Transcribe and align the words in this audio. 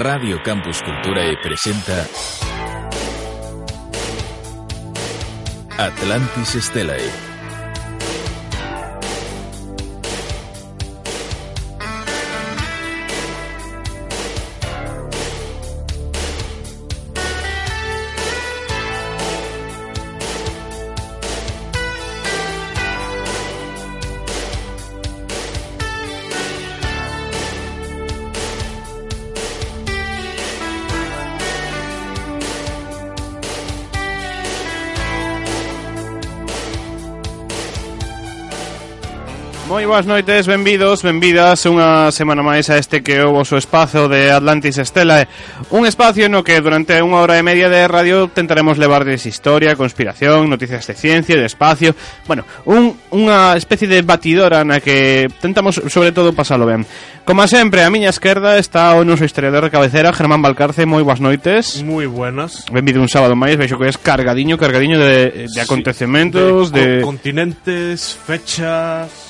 Radio 0.00 0.40
Campus 0.42 0.80
Cultura 0.80 1.22
e 1.24 1.36
presenta 1.38 2.06
Atlantis 5.76 6.56
Stellae. 6.58 7.27
boas 39.88 40.04
noites, 40.04 40.46
benvidos, 40.46 41.00
benvidas 41.00 41.64
unha 41.64 42.12
semana 42.12 42.44
máis 42.44 42.68
a 42.68 42.76
este 42.76 43.00
que 43.00 43.16
é 43.16 43.24
o 43.24 43.32
vosso 43.32 43.56
espazo 43.56 44.04
de 44.04 44.28
Atlantis 44.28 44.76
Estela. 44.76 45.24
Un 45.72 45.88
espacio 45.88 46.28
no 46.28 46.44
que 46.44 46.60
durante 46.60 47.00
unha 47.00 47.24
hora 47.24 47.40
e 47.40 47.42
media 47.42 47.72
de 47.72 47.88
radio 47.88 48.28
tentaremos 48.28 48.76
levarles 48.76 49.24
historia, 49.24 49.80
conspiración, 49.80 50.44
noticias 50.52 50.84
de 50.84 50.92
ciencia, 50.92 51.40
de 51.40 51.48
espacio 51.48 51.96
Bueno, 52.28 52.44
un, 52.68 53.00
unha 53.16 53.56
especie 53.56 53.88
de 53.88 54.04
batidora 54.04 54.60
na 54.60 54.84
que 54.84 55.24
tentamos 55.40 55.80
sobre 55.88 56.12
todo 56.12 56.36
pasalo 56.36 56.68
ben. 56.68 56.84
Como 57.24 57.48
sempre, 57.48 57.80
a 57.80 57.88
miña 57.88 58.12
esquerda 58.12 58.60
está 58.60 58.92
o 58.92 59.08
noso 59.08 59.24
historiador 59.24 59.64
de 59.64 59.72
cabecera 59.72 60.12
Germán 60.12 60.44
Balcarce, 60.44 60.84
moi 60.84 61.00
boas 61.00 61.24
noites. 61.24 61.80
Moi 61.80 62.04
buenas. 62.04 62.68
Benvido 62.68 63.00
un 63.00 63.08
sábado 63.08 63.32
máis, 63.32 63.56
veixo 63.56 63.80
que 63.80 63.88
es 63.88 63.96
cargadiño, 63.96 64.60
cargadiño 64.60 65.00
de, 65.00 65.48
de 65.48 65.60
acontecementos 65.64 66.68
sí, 66.68 66.76
de, 66.76 66.84
de... 67.00 67.00
Continentes, 67.00 68.20
fechas. 68.20 69.27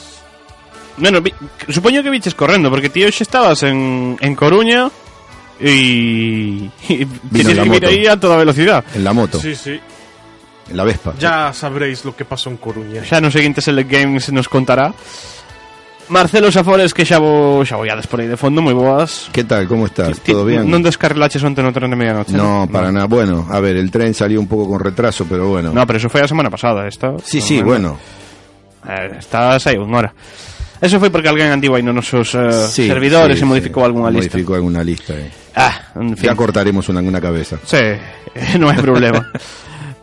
Bueno, 0.99 1.21
vi, 1.23 1.33
supoño 1.69 2.03
que 2.03 2.11
viches 2.11 2.35
correndo, 2.35 2.71
porque 2.71 2.91
tío 2.91 3.07
xa 3.11 3.23
estabas 3.23 3.63
en, 3.63 4.17
en 4.21 4.33
Coruña 4.35 4.91
e, 5.59 6.69
e 6.89 7.07
Vino 7.31 7.55
la 7.55 7.63
que 7.65 7.77
ir 7.77 7.87
aí 7.87 8.07
a 8.07 8.19
toda 8.19 8.37
velocidad. 8.37 8.85
En 8.95 9.03
la 9.05 9.13
moto, 9.13 9.39
Sí, 9.41 9.55
sí 9.55 9.79
en 10.69 10.77
la 10.77 10.85
Vespa. 10.85 11.15
Ya 11.19 11.51
sabréis 11.57 12.05
lo 12.05 12.13
que 12.15 12.27
pasó 12.29 12.51
en 12.53 12.59
Coruña 12.61 13.01
Xa 13.03 13.23
no 13.25 13.31
seguinte 13.33 13.63
Select 13.65 13.89
Games 13.91 14.29
nos 14.37 14.49
contará. 14.53 14.93
Marcelo 16.09 16.49
Safores, 16.53 16.93
que 16.97 17.05
xa 17.05 17.21
vo, 17.21 17.61
xa 17.69 17.77
voiades 17.77 18.09
por 18.09 18.21
aí 18.21 18.29
de 18.29 18.37
fondo, 18.41 18.65
moi 18.65 18.73
boas. 18.73 19.29
¿Qué 19.29 19.45
tal? 19.45 19.69
¿Cómo 19.69 19.85
estás? 19.85 20.17
Ti- 20.25 20.33
¿Todo 20.33 20.49
bien? 20.49 20.65
Non 20.65 20.81
descarrilaches 20.81 21.45
onte 21.45 21.61
no 21.61 21.69
tren 21.69 21.93
de 21.93 22.01
medianoche? 22.01 22.33
No, 22.33 22.65
para 22.65 22.89
nada. 22.89 23.05
Bueno, 23.05 23.45
a 23.45 23.61
ver, 23.61 23.77
el 23.77 23.93
tren 23.93 24.17
salió 24.17 24.41
un 24.41 24.49
poco 24.49 24.65
con 24.73 24.81
retraso, 24.81 25.29
pero 25.29 25.49
bueno. 25.53 25.69
No, 25.69 25.85
pero 25.85 26.01
eso 26.01 26.09
foi 26.09 26.25
a 26.25 26.29
semana 26.29 26.49
pasada, 26.49 26.89
esta. 26.89 27.13
sí, 27.21 27.45
sí, 27.45 27.61
bueno. 27.61 28.01
Eh, 28.89 29.21
estás 29.21 29.61
aí 29.69 29.77
unha 29.77 30.01
hora. 30.01 30.11
Eso 30.81 30.99
foi 31.03 31.11
porque 31.11 31.27
alguén 31.27 31.51
antivo 31.51 31.75
aí 31.75 31.83
nos 31.83 31.95
nosos 31.95 32.35
eh, 32.39 32.71
Sí, 32.71 32.87
servidores 32.87 33.39
sí, 33.39 33.43
e 33.43 33.47
modificou 33.51 33.83
sí. 33.83 33.87
algunha 33.91 34.11
lista. 34.15 34.31
Modificó 34.39 34.55
alguna 34.55 34.83
lista. 34.87 35.13
eh. 35.19 35.31
Ah, 35.59 35.91
en 35.99 36.15
fin. 36.15 36.31
Ya 36.31 36.35
cortaremos 36.39 36.87
una, 36.89 37.01
una 37.03 37.21
cabeza. 37.21 37.59
Sí, 37.67 37.83
non 38.63 38.71
hai 38.71 38.79
problema. 38.79 39.27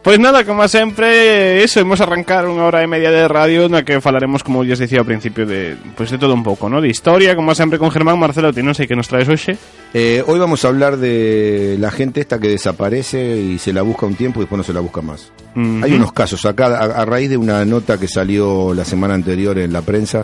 Pois 0.05 0.21
nada, 0.21 0.45
como 0.45 0.61
sempre, 0.69 1.63
eso, 1.65 1.81
imos 1.81 1.97
arrancar 1.97 2.45
unha 2.45 2.61
hora 2.69 2.85
e 2.85 2.91
media 2.91 3.09
de 3.09 3.25
radio 3.25 3.65
na 3.65 3.81
que 3.81 3.97
falaremos, 3.97 4.45
como 4.45 4.61
lles 4.61 4.77
dicía 4.77 5.01
ao 5.01 5.07
principio, 5.09 5.49
de, 5.49 5.73
pues 5.97 6.13
de 6.13 6.21
todo 6.21 6.37
un 6.37 6.45
pouco, 6.45 6.69
¿no? 6.69 6.77
De 6.77 6.85
historia, 6.85 7.33
como 7.33 7.57
sempre 7.57 7.81
con 7.81 7.89
Germán 7.89 8.21
Marcelo, 8.21 8.53
ti 8.53 8.61
non 8.61 8.77
sei 8.77 8.85
que 8.85 8.93
nos 8.93 9.09
traes 9.09 9.25
hoxe. 9.25 9.57
Eh, 9.97 10.21
hoy 10.29 10.37
vamos 10.37 10.61
a 10.61 10.69
hablar 10.69 11.01
de 11.01 11.73
la 11.81 11.89
gente 11.89 12.21
esta 12.21 12.37
que 12.37 12.53
desaparece 12.53 13.17
y 13.33 13.57
se 13.57 13.73
la 13.73 13.81
busca 13.81 14.05
un 14.05 14.13
tiempo 14.13 14.37
y 14.37 14.45
después 14.45 14.61
no 14.61 14.67
se 14.67 14.77
la 14.77 14.83
busca 14.85 15.01
más. 15.01 15.33
Ujú. 15.57 15.81
Hay 15.81 15.97
unos 15.97 16.13
casos 16.13 16.45
acá, 16.45 16.69
a, 16.77 17.01
a 17.01 17.05
raíz 17.09 17.33
de 17.33 17.41
una 17.41 17.65
nota 17.65 17.97
que 17.97 18.05
salió 18.05 18.75
la 18.77 18.85
semana 18.85 19.15
anterior 19.17 19.57
en 19.57 19.73
la 19.73 19.81
prensa 19.81 20.21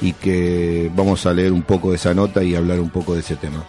y 0.00 0.12
que 0.12 0.90
vamos 0.94 1.26
a 1.26 1.32
leer 1.34 1.52
un 1.52 1.62
poco 1.62 1.90
de 1.90 1.96
esa 1.96 2.14
nota 2.14 2.42
y 2.42 2.54
hablar 2.54 2.78
un 2.80 2.90
poco 2.90 3.14
de 3.14 3.20
ese 3.20 3.36
tema. 3.36 3.64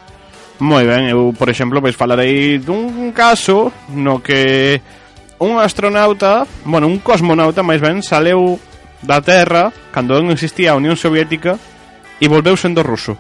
Moi 0.59 0.83
ben, 0.83 1.07
eu, 1.07 1.31
por 1.31 1.47
exemplo, 1.47 1.79
pois 1.79 1.95
falarei 1.95 2.59
dun 2.59 3.15
caso 3.15 3.71
no 3.95 4.19
que 4.19 4.81
un 5.39 5.55
astronauta, 5.55 6.43
bueno, 6.67 6.87
un 6.91 6.99
cosmonauta, 6.99 7.63
máis 7.63 7.79
ben, 7.79 8.03
saleu 8.03 8.59
da 8.99 9.23
Terra 9.23 9.71
cando 9.95 10.19
non 10.19 10.35
existía 10.35 10.75
a 10.75 10.79
Unión 10.79 10.99
Soviética 10.99 11.55
e 12.19 12.27
volveu 12.27 12.59
sendo 12.59 12.83
ruso. 12.83 13.15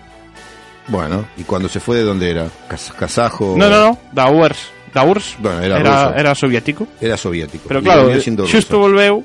Bueno, 0.91 1.25
¿y 1.37 1.43
cuando 1.47 1.69
se 1.69 1.79
fue 1.79 1.95
de 1.95 2.03
dónde 2.03 2.29
era? 2.29 2.51
Kas- 2.67 2.91
¿Kazajo? 2.91 3.55
No, 3.55 3.69
no, 3.69 3.79
no, 3.79 3.91
da 4.11 4.27
URSS. 4.27 4.75
Da 4.91 5.05
URSS 5.05 5.37
Bueno, 5.39 5.61
era 5.61 5.79
era, 5.79 5.91
ruso. 6.09 6.17
era 6.19 6.31
soviético. 6.35 6.87
Era 6.99 7.15
soviético. 7.15 7.65
Pero 7.69 7.79
claro, 7.81 8.09
xusto 8.49 8.79
volveu, 8.83 9.23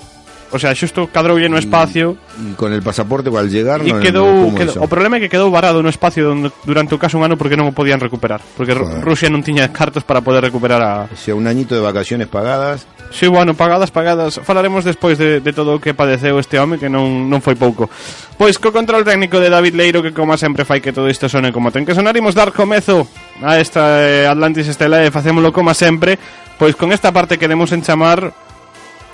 o 0.55 0.59
sea, 0.63 0.71
xusto 0.79 1.11
cadroulle 1.11 1.51
no 1.51 1.59
mm, 1.59 1.65
espacio 1.67 2.07
con 2.55 2.71
el 2.71 2.79
pasaporte 2.79 3.27
al 3.35 3.51
llegar 3.51 3.83
e 3.83 3.91
no, 3.91 3.99
quedou, 3.99 4.31
no, 4.31 4.55
quedou 4.55 4.79
o 4.79 4.87
problema 4.87 5.19
é 5.19 5.27
que 5.27 5.29
quedou 5.29 5.51
varado 5.51 5.83
no 5.83 5.91
espacio 5.91 6.23
donde, 6.31 6.55
durante 6.63 6.95
o 6.95 6.99
caso 7.03 7.19
un 7.19 7.27
ano 7.27 7.35
porque 7.35 7.59
non 7.59 7.67
o 7.67 7.75
podían 7.75 7.99
recuperar 7.99 8.39
porque 8.55 8.71
Joder. 8.71 9.03
Rusia 9.03 9.27
non 9.27 9.43
tiña 9.43 9.67
cartos 9.75 10.07
para 10.07 10.23
poder 10.23 10.47
recuperar 10.47 10.79
a 10.79 11.11
o 11.11 11.19
sea, 11.19 11.35
un 11.35 11.51
añito 11.51 11.75
de 11.75 11.83
vacaciones 11.83 12.31
pagadas. 12.31 12.87
Si, 13.11 13.21
sí, 13.21 13.27
bueno, 13.27 13.55
pagadas, 13.55 13.91
pagadas. 13.91 14.41
Falaremos 14.43 14.85
despois 14.85 15.19
de, 15.19 15.41
de 15.41 15.53
todo 15.53 15.77
o 15.77 15.81
que 15.81 15.95
padeceu 15.95 16.39
este 16.39 16.59
home 16.59 16.79
Que 16.79 16.91
non, 16.91 17.31
non 17.31 17.39
foi 17.39 17.55
pouco. 17.55 17.87
Pois 18.35 18.59
co 18.59 18.75
control 18.75 19.07
técnico 19.07 19.39
de 19.39 19.51
David 19.51 19.75
Leiro 19.79 20.03
Que 20.03 20.11
como 20.11 20.35
sempre 20.35 20.67
fai 20.67 20.83
que 20.83 20.91
todo 20.91 21.07
isto 21.07 21.31
sone 21.31 21.55
como 21.55 21.71
ten 21.71 21.87
que 21.87 21.95
sonar 21.95 22.15
Imos 22.19 22.35
dar 22.35 22.51
comezo 22.51 23.07
a 23.39 23.59
esta 23.63 24.03
eh, 24.03 24.27
Atlantis 24.27 24.67
Estela 24.67 25.07
E 25.07 25.15
facémolo 25.15 25.55
como 25.55 25.71
sempre. 25.75 26.19
Pois 26.59 26.75
con 26.75 26.91
esta 26.91 27.15
parte 27.15 27.39
queremos 27.39 27.71
enchamar 27.71 28.35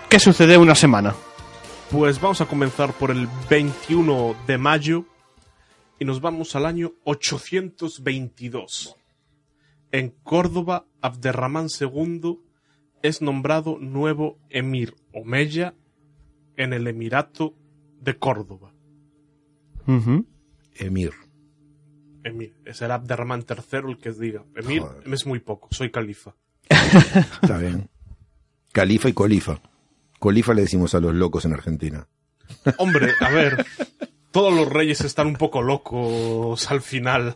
Que 0.09 0.17
sucedeu 0.17 0.65
unha 0.65 0.75
semana. 0.75 1.13
Pues 1.91 2.21
vamos 2.21 2.41
a 2.41 2.47
comenzar 2.47 2.93
por 2.93 3.11
el 3.11 3.27
21 3.49 4.37
de 4.47 4.59
mayo 4.59 5.07
y 5.99 6.05
nos 6.05 6.21
vamos 6.21 6.55
al 6.55 6.67
año 6.67 6.93
822. 7.03 8.97
En 9.91 10.11
Córdoba, 10.23 10.87
Abderramán 11.01 11.67
II 11.81 12.39
es 13.03 13.23
nombrado 13.23 13.77
nuevo 13.81 14.39
emir 14.51 14.95
Omeya 15.13 15.75
en 16.57 16.75
el 16.75 16.87
Emirato 16.87 17.57
de 18.01 18.17
Córdoba. 18.17 18.73
Uh 19.89 20.25
Emir. 20.75 21.13
Emir, 22.23 22.55
será 22.73 22.95
Abderramán 22.95 23.45
III 23.49 23.91
el 23.91 23.99
que 23.99 24.13
diga. 24.13 24.45
Emir 24.55 24.83
Joder. 24.83 25.13
es 25.13 25.27
muy 25.27 25.41
poco, 25.41 25.67
soy 25.73 25.91
califa. 25.91 26.37
Está 26.69 27.59
bien. 27.59 27.91
Califa 28.73 29.09
y 29.09 29.13
colifa. 29.13 29.61
Colifa 30.21 30.55
le 30.55 30.63
decimos 30.63 30.95
a 30.95 31.01
los 31.01 31.15
locos 31.15 31.45
en 31.47 31.53
Argentina. 31.55 32.07
Hombre, 32.79 33.11
a 33.21 33.31
ver, 33.31 33.67
todos 34.31 34.55
los 34.55 34.69
reyes 34.69 35.01
están 35.01 35.27
un 35.27 35.35
poco 35.37 35.63
locos 35.63 36.71
al 36.71 36.81
final. 36.83 37.35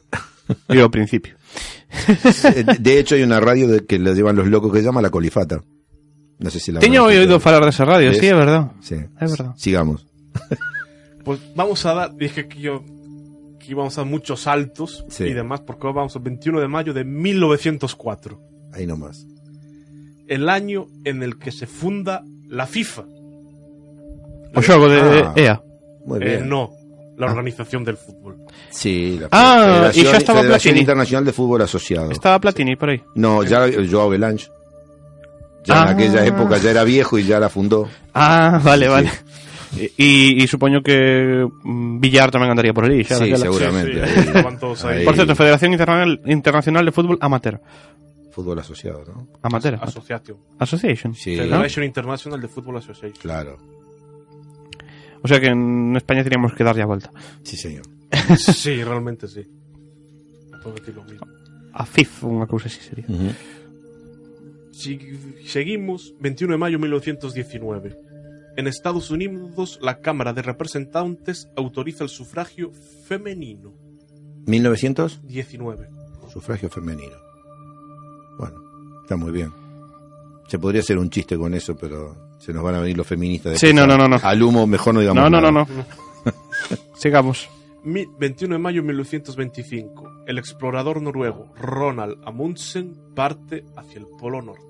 Yo 0.68 0.84
ao 0.84 0.90
principio. 0.90 1.34
De 2.78 2.98
hecho, 2.98 3.14
hay 3.16 3.22
una 3.22 3.40
radio 3.40 3.66
de 3.66 3.86
que 3.86 3.98
le 3.98 4.14
llevan 4.14 4.36
los 4.36 4.46
locos 4.46 4.70
que 4.72 4.78
se 4.78 4.84
llama 4.84 5.00
La 5.02 5.10
Colifata. 5.10 5.62
No 6.38 6.50
sé 6.50 6.60
si 6.60 6.70
la 6.72 6.80
oído 6.80 7.02
escuchado. 7.04 7.40
falar 7.40 7.64
desa 7.64 7.84
radio, 7.86 8.12
sí, 8.12 8.26
é 8.26 8.34
verdad. 8.34 8.72
Sí. 8.82 8.96
Es 9.20 9.30
verdad. 9.30 9.54
Sigamos. 9.56 10.06
Pues 11.24 11.40
vamos 11.56 11.86
a 11.86 11.94
dar, 11.94 12.14
dije 12.16 12.46
que 12.48 12.60
yo 12.60 12.84
que 13.58 13.70
íbamos 13.70 13.96
a 13.96 14.02
dar 14.02 14.10
muchos 14.10 14.40
saltos 14.42 15.06
Sí. 15.08 15.24
y 15.24 15.32
demás, 15.32 15.60
porque 15.62 15.86
hoy 15.86 15.94
vamos 15.94 16.14
al 16.16 16.22
21 16.22 16.60
de 16.60 16.68
mayo 16.68 16.92
de 16.92 17.04
1904, 17.04 18.38
Ahí 18.74 18.84
nomás. 18.86 19.24
el 20.28 20.48
año 20.50 20.88
en 21.04 21.22
el 21.22 21.38
que 21.38 21.50
se 21.52 21.66
funda 21.66 22.22
la 22.54 22.66
FIFA. 22.66 23.02
O 24.54 24.60
xogo 24.62 24.86
de 24.88 24.98
Ah. 25.26 25.32
EA. 25.34 25.56
Muy 26.06 26.18
Eh, 26.22 26.40
no, 26.44 26.70
la 27.18 27.26
organización 27.26 27.82
del 27.82 27.96
fútbol. 27.96 28.36
Sí, 28.70 29.18
la 29.20 29.28
Ah, 29.32 29.90
y 29.92 30.02
ya 30.04 30.16
estaba 30.18 30.40
Federación 30.40 30.72
Platini. 30.74 30.80
Internacional 30.80 31.24
de 31.24 31.32
Fútbol 31.32 31.62
Asociado. 31.62 32.10
Estaba 32.10 32.38
Platini 32.38 32.76
por 32.76 32.90
aí. 32.90 33.00
No, 33.16 33.42
ya 33.42 33.66
Joao 33.90 34.10
Belange. 34.10 34.46
Ya 35.64 35.74
Ah. 35.74 35.82
en 35.90 35.96
aquella 35.96 36.24
época 36.26 36.58
ya 36.58 36.70
era 36.70 36.84
viejo 36.84 37.18
y 37.18 37.24
ya 37.24 37.40
la 37.40 37.48
fundó. 37.48 37.88
Ah, 38.12 38.60
vale, 38.62 38.86
vale. 38.88 39.10
E 39.74 39.90
supoño 40.46 40.82
que 40.86 41.42
mm, 41.42 41.98
Villar 41.98 42.30
tamén 42.30 42.46
andaría 42.46 42.70
por 42.70 42.86
xa 43.02 43.18
Sí. 43.18 43.34
Seguramente. 43.34 44.06
Sí, 44.06 44.22
sí, 44.22 44.30
ahí 44.30 44.42
ahí. 44.86 45.02
Ahí. 45.02 45.04
Por 45.08 45.16
certo, 45.18 45.34
Federación 45.34 45.72
Internacional, 45.74 46.20
Internacional 46.30 46.84
de 46.86 46.92
Fútbol 46.94 47.18
Amateur. 47.18 47.58
Fútbol 48.34 48.58
Asociado, 48.58 49.04
¿no? 49.06 49.28
Amateur. 49.42 49.78
Asociación. 49.80 50.38
Association. 50.58 51.14
Sí. 51.14 51.36
¿no? 51.36 51.44
Federation 51.44 51.84
International 51.84 52.40
de 52.40 52.48
Fútbol 52.48 52.76
Association. 52.78 53.20
Claro. 53.22 53.56
O 55.22 55.28
sea 55.28 55.40
que 55.40 55.46
en 55.46 55.94
España 55.96 56.22
teníamos 56.22 56.52
que 56.52 56.64
darlle 56.64 56.82
a 56.82 56.86
volta. 56.86 57.10
Sí, 57.42 57.56
señor. 57.56 57.84
Sí, 58.36 58.82
realmente 58.84 59.28
sí. 59.28 59.46
Todo 60.62 60.74
aquí 60.80 60.92
lo 60.92 61.04
mismo. 61.04 61.26
A 61.74 61.84
FIF, 61.86 62.22
unha 62.26 62.46
cousa 62.46 62.66
así 62.70 62.78
sería. 62.82 63.06
Ujú. 63.10 63.30
Si- 64.70 65.42
seguimos, 65.46 66.14
21 66.20 66.54
de 66.54 66.58
mayo 66.58 66.76
de 66.78 66.82
1919. 66.86 67.96
En 68.56 68.66
Estados 68.70 69.10
Unidos, 69.10 69.78
la 69.82 69.98
Cámara 69.98 70.32
de 70.32 70.42
Representantes 70.42 71.48
autoriza 71.56 72.04
el 72.06 72.10
sufragio 72.10 72.70
femenino. 73.08 73.74
1900, 74.46 75.26
19. 75.26 75.88
sufragio 76.30 76.70
femenino. 76.70 77.16
Bueno, 78.38 78.56
está 79.02 79.16
muy 79.16 79.32
bien. 79.32 79.52
Se 80.48 80.58
podría 80.58 80.80
hacer 80.82 80.98
un 80.98 81.10
chiste 81.10 81.36
con 81.38 81.54
eso, 81.54 81.74
pero 81.76 82.14
se 82.38 82.52
nos 82.52 82.62
van 82.62 82.74
a 82.76 82.80
venir 82.80 82.96
los 82.96 83.06
feministas. 83.06 83.52
de 83.52 83.58
Sí, 83.58 83.72
no, 83.74 83.86
no, 83.86 83.96
no, 83.96 84.08
no. 84.08 84.18
Al 84.22 84.42
humo, 84.42 84.66
mejor 84.66 84.94
no 84.94 85.00
digamos 85.00 85.22
No, 85.22 85.30
no, 85.30 85.40
no, 85.40 85.50
nada. 85.52 85.66
no. 86.24 86.32
Sigamos. 86.96 87.48
Mi- 87.82 88.06
21 88.18 88.54
de 88.54 88.58
mayo 88.58 88.80
de 88.82 88.88
1925. 88.88 90.24
El 90.26 90.38
explorador 90.38 91.02
noruego 91.02 91.52
Ronald 91.56 92.16
Amundsen 92.24 92.94
parte 93.14 93.64
hacia 93.76 93.98
el 94.00 94.06
Polo 94.18 94.40
Norte. 94.42 94.62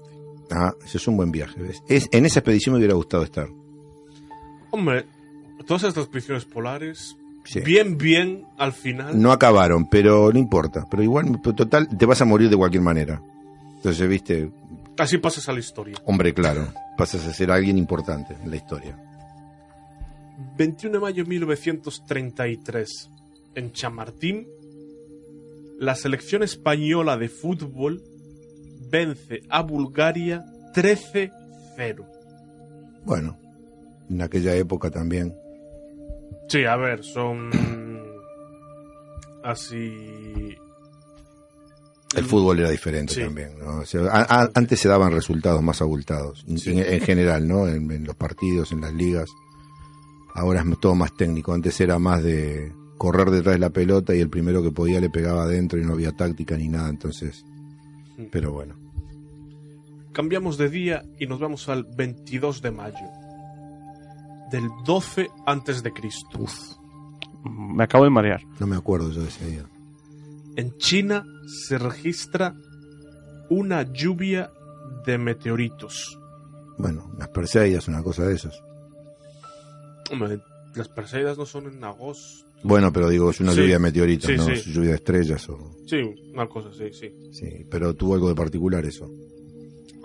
Ah, 0.50 0.72
ese 0.84 0.99
es 0.99 1.08
un 1.08 1.16
buen 1.16 1.31
viaje. 1.31 1.61
¿ves? 1.62 1.82
Es, 1.88 2.08
en 2.12 2.26
esa 2.26 2.40
expedición 2.40 2.75
me 2.75 2.78
hubiera 2.78 2.94
gustado 2.94 3.22
estar. 3.22 3.46
Hombre, 4.70 5.06
todas 5.66 5.84
estas 5.84 6.05
expediciones 6.05 6.44
polares, 6.44 7.16
Sí. 7.44 7.61
bien, 7.61 7.99
bien, 7.99 8.46
al 8.58 8.72
final. 8.72 9.20
No 9.20 9.31
acabaron, 9.32 9.88
pero 9.88 10.32
no 10.32 10.38
importa. 10.38 10.87
Pero 10.90 11.02
igual, 11.02 11.40
total, 11.43 11.88
te 11.96 12.06
vas 12.06 12.20
a 12.20 12.25
morir 12.25 12.49
de 12.50 12.56
cualquier 12.56 12.82
manera. 12.82 13.22
Entonces, 13.85 14.09
viste, 14.09 14.51
Así 14.97 15.19
pasas 15.19 15.47
a 15.51 15.53
la 15.53 15.59
historia. 15.59 15.97
hombre, 16.07 16.33
claro, 16.33 16.73
pasas 16.97 17.27
a 17.27 17.35
ser 17.35 17.51
alguien 17.51 17.77
importante 17.77 18.35
en 18.43 18.49
la 18.49 18.57
historia. 18.57 18.99
21 20.57 20.95
de 20.95 21.01
mayo 21.01 21.23
de 21.25 21.29
1933. 21.29 23.11
En 23.57 23.73
Chamartín, 23.73 24.49
la 25.79 25.95
selección 25.97 26.43
española 26.43 27.19
de 27.19 27.29
fútbol 27.29 28.03
vence 28.91 29.43
a 29.51 29.61
Bulgaria 29.61 30.47
13-0. 30.75 32.07
Bueno, 33.05 33.39
en 34.09 34.23
aquella 34.23 34.55
época 34.55 34.91
también. 34.91 35.37
Sí, 36.49 36.65
a 36.65 36.77
ver, 36.77 37.05
son 37.05 37.51
así. 39.43 40.57
El 42.16 42.25
fútbol 42.26 42.61
era 42.61 42.70
diferente 42.70 43.14
Sí. 43.14 43.20
también. 43.22 43.58
¿no? 43.58 43.78
O 43.78 43.87
sea, 43.87 44.02
a- 44.11 44.43
a- 44.43 44.50
antes 44.55 44.78
se 44.81 44.88
daban 44.88 45.12
resultados 45.12 45.62
más 45.62 45.81
abultados, 45.82 46.44
en- 46.49 46.58
Sí. 46.58 46.70
en, 46.72 46.78
en 46.78 47.00
general, 47.00 47.46
¿no? 47.49 47.66
En, 47.69 47.90
en 47.90 48.05
los 48.05 48.14
partidos, 48.16 48.72
en 48.72 48.81
las 48.82 48.93
ligas. 48.93 49.28
Ahora 50.34 50.62
es 50.69 50.81
todo 50.81 50.94
más 50.94 51.14
técnico. 51.16 51.52
Antes 51.52 51.81
era 51.81 51.99
más 51.99 52.22
de 52.22 52.72
correr 52.99 53.31
detrás 53.31 53.55
de 53.55 53.58
la 53.61 53.70
pelota 53.70 54.14
y 54.14 54.20
el 54.20 54.28
primero 54.31 54.62
que 54.62 54.70
podía 54.70 55.00
le 55.00 55.11
pegaba 55.11 55.44
adentro 55.44 55.78
y 55.81 55.84
no 55.84 55.93
había 55.93 56.12
táctica 56.12 56.56
ni 56.56 56.69
nada. 56.69 56.88
Entonces, 56.88 57.44
pero 58.32 58.52
bueno. 58.52 58.75
Cambiamos 60.12 60.56
de 60.58 60.69
día 60.70 61.02
y 61.19 61.26
nos 61.26 61.40
vamos 61.40 61.69
al 61.69 61.84
22 61.84 62.62
de 62.62 62.70
mayo. 62.70 63.06
Del 64.50 64.69
12 64.84 65.28
antes 65.46 65.82
de 65.82 65.93
Cristo. 65.93 66.38
Uf, 66.38 66.76
Me 67.44 67.82
acabo 67.84 68.05
de 68.05 68.11
marear. 68.11 68.40
no 68.61 68.66
me 68.66 68.76
acuerdo 68.76 69.11
yo 69.11 69.22
de 69.22 69.28
ese 69.28 69.46
día. 69.46 69.64
En 70.56 70.77
China 70.79 71.27
se 71.47 71.79
registra 71.79 72.55
una 73.51 73.83
lluvia 73.83 74.51
de 75.05 75.19
meteoritos. 75.19 76.19
Bueno, 76.79 77.12
las 77.19 77.29
Perseidas, 77.29 77.89
una 77.89 78.03
cosa 78.03 78.25
de 78.27 78.35
esas. 78.35 78.61
Hombre, 80.11 80.41
las 80.75 80.89
Perseidas 80.89 81.39
no 81.39 81.47
son 81.47 81.67
en 81.67 81.83
agosto. 81.85 82.45
Bueno, 82.62 82.93
pero 82.93 83.09
digo, 83.11 83.31
es 83.31 83.41
una 83.41 83.53
Sí. 83.53 83.59
lluvia 83.61 83.75
de 83.75 83.79
meteoritos, 83.81 84.31
Sí, 84.31 84.37
¿no? 84.37 84.45
sí. 84.56 84.73
Lluvia 84.73 84.91
de 84.91 84.97
estrellas 84.97 85.49
o... 85.51 85.77
Sí, 85.87 85.97
una 86.33 86.49
cosa, 86.49 86.71
sí, 86.73 86.91
sí. 86.93 87.12
Sí, 87.33 87.67
pero 87.71 87.95
tuvo 87.95 88.15
algo 88.15 88.29
de 88.29 88.35
particular 88.35 88.85
eso. 88.87 89.11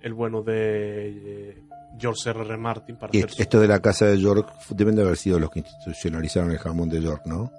el 0.00 0.14
bueno 0.14 0.42
de 0.42 1.50
eh, 1.50 1.62
George 1.98 2.30
R. 2.30 2.40
R. 2.42 2.56
Martin 2.56 2.96
para 2.96 3.14
Y 3.14 3.18
hacer 3.18 3.30
su- 3.32 3.42
esto 3.42 3.60
de 3.60 3.68
la 3.68 3.80
casa 3.80 4.06
de 4.06 4.18
York 4.18 4.50
deben 4.70 4.96
de 4.96 5.02
haber 5.02 5.16
sido 5.16 5.38
los 5.38 5.50
que 5.50 5.60
institucionalizaron 5.60 6.50
el 6.50 6.58
jamón 6.58 6.88
de 6.88 7.00
York, 7.02 7.22
¿no? 7.26 7.50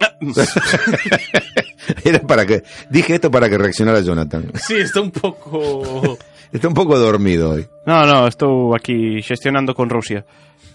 Era 2.04 2.20
para 2.20 2.46
que 2.46 2.62
dije 2.90 3.14
esto 3.14 3.30
para 3.30 3.48
que 3.48 3.58
reaccionara 3.58 4.00
Jonathan. 4.00 4.50
Sí, 4.54 4.76
está 4.76 5.00
un 5.00 5.10
poco... 5.10 6.18
Está 6.52 6.68
un 6.68 6.74
poco 6.74 6.98
dormido 6.98 7.52
hoy. 7.52 7.66
No, 7.86 8.04
no, 8.04 8.28
estou 8.28 8.76
aquí 8.76 9.22
xestionando 9.24 9.72
con 9.72 9.88
Rusia. 9.88 10.26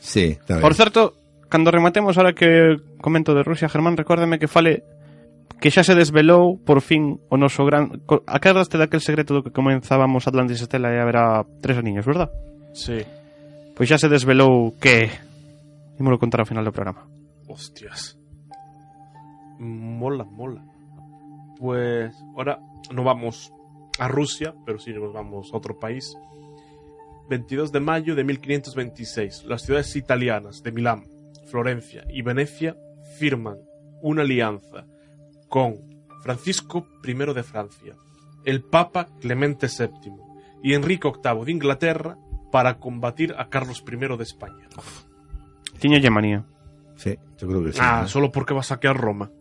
Sí, 0.01 0.33
está 0.33 0.55
bien. 0.55 0.61
Por 0.65 0.73
certo, 0.73 1.13
cando 1.49 1.69
rematemos 1.69 2.17
ahora 2.17 2.33
que 2.33 2.77
comento 2.99 3.35
de 3.35 3.43
Rusia, 3.43 3.69
Germán, 3.69 3.95
recuérdame 3.95 4.39
que 4.39 4.47
fale 4.49 4.81
que 5.61 5.69
xa 5.69 5.85
se 5.85 5.93
desvelou 5.93 6.57
por 6.57 6.81
fin 6.81 7.21
o 7.29 7.37
noso 7.37 7.61
gran... 7.61 8.01
co- 8.09 8.25
Acordaste 8.25 8.81
daquel 8.81 9.05
secreto 9.05 9.37
do 9.37 9.45
que 9.45 9.53
comenzábamos 9.53 10.25
Atlantis 10.25 10.65
Estela 10.65 10.89
e 10.89 10.97
haberá 10.97 11.45
tres 11.61 11.77
aniños, 11.77 12.09
verdad? 12.09 12.33
Sí. 12.73 12.97
Pois 13.77 13.85
xa 13.85 14.01
se 14.01 14.09
desvelou 14.09 14.73
que... 14.81 15.13
Ímolo 16.01 16.17
contar 16.17 16.41
ao 16.41 16.49
final 16.49 16.65
do 16.65 16.73
programa. 16.73 17.05
Hostias. 17.45 18.17
Mola, 19.59 20.23
mola. 20.23 20.63
Pues 21.59 22.15
ahora 22.35 22.59
no 22.93 23.03
vamos 23.03 23.51
a 23.99 24.07
Rusia, 24.07 24.53
pero 24.65 24.79
sí 24.79 24.93
nos 24.93 25.13
vamos 25.13 25.53
a 25.53 25.57
otro 25.57 25.79
país. 25.79 26.17
22 27.29 27.71
de 27.71 27.79
mayo 27.79 28.15
de 28.15 28.23
1526. 28.23 29.45
Las 29.45 29.63
ciudades 29.63 29.95
italianas 29.95 30.63
de 30.63 30.71
Milán, 30.71 31.05
Florencia 31.47 32.05
y 32.09 32.21
Venecia 32.21 32.77
firman 33.17 33.57
una 34.01 34.21
alianza 34.21 34.85
con 35.49 35.75
Francisco 36.21 36.87
I 37.03 37.13
de 37.13 37.43
Francia, 37.43 37.95
el 38.43 38.63
Papa 38.63 39.07
Clemente 39.19 39.67
VII 39.67 40.13
y 40.63 40.73
Enrique 40.73 41.09
VIII 41.09 41.45
de 41.45 41.51
Inglaterra 41.51 42.17
para 42.51 42.79
combatir 42.79 43.33
a 43.37 43.49
Carlos 43.49 43.83
I 43.85 44.17
de 44.17 44.23
España. 44.23 44.67
Manía. 46.11 46.45
Sí, 46.95 47.17
yo 47.37 47.47
creo 47.47 47.63
que 47.63 47.73
sí. 47.73 47.79
Ah, 47.81 48.01
¿no? 48.01 48.07
solo 48.07 48.31
porque 48.31 48.53
va 48.53 48.61
a 48.61 48.63
saquear 48.63 48.97
Roma. 48.97 49.31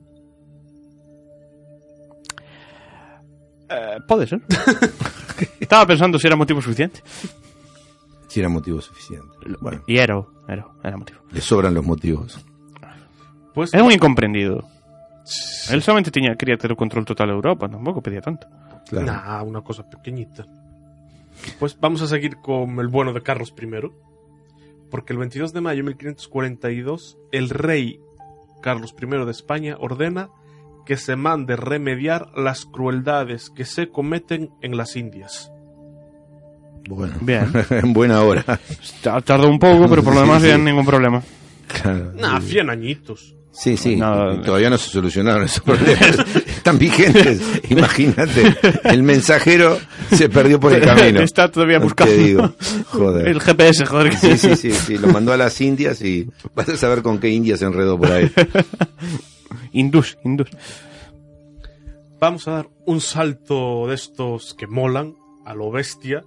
Eh, 3.68 3.98
pode 4.06 4.26
ser. 4.26 4.40
Estaba 5.60 5.86
pensando 5.86 6.18
se 6.18 6.26
era 6.28 6.36
motivo 6.36 6.60
suficiente. 6.62 7.02
Sí 8.28 8.40
era 8.40 8.48
motivo 8.48 8.80
suficiente. 8.80 9.26
Bueno, 9.60 9.82
E 9.86 9.98
era, 9.98 10.22
era, 10.48 10.66
era 10.82 10.96
motivo. 10.96 11.20
le 11.32 11.40
sobran 11.40 11.74
los 11.74 11.84
motivos. 11.84 12.38
Pues 13.54 13.72
É 13.72 13.82
un 13.82 13.90
incomprendido. 13.90 14.64
Él 15.70 15.82
solamente 15.82 16.10
tiña, 16.10 16.36
quería 16.36 16.56
o 16.56 16.76
control 16.76 17.04
total 17.04 17.28
de 17.28 17.34
Europa, 17.34 17.68
tampouco 17.68 18.00
pedía 18.02 18.20
tanto. 18.20 18.46
Claro. 18.88 19.06
Nah, 19.06 19.42
una 19.42 19.62
cosa 19.62 19.82
pequeñita. 19.88 20.46
Pues 21.58 21.76
vamos 21.80 22.00
a 22.02 22.06
seguir 22.06 22.36
con 22.36 22.78
el 22.78 22.88
bueno 22.88 23.12
de 23.12 23.22
Carlos 23.22 23.52
I. 23.58 23.90
Porque 24.90 25.12
el 25.12 25.18
22 25.18 25.52
de 25.52 25.60
mayo 25.60 25.78
de 25.78 25.82
1542, 25.90 27.18
el 27.32 27.50
rey 27.50 27.98
Carlos 28.62 28.94
I 29.00 29.06
de 29.24 29.30
España 29.30 29.76
ordena 29.80 30.28
que 30.86 30.96
se 30.96 31.16
mande 31.16 31.56
remediar 31.56 32.28
las 32.36 32.64
crueldades 32.64 33.50
que 33.50 33.64
se 33.64 33.88
cometen 33.90 34.50
en 34.62 34.76
las 34.76 34.96
Indias. 34.96 35.50
Bueno, 36.88 37.14
Bien. 37.20 37.50
en 37.70 37.92
buena 37.92 38.22
hora. 38.22 38.44
Ta- 39.02 39.20
Tardou 39.20 39.50
un 39.50 39.58
pouco, 39.58 39.88
pero 39.88 40.02
por 40.04 40.14
lo 40.14 40.20
Sí, 40.20 40.26
demás 40.26 40.42
sí. 40.42 40.48
bien, 40.48 40.64
ningún 40.64 40.86
problema. 40.86 41.20
Claro. 41.82 42.12
Nah, 42.14 42.40
100 42.40 42.70
añitos. 42.70 43.32
Sí, 43.50 43.76
sí, 43.78 43.94
y 43.94 43.98
todavía 44.44 44.68
no 44.68 44.76
se 44.76 44.90
solucionaron 44.90 45.42
esos 45.44 45.60
problemas. 45.60 46.18
Están 46.46 46.78
vigentes. 46.78 47.40
Imagínate, 47.70 48.54
el 48.84 49.02
mensajero 49.02 49.78
se 50.12 50.28
perdió 50.28 50.60
por 50.60 50.74
el 50.74 50.82
camino. 50.82 51.20
Está 51.22 51.50
todavía 51.50 51.78
buscando. 51.78 52.12
Te 52.14 52.18
digo, 52.20 52.54
joder. 52.90 53.26
El 53.28 53.40
GPS, 53.40 53.86
joder. 53.86 54.14
Sí, 54.14 54.36
sí, 54.36 54.56
sí, 54.56 54.72
sí, 54.72 54.98
lo 54.98 55.08
mandó 55.08 55.32
a 55.32 55.38
las 55.38 55.58
Indias 55.62 56.02
y 56.02 56.28
vas 56.54 56.68
a 56.68 56.76
saber 56.76 57.00
con 57.00 57.18
qué 57.18 57.30
India 57.30 57.56
se 57.56 57.64
enredó 57.64 57.98
por 57.98 58.12
ahí. 58.12 58.30
Indus, 59.72 60.18
Indus. 60.24 60.50
Vamos 62.20 62.48
a 62.48 62.52
dar 62.52 62.70
un 62.86 63.00
salto 63.00 63.86
de 63.88 63.94
estos 63.94 64.54
que 64.54 64.66
molan 64.66 65.16
a 65.44 65.54
lo 65.54 65.70
bestia. 65.70 66.24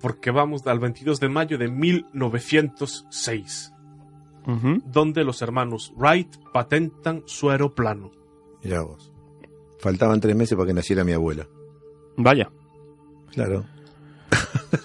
Porque 0.00 0.30
vamos 0.30 0.66
al 0.66 0.78
22 0.78 1.18
de 1.20 1.28
mayo 1.28 1.58
de 1.58 1.68
1906. 1.68 3.70
Ujú. 4.46 4.82
donde 4.84 5.24
los 5.24 5.40
hermanos 5.40 5.90
Wright 5.96 6.36
patentan 6.52 7.22
su 7.24 7.48
aeroplano. 7.48 8.10
Mirá 8.62 8.82
vos. 8.82 9.10
Faltaban 9.78 10.20
tres 10.20 10.36
meses 10.36 10.54
para 10.54 10.66
que 10.66 10.74
naciera 10.74 11.02
mi 11.02 11.12
abuela. 11.12 11.48
Vaya. 12.18 12.50
Claro. 13.32 13.64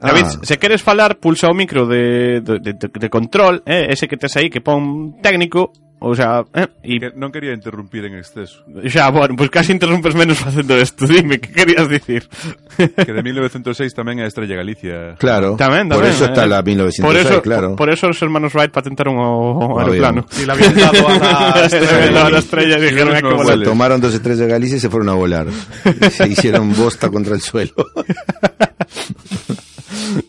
David, 0.00 0.24
Ah. 0.26 0.40
se 0.42 0.58
queres 0.58 0.82
falar, 0.82 1.18
pulsa 1.18 1.48
o 1.48 1.54
micro 1.54 1.86
de, 1.86 2.40
de, 2.40 2.58
de, 2.60 2.74
de 2.74 3.08
control, 3.10 3.62
eh, 3.66 3.86
ese 3.90 4.08
que 4.08 4.16
tes 4.16 4.34
aí 4.36 4.48
que 4.50 4.60
pon 4.60 5.16
técnico, 5.22 5.72
o 6.04 6.12
sea, 6.14 6.44
eh, 6.52 6.68
Que 6.84 7.16
non 7.16 7.32
quería 7.32 7.56
interrumpir 7.56 8.04
en 8.04 8.20
exceso. 8.20 8.60
xa, 8.92 9.08
bueno, 9.08 9.32
pues 9.40 9.48
casi 9.48 9.72
interrompes 9.72 10.12
menos 10.12 10.36
facendo 10.36 10.76
isto. 10.76 11.08
Dime, 11.08 11.40
que 11.40 11.48
querías 11.48 11.88
dicir? 11.88 12.28
Que 12.76 13.08
de 13.08 13.22
1906 13.24 13.88
tamén 13.96 14.20
é 14.20 14.24
a 14.24 14.28
Estrella 14.28 14.52
Galicia. 14.52 15.16
Claro. 15.16 15.56
Tamén, 15.56 15.88
Por 15.88 16.04
tamén, 16.04 16.12
eso 16.12 16.28
está 16.28 16.44
eh. 16.44 16.50
la 16.52 16.60
1906, 16.60 17.00
por 17.00 17.16
eso, 17.16 17.40
claro. 17.40 17.72
por, 17.72 17.88
por 17.88 17.94
eso 17.94 18.12
os 18.12 18.20
hermanos 18.20 18.52
Wright 18.52 18.68
patentaron 18.68 19.16
o, 19.16 19.56
o 19.64 19.80
aeroplano. 19.80 20.28
Y 20.36 20.44
le 20.44 20.52
habían 20.52 20.76
dado 20.76 21.08
a 21.08 21.56
la 21.56 21.64
estrella. 21.72 22.20
a 22.20 22.28
la 22.28 22.40
estrella 22.42 22.76
y 22.76 22.82
dijeron, 22.84 23.14
no. 23.24 23.62
Tomaron 23.64 23.96
dos 24.04 24.12
estrellas 24.12 24.44
de 24.44 24.48
Galicia 24.52 24.76
y 24.76 24.80
se 24.84 24.90
fueron 24.92 25.08
a 25.08 25.16
volar. 25.16 25.46
se 26.12 26.28
hicieron 26.28 26.76
bosta 26.76 27.08
contra 27.08 27.32
el 27.32 27.40
suelo. 27.40 27.72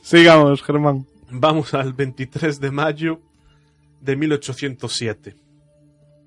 Sigamos, 0.06 0.62
Germán. 0.62 1.08
Vamos 1.32 1.74
al 1.74 1.94
23 1.94 2.60
de 2.60 2.70
mayo 2.70 3.22
de 4.02 4.16
1807. 4.16 5.36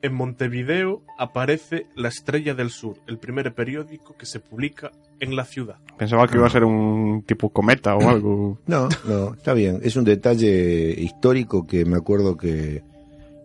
En 0.02 0.14
Montevideo 0.14 1.02
aparece 1.16 1.86
La 1.94 2.08
Estrella 2.08 2.54
del 2.54 2.70
Sur, 2.70 2.96
el 3.06 3.18
primer 3.18 3.54
periódico 3.54 4.16
que 4.16 4.26
se 4.26 4.40
publica 4.40 4.90
en 5.20 5.36
la 5.36 5.44
ciudad. 5.44 5.76
Pensaba 5.96 6.26
que 6.26 6.38
iba 6.38 6.48
a 6.48 6.50
ser 6.50 6.64
un 6.64 7.22
tipo 7.24 7.50
cometa 7.50 7.94
o 7.94 8.08
algo. 8.08 8.58
No, 8.66 8.88
no, 9.04 9.34
está 9.34 9.54
bien. 9.54 9.78
Es 9.84 9.94
un 9.94 10.02
detalle 10.02 11.00
histórico 11.00 11.64
que 11.64 11.84
me 11.84 11.98
acuerdo 11.98 12.36
que 12.36 12.82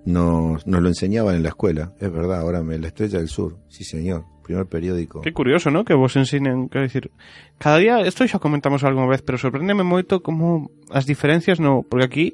nos, 0.06 0.66
nos 0.68 0.82
lo 0.82 0.88
enseñaban 0.88 1.36
en 1.36 1.44
la 1.44 1.50
escuela. 1.50 1.94
Es 2.00 2.12
verdad, 2.12 2.40
ahora 2.40 2.64
me 2.64 2.78
la 2.78 2.88
Estrella 2.88 3.20
del 3.20 3.28
Sur. 3.28 3.58
Sí, 3.68 3.84
señor. 3.84 4.26
Primer 4.44 4.66
periódico. 4.66 5.22
Qué 5.22 5.32
curioso, 5.32 5.72
¿no? 5.72 5.86
Que 5.86 5.94
vos 5.94 6.16
ensinen, 6.18 6.68
quero 6.68 6.84
dicir, 6.84 7.12
cada 7.58 7.78
día, 7.78 8.02
esto 8.02 8.28
xa 8.28 8.44
comentamos 8.44 8.84
algunha 8.84 9.08
vez, 9.08 9.24
pero 9.24 9.40
sorpréndeme 9.40 9.88
moito 9.88 10.20
como 10.20 10.68
as 10.92 11.08
diferencias 11.08 11.64
no, 11.64 11.88
porque 11.88 12.04
aquí 12.04 12.28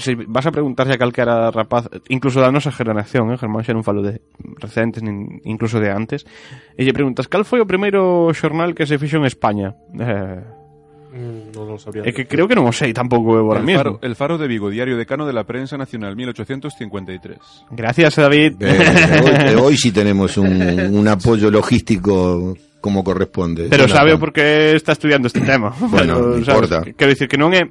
se 0.00 0.16
vas 0.16 0.46
a 0.46 0.50
preguntarse 0.50 0.96
a 0.96 0.98
calquera 0.98 1.50
rapaz, 1.52 1.92
incluso 2.08 2.40
da 2.40 2.48
nosa 2.48 2.72
generación, 2.72 3.28
eh, 3.28 3.36
Germán, 3.36 3.60
xa 3.60 3.76
non 3.76 3.84
falo 3.84 4.00
de 4.00 4.24
recentes, 4.56 5.04
incluso 5.44 5.78
de 5.84 5.92
antes, 5.92 6.24
e 6.74 6.80
lle 6.82 6.96
preguntas, 6.96 7.28
cal 7.28 7.44
foi 7.44 7.60
o 7.60 7.68
primeiro 7.68 8.32
xornal 8.32 8.72
que 8.72 8.88
se 8.88 8.96
fixo 8.96 9.20
en 9.20 9.28
España? 9.28 9.76
Eh, 10.00 10.57
no 11.54 11.64
lo 11.64 11.78
sabría. 11.78 12.04
é 12.04 12.12
que 12.12 12.26
creo 12.26 12.48
que 12.48 12.54
non 12.54 12.66
o 12.68 12.72
sei 12.72 12.92
tampouco 12.92 13.36
eu 13.36 13.48
ahora 13.48 13.60
el, 13.60 13.70
faro, 13.76 13.98
el 14.02 14.14
Faro 14.14 14.36
de 14.36 14.46
Vigo, 14.48 14.70
diario 14.70 14.96
decano 14.96 15.26
de 15.26 15.32
la 15.32 15.44
prensa 15.44 15.76
nacional, 15.76 16.16
1853. 16.16 17.38
Gracias, 17.70 18.16
David. 18.16 18.60
Eh, 18.60 19.54
hoy, 19.56 19.72
hoy 19.72 19.76
sí 19.76 19.92
tenemos 19.92 20.36
un, 20.36 20.48
un 20.50 21.08
apoyo 21.08 21.50
logístico 21.50 22.56
como 22.80 23.02
corresponde. 23.02 23.66
Pero 23.70 23.88
sabe 23.88 24.16
por 24.18 24.32
qué 24.32 24.76
está 24.76 24.92
estudiando 24.92 25.26
este 25.26 25.40
tema. 25.40 25.74
Bueno, 25.78 26.18
non 26.34 26.38
importa. 26.38 26.82
Quero 26.96 27.10
dicir 27.10 27.28
que 27.28 27.38
non 27.38 27.52
é 27.54 27.66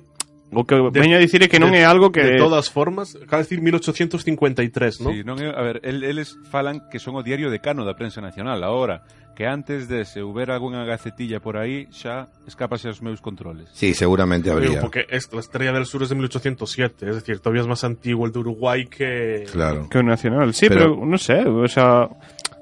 o 0.53 0.63
que 0.63 0.75
De- 0.75 0.89
veño 1.03 1.17
a 1.17 1.19
dicir 1.19 1.43
que 1.49 1.59
non 1.59 1.71
de- 1.75 1.81
é 1.81 1.85
algo 1.85 2.11
que 2.11 2.23
De 2.23 2.37
todas 2.39 2.71
formas, 2.71 3.15
acaba 3.19 3.43
de 3.43 3.49
decir 3.51 3.59
1853, 3.61 5.01
¿no? 5.01 5.11
Sí, 5.11 5.23
non 5.23 5.37
é, 5.43 5.51
a 5.51 5.61
ver, 5.61 5.81
el, 5.83 6.03
eles 6.03 6.35
falan 6.49 6.87
que 6.89 6.99
son 6.99 7.15
o 7.19 7.23
diario 7.23 7.51
decano 7.51 7.83
da 7.83 7.95
prensa 7.99 8.21
nacional. 8.23 8.63
Ahora, 8.63 9.03
que 9.37 9.45
antes 9.45 9.85
de 9.85 10.01
se 10.07 10.23
houbera 10.25 10.57
algunha 10.57 10.81
gacetilla 10.87 11.37
por 11.43 11.61
aí, 11.61 11.85
xa 11.93 12.25
escapase 12.49 12.89
aos 12.89 13.03
meus 13.05 13.21
controles. 13.21 13.69
Sí, 13.75 13.93
seguramente 13.93 14.49
Digo, 14.49 14.57
habría. 14.57 14.81
porque 14.81 15.05
es- 15.11 15.29
la 15.31 15.41
Estrella 15.43 15.71
del 15.75 15.85
Sur 15.85 16.01
es 16.01 16.09
de 16.09 16.15
1807, 16.15 17.05
es 17.09 17.15
decir, 17.21 17.37
todavía 17.39 17.61
es 17.61 17.67
más 17.69 17.83
antiguo 17.83 18.25
el 18.25 18.31
de 18.33 18.39
Uruguay 18.39 18.87
que... 18.89 19.45
Claro. 19.51 19.85
Que 19.91 19.99
o 19.99 20.03
nacional, 20.03 20.53
sí, 20.57 20.65
pero, 20.71 20.95
Pero- 20.97 21.05
non 21.05 21.19
sei, 21.21 21.45
o 21.45 21.67
sea, 21.69 22.09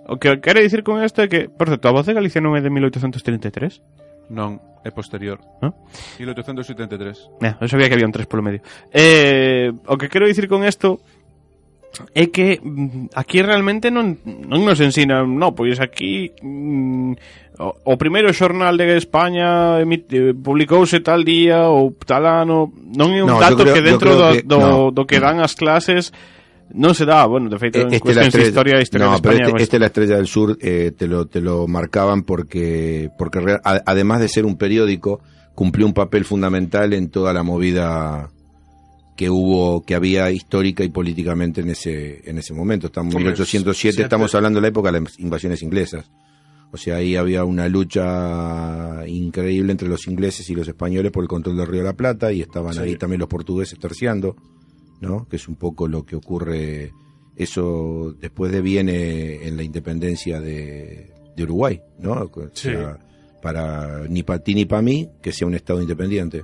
o 0.09 0.19
que 0.19 0.41
quere 0.43 0.59
dicir 0.61 0.83
con 0.83 0.99
isto 0.99 1.23
é 1.23 1.31
que, 1.31 1.47
por 1.47 1.71
certo, 1.71 1.87
a 1.87 1.95
voz 1.95 2.05
de 2.09 2.13
Galicia 2.17 2.43
non 2.43 2.57
é 2.57 2.61
de 2.61 2.67
1833? 2.67 3.79
Non, 4.29 4.61
é 4.85 4.89
posterior. 4.93 5.41
¿Ah? 5.61 5.73
1873. 6.21 7.41
Eh, 7.41 7.53
eu 7.61 7.67
sabía 7.67 7.89
que 7.89 7.95
había 7.97 8.05
un 8.05 8.13
3 8.13 8.29
polo 8.29 8.45
medio. 8.45 8.61
Eh, 8.93 9.73
o 9.85 9.97
que 9.97 10.09
quero 10.09 10.29
dicir 10.29 10.45
con 10.45 10.61
isto 10.61 11.01
é 12.13 12.27
que 12.27 12.59
mm, 12.59 13.15
aquí 13.15 13.41
realmente 13.41 13.89
non, 13.89 14.19
non 14.25 14.61
nos 14.67 14.77
ensinan, 14.83 15.39
no, 15.39 15.55
pois 15.55 15.79
aquí 15.79 16.35
mm, 16.43 17.11
o, 17.59 17.67
o 17.87 17.93
primeiro 17.95 18.35
xornal 18.35 18.75
de 18.75 18.99
España 18.99 19.79
emite, 19.79 20.31
eh, 20.31 20.33
publicouse 20.35 20.99
tal 20.99 21.23
día 21.23 21.71
ou 21.71 21.95
tal 22.03 22.27
ano, 22.27 22.75
non 22.75 23.15
é 23.15 23.23
un 23.23 23.31
no, 23.31 23.39
dato 23.39 23.63
creo, 23.63 23.73
que 23.73 23.83
dentro 23.83 24.19
do 24.19 24.27
que, 24.35 24.43
do, 24.43 24.57
no, 24.59 24.71
do 24.91 25.03
que 25.07 25.23
dan 25.23 25.39
as 25.39 25.55
clases 25.55 26.11
non 26.73 26.95
se 26.97 27.05
dá, 27.05 27.25
bueno, 27.29 27.49
de 27.49 27.59
feito, 27.59 27.77
en 27.79 27.93
Eh, 27.93 27.97
Este 27.97 28.09
la 28.09 28.25
cuestións 28.25 28.33
de 28.33 28.41
estrella- 28.41 28.47
historia, 28.49 28.81
historia 28.81 29.05
no, 29.07 29.13
de 29.15 29.21
pero 29.21 29.31
España, 29.33 29.45
este, 29.45 29.51
pues, 29.53 29.63
este 29.63 29.79
la 29.79 29.85
Estrella 29.85 30.15
del 30.17 30.27
Sur 30.27 30.57
eh, 30.61 30.91
te 30.97 31.07
lo 31.07 31.27
te 31.27 31.39
lo 31.41 31.67
marcaban 31.67 32.23
porque 32.23 33.09
porque 33.17 33.39
real- 33.39 33.61
a- 33.63 33.81
además 33.85 34.19
de 34.21 34.27
ser 34.29 34.45
un 34.45 34.57
periódico 34.57 35.21
cumplió 35.53 35.85
un 35.85 35.93
papel 35.93 36.25
fundamental 36.25 36.91
en 36.93 37.09
toda 37.09 37.31
la 37.33 37.43
movida 37.43 38.29
que 39.15 39.29
hubo 39.29 39.83
que 39.85 39.95
había 39.95 40.29
histórica 40.31 40.83
y 40.83 40.89
políticamente 40.89 41.61
en 41.61 41.69
ese 41.69 42.21
en 42.29 42.37
ese 42.39 42.53
momento. 42.53 42.87
Estamos 42.87 43.13
en 43.13 43.17
Hombre, 43.19 43.31
1807, 43.31 43.75
siete- 43.93 44.01
estamos 44.03 44.33
hablando 44.35 44.57
de 44.57 44.61
la 44.63 44.67
época 44.69 44.91
de 44.91 44.99
las 45.01 45.19
invasiones 45.19 45.61
inglesas. 45.63 46.09
O 46.73 46.77
sea, 46.77 46.97
ahí 46.97 47.15
había 47.15 47.45
una 47.45 47.69
lucha 47.69 49.07
increíble 49.07 49.71
entre 49.71 49.87
los 49.87 50.07
ingleses 50.07 50.49
y 50.49 50.55
los 50.55 50.67
españoles 50.67 51.11
por 51.11 51.23
el 51.23 51.29
control 51.29 51.55
del 51.57 51.67
Río 51.67 51.81
de 51.81 51.87
la 51.87 51.93
Plata 51.93 52.31
y 52.33 52.41
estaban 52.41 52.73
Sí. 52.73 52.79
ahí 52.79 52.95
también 52.97 53.19
los 53.21 53.29
portugueses 53.29 53.79
terciando, 53.79 54.35
¿no? 55.01 55.27
Que 55.27 55.35
es 55.37 55.47
un 55.47 55.55
poco 55.55 55.87
lo 55.87 56.03
que 56.05 56.15
ocurre 56.15 56.91
eso 57.35 58.13
después 58.19 58.51
de 58.51 58.61
viene 58.61 59.47
en 59.47 59.57
la 59.57 59.63
independencia 59.63 60.39
de, 60.39 61.11
de 61.35 61.43
Uruguay, 61.43 61.81
¿no? 61.99 62.13
O 62.13 62.29
Sí. 62.53 62.69
sea, 62.69 62.97
para 63.41 64.07
ni 64.07 64.23
para 64.23 64.39
ti 64.39 64.55
ni 64.55 64.65
para 64.65 64.81
mí 64.81 65.09
que 65.21 65.31
sea 65.31 65.47
un 65.47 65.53
estado 65.55 65.81
independiente. 65.81 66.43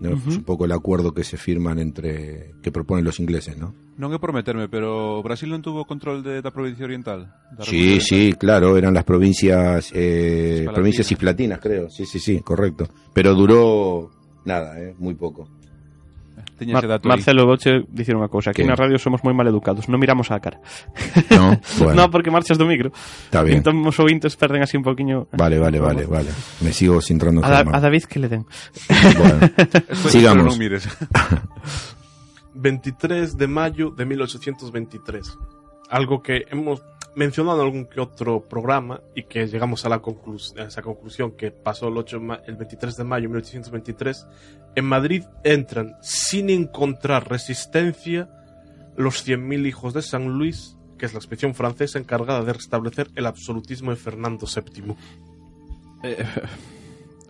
¿no? 0.00 0.10
Es 0.16 0.36
un 0.36 0.44
poco 0.44 0.66
el 0.66 0.72
acuerdo 0.72 1.14
que 1.14 1.24
se 1.24 1.38
firman 1.38 1.78
entre 1.78 2.52
que 2.62 2.70
proponen 2.70 3.06
los 3.06 3.20
ingleses, 3.20 3.56
¿no? 3.56 3.72
Non 3.96 4.12
é 4.12 4.20
por 4.20 4.36
meterme, 4.36 4.68
pero 4.68 5.18
Brasil 5.24 5.48
non 5.48 5.64
tuvo 5.64 5.88
control 5.88 6.20
de, 6.20 6.44
da 6.44 6.52
provincia 6.52 6.84
oriental? 6.84 7.32
Sí, 7.64 7.96
sí, 7.98 8.36
claro, 8.36 8.76
eran 8.76 8.92
las 8.92 9.02
provincias 9.08 9.88
eh, 9.96 10.68
provincias 10.70 11.08
cisplatinas, 11.08 11.58
creo. 11.58 11.88
Sí, 11.88 12.04
sí, 12.04 12.20
sí, 12.20 12.38
correcto. 12.44 12.84
Pero 13.16 13.32
duró 13.34 14.12
nada, 14.44 14.76
eh, 14.78 14.92
muy 15.00 15.14
poco. 15.16 15.48
Tiña 16.58 16.74
Mar- 16.74 16.82
ese 16.84 16.90
dato 16.90 17.06
Marcelo 17.08 17.46
Doche 17.46 17.86
dicir 17.86 18.18
unha 18.18 18.26
cousa, 18.26 18.50
aquí 18.50 18.60
Que? 18.60 18.68
na 18.68 18.74
radio 18.74 18.98
somos 18.98 19.22
moi 19.22 19.30
maleducados, 19.32 19.86
non 19.86 20.02
miramos 20.02 20.28
á 20.34 20.42
cara. 20.42 20.58
No, 21.30 21.54
bueno, 21.78 21.94
no, 21.94 22.04
porque 22.10 22.34
marchas 22.34 22.58
do 22.58 22.66
micro. 22.66 22.90
está 23.30 23.46
bien. 23.46 23.62
Entón 23.62 23.78
os 23.86 23.94
ouvintes 24.02 24.34
perden 24.34 24.66
así 24.66 24.74
un 24.74 24.82
poquinho. 24.82 25.30
Vale, 25.38 25.56
vale, 25.62 25.78
vale, 25.78 26.02
vale. 26.10 26.34
Me 26.60 26.74
sigo 26.74 26.98
centrando 26.98 27.40
en 27.40 27.46
A, 27.46 27.62
da- 27.62 27.70
a 27.70 27.78
David 27.78 28.04
que 28.10 28.18
le 28.18 28.28
den. 28.28 28.42
Bueno, 28.90 29.38
sigamos. 30.10 30.44
non 30.50 30.58
mires. 30.58 30.84
23 32.54 33.36
de 33.38 33.46
mayo 33.46 33.90
de 33.90 34.04
1823. 34.04 35.38
Algo 35.90 36.22
que 36.22 36.44
hemos 36.50 36.82
mencionado 37.16 37.60
en 37.60 37.66
algún 37.66 37.86
que 37.86 38.00
otro 38.00 38.40
programa 38.42 39.00
y 39.14 39.24
que 39.24 39.46
llegamos 39.46 39.84
a, 39.84 39.88
la 39.88 40.00
conclus- 40.00 40.56
a 40.58 40.64
esa 40.64 40.82
conclusión 40.82 41.32
que 41.32 41.50
pasó 41.50 41.88
el, 41.88 41.96
8 41.96 42.20
ma- 42.20 42.40
el 42.46 42.56
23 42.56 42.96
de 42.96 43.04
mayo 43.04 43.22
de 43.22 43.28
1823. 43.28 44.26
En 44.76 44.84
Madrid 44.84 45.24
entran 45.44 45.96
sin 46.02 46.50
encontrar 46.50 47.28
resistencia 47.28 48.28
los 48.96 49.26
100.000 49.26 49.66
hijos 49.66 49.94
de 49.94 50.02
San 50.02 50.28
Luis, 50.38 50.76
que 50.98 51.06
es 51.06 51.12
la 51.12 51.18
expedición 51.18 51.54
francesa 51.54 51.98
encargada 51.98 52.42
de 52.44 52.52
restablecer 52.52 53.08
el 53.14 53.26
absolutismo 53.26 53.90
de 53.90 53.96
Fernando 53.96 54.46
VII. 54.46 54.94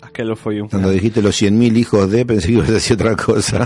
Aquelo 0.00 0.37
foi 0.37 0.61
un... 0.61 0.68
Cuando 0.68 0.90
dijiste 0.90 1.20
los 1.23 1.40
100.000 1.42 1.76
hijos 1.76 2.11
de, 2.11 2.25
pensé 2.25 2.47
que 2.49 2.52
ibas 2.54 2.68
a 2.68 2.73
decir 2.73 2.94
otra 2.94 3.16
cosa. 3.16 3.64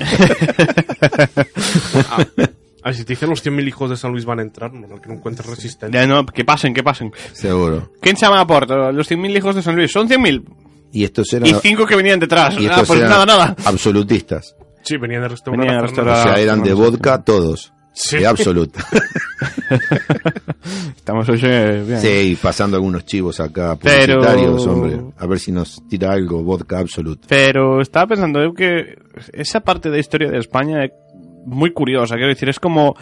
A 2.11 2.25
ver, 2.89 2.95
si 2.97 3.05
te 3.05 3.13
dicen 3.13 3.31
los 3.31 3.45
100.000 3.45 3.69
hijos 3.69 3.91
de 3.91 3.97
San 3.97 4.11
Luis 4.13 4.25
van 4.25 4.41
a 4.41 4.43
entrar, 4.43 4.73
no, 4.73 5.01
que 5.01 5.09
no 5.09 5.15
encuentres 5.15 5.49
resistencia. 5.49 6.01
Ya, 6.01 6.07
no, 6.07 6.27
que 6.27 6.45
pasen, 6.45 6.75
que 6.75 6.83
pasen. 6.83 7.13
Seguro. 7.33 7.91
¿Quién 8.01 8.17
se 8.17 8.27
llama 8.27 8.41
a 8.41 8.47
porta? 8.47 8.91
Los 8.93 9.11
100.000 9.11 9.37
hijos 9.37 9.55
de 9.55 9.63
San 9.63 9.77
Luis. 9.77 9.91
Son 9.93 10.09
100.000. 10.09 10.45
Y 10.93 11.05
estos 11.05 11.33
eran, 11.33 11.49
Y 11.49 11.55
cinco 11.55 11.87
que 11.87 11.97
venían 11.97 12.21
detrás. 12.21 12.55
y 12.59 12.67
Ah, 12.67 12.71
estos 12.73 12.89
pues 12.89 13.01
eran 13.01 13.11
nada, 13.11 13.27
nada. 13.27 13.57
absolutistas. 13.65 14.55
Sí, 14.83 14.97
venían 14.99 15.23
de 15.23 15.29
restaurar 15.29 15.61
Venían 15.61 15.85
a 15.85 15.89
Fernando. 15.89 16.11
O 16.11 16.15
restaurar- 16.15 16.35
sea, 16.35 16.43
eran 16.43 16.63
de 16.63 16.73
vodka 16.75 17.23
todos. 17.23 17.73
Sí. 17.95 18.19
De 18.19 18.27
absoluta. 18.27 18.85
Estamos 20.97 21.29
hoy 21.29 21.41
eh, 21.43 21.85
bien. 21.87 22.01
Sí, 22.01 22.39
pasando 22.41 22.77
algunos 22.77 23.05
chivos 23.05 23.41
acá 23.41 23.77
Pero- 23.81 24.21
publicitarios, 24.21 24.67
hombre. 24.67 25.01
A 25.19 25.27
ver 25.27 25.39
si 25.39 25.53
nos 25.53 25.83
tira 25.89 26.13
algo, 26.13 26.43
vodka 26.43 26.79
absoluta. 26.79 27.27
Pero 27.29 27.81
estaba 27.81 28.07
pensando 28.09 28.41
eu 28.41 28.53
que 28.55 28.97
esa 29.33 29.61
parte 29.61 29.91
da 29.91 29.99
historia 29.99 30.31
de 30.31 30.39
España 30.39 30.89
moi 31.47 31.71
curiosa, 31.73 32.17
quero 32.17 32.29
dicir, 32.29 32.49
es 32.49 32.61
como 32.61 32.95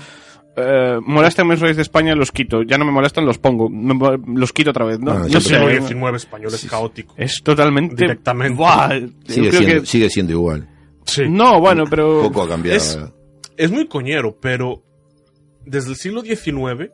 eh, 0.56 0.99
molestan 1.06 1.50
os 1.50 1.61
reis 1.61 1.76
de 1.76 1.82
España 1.82 2.14
los 2.14 2.32
quito, 2.32 2.62
ya 2.62 2.76
no 2.76 2.85
me 2.85 2.90
molestan 2.92 3.25
los 3.25 3.38
pongo, 3.38 3.68
me 3.70 3.94
los 4.38 4.52
quito 4.52 4.70
otra 4.70 4.85
vez, 4.85 4.99
¿no? 4.99 5.12
Bueno, 5.12 5.28
no 5.28 5.40
siempre- 5.40 5.80
sé, 5.80 5.87
Siglo 5.88 6.09
XIX 6.11 6.16
español 6.16 6.50
es 6.54 6.66
caótico. 6.68 7.14
es 7.16 7.40
totalmente 7.42 7.94
Directamente. 7.94 8.56
Buah, 8.59 8.88
Sigue 9.28 9.49
creo 9.50 9.61
siendo, 9.62 9.80
que- 9.82 9.87
sigue 9.87 10.11
siendo 10.11 10.32
igual. 10.32 10.68
Sí. 11.06 11.23
No, 11.28 11.61
bueno, 11.61 11.85
pero 11.88 12.23
Poco 12.23 12.42
ha 12.42 12.49
cambiado. 12.49 12.76
es- 12.76 12.97
¿verdad? 12.97 13.12
Es 13.56 13.70
muy 13.70 13.87
coñero, 13.87 14.37
pero 14.40 14.82
desde 15.64 15.90
el 15.90 15.97
siglo 15.97 16.23
XIX 16.23 16.90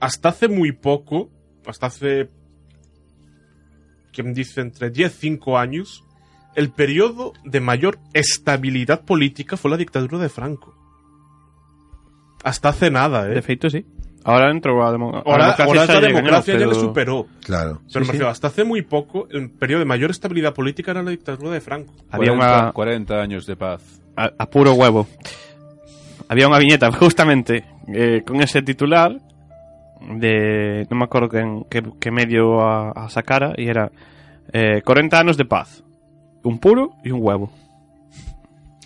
hasta 0.00 0.30
hace 0.30 0.48
muy 0.48 0.72
poco, 0.72 1.30
hasta 1.66 1.86
hace, 1.86 2.28
quien 4.12 4.32
dice, 4.34 4.60
entre 4.60 4.90
10 4.90 5.14
y 5.14 5.18
5 5.20 5.58
años, 5.58 6.02
el 6.54 6.70
periodo 6.70 7.32
de 7.44 7.60
mayor 7.60 7.98
estabilidad 8.12 9.02
política 9.02 9.56
fue 9.56 9.70
la 9.70 9.76
dictadura 9.76 10.18
de 10.18 10.28
Franco. 10.28 10.74
Hasta 12.42 12.70
hace 12.70 12.90
nada, 12.90 13.24
De 13.24 13.38
¿eh? 13.38 13.42
feito, 13.42 13.68
sí. 13.68 13.84
Ahora 14.22 14.50
entró 14.50 14.84
a, 14.84 14.92
demo 14.92 15.16
a 15.16 15.20
Ahora, 15.20 15.56
democracia 15.56 15.64
ahora 15.64 16.00
la 16.00 16.06
democracia 16.08 16.58
ya 16.58 16.66
le 16.66 16.74
superó. 16.74 17.26
Claro. 17.42 17.80
Pero 17.90 18.04
me 18.04 18.12
sí. 18.12 18.22
hasta 18.22 18.48
hace 18.48 18.64
muy 18.64 18.82
poco, 18.82 19.28
el 19.30 19.50
periodo 19.50 19.80
de 19.80 19.86
mayor 19.86 20.10
estabilidad 20.10 20.52
política 20.52 20.90
era 20.90 21.02
la 21.02 21.10
dictadura 21.10 21.50
de 21.50 21.60
Franco. 21.60 21.94
Había 22.10 22.32
40, 22.32 22.36
unha 22.36 22.72
40 22.72 23.14
años 23.16 23.46
de 23.46 23.56
paz. 23.56 24.00
a, 24.16 24.32
a 24.36 24.46
puro 24.50 24.74
huevo. 24.74 25.06
Había 26.28 26.46
unha 26.46 26.60
viñeta 26.60 26.92
justamente 27.00 27.64
eh, 27.90 28.22
con 28.22 28.38
ese 28.44 28.62
titular 28.62 29.16
de 30.00 30.86
non 30.88 30.96
me 30.96 31.08
que, 31.68 31.80
que 32.00 32.10
medio 32.12 32.60
a, 32.60 32.92
a 32.92 33.12
sacara 33.12 33.52
e 33.56 33.68
era 33.68 33.92
eh, 34.52 34.80
40 34.84 35.16
anos 35.16 35.36
de 35.36 35.44
paz. 35.44 35.84
Un 36.42 36.58
puro 36.58 36.92
e 37.04 37.12
un 37.12 37.20
huevo. 37.22 37.50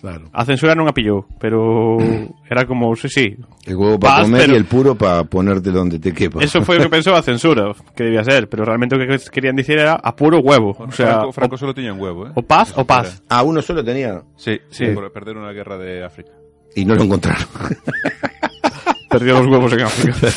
Claro. 0.01 0.29
A 0.37 0.45
censura 0.45 0.75
non 0.77 0.85
a 0.85 0.93
pillou, 0.93 1.25
pero 1.41 1.97
era 2.51 2.67
como, 2.69 2.93
sí, 2.93 3.09
sí. 3.09 3.33
El 3.65 3.73
huevo 3.75 3.97
para 3.97 4.21
comer 4.21 4.41
pero- 4.45 4.53
y 4.53 4.57
el 4.57 4.65
puro 4.69 4.93
para 4.93 5.23
ponerte 5.25 5.71
donde 5.71 5.97
te 5.97 6.13
quepa. 6.13 6.43
Eso 6.43 6.61
foi 6.61 6.77
o 6.77 6.81
que 6.85 6.91
pensou 6.93 7.15
a 7.17 7.25
censura, 7.25 7.73
que 7.97 8.03
debía 8.05 8.21
ser, 8.21 8.45
pero 8.45 8.61
realmente 8.67 8.93
o 8.93 8.99
que 9.01 9.17
querían 9.33 9.55
dicir 9.57 9.79
era 9.81 9.97
a 9.97 10.13
puro 10.13 10.39
huevo. 10.45 10.77
O 10.77 10.91
sea, 10.91 11.25
Franco, 11.25 11.31
Franco 11.33 11.55
solo 11.57 11.73
tenía 11.73 11.89
un 11.95 11.97
huevo, 11.99 12.27
¿eh? 12.27 12.31
o 12.37 12.41
paz 12.45 12.69
o 12.77 12.85
paz. 12.85 13.23
Ah, 13.29 13.41
uno 13.41 13.63
solo 13.65 13.81
tenía 13.83 14.21
Sí, 14.37 14.59
Sí. 14.69 14.93
por 14.93 15.09
perder 15.11 15.37
una 15.37 15.49
guerra 15.55 15.77
de 15.79 16.03
África. 16.05 16.31
y 16.75 16.85
no 16.85 16.93
lo 16.93 17.01
encontraron. 17.03 17.47
Perdió 19.09 19.39
los 19.39 19.47
huevos 19.47 19.71
en 19.73 19.81
África. 19.81 20.27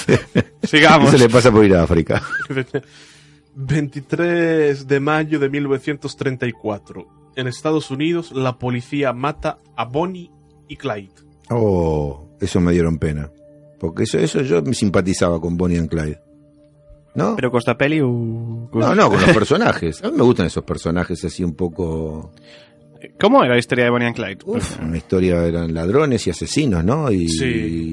Sigamos. 0.62 1.10
Se 1.10 1.18
le 1.18 1.28
pasa 1.28 1.50
por 1.50 1.64
ir 1.64 1.75
a 1.75 1.82
África. 1.82 2.22
23 3.60 4.86
de 4.86 5.00
mayo 5.00 5.40
de 5.40 5.50
1934. 5.50 7.08
En 7.34 7.48
Estados 7.48 7.90
Unidos, 7.90 8.30
la 8.30 8.56
policía 8.56 9.12
mata 9.12 9.58
a 9.76 9.84
Bonnie 9.84 10.30
y 10.68 10.76
Clyde. 10.76 11.10
Oh, 11.50 12.28
eso 12.40 12.60
me 12.60 12.72
dieron 12.72 12.98
pena. 12.98 13.32
Porque 13.80 14.04
eso, 14.04 14.18
eso 14.18 14.42
yo 14.42 14.62
me 14.62 14.74
simpatizaba 14.74 15.40
con 15.40 15.56
Bonnie 15.56 15.78
and 15.78 15.88
Clyde. 15.88 16.20
¿No? 17.14 17.34
Pero 17.34 17.50
Costa 17.50 17.76
Peli 17.76 18.00
o... 18.00 18.06
no, 18.72 18.94
no, 18.94 19.10
con 19.10 19.20
los 19.20 19.30
personajes. 19.34 20.04
A 20.04 20.10
mí 20.10 20.16
me 20.16 20.22
gustan 20.22 20.46
esos 20.46 20.62
personajes 20.62 21.24
así 21.24 21.42
un 21.42 21.54
poco... 21.54 22.32
¿Cómo 23.20 23.44
era 23.44 23.54
la 23.54 23.58
historia 23.60 23.84
de 23.84 23.90
Bonnie 23.90 24.06
and 24.08 24.16
Clyde? 24.16 24.38
Uf, 24.44 24.80
una 24.80 24.96
historia 24.96 25.44
eran 25.46 25.72
ladrones 25.72 26.26
y 26.26 26.30
asesinos, 26.30 26.84
¿no? 26.84 27.10
Y, 27.12 27.28
Sí. 27.28 27.44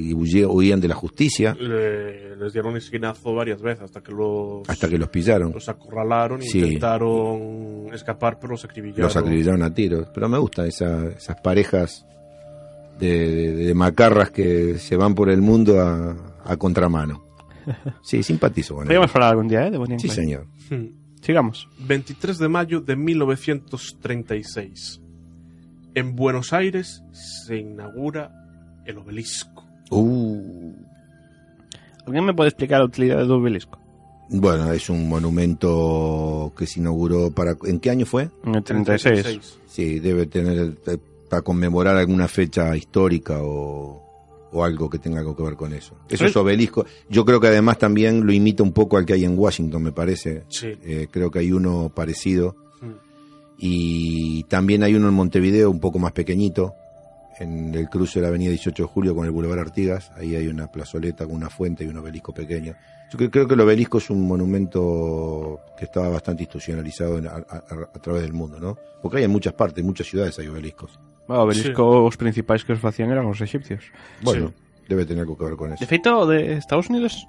y 0.09 0.13
huye- 0.13 0.45
huían 0.47 0.79
de 0.81 0.87
la 0.87 0.95
justicia 0.95 1.55
Le- 1.59 2.35
les 2.35 2.53
dieron 2.53 2.75
esquinazo 2.75 3.33
varias 3.35 3.61
veces 3.61 3.83
hasta 3.83 4.01
que 4.01 4.11
los, 4.11 4.67
hasta 4.67 4.89
que 4.89 4.97
los 4.97 5.09
pillaron. 5.09 5.51
los 5.53 5.69
acorralaron 5.69 6.41
e 6.41 6.45
Sí. 6.45 6.59
intentaron 6.59 7.93
escapar, 7.93 8.39
pero 8.39 8.51
los 8.53 8.65
acribillaron. 8.65 9.03
Los 9.05 9.15
acribillaron 9.15 9.61
a 9.63 9.73
tiros. 9.73 10.07
Pero 10.13 10.27
me 10.27 10.37
gustan 10.39 10.65
esa- 10.67 11.07
esas 11.09 11.39
parejas 11.41 12.05
de, 12.99 13.29
de- 13.29 13.51
de 13.67 13.73
macarras 13.73 14.31
que 14.31 14.77
se 14.79 14.95
van 14.95 15.13
por 15.15 15.29
el 15.29 15.41
mundo 15.41 15.79
a, 15.81 16.15
a 16.45 16.57
contramano. 16.57 17.23
Sí, 18.03 18.21
simpatizo 18.23 18.75
con 18.75 18.83
Podríamos 18.85 19.05
ellos. 19.07 19.15
hablar 19.15 19.29
algún 19.31 19.47
día, 19.47 19.67
¿eh? 19.67 19.71
De 19.71 19.77
Bonnie 19.77 19.93
and 19.95 20.01
Sí, 20.01 20.07
Clyde. 20.07 20.21
señor. 20.21 20.45
Sigamos. 21.25 21.67
23 21.79 22.37
de 22.37 22.47
mayo 22.47 22.79
de 22.81 22.95
1936. 22.95 25.01
En 25.95 26.15
Buenos 26.15 26.53
Aires 26.53 27.01
se 27.11 27.57
inaugura 27.57 28.31
el 28.85 28.99
obelisco. 28.99 29.65
Uh, 29.89 30.75
¿Alguien 32.05 32.25
me 32.25 32.35
puede 32.35 32.49
explicar 32.49 32.77
la 32.79 32.85
utilidad 32.85 33.17
del 33.17 33.31
obelisco? 33.31 33.79
bueno, 34.29 34.71
es 34.71 34.87
un 34.89 35.09
monumento 35.09 36.53
que 36.55 36.67
se 36.67 36.79
inauguró 36.79 37.31
para... 37.31 37.57
¿En 37.63 37.79
qué 37.79 37.89
año 37.89 38.05
fue? 38.05 38.29
En 38.43 38.53
el 38.55 38.63
36. 38.63 39.59
Sí, 39.65 39.99
debe 39.99 40.27
tener 40.27 40.77
eh, 40.85 40.97
para 41.27 41.41
conmemorar 41.41 41.97
alguna 41.97 42.27
fecha 42.27 42.77
histórica 42.77 43.39
o, 43.41 44.04
o 44.55 44.63
algo 44.63 44.89
que 44.89 44.99
tenga 44.99 45.19
algo 45.19 45.35
que 45.35 45.43
ver 45.43 45.55
con 45.55 45.73
eso. 45.73 45.95
Esos 46.07 46.19
¿Sabes? 46.31 46.35
obeliscos, 46.37 46.85
yo 47.09 47.25
creo 47.25 47.39
que 47.39 47.47
además 47.47 47.77
también 47.77 48.25
lo 48.25 48.31
imita 48.31 48.63
un 48.63 48.71
poco 48.71 48.97
al 48.97 49.05
que 49.05 49.13
hay 49.13 49.25
en 49.25 49.37
Washington, 49.37 49.83
me 49.83 49.91
parece. 49.91 50.43
Sí. 50.49 50.67
Eh, 50.83 51.07
creo 51.11 51.29
que 51.29 51.39
hay 51.39 51.51
uno 51.51 51.91
parecido. 51.93 52.55
Hmm. 52.81 52.93
Y 53.57 54.43
también 54.43 54.83
hay 54.83 54.95
uno 54.95 55.07
en 55.09 55.13
Montevideo, 55.13 55.69
un 55.69 55.79
poco 55.79 55.99
más 55.99 56.11
pequeñito, 56.11 56.73
en 57.39 57.73
el 57.75 57.89
cruce 57.89 58.19
de 58.19 58.23
la 58.23 58.27
avenida 58.29 58.49
18 58.51 58.83
de 58.83 58.87
Julio 58.89 59.15
con 59.15 59.25
el 59.25 59.31
Boulevard 59.31 59.59
Artigas. 59.59 60.11
Ahí 60.15 60.35
hay 60.35 60.47
una 60.47 60.67
plazoleta 60.71 61.25
con 61.25 61.35
una 61.35 61.49
fuente 61.49 61.83
y 61.83 61.87
un 61.87 61.97
obelisco 61.97 62.33
pequeño. 62.33 62.73
Yo 63.11 63.17
creo, 63.17 63.29
creo 63.31 63.47
que 63.47 63.53
el 63.53 63.59
obelisco 63.61 63.97
es 63.99 64.09
un 64.09 64.25
monumento 64.27 65.59
que 65.77 65.85
estaba 65.85 66.09
bastante 66.09 66.43
institucionalizado 66.43 67.17
en- 67.17 67.27
a, 67.27 67.31
a- 67.35 67.89
a 67.93 67.99
través 68.01 68.23
del 68.23 68.33
mundo, 68.33 68.59
¿no? 68.59 68.77
Porque 69.01 69.17
hay 69.19 69.23
en 69.25 69.31
muchas 69.31 69.53
partes, 69.53 69.79
en 69.79 69.85
muchas 69.85 70.07
ciudades 70.07 70.37
hay 70.39 70.47
obeliscos. 70.47 70.99
Bueno, 71.27 71.43
obeliscos 71.43 72.17
principais 72.17 72.63
que 72.63 72.73
os 72.73 72.79
facían 72.79 73.09
eran 73.11 73.25
os 73.25 73.41
egipcios. 73.41 73.83
Bueno, 74.21 74.53
debe 74.87 75.05
tener 75.05 75.21
algo 75.25 75.37
que 75.37 75.45
ver 75.45 75.55
con 75.55 75.73
eso. 75.73 75.79
De 75.81 75.87
feito, 75.89 76.25
de 76.27 76.53
Estados 76.61 76.89
Unidos 76.89 77.27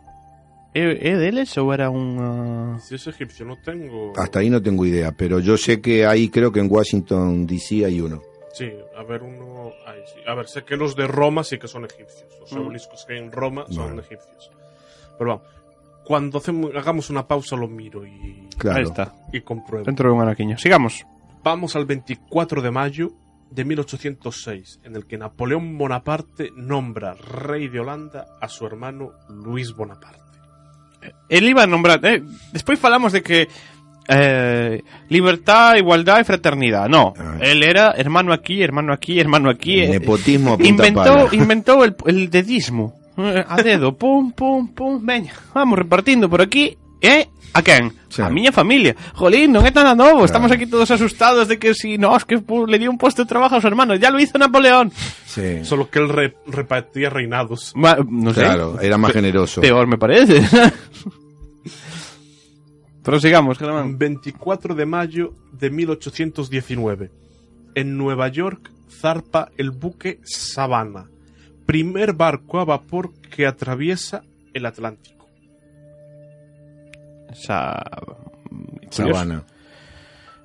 é, 0.77 0.85
é 1.01 1.17
deles 1.17 1.57
ou 1.57 1.73
era 1.73 1.89
unha... 1.89 2.77
Si 2.85 3.01
es 3.01 3.09
egipcio, 3.09 3.49
no 3.49 3.57
tengo. 3.65 4.13
Hasta 4.21 4.45
ahí 4.45 4.53
no 4.53 4.61
tengo 4.61 4.85
idea, 4.85 5.13
pero 5.17 5.41
yo 5.41 5.57
sé 5.57 5.81
que 5.81 6.05
ahí 6.05 6.29
creo 6.29 6.53
que 6.53 6.61
en 6.61 6.69
Washington 6.69 7.49
DC 7.49 7.89
hay 7.89 8.01
uno. 8.05 8.21
Sí, 8.53 8.69
a 8.97 9.03
ver, 9.05 9.23
uno. 9.25 9.73
ay, 9.89 10.01
sí. 10.05 10.21
A 10.29 10.35
ver, 10.37 10.49
sé 10.49 10.65
que 10.65 10.77
los 10.77 10.93
de 10.97 11.07
Roma 11.09 11.45
sí 11.45 11.57
que 11.57 11.69
son 11.69 11.85
egipcios. 11.89 12.29
Los 12.41 12.53
Mm. 12.53 12.67
obeliscos 12.69 13.05
que 13.09 13.15
hay 13.15 13.21
en 13.25 13.33
Roma 13.33 13.65
son 13.73 13.97
Bueno. 13.97 14.01
egipcios. 14.05 14.51
Pero 15.17 15.41
vamos, 15.41 15.47
cuando 16.05 16.39
hacemos, 16.39 16.71
hagamos 16.77 17.09
una 17.09 17.27
pausa 17.27 17.57
lo 17.57 17.69
miro 17.69 18.05
y, 18.05 18.47
Claro. 18.59 18.77
Ahí 18.79 18.85
está, 18.85 19.15
y 19.33 19.41
compruebo. 19.41 19.85
dentro 19.85 20.09
de 20.09 20.15
un 20.15 20.21
anaquiño. 20.21 20.59
Sigamos. 20.59 21.05
Vamos 21.43 21.75
al 21.77 21.87
24 21.87 22.61
de 22.61 22.71
mayo 22.71 23.13
de 23.51 23.65
1806, 23.65 24.81
en 24.85 24.97
el 24.97 25.07
que 25.07 25.19
Napoleón 25.19 25.79
Bonaparte 25.79 26.51
nombra 26.57 27.15
rey 27.15 27.69
de 27.69 27.81
Holanda 27.81 28.27
a 28.41 28.49
su 28.49 28.67
hermano 28.67 29.13
Luis 29.29 29.73
Bonaparte. 29.75 30.21
Él 31.29 31.49
iba 31.49 31.63
a 31.63 31.67
nombrar... 31.67 32.01
Eh, 32.05 32.23
despois 32.53 32.79
falamos 32.79 33.13
de 33.13 33.23
que 33.23 33.49
eh, 34.09 34.83
libertad, 35.09 35.77
igualdad 35.77 36.21
e 36.21 36.25
fraternidad. 36.25 36.89
No, 36.89 37.13
Ah. 37.19 37.39
él 37.41 37.63
era 37.63 37.93
hermano 37.93 38.33
aquí, 38.33 38.63
hermano 38.63 38.93
aquí, 38.93 39.19
hermano 39.21 39.51
aquí. 39.51 39.81
El 39.81 39.91
nepotismo 39.91 40.57
inventó, 40.61 41.29
inventó 41.33 41.85
el, 41.85 41.97
el 42.07 42.31
dedismo. 42.31 42.95
Eh, 43.19 43.45
A 43.49 43.63
dedo, 43.63 43.97
pum, 43.97 44.33
pum, 44.33 44.75
pum, 44.75 45.05
veña, 45.05 45.33
vamos 45.55 45.79
repartindo 45.79 46.29
por 46.29 46.43
aquí. 46.43 46.77
Eh, 47.01 47.29
a? 47.53 47.63
Sí. 48.09 48.23
A 48.23 48.29
miña 48.31 48.53
familia. 48.53 48.95
Jolín, 49.15 49.53
non 49.53 49.65
é 49.65 49.73
tan 49.73 49.85
a 49.89 49.95
novo. 49.97 50.25
Estamos 50.25 50.53
aquí 50.53 50.65
todos 50.69 50.89
asustados 50.93 51.49
de 51.49 51.57
que 51.61 51.73
si 51.73 51.97
no, 51.97 52.17
es 52.17 52.25
que 52.25 52.37
le 52.41 52.79
dio 52.79 52.91
un 52.91 52.97
puesto 53.01 53.25
de 53.25 53.29
trabajo 53.29 53.57
a 53.57 53.61
su 53.61 53.67
hermano. 53.67 53.95
Ya 53.97 54.11
lo 54.11 54.21
hizo 54.21 54.37
Napoleón. 54.37 54.93
Sí. 55.27 55.65
Solo 55.65 55.89
que 55.89 55.99
él 56.01 56.09
re- 56.09 56.37
repartía 56.47 57.09
reinados. 57.11 57.73
Ma- 57.77 57.97
no 58.09 58.33
sé. 58.33 58.41
Claro, 58.41 58.81
era 58.81 58.97
más 58.97 59.13
generoso. 59.13 59.61
Peor 59.61 59.87
me 59.87 59.97
parece. 59.99 60.41
Pero 63.03 63.21
sigamos, 63.21 63.59
Germán. 63.59 63.99
24 63.99 64.75
de 64.75 64.87
mayo 64.87 65.33
de 65.53 65.71
1819. 65.71 67.11
En 67.75 67.97
Nueva 67.97 68.29
York 68.29 68.71
zarpa 68.91 69.51
el 69.57 69.71
buque 69.71 70.21
Savannah, 70.25 71.07
primer 71.67 72.15
barco 72.15 72.59
a 72.59 72.65
vapor 72.65 73.13
que 73.31 73.47
atraviesa 73.47 74.23
el 74.55 74.67
Atlántico. 74.67 75.16
Sa... 77.35 77.83
Curioso, 78.87 79.15
Sabana. 79.15 79.45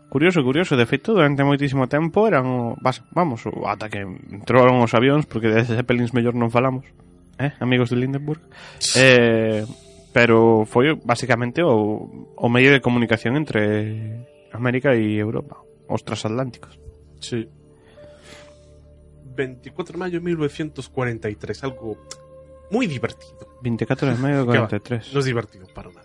curioso, 0.10 0.44
curioso. 0.44 0.76
De 0.76 0.86
feito, 0.86 1.14
durante 1.14 1.44
moitísimo 1.44 1.88
tempo 1.88 2.28
eran... 2.28 2.46
o- 2.48 2.76
vas- 2.82 3.04
Vamos, 3.12 3.46
o- 3.46 3.68
ata 3.70 3.88
que 3.90 4.02
entraron 4.04 4.82
os 4.82 4.92
avións, 4.98 5.26
porque 5.30 5.48
de 5.52 5.64
Zeppelins 5.64 6.12
mellor 6.16 6.34
non 6.36 6.50
falamos. 6.52 6.84
Eh, 7.40 7.54
amigos 7.64 7.90
de 7.94 7.98
Lindenburg. 8.02 8.42
Eh, 9.00 9.64
pero 10.12 10.68
foi 10.68 11.00
basicamente 11.00 11.64
o, 11.64 12.04
o 12.36 12.48
medio 12.52 12.76
de 12.76 12.84
comunicación 12.84 13.40
entre 13.40 14.28
América 14.52 14.92
e 14.92 15.16
Europa. 15.16 15.64
Os 15.88 16.04
transatlánticos. 16.04 16.76
Sí. 17.24 17.48
24 19.32 19.94
de 19.94 20.00
mayo 20.00 20.20
de 20.20 20.26
1943, 20.26 21.64
algo 21.64 21.96
muy 22.72 22.88
divertido. 22.88 23.48
24 23.64 24.10
de 24.12 24.16
maio 24.20 24.44
de 24.44 24.52
¿Qué 24.52 24.60
va? 24.60 24.68
43. 24.68 25.14
No 25.14 25.20
es 25.20 25.26
divertido 25.26 25.68
para 25.74 25.90
nada. 25.90 26.01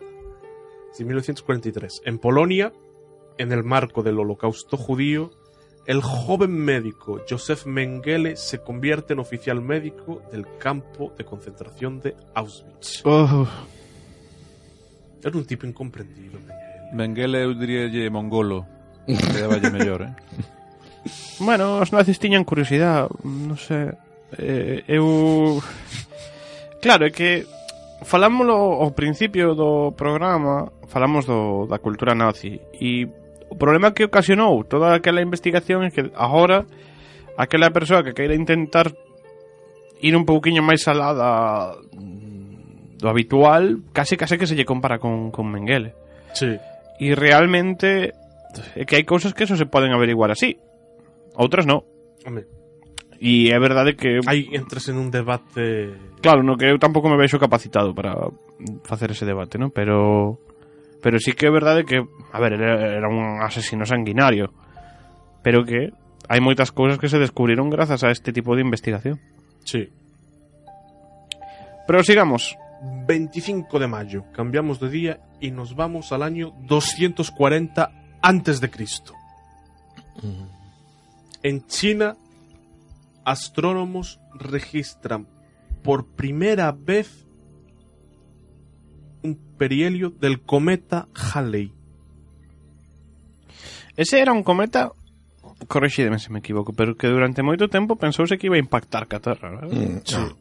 Sí, 0.97 1.05
1943. 1.05 2.03
En 2.07 2.19
Polonia, 2.19 2.73
en 3.37 3.53
el 3.53 3.63
marco 3.65 4.03
del 4.03 4.19
holocausto 4.19 4.79
judío, 4.79 5.31
el 5.87 6.01
joven 6.01 6.53
médico 6.53 7.21
Josef 7.29 7.67
Mengele 7.67 8.37
se 8.37 8.63
convierte 8.63 9.13
en 9.13 9.19
oficial 9.19 9.61
médico 9.61 10.23
del 10.33 10.47
campo 10.59 11.13
de 11.19 11.25
concentración 11.25 12.01
de 12.01 12.17
Auschwitz. 12.35 13.03
Oh, 13.05 13.47
Era 15.23 15.37
un 15.37 15.45
tipo 15.45 15.67
incomprendido, 15.67 16.39
Mengele. 16.41 16.93
Mengele 16.95 17.43
eu 17.43 17.53
diríalle 17.53 18.09
mongolo. 18.11 18.65
Quedaballe 19.07 19.71
mellor, 19.71 20.03
eh? 20.03 20.15
Bueno, 21.41 21.77
os 21.79 21.93
nazis 21.93 22.19
tiñan 22.19 22.49
curiosidade, 22.49 23.13
non 23.23 23.59
sei. 23.61 23.93
Eh, 24.39 24.81
eu 24.89 25.61
Claro, 26.81 27.05
é 27.05 27.11
que 27.11 27.45
falámoslo 28.03 28.83
ao 28.83 28.93
principio 28.93 29.55
do 29.55 29.93
programa, 29.97 30.69
falamos 30.89 31.25
do, 31.25 31.65
da 31.65 31.79
cultura 31.79 32.13
nazi 32.15 32.61
e 32.77 33.09
o 33.49 33.57
problema 33.57 33.93
que 33.93 34.05
ocasionou 34.05 34.65
toda 34.65 34.93
aquela 34.95 35.23
investigación 35.23 35.87
é 35.87 35.91
que 35.91 36.13
agora 36.13 36.67
aquela 37.39 37.71
persoa 37.71 38.03
que 38.03 38.13
queira 38.13 38.35
intentar 38.35 38.93
ir 40.03 40.13
un 40.17 40.29
pouquiño 40.29 40.61
máis 40.61 40.85
alá 40.89 41.15
da, 41.17 41.33
do 43.01 43.07
habitual, 43.09 43.81
case 43.93 44.17
case 44.17 44.37
que 44.37 44.49
se 44.49 44.57
lle 44.57 44.69
compara 44.69 44.99
con, 44.99 45.31
con 45.31 45.49
Mengele. 45.49 45.95
Sí. 46.33 46.57
E 47.01 47.15
realmente 47.17 48.13
é 48.77 48.85
que 48.85 48.97
hai 48.97 49.05
cousas 49.05 49.33
que 49.33 49.45
eso 49.45 49.57
se 49.57 49.69
poden 49.69 49.93
averiguar 49.93 50.33
así. 50.33 50.61
Outras 51.37 51.69
non. 51.69 51.85
Hombre, 52.25 52.49
E 53.21 53.49
é 53.49 53.59
verdade 53.59 53.97
que 53.97 54.21
aí 54.27 54.53
entres 54.53 54.89
en 54.89 55.01
un 55.01 55.09
debate... 55.11 55.97
Claro, 56.21 56.43
no 56.43 56.57
que 56.57 56.69
eu 56.69 56.77
tampouco 56.77 57.09
me 57.09 57.17
vexo 57.17 57.41
capacitado 57.41 57.95
para 57.95 58.13
facer 58.85 59.11
ese 59.13 59.25
debate, 59.25 59.57
¿no? 59.57 59.71
Pero 59.71 60.39
pero 61.03 61.19
sí 61.21 61.33
que 61.33 61.47
é 61.47 61.53
verdade 61.53 61.85
que, 61.85 62.03
a 62.03 62.41
ver, 62.41 62.55
era 62.55 63.09
un 63.09 63.39
asesino 63.41 63.87
sanguinario, 63.87 64.51
pero 65.43 65.63
que 65.63 65.95
hai 66.27 66.41
moitas 66.43 66.75
cousas 66.75 66.99
que 66.99 67.07
se 67.07 67.23
descubriron 67.23 67.71
grazas 67.71 68.03
a 68.03 68.11
este 68.11 68.35
tipo 68.35 68.59
de 68.59 68.67
investigación. 68.67 69.23
Sí. 69.63 69.87
Pero 71.87 72.03
sigamos. 72.03 72.59
25 73.07 73.79
de 73.79 73.87
mayo, 73.87 74.25
cambiamos 74.35 74.81
de 74.81 74.91
día 74.91 75.15
y 75.41 75.51
nos 75.51 75.75
vamos 75.75 76.13
al 76.13 76.23
año 76.23 76.53
240 76.67 78.19
antes 78.21 78.61
de 78.61 78.71
Cristo. 78.71 79.15
En 81.43 81.67
China, 81.67 82.17
astrónomos 83.27 84.21
registran 84.33 85.27
por 85.83 86.07
primera 86.07 86.73
vez 86.73 87.27
un 89.23 89.37
perihelio 89.59 90.11
del 90.11 90.41
cometa 90.41 91.09
Halley. 91.13 91.73
Ese 93.97 94.21
era 94.21 94.33
un 94.33 94.43
cometa 94.43 94.93
corrixídeme 95.69 96.19
se 96.19 96.31
me 96.31 96.39
equivoco, 96.39 96.73
pero 96.73 96.97
que 96.97 97.09
durante 97.09 97.43
moito 97.43 97.69
tempo 97.69 97.97
pensouse 97.97 98.39
que 98.39 98.47
iba 98.47 98.57
a 98.57 98.63
impactar 98.63 99.09
ca 99.09 99.21
Terra, 99.21 99.51
¿verdad? 99.51 99.69
Mm, 99.73 100.05
no. 100.13 100.37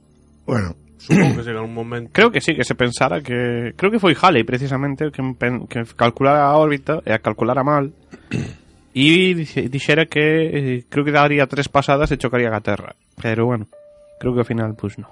Bueno, 0.45 0.75
Supongo 0.97 1.37
que 1.37 1.43
llega 1.43 1.61
un 1.61 1.73
momento. 1.73 2.11
Creo 2.13 2.31
que 2.31 2.41
sí, 2.41 2.55
que 2.55 2.63
se 2.63 2.73
pensara 2.73 3.21
que... 3.21 3.73
Creo 3.75 3.91
que 3.91 3.99
foi 3.99 4.15
Halley, 4.15 4.43
precisamente, 4.43 5.11
que, 5.11 5.21
que 5.69 5.79
calculara 5.95 6.45
a 6.45 6.55
órbita 6.55 7.01
e 7.05 7.11
a 7.11 7.19
calculara 7.19 7.63
mal 7.63 7.93
dixe- 9.35 9.67
dixera 9.67 10.05
que 10.07 10.23
eh, 10.79 10.85
creo 10.87 11.03
que 11.03 11.11
daría 11.11 11.47
tres 11.51 11.67
pasadas 11.67 12.11
e 12.11 12.17
chocaría 12.17 12.47
a 12.55 12.61
Terra. 12.63 12.95
Pero 13.19 13.45
bueno, 13.45 13.67
creo 14.19 14.31
que 14.33 14.39
ao 14.39 14.47
final, 14.47 14.75
pues 14.79 14.95
no. 14.95 15.11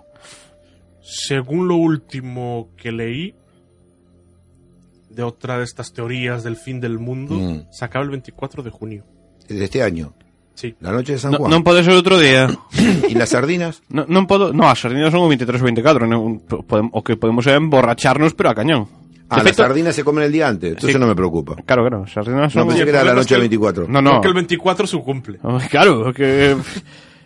Según 1.04 1.68
lo 1.68 1.76
último 1.76 2.70
que 2.80 2.92
leí 2.96 3.36
de 5.10 5.22
otra 5.24 5.58
de 5.60 5.64
estas 5.66 5.92
teorías 5.94 6.44
del 6.44 6.56
fin 6.56 6.80
del 6.80 6.98
mundo, 6.98 7.36
Mm. 7.36 7.68
se 7.72 7.86
acaba 7.86 8.04
el 8.06 8.12
24 8.12 8.64
de 8.64 8.70
junio. 8.72 9.04
de 9.48 9.66
este 9.66 9.84
año, 9.84 10.14
Sí. 10.56 10.74
la 10.80 10.92
noche 10.94 11.14
de 11.14 11.20
San 11.20 11.32
No, 11.36 11.38
Juan. 11.44 11.52
non 11.52 11.68
pode 11.68 11.84
ser 11.84 11.92
outro 11.94 12.16
día. 12.18 12.48
¿Y 13.12 13.14
las 13.20 13.36
sardinas? 13.36 13.84
No, 13.92 14.08
non 14.08 14.24
podo... 14.26 14.56
No, 14.56 14.72
as 14.72 14.80
sardinas 14.80 15.12
son 15.12 15.20
o 15.20 15.28
23 15.28 15.60
ou 15.60 15.68
24. 15.68 16.08
Non, 16.08 16.40
po- 16.48 16.64
podem- 16.64 16.88
o 16.96 17.04
que 17.04 17.20
podemos 17.20 17.44
emborracharnos, 17.52 18.32
pero 18.34 18.50
a 18.50 18.56
cañón. 18.56 18.88
Ah, 19.34 19.40
De 19.40 19.50
las 19.50 19.56
sardinas 19.56 19.96
se 19.96 20.04
comen 20.04 20.24
el 20.26 20.32
día 20.32 20.48
antes, 20.48 20.70
entonces 20.72 20.94
Sí. 20.94 21.00
no 21.00 21.08
me 21.08 21.16
preocupa. 21.16 21.56
Claro, 21.66 21.82
claro, 21.84 22.04
as 22.04 22.12
sardinas 22.12 22.54
No 22.56 22.62
son... 22.62 22.68
pensé 22.68 22.84
Oye, 22.84 22.84
que 22.86 22.90
era 22.92 23.02
el 23.02 23.08
la 23.08 23.14
noche 23.14 23.36
es 23.36 23.42
del 23.42 23.50
que- 23.50 23.58
24. 23.58 23.88
No, 23.88 24.02
no. 24.02 24.12
Porque 24.14 24.28
el 24.28 24.34
24 24.34 24.88
se 24.88 24.98
cumple. 25.00 25.40
Claro, 25.70 26.14
que... 26.14 26.56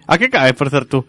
A 0.07 0.17
que 0.17 0.29
cae, 0.29 0.53
por 0.53 0.69
certo? 0.69 1.05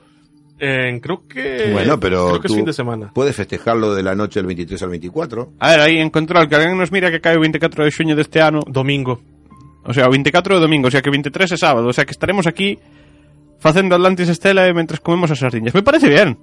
Eh, 0.61 0.99
creo 1.01 1.23
que. 1.29 1.71
Bueno, 1.73 2.01
pero 2.01 2.31
Creo 2.31 2.41
que 2.41 2.47
es 2.49 2.53
tú 2.53 2.57
fin 2.57 2.65
de 2.65 2.73
semana. 2.73 3.13
puedes 3.15 3.37
festejarlo 3.37 3.95
de 3.95 4.03
la 4.03 4.17
noche 4.17 4.41
del 4.41 4.47
23 4.49 4.83
al 4.83 4.89
24. 4.91 5.53
A 5.61 5.69
ver, 5.71 5.81
aí 5.81 5.99
en 5.99 6.11
control, 6.11 6.49
que 6.49 6.57
alguén 6.57 6.77
nos 6.77 6.91
mira 6.91 7.13
que 7.13 7.21
cae 7.21 7.37
o 7.37 7.41
24 7.41 7.85
de 7.85 7.91
xuño 7.93 8.17
deste 8.17 8.43
ano 8.43 8.63
Domingo. 8.67 9.21
O 9.85 9.95
sea, 9.95 10.09
o 10.09 10.11
24 10.11 10.57
de 10.57 10.61
domingo, 10.61 10.89
o 10.89 10.91
sea 10.91 11.01
que 11.01 11.09
o 11.09 11.13
23 11.15 11.53
é 11.53 11.57
sábado 11.57 11.87
O 11.87 11.93
sea 11.95 12.05
que 12.05 12.11
estaremos 12.11 12.45
aquí 12.51 12.77
facendo 13.63 13.95
Atlantis 13.95 14.29
Estela 14.29 14.67
mentres 14.75 14.99
comemos 15.01 15.31
as 15.31 15.39
sardiñas 15.39 15.73
Me 15.73 15.87
parece 15.87 16.11
bien, 16.11 16.37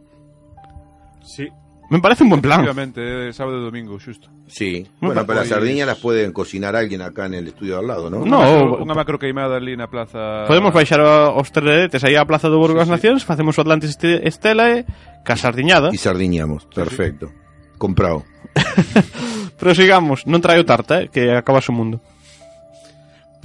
Sí. 1.21 1.45
Me 1.89 1.99
parece 1.99 2.23
un 2.23 2.29
buen 2.29 2.41
plan. 2.41 2.61
Efectivamente, 2.61 3.31
sábado 3.33 3.59
y 3.61 3.63
domingo, 3.65 3.97
justo. 4.03 4.29
Sí. 4.47 4.87
Muy 4.99 5.09
bueno, 5.13 5.25
para 5.25 5.41
las 5.41 5.49
sardiñas 5.49 5.85
las 5.87 5.99
pueden 5.99 6.31
cocinar 6.31 6.75
alguien 6.75 7.01
acá 7.01 7.27
en 7.27 7.35
el 7.35 7.47
estudio 7.47 7.73
de 7.73 7.79
al 7.79 7.87
lado, 7.87 8.09
¿no? 8.09 8.25
No. 8.25 8.81
Unha 8.81 8.97
macro 8.97 9.21
queimada 9.21 9.61
ali 9.61 9.77
na 9.77 9.85
plaza... 9.85 10.49
Podemos 10.49 10.73
baixar 10.73 11.01
os 11.05 11.49
terretes 11.53 12.01
aí 12.01 12.17
á 12.17 12.25
plaza 12.25 12.49
do 12.49 12.57
Burgo 12.57 12.81
das 12.81 12.89
sí, 12.89 12.95
Nacións, 12.97 13.21
sí. 13.21 13.29
facemos 13.29 13.53
o 13.57 13.61
Atlantis 13.61 13.93
Estela 14.01 14.73
e 14.73 14.89
ca 15.21 15.37
sardiñada. 15.37 15.93
Sardiñamos, 15.93 16.65
perfecto. 16.73 17.29
Sí. 17.29 17.77
Comprado. 17.77 18.25
Pero 19.59 19.71
sigamos, 19.77 20.25
non 20.25 20.41
traio 20.41 20.65
tarta, 20.65 21.05
eh, 21.05 21.13
que 21.13 21.29
acaba 21.37 21.61
o 21.61 21.73
mundo. 21.75 22.01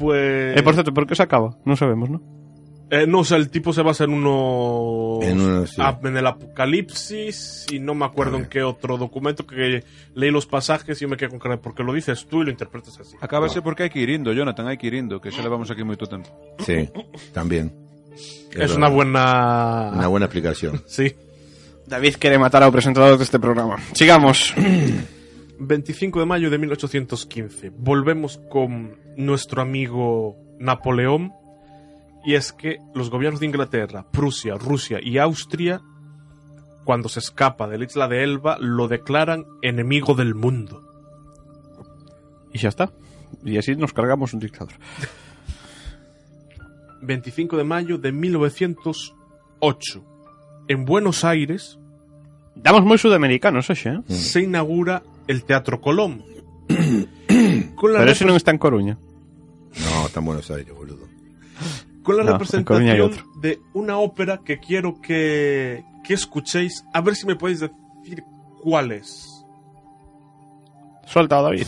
Pues... 0.00 0.56
E 0.56 0.60
por 0.64 0.72
certo, 0.72 0.96
por 0.96 1.04
que 1.04 1.12
se 1.12 1.22
acaba? 1.22 1.60
Non 1.68 1.76
sabemos, 1.76 2.08
non? 2.08 2.39
Eh, 2.90 3.06
no, 3.06 3.20
o 3.20 3.24
sea, 3.24 3.36
el 3.36 3.50
tipo 3.50 3.72
se 3.72 3.82
basa 3.82 4.04
en 4.04 4.10
uno. 4.10 5.20
En 5.22 5.40
uno, 5.40 5.66
sí. 5.66 5.76
ah, 5.78 5.98
en 6.02 6.16
el 6.16 6.26
Apocalipsis 6.26 7.66
y 7.70 7.78
no 7.78 7.94
me 7.94 8.04
acuerdo 8.04 8.36
en 8.36 8.46
qué 8.46 8.64
otro 8.64 8.98
documento 8.98 9.46
que 9.46 9.84
leí 10.14 10.30
los 10.32 10.46
pasajes 10.46 11.00
y 11.00 11.02
yo 11.02 11.08
me 11.08 11.16
quedé 11.16 11.28
con 11.28 11.38
cara 11.38 11.56
de 11.56 11.62
porque 11.62 11.84
lo 11.84 11.92
dices 11.92 12.26
tú 12.26 12.42
y 12.42 12.46
lo 12.46 12.50
interpretas 12.50 12.98
así. 12.98 13.16
Acábase 13.20 13.62
porque 13.62 13.84
hai 13.86 13.90
que 13.94 14.02
ir 14.02 14.10
indo, 14.10 14.34
Jonathan, 14.34 14.66
hai 14.66 14.76
que 14.76 14.90
ir 14.90 14.98
indo, 14.98 15.22
que 15.22 15.30
xa 15.30 15.38
levamos 15.38 15.70
aquí 15.70 15.86
moito 15.86 16.10
tempo. 16.10 16.34
Sí, 16.66 16.90
también. 17.30 17.70
Es, 18.50 18.74
una 18.74 18.88
buena. 18.88 19.92
Una 19.94 20.08
buena 20.08 20.26
explicación. 20.26 20.82
Sí. 20.90 21.14
David 21.86 22.18
quere 22.18 22.38
matar 22.38 22.62
ao 22.62 22.70
presentador 22.70 23.18
deste 23.18 23.42
programa 23.42 23.74
Sigamos 23.98 24.54
25 25.60 26.20
de 26.20 26.26
mayo 26.26 26.50
de 26.50 26.58
1815. 26.58 27.70
Volvemos 27.70 28.38
con 28.48 28.96
nuestro 29.16 29.60
amigo 29.62 30.36
Napoleón. 30.58 31.32
Y 32.24 32.34
es 32.34 32.52
que 32.52 32.78
los 32.94 33.08
gobiernos 33.10 33.40
de 33.40 33.46
Inglaterra, 33.46 34.04
Prusia, 34.10 34.54
Rusia 34.56 34.98
y 35.02 35.16
Austria, 35.18 35.80
cuando 36.84 37.08
se 37.08 37.20
escapa 37.20 37.66
de 37.68 37.78
la 37.78 37.84
isla 37.84 38.08
de 38.08 38.22
Elba, 38.24 38.58
lo 38.60 38.88
declaran 38.88 39.44
enemigo 39.62 40.14
del 40.14 40.34
mundo. 40.34 40.84
E 42.52 42.58
xa 42.58 42.68
está 42.68 42.90
E 43.46 43.56
así 43.56 43.76
nos 43.78 43.94
cargamos 43.94 44.34
un 44.34 44.40
dictador 44.42 44.74
25 47.02 47.56
de 47.56 47.64
mayo 47.64 47.96
de 47.98 48.12
1908. 48.12 50.04
En 50.68 50.84
Buenos 50.84 51.24
Aires 51.24 51.78
Damos 52.60 52.84
moi 52.84 52.98
sudamericanos, 53.00 53.70
eh? 53.70 54.02
se 54.10 54.42
inaugura 54.44 55.00
el 55.30 55.44
Teatro 55.48 55.80
Colón. 55.80 56.20
con 57.78 57.94
la, 57.94 58.00
Pero 58.04 58.12
ese 58.12 58.26
repre- 58.26 58.28
non 58.28 58.36
está 58.36 58.50
en 58.52 58.58
Coruña 58.60 58.98
No, 59.80 60.04
está 60.10 60.20
en 60.20 60.26
Buenos 60.26 60.50
Aires, 60.50 60.74
boludo. 60.74 61.06
Con 62.02 62.16
la 62.16 62.24
No, 62.24 62.32
representación 62.32 63.12
de 63.40 63.60
una 63.74 63.98
ópera 63.98 64.40
que 64.44 64.58
quiero 64.58 65.00
que, 65.00 65.84
que 66.04 66.14
escuchéis. 66.14 66.84
A 66.92 67.00
ver 67.00 67.16
si 67.16 67.26
me 67.26 67.36
podéis 67.36 67.60
decir 67.60 68.24
cuál 68.62 68.92
es. 68.92 69.44
Suelta, 71.06 71.40
David 71.42 71.66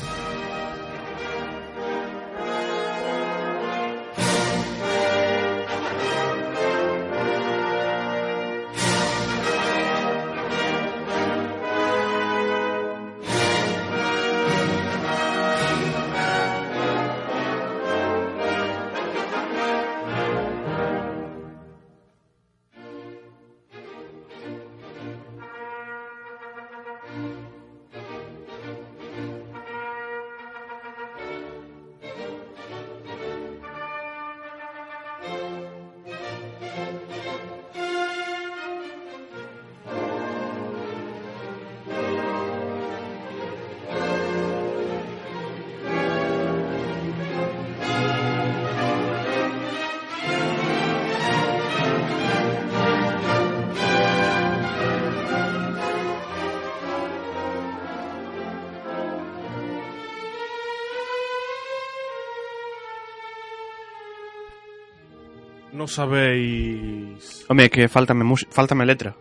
non 65.83 65.91
sabeis... 65.91 67.43
Home, 67.51 67.67
que 67.67 67.91
faltame, 67.91 68.23
faltame 68.55 68.87
letra. 68.87 69.19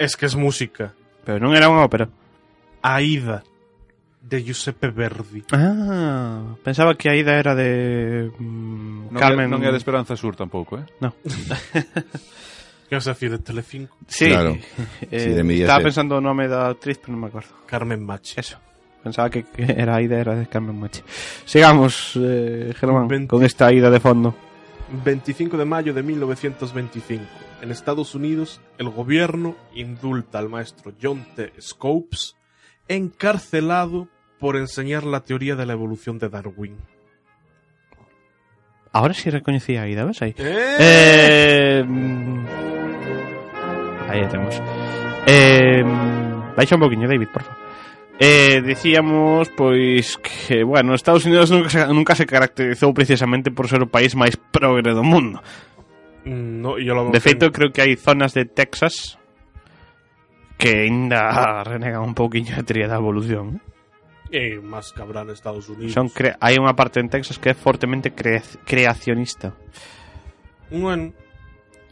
Es 0.00 0.16
que 0.16 0.24
es 0.24 0.40
música. 0.40 0.96
Pero 1.20 1.36
non 1.36 1.52
era 1.52 1.68
unha 1.68 1.84
ópera. 1.84 2.08
Aida, 2.80 3.44
de 4.24 4.40
Giuseppe 4.40 4.88
Verdi. 4.88 5.44
Ah, 5.52 6.56
pensaba 6.64 6.96
que 6.96 7.12
Aida 7.12 7.36
era 7.36 7.52
de 7.52 8.32
mm, 8.32 9.12
non 9.12 9.20
Carmen... 9.20 9.44
É, 9.44 9.52
non 9.52 9.60
é 9.60 9.68
de 9.68 9.76
Esperanza 9.76 10.16
Sur 10.16 10.32
tampouco, 10.32 10.80
eh? 10.80 10.88
No. 11.04 11.12
que 12.88 12.96
vas 12.96 13.04
a 13.04 13.12
decir, 13.12 13.28
de 13.28 13.44
Telecinco? 13.44 14.00
Sí, 14.08 14.32
claro. 14.32 14.56
eh, 15.12 15.20
sí 15.20 15.28
de 15.28 15.44
estaba 15.60 15.84
ser. 15.84 15.92
pensando 15.92 16.16
o 16.16 16.24
nome 16.24 16.48
da 16.48 16.72
actriz, 16.72 16.96
pero 16.96 17.12
non 17.12 17.20
me 17.20 17.28
acuerdo. 17.28 17.52
Carmen 17.68 18.00
Machi. 18.00 18.40
Eso. 18.40 18.56
Pensaba 19.04 19.28
que, 19.28 19.44
que 19.44 19.68
era 19.68 20.00
Aida, 20.00 20.16
era 20.16 20.32
de 20.32 20.48
Carmen 20.48 20.80
Machi. 20.80 21.04
Sigamos, 21.44 22.16
eh, 22.16 22.72
Germán, 22.80 23.04
20. 23.04 23.28
con 23.28 23.44
esta 23.44 23.68
Aida 23.68 23.92
de 23.92 24.00
fondo. 24.00 24.32
25 25.04 25.56
de 25.56 25.64
mayo 25.64 25.94
de 25.94 26.02
1925. 26.02 27.24
En 27.62 27.70
Estados 27.70 28.14
Unidos, 28.14 28.60
el 28.78 28.90
gobierno 28.90 29.56
indulta 29.74 30.38
al 30.38 30.48
maestro 30.48 30.92
John 31.00 31.26
T. 31.34 31.52
Scopes, 31.60 32.36
encarcelado 32.88 34.08
por 34.38 34.56
enseñar 34.56 35.04
la 35.04 35.20
teoría 35.20 35.56
de 35.56 35.66
la 35.66 35.72
evolución 35.72 36.18
de 36.18 36.28
Darwin. 36.28 36.76
Ahora 38.92 39.14
sí 39.14 39.30
recoñecía 39.30 39.82
a 39.82 39.88
Ida, 39.88 40.04
¿ves 40.04 40.22
ahí? 40.22 40.34
¡Eh! 40.38 40.76
Eh, 40.78 41.84
mm, 41.84 42.46
ahí 44.08 44.26
tenemos. 44.28 44.62
Eh, 45.26 45.82
baixa 46.56 46.76
un 46.76 46.80
poquinho, 46.82 47.08
David, 47.08 47.28
por 47.32 47.42
favor. 47.42 47.64
Eh, 48.20 48.62
decíamos, 48.62 49.50
pois, 49.56 50.18
que, 50.18 50.62
bueno, 50.62 50.94
Estados 50.94 51.24
Unidos 51.26 51.50
nunca 51.50 51.68
se, 51.68 51.86
nunca 51.88 52.14
se 52.14 52.26
caracterizou 52.26 52.94
precisamente 52.94 53.50
por 53.50 53.66
ser 53.66 53.82
o 53.82 53.90
país 53.90 54.14
máis 54.14 54.38
progre 54.38 54.94
do 54.94 55.02
mundo. 55.02 55.42
Mm, 56.22 56.62
No, 56.62 56.78
yo 56.78 56.94
lo 56.94 57.10
De 57.10 57.18
feito, 57.20 57.50
creo 57.50 57.74
que 57.74 57.82
hai 57.82 57.98
zonas 57.98 58.32
de 58.32 58.46
Texas 58.46 59.18
que 60.56 60.86
ainda 60.86 61.26
renegan 61.66 62.06
un 62.06 62.14
pouquiño 62.14 62.54
a 62.54 62.62
teoría 62.62 62.86
da 62.86 63.02
evolución. 63.02 63.58
Eh, 64.30 64.62
más 64.62 64.94
cabrán 64.94 65.28
Estados 65.34 65.66
Unidos. 65.68 65.92
Son 65.92 66.06
cre 66.06 66.38
hai 66.38 66.54
unha 66.56 66.72
parte 66.78 67.02
en 67.02 67.10
Texas 67.10 67.42
que 67.42 67.50
é 67.50 67.56
fortemente 67.58 68.14
cre 68.14 68.40
creacionista. 68.62 69.58
Bueno, 70.70 71.10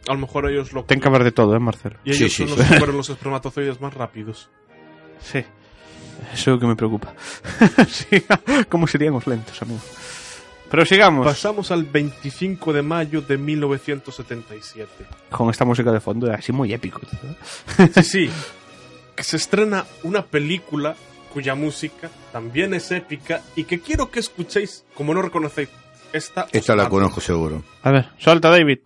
a 0.07 0.13
lo 0.15 0.19
mejor 0.23 0.47
ellos 0.47 0.71
lo... 0.71 0.83
Ten 0.87 0.99
que 1.03 1.07
haber 1.11 1.23
de 1.27 1.31
todo, 1.35 1.51
eh, 1.55 1.59
Marcelo? 1.59 1.99
Y 2.07 2.15
ellos 2.15 2.31
Sí, 2.31 2.43
sí, 2.43 2.47
son 2.47 2.55
sí. 2.55 2.55
los 2.57 2.67
que 2.67 2.79
fueron 2.79 2.95
los 2.97 3.09
espermatozoides 3.11 3.79
más 3.83 3.93
rápidos. 3.93 4.49
Sí. 5.19 5.43
Eso 6.33 6.59
que 6.59 6.65
me 6.65 6.75
preocupa. 6.75 7.13
Siga. 7.87 8.39
Como 8.69 8.87
serían 8.87 9.13
os 9.15 9.27
lentos, 9.27 9.61
amigo? 9.61 9.79
Pero 10.69 10.85
sigamos 10.87 11.23
Pasamos 11.27 11.69
al 11.69 11.83
25 11.83 12.73
de 12.73 12.81
mayo 12.81 13.21
de 13.21 13.37
1977. 13.37 14.89
con 15.29 15.49
esta 15.51 15.65
música 15.65 15.91
de 15.91 15.99
fondo, 15.99 16.31
así 16.33 16.51
moi 16.51 16.73
épico. 16.73 17.01
todo. 17.05 17.35
Sí, 17.93 18.03
sí. 18.03 18.29
Que 19.13 19.23
se 19.23 19.37
estrena 19.37 19.85
una 20.01 20.25
película 20.25 20.95
cuya 21.31 21.53
música 21.53 22.09
también 22.31 22.73
es 22.73 22.89
épica 22.89 23.41
y 23.55 23.65
que 23.65 23.81
quiero 23.81 24.09
que 24.09 24.19
escuchéis, 24.19 24.85
como 24.97 25.13
no 25.13 25.21
reconocéis 25.21 25.69
esta. 26.11 26.47
Esta 26.51 26.75
la 26.75 26.89
conozco 26.89 27.21
seguro. 27.21 27.61
A 27.83 27.91
ver, 27.91 28.09
solta, 28.17 28.49
David. 28.49 28.79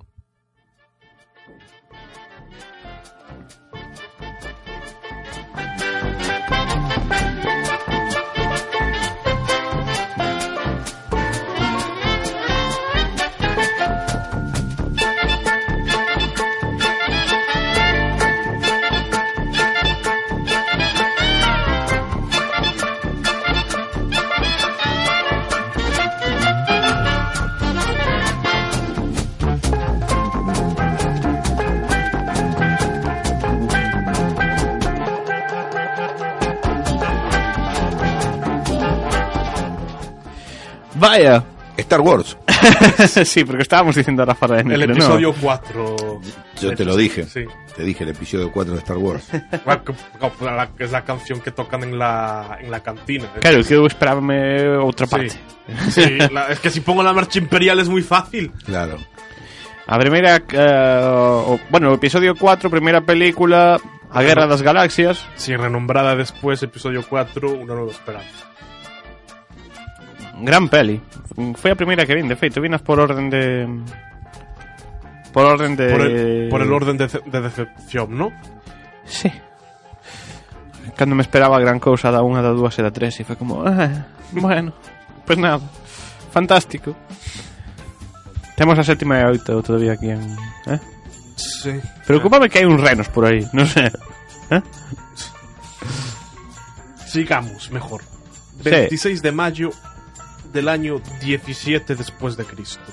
Vaya. 41.17 41.43
Star 41.77 42.01
Wars. 42.01 42.35
sí, 43.25 43.43
porque 43.43 43.61
estábamos 43.61 43.95
diciendo 43.95 44.23
ahora 44.23 44.63
de 44.63 44.73
El 44.73 44.83
episodio 44.83 45.33
4. 45.39 45.95
Yo 46.59 46.73
te 46.75 46.83
lo 46.83 46.95
dije. 46.95 47.23
Sí. 47.25 47.45
Te 47.75 47.83
dije 47.83 48.03
el 48.03 48.09
episodio 48.09 48.51
4 48.51 48.73
de 48.73 48.79
Star 48.79 48.97
Wars. 48.97 49.27
Que 50.77 50.83
es 50.83 50.91
la 50.91 51.03
canción 51.03 51.39
que 51.41 51.51
tocan 51.51 51.83
en 51.83 51.99
la, 51.99 52.57
en 52.59 52.71
la 52.71 52.81
cantina. 52.81 53.25
Claro, 53.39 53.63
que 53.63 53.75
eu 53.75 53.85
esperábame 53.85 54.67
outra 54.77 55.05
parte. 55.05 55.29
Sí, 55.29 55.37
Sí, 55.91 56.17
la- 56.31 56.47
es 56.49 56.59
que 56.59 56.69
si 56.71 56.81
pongo 56.81 57.03
la 57.03 57.13
marcha 57.13 57.37
imperial 57.39 57.79
es 57.79 57.89
muy 57.89 58.01
fácil. 58.01 58.51
Claro. 58.65 58.97
A 59.85 59.97
primeira 59.99 60.41
eh, 60.51 61.01
o, 61.03 61.59
bueno, 61.69 61.93
episodio 61.93 62.35
4, 62.35 62.69
primeira 62.69 63.01
película, 63.01 63.79
A 64.11 64.21
Guerra 64.23 64.47
das 64.47 64.61
Galaxias. 64.61 65.23
Sí, 65.35 65.55
renombrada 65.55 66.15
después, 66.15 66.61
episodio 66.63 67.03
4, 67.07 67.51
Una 67.51 67.75
nueva 67.75 67.91
esperanza. 67.91 68.47
Gran 70.41 70.69
peli. 70.69 71.01
Foi 71.57 71.71
a 71.73 71.79
primeira 71.79 72.05
que 72.05 72.13
vin, 72.13 72.27
de 72.29 72.37
feito, 72.37 72.61
vinas 72.61 72.81
por 72.81 72.99
orden 72.99 73.29
de 73.29 73.65
por 75.33 75.45
orden 75.45 75.75
de 75.75 75.89
Por 75.89 76.01
el, 76.01 76.49
por 76.49 76.61
el 76.61 76.71
orden 76.73 76.97
de, 76.97 77.07
de 77.07 77.39
decepción, 77.41 78.17
¿no? 78.17 78.31
Sí. 79.05 79.31
Cando 80.95 81.15
me 81.15 81.21
esperaba 81.21 81.59
gran 81.59 81.79
cousa 81.79 82.09
da 82.09 82.25
unha, 82.25 82.41
da 82.41 82.53
dúas 82.53 82.73
e 82.77 82.81
da 82.81 82.89
tres 82.89 83.21
e 83.21 83.27
foi 83.27 83.37
como, 83.37 83.61
ah, 83.61 84.09
bueno, 84.33 84.73
pues 85.25 85.37
nada. 85.37 85.61
Fantástico. 86.33 86.97
Temos 88.57 88.77
a 88.81 88.83
sétima 88.85 89.21
e 89.21 89.23
a 89.25 89.29
oito 89.29 89.61
todavía 89.61 89.93
aquí 89.93 90.09
en, 90.09 90.21
eh? 90.65 90.81
Sí. 91.37 91.77
Preocúpame 92.09 92.49
que 92.49 92.57
hai 92.57 92.65
uns 92.65 92.81
renos 92.81 93.05
por 93.13 93.29
aí, 93.29 93.45
non 93.53 93.69
sei. 93.69 93.93
Eh? 94.49 94.63
Sigamos, 97.05 97.69
mejor. 97.69 98.01
Sí. 98.63 98.89
26 98.89 99.21
de 99.21 99.31
mayo 99.31 99.69
del 100.57 100.69
año 100.69 100.99
17 101.21 101.93
después 101.93 102.35
de 102.35 102.45
Cristo. 102.45 102.89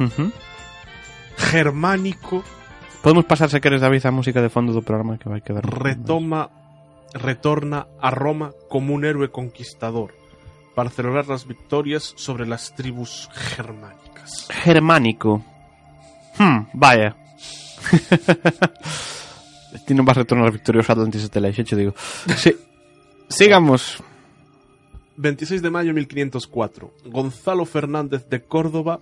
Ujú. 0.00 0.32
Germánico 1.36 2.42
Podemos 3.02 3.26
pasar 3.26 3.50
se 3.50 3.60
queres 3.60 3.80
David 3.80 4.06
a 4.06 4.10
música 4.10 4.42
de 4.42 4.48
fondo 4.48 4.72
do 4.72 4.82
programa 4.82 5.20
que 5.20 5.30
vai 5.30 5.38
quedar 5.38 5.62
retoma, 5.62 6.50
retorna 7.14 7.86
a 8.02 8.10
Roma 8.10 8.50
como 8.66 8.90
un 8.90 9.06
héroe 9.06 9.30
conquistador 9.30 10.16
para 10.74 10.90
celebrar 10.90 11.30
las 11.30 11.46
victorias 11.46 12.12
sobre 12.16 12.46
las 12.46 12.74
tribus 12.74 13.30
germánicas. 13.32 14.50
Germánico. 14.50 15.44
Hmm, 16.38 16.66
vaya. 16.74 17.14
Ti 19.86 19.92
non 19.94 20.04
vas 20.04 20.18
retornar 20.18 20.50
victorioso 20.50 20.90
Atlantis 20.90 21.30
de 21.30 21.52
che 21.54 21.76
digo. 21.78 21.94
Sí. 22.34 22.50
Sigamos. 23.30 24.02
26 25.18 25.62
de 25.62 25.70
mayo 25.70 25.88
de 25.88 25.94
1504, 25.94 26.94
Gonzalo 27.06 27.64
Fernández 27.64 28.28
de 28.28 28.40
Córdoba, 28.40 29.00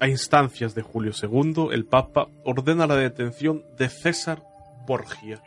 a 0.00 0.08
instancias 0.08 0.74
de 0.74 0.80
Julio 0.80 1.12
II, 1.22 1.68
el 1.72 1.84
Papa 1.84 2.28
ordena 2.42 2.86
la 2.86 2.96
detención 2.96 3.62
de 3.78 3.90
César 3.90 4.42
Borgia 4.86 5.42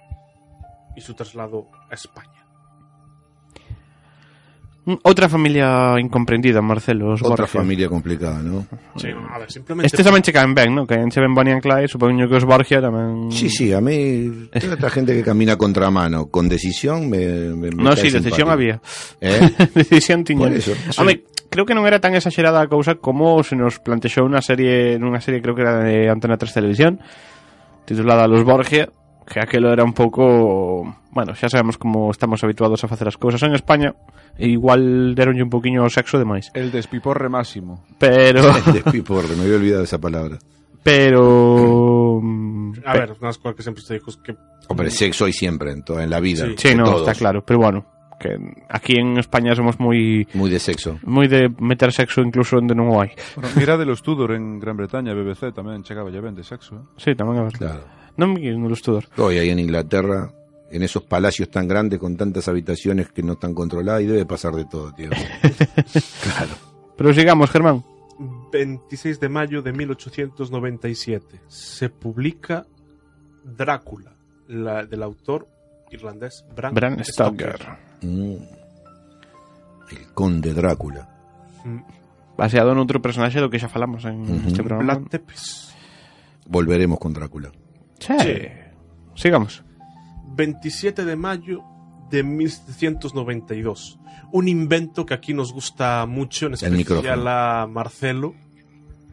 y 0.95 1.01
su 1.01 1.15
traslado 1.15 1.67
a 1.89 1.95
España. 1.95 2.40
Mm, 4.81 4.97
outra 5.05 5.29
familia 5.29 5.93
incomprendida, 6.01 6.57
Marcelo 6.57 7.13
os 7.13 7.21
Outra 7.21 7.45
Borgia. 7.45 7.61
familia 7.61 7.85
complicada, 7.85 8.41
non? 8.41 8.65
Sí, 8.97 9.13
a 9.13 9.37
ver, 9.37 9.49
simplemente... 9.53 9.85
Este 9.85 10.01
tamén 10.01 10.25
che 10.25 10.33
caen 10.33 10.57
ben, 10.57 10.73
non? 10.73 10.89
Que 10.89 10.97
che 10.97 11.21
ben 11.21 11.37
Bonnie 11.37 11.53
and 11.53 11.61
Clyde, 11.61 11.85
supoño 11.85 12.25
que 12.25 12.41
os 12.41 12.49
Borgia 12.49 12.81
tamén... 12.81 13.29
Sí, 13.29 13.45
sí, 13.45 13.69
a 13.69 13.77
mí... 13.77 14.49
Toda 14.57 14.81
esta 14.81 14.89
gente 14.89 15.13
que 15.13 15.21
camina 15.21 15.53
contra 15.53 15.85
a 15.85 15.93
mano, 15.93 16.33
con 16.33 16.49
decisión 16.49 17.05
me... 17.13 17.53
me, 17.53 17.69
me 17.69 17.77
no, 17.77 17.93
sí, 17.93 18.09
decisión 18.09 18.49
había. 18.49 18.81
Eh? 19.21 19.53
decisión 19.77 20.25
tiña. 20.25 20.49
Por 20.49 20.57
eso. 20.57 20.73
A 20.97 21.05
mí, 21.05 21.13
creo 21.53 21.69
que 21.69 21.77
non 21.77 21.85
era 21.85 22.01
tan 22.01 22.17
exagerada 22.17 22.57
a 22.57 22.65
cousa 22.65 22.97
como 22.97 23.45
se 23.45 23.53
nos 23.53 23.77
plantexou 23.77 24.25
unha 24.25 24.41
serie, 24.41 24.97
nunha 24.97 25.21
serie 25.21 25.45
creo 25.45 25.53
que 25.53 25.61
era 25.61 25.85
de 25.85 26.09
Antena 26.09 26.41
3 26.41 26.57
Televisión, 26.57 26.97
titulada 27.85 28.25
Los 28.25 28.41
Borgia, 28.41 28.89
que 29.29 29.37
aquelo 29.37 29.69
era 29.69 29.85
un 29.85 29.93
pouco... 29.93 30.89
Bueno, 31.13 31.37
xa 31.37 31.53
sabemos 31.53 31.77
como 31.77 32.09
estamos 32.09 32.41
habituados 32.41 32.81
a 32.81 32.89
facer 32.89 33.05
as 33.05 33.19
cousas 33.21 33.45
en 33.45 33.53
España, 33.53 33.93
igual 34.39 35.15
deronlle 35.15 35.43
un 35.43 35.49
poquinho 35.49 35.83
o 35.83 35.89
sexo 35.89 36.17
demais. 36.19 36.51
El 36.53 36.71
despiporre 36.71 37.29
máximo. 37.29 37.83
Pero 37.99 38.41
El 38.67 38.73
despiporre, 38.83 39.35
me 39.35 39.43
había 39.43 39.55
olvidado 39.57 39.83
esa 39.83 39.99
palabra. 39.99 40.37
pero 40.83 42.19
mm, 42.21 42.73
A 42.85 42.93
ver, 42.93 43.11
una 43.19 43.31
cosas 43.33 43.55
que 43.55 43.63
siempre 43.63 43.83
se 43.83 43.93
dijo 43.95 44.09
es 44.09 44.17
que 44.17 44.35
Hombre, 44.67 44.89
sexo 44.89 45.25
hay 45.25 45.33
siempre, 45.33 45.71
en, 45.71 45.83
to- 45.83 45.99
en 45.99 46.09
la 46.09 46.19
vida. 46.19 46.45
Sí. 46.47 46.69
Sí, 46.69 46.75
no, 46.75 46.85
todos. 46.85 47.01
está 47.01 47.13
claro, 47.13 47.43
pero 47.45 47.59
bueno, 47.59 47.85
que 48.19 48.29
aquí 48.69 48.95
en 48.95 49.17
España 49.17 49.53
somos 49.55 49.79
moi 49.81 50.23
Muy 50.33 50.47
de 50.49 50.59
sexo. 50.61 50.95
moi 51.03 51.27
de 51.27 51.49
meter 51.59 51.91
sexo 51.91 52.21
incluso 52.23 52.55
onde 52.55 52.71
non 52.77 52.87
o 52.93 53.01
hai. 53.03 53.11
Bueno, 53.35 53.51
mira 53.57 53.75
de 53.75 53.83
los 53.83 53.99
Tudor 54.05 54.31
en 54.37 54.61
Gran 54.63 54.77
Bretaña, 54.79 55.11
BBC 55.11 55.51
tamén 55.51 55.83
chegaba 55.83 56.07
ya 56.13 56.21
ben 56.23 56.37
de 56.37 56.45
sexo, 56.45 56.77
eh? 56.79 56.85
Sí, 57.01 57.11
tamén 57.17 57.41
a 57.41 57.43
ver. 57.49 57.55
Claro. 57.57 57.83
Non 58.15 58.31
me 58.31 58.39
no 58.55 58.69
Tudor. 58.79 59.09
Hoy 59.19 59.41
ahí 59.43 59.49
en 59.51 59.59
Inglaterra, 59.59 60.31
en 60.71 60.83
esos 60.83 61.03
palacios 61.03 61.49
tan 61.49 61.67
grandes 61.67 61.99
con 61.99 62.15
tantas 62.15 62.47
habitaciones 62.47 63.11
que 63.11 63.21
no 63.23 63.33
están 63.33 63.53
controladas 63.53 64.01
y 64.01 64.05
debe 64.07 64.25
pasar 64.25 64.53
de 64.53 64.65
todo, 64.65 64.93
tío. 64.93 65.09
claro. 66.23 66.53
Pero 66.97 67.13
sigamos, 67.13 67.49
Germán. 67.49 67.83
26 68.51 69.19
de 69.19 69.29
mayo 69.29 69.61
de 69.61 69.73
1897 69.73 71.41
se 71.47 71.89
publica 71.89 72.65
Drácula, 73.43 74.13
la, 74.47 74.85
del 74.85 75.01
autor 75.01 75.47
irlandés 75.89 76.45
Bram, 76.55 76.73
Bram 76.73 77.03
Stoker. 77.03 77.57
Mm. 78.01 78.35
El 79.91 80.13
conde 80.13 80.53
Drácula. 80.53 81.09
Mm, 81.65 81.79
Baseado 82.37 82.71
en 82.71 82.79
outro 82.79 83.01
personaxe 83.03 83.37
do 83.43 83.51
que 83.51 83.59
xa 83.59 83.67
falamos 83.69 84.05
en 84.07 84.23
Ujú. 84.23 84.49
este 84.49 84.63
programa. 84.63 84.97
Volveremos 86.47 86.97
con 86.97 87.13
Drácula. 87.13 87.51
Sí. 87.99 88.13
Sí. 88.17 88.37
Sigamos. 89.13 89.61
27 90.35 91.05
de 91.05 91.15
mayo 91.15 91.63
de 92.09 92.23
1792. 92.23 93.99
Un 94.31 94.47
invento 94.47 95.05
que 95.05 95.13
aquí 95.13 95.33
nos 95.33 95.53
gusta 95.53 96.05
mucho, 96.05 96.47
en 96.47 96.53
especial 96.53 97.27
a 97.27 97.67
Marcelo. 97.69 98.33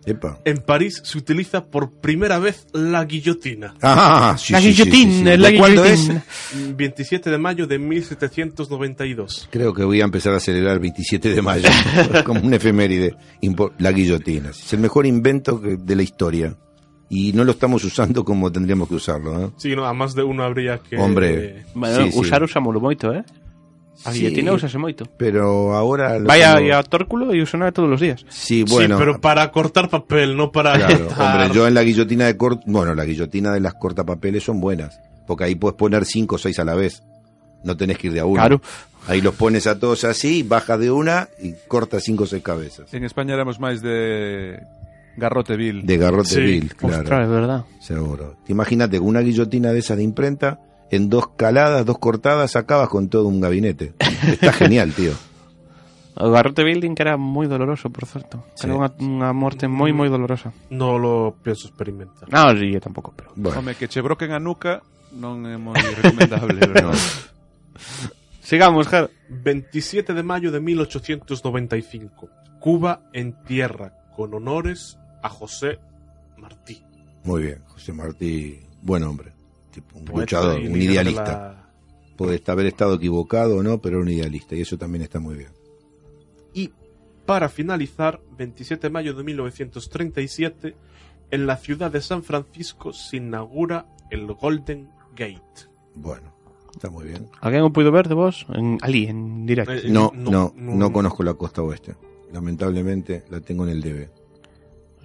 Epa. 0.07 0.39
En 0.45 0.59
París 0.59 1.03
se 1.05 1.19
utiliza 1.19 1.67
por 1.67 2.01
primera 2.01 2.39
vez 2.39 2.67
la 2.73 3.05
guillotina. 3.05 3.75
Ah, 3.83 4.37
sí, 4.39 4.53
la 4.55 4.61
sí, 4.61 4.73
sí, 4.73 4.75
sí, 4.75 4.91
guillotina, 4.91 5.33
sí. 5.33 5.39
la 5.39 5.49
¿De 5.51 5.59
cuándo 5.59 5.85
es? 5.85 6.09
guillotina. 6.09 6.25
27 6.77 7.31
de 7.31 7.39
mayo 7.39 7.67
de 7.67 7.79
1792. 7.79 9.49
Creo 9.51 9.75
que 9.75 9.85
voy 9.85 10.01
a 10.01 10.05
empezar 10.05 10.33
a 10.33 10.37
acelerar 10.39 10.75
el 10.75 10.81
27 10.81 11.35
de 11.35 11.43
mayo, 11.43 11.69
como 12.25 12.41
un 12.41 12.55
efeméride. 12.55 13.17
La 13.79 13.93
guillotina. 13.93 14.51
Es 14.51 14.73
el 14.73 14.81
mejor 14.81 15.05
invento 15.05 15.59
de 15.59 15.97
la 15.97 16.03
historia. 16.03 16.57
Y 17.11 17.33
no 17.33 17.45
lo 17.45 17.53
estamos 17.53 17.83
usando 17.85 18.25
como 18.25 18.53
tendríamos 18.53 18.89
que 18.89 18.95
usarlo. 18.97 19.45
¿eh? 19.47 19.51
Sí, 19.57 19.75
no, 19.75 19.87
a 19.87 19.95
más 19.95 20.15
de 20.15 20.23
uno 20.23 20.43
habría 20.45 20.79
que... 20.79 20.97
Hombre. 20.99 21.65
Bueno, 21.75 22.05
Sí, 22.05 22.13
sí. 22.13 22.19
usar 22.21 22.43
usámolo 22.43 22.81
moito, 22.81 23.15
eh? 23.15 23.25
A 24.05 24.13
Sí. 24.13 24.21
guillotina 24.21 24.53
usase 24.53 24.77
moito. 24.79 25.07
Pero 25.17 25.75
ahora... 25.75 26.19
Vaya 26.21 26.55
aí 26.55 26.71
a 26.71 26.83
Tórculo 26.85 27.33
e 27.33 27.43
usana 27.43 27.73
todos 27.73 27.91
os 27.97 28.01
días. 28.01 28.25
Sí, 28.29 28.63
bueno. 28.63 28.97
sí, 28.97 29.01
pero 29.01 29.21
para 29.21 29.51
cortar 29.51 29.89
papel, 29.89 30.37
no 30.37 30.53
para... 30.53 30.77
Claro, 30.77 31.09
hombre, 31.17 31.51
yo 31.57 31.67
en 31.67 31.75
la 31.75 31.83
guillotina 31.83 32.27
de 32.27 32.37
cort... 32.37 32.61
Bueno, 32.67 32.95
la 32.95 33.05
guillotina 33.05 33.53
de 33.53 33.61
las 33.61 33.75
cortapapeles 33.75 34.45
son 34.45 34.61
buenas. 34.61 35.01
Porque 35.27 35.45
ahí 35.45 35.55
puedes 35.57 35.77
poner 35.77 36.05
cinco 36.05 36.37
o 36.37 36.39
seis 36.39 36.59
a 36.61 36.65
la 36.65 36.75
vez. 36.75 37.03
No 37.65 37.77
tenés 37.77 37.99
que 37.99 38.07
ir 38.09 38.13
de 38.13 38.21
a 38.21 38.25
uno. 38.25 38.37
Claro. 38.37 38.61
Ahí 39.09 39.21
los 39.23 39.35
pones 39.35 39.67
a 39.67 39.79
todos 39.81 40.05
así, 40.05 40.43
bajas 40.43 40.79
de 40.79 40.91
una 40.91 41.29
y 41.43 41.55
cortas 41.67 42.05
cinco 42.05 42.25
o 42.25 42.27
seis 42.27 42.43
cabezas. 42.43 42.93
En 42.93 43.03
España 43.05 43.33
éramos 43.35 43.59
máis 43.59 43.81
de 43.81 44.61
garrote 45.19 45.57
vil. 45.57 45.85
De 45.85 45.99
garrote 45.99 46.31
Sí. 46.31 46.41
vil, 46.41 46.75
claro. 46.75 47.03
Ostras, 47.03 47.25
es 47.25 47.31
verdad. 47.31 47.65
Seguro. 47.81 48.37
Te 48.47 48.53
Imagínate, 48.53 48.99
con 48.99 49.09
una 49.09 49.21
guillotina 49.21 49.73
de 49.73 49.81
esas 49.81 49.97
de 49.99 50.05
imprenta, 50.05 50.61
en 50.91 51.11
dos 51.11 51.29
caladas, 51.37 51.85
dos 51.85 51.99
cortadas, 51.99 52.57
acabas 52.57 52.89
con 52.89 53.09
todo 53.09 53.27
un 53.29 53.41
gabinete. 53.41 53.93
Está 54.27 54.53
genial, 54.53 54.93
tío. 54.95 55.13
Garrote 56.17 56.65
building 56.65 56.97
que 56.97 57.03
era 57.07 57.15
moi 57.17 57.47
doloroso, 57.47 57.91
por 57.95 58.03
certo. 58.03 58.43
Que 58.59 58.63
Sí. 58.63 58.67
era 58.67 58.75
unha, 58.75 58.91
unha 58.99 59.31
morte 59.31 59.71
moi, 59.71 59.95
moi 59.95 60.11
dolorosa. 60.11 60.51
No 60.75 60.99
lo 60.99 61.39
pienso 61.39 61.71
experimentar. 61.71 62.27
Non, 62.27 62.59
sí, 62.59 62.75
yo 62.75 62.81
tampouco, 62.83 63.15
pero... 63.15 63.31
Bueno, 63.39 63.55
Home, 63.63 63.79
que 63.79 63.87
che 63.87 64.03
broquen 64.03 64.35
a 64.35 64.43
nuca 64.43 64.83
non 65.15 65.47
é 65.47 65.55
moi 65.55 65.79
recomendable, 66.03 66.59
pero... 66.75 66.91
Sigamos, 68.43 68.89
Ger. 68.89 69.11
27 69.31 70.11
de 70.15 70.23
mayo 70.27 70.51
de 70.51 70.59
1895. 70.59 72.29
Cuba 72.59 73.03
en 73.13 73.39
tierra 73.45 73.93
con 74.17 74.35
honores 74.35 74.98
a 75.23 75.29
José 75.29 75.79
Martí. 76.37 76.83
muy 77.25 77.43
bien. 77.43 77.63
José 77.67 77.93
Martí, 77.93 78.61
buen 78.83 79.03
hombre. 79.03 79.33
Tipo, 79.73 79.99
un 79.99 80.05
poeta 80.05 80.21
luchador, 80.41 80.61
un 80.61 80.81
idealista. 80.81 81.25
la- 81.25 81.65
Puede 82.17 82.43
haber 82.49 82.67
estado 82.67 82.95
equivocado 82.97 83.59
o 83.59 83.63
no, 83.63 83.81
pero 83.81 83.97
era 83.99 84.03
un 84.03 84.09
idealista. 84.11 84.57
Y 84.57 84.63
eso 84.63 84.77
también 84.77 85.03
está 85.03 85.21
muy 85.21 85.37
bien. 85.37 85.51
Y 86.53 86.73
para 87.27 87.49
finalizar, 87.49 88.21
27 88.37 88.89
de 88.89 88.91
mayo 88.91 89.15
de 89.15 89.23
1937, 89.23 90.75
en 91.31 91.47
la 91.47 91.57
ciudad 91.59 91.91
de 91.93 92.01
San 92.01 92.23
Francisco 92.25 92.93
se 92.93 93.19
inaugura 93.19 93.87
el 94.11 94.27
Golden 94.33 94.89
Gate. 95.15 95.69
Bueno, 95.95 96.33
está 96.75 96.91
muy 96.91 97.05
bien. 97.07 97.29
Alguén 97.41 97.63
o 97.63 97.73
puido 97.73 97.93
ver 97.93 98.09
de 98.09 98.15
vos? 98.15 98.47
En, 98.53 98.79
ali, 98.81 99.07
en 99.07 99.47
directo. 99.47 99.73
Eh, 99.75 99.83
No, 99.89 100.11
no, 100.15 100.31
no, 100.31 100.53
no. 100.57 100.75
no 100.75 100.93
conozco 100.93 101.23
la 101.23 101.35
costa 101.35 101.63
oeste. 101.63 101.95
Lamentablemente 102.33 103.25
la 103.31 103.41
tengo 103.41 103.65
en 103.65 103.71
el 103.71 103.81
debe. 103.83 104.11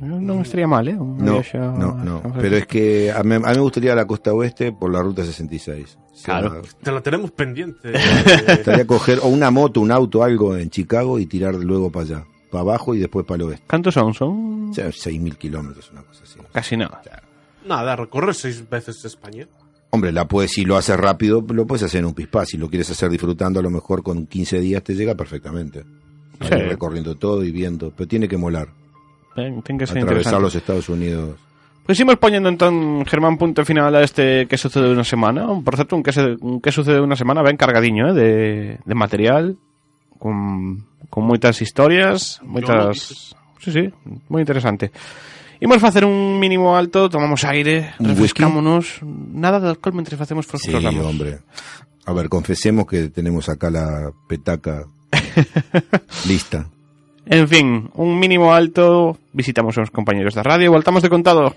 Non 0.02 0.42
estaría 0.42 0.68
mal, 0.68 0.88
eh? 0.88 0.96
Un 0.98 1.18
No, 1.22 1.42
no, 1.78 1.94
no. 2.04 2.22
Pero 2.40 2.58
es 2.58 2.66
que 2.68 3.12
a 3.12 3.22
mí, 3.24 3.36
a 3.36 3.40
mí 3.40 3.56
me 3.56 3.62
gustaría 3.62 3.94
la 3.96 4.06
costa 4.06 4.34
oeste 4.34 4.72
por 4.72 4.92
la 4.92 5.02
ruta 5.02 5.24
66. 5.24 5.98
O 5.98 6.16
sea, 6.16 6.40
Claro. 6.40 6.62
Te 6.82 6.92
la 6.92 7.02
tenemos 7.02 7.32
pendiente. 7.32 7.92
Me 8.48 8.56
gustaría 8.56 8.88
coger 8.88 9.20
o 9.22 9.28
una 9.28 9.50
moto, 9.52 9.82
un 9.82 9.92
auto, 9.92 10.24
algo 10.24 10.56
en 10.56 10.70
Chicago 10.70 11.20
y 11.20 11.26
tirar 11.26 11.56
luego 11.56 11.92
para 11.92 12.06
allá. 12.06 12.26
Para 12.52 12.62
abajo 12.62 12.94
y 12.94 13.00
después 13.00 13.26
para 13.26 13.44
el 13.44 13.50
oeste. 13.50 13.66
Cantos 13.68 13.94
son? 13.96 14.14
Son 14.14 14.70
O 14.70 14.74
sea, 14.74 14.88
6.000 14.88 15.38
kilómetros, 15.38 15.92
una 15.92 16.04
cosa 16.04 16.24
así. 16.24 16.40
casi 16.52 16.78
nada. 16.78 17.02
Nada, 17.66 17.96
recorrer 17.96 18.36
seis 18.36 18.64
veces 18.70 19.04
España. 19.06 19.48
Hombre, 19.90 20.12
la 20.12 20.28
puedes, 20.28 20.52
si 20.52 20.66
lo 20.66 20.76
haces 20.76 20.98
rápido, 20.98 21.44
lo 21.48 21.66
puedes 21.66 21.84
hacer 21.84 22.00
en 22.00 22.06
un 22.08 22.14
pispá. 22.14 22.46
Si 22.46 22.58
lo 22.58 22.68
quieres 22.70 22.90
hacer 22.90 23.10
disfrutando, 23.10 23.60
a 23.60 23.64
lo 23.64 23.70
mejor 23.70 24.04
con 24.04 24.26
15 24.28 24.60
días 24.60 24.84
te 24.84 24.96
llega 24.96 25.16
perfectamente. 25.16 25.84
Sí. 26.42 26.50
Recorriendo 26.50 27.16
todo 27.16 27.44
y 27.44 27.52
viendo. 27.52 27.92
Pero 27.96 28.08
tiene 28.08 28.28
que 28.28 28.38
molar. 28.38 28.70
Ten, 29.36 29.62
ten 29.66 29.78
que 29.78 29.88
ser 29.88 29.98
Atravesar 30.04 30.38
interesante. 30.38 30.42
los 30.42 30.56
Estados 30.56 30.88
Unidos. 30.90 31.36
Pois 31.84 32.00
imos 32.00 32.16
poñendo 32.16 32.48
entón, 32.48 33.04
Germán, 33.06 33.36
punto 33.38 33.66
final 33.66 33.92
a 33.96 34.04
este 34.08 34.48
que 34.48 34.56
sucede 34.56 34.88
unha 34.88 35.04
semana. 35.04 35.44
Por 35.66 35.76
certo, 35.76 36.00
un 36.00 36.04
que, 36.06 36.16
se, 36.16 36.40
un 36.40 36.64
que 36.64 36.72
sucede 36.72 37.04
unha 37.04 37.18
semana 37.20 37.44
ben 37.44 37.60
cargadiño, 37.60 38.12
eh, 38.12 38.16
de, 38.16 38.30
de 38.80 38.96
material, 38.96 39.60
con, 40.16 40.86
con 41.12 41.22
moitas 41.28 41.60
historias, 41.60 42.40
moitas... 42.48 43.36
Sí, 43.60 43.72
sí, 43.72 43.84
moi 44.32 44.40
interesante. 44.44 44.92
Imos 45.64 45.80
facer 45.80 46.04
un 46.08 46.40
mínimo 46.40 46.76
alto, 46.76 47.08
tomamos 47.12 47.44
aire, 47.48 47.96
refrescámonos, 48.00 49.00
nada 49.04 49.60
de 49.64 49.72
alcohol 49.72 49.96
mentre 49.96 50.16
facemos 50.20 50.48
os 50.52 50.60
Sí, 50.64 50.72
programas. 50.72 51.04
hombre. 51.04 51.32
A 52.08 52.12
ver, 52.12 52.28
confesemos 52.28 52.84
que 52.88 53.08
tenemos 53.12 53.48
acá 53.48 53.72
la 53.72 54.12
petaca 54.28 54.84
lista. 56.28 56.68
En 57.26 57.48
fin, 57.48 57.90
un 57.96 58.20
mínimo 58.20 58.54
alto, 58.54 59.18
visitamos 59.32 59.78
a 59.78 59.82
uns 59.82 59.92
compañeros 59.92 60.36
da 60.36 60.44
radio, 60.44 60.72
voltamos 60.72 61.02
de 61.02 61.10
contado. 61.10 61.56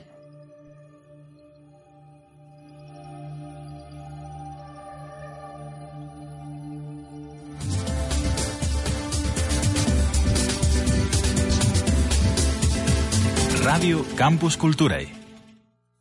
Radio 13.64 14.06
Campus 14.14 14.56
Culturae. 14.56 15.10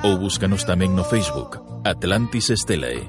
ou 0.03 0.19
búscanos 0.19 0.67
tamén 0.67 0.91
no 0.91 1.07
Facebook 1.07 1.63
Atlantis 1.87 2.51
Estelae. 2.51 3.07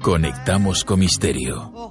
Conectamos 0.00 0.80
co 0.80 0.96
misterio. 0.96 1.85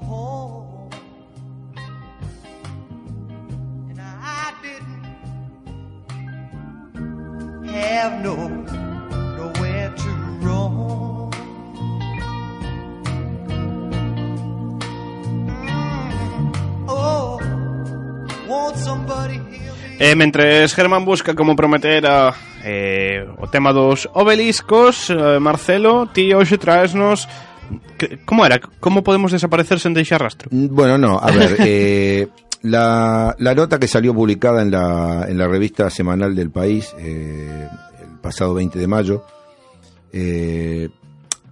Mentres 20.16 20.74
Germán 20.74 21.06
busca 21.06 21.36
como 21.36 21.56
prometera 21.56 22.34
eh, 22.64 23.26
o 23.38 23.48
tema 23.48 23.72
dos 23.72 24.10
obeliscos, 24.14 25.10
eh, 25.10 25.40
Marcelo, 25.40 26.08
ti 26.12 26.34
hoxe 26.34 26.58
traesnos 26.58 27.28
como 28.26 28.46
era? 28.46 28.60
Como 28.80 29.04
podemos 29.04 29.32
desaparecer 29.32 29.80
sen 29.80 29.94
deixar 29.94 30.22
rastro? 30.22 30.50
Mm, 30.52 30.74
Bueno, 30.74 30.98
no, 30.98 31.20
a 31.20 31.32
ver, 31.32 31.58
eh, 31.66 32.28
la, 32.62 33.36
nota 33.40 33.80
que 33.80 33.88
salió 33.88 34.14
publicada 34.14 34.62
en 34.62 34.72
la, 34.72 35.26
en 35.28 35.38
la 35.38 35.48
revista 35.48 35.90
semanal 35.90 36.36
del 36.36 36.52
país 36.52 36.94
eh, 37.00 37.68
el 38.02 38.20
pasado 38.20 38.54
20 38.54 38.80
de 38.80 38.88
mayo 38.88 39.24
eh, 40.12 40.90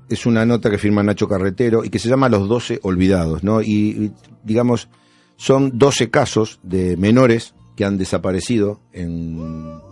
es 0.10 0.26
una 0.26 0.46
nota 0.46 0.70
que 0.70 0.78
firma 0.78 1.04
Nacho 1.04 1.28
Carretero 1.28 1.84
y 1.84 1.90
que 1.90 2.00
se 2.00 2.10
llama 2.10 2.30
Los 2.30 2.48
12 2.48 2.80
Olvidados, 2.84 3.44
¿no? 3.44 3.62
Y, 3.62 3.66
y, 3.68 4.12
digamos, 4.44 4.90
son 5.38 5.78
12 5.78 6.10
casos 6.12 6.60
de 6.62 6.96
menores 6.98 7.56
que 7.76 7.86
han 7.86 7.98
desaparecido 7.98 8.80
en 8.92 9.40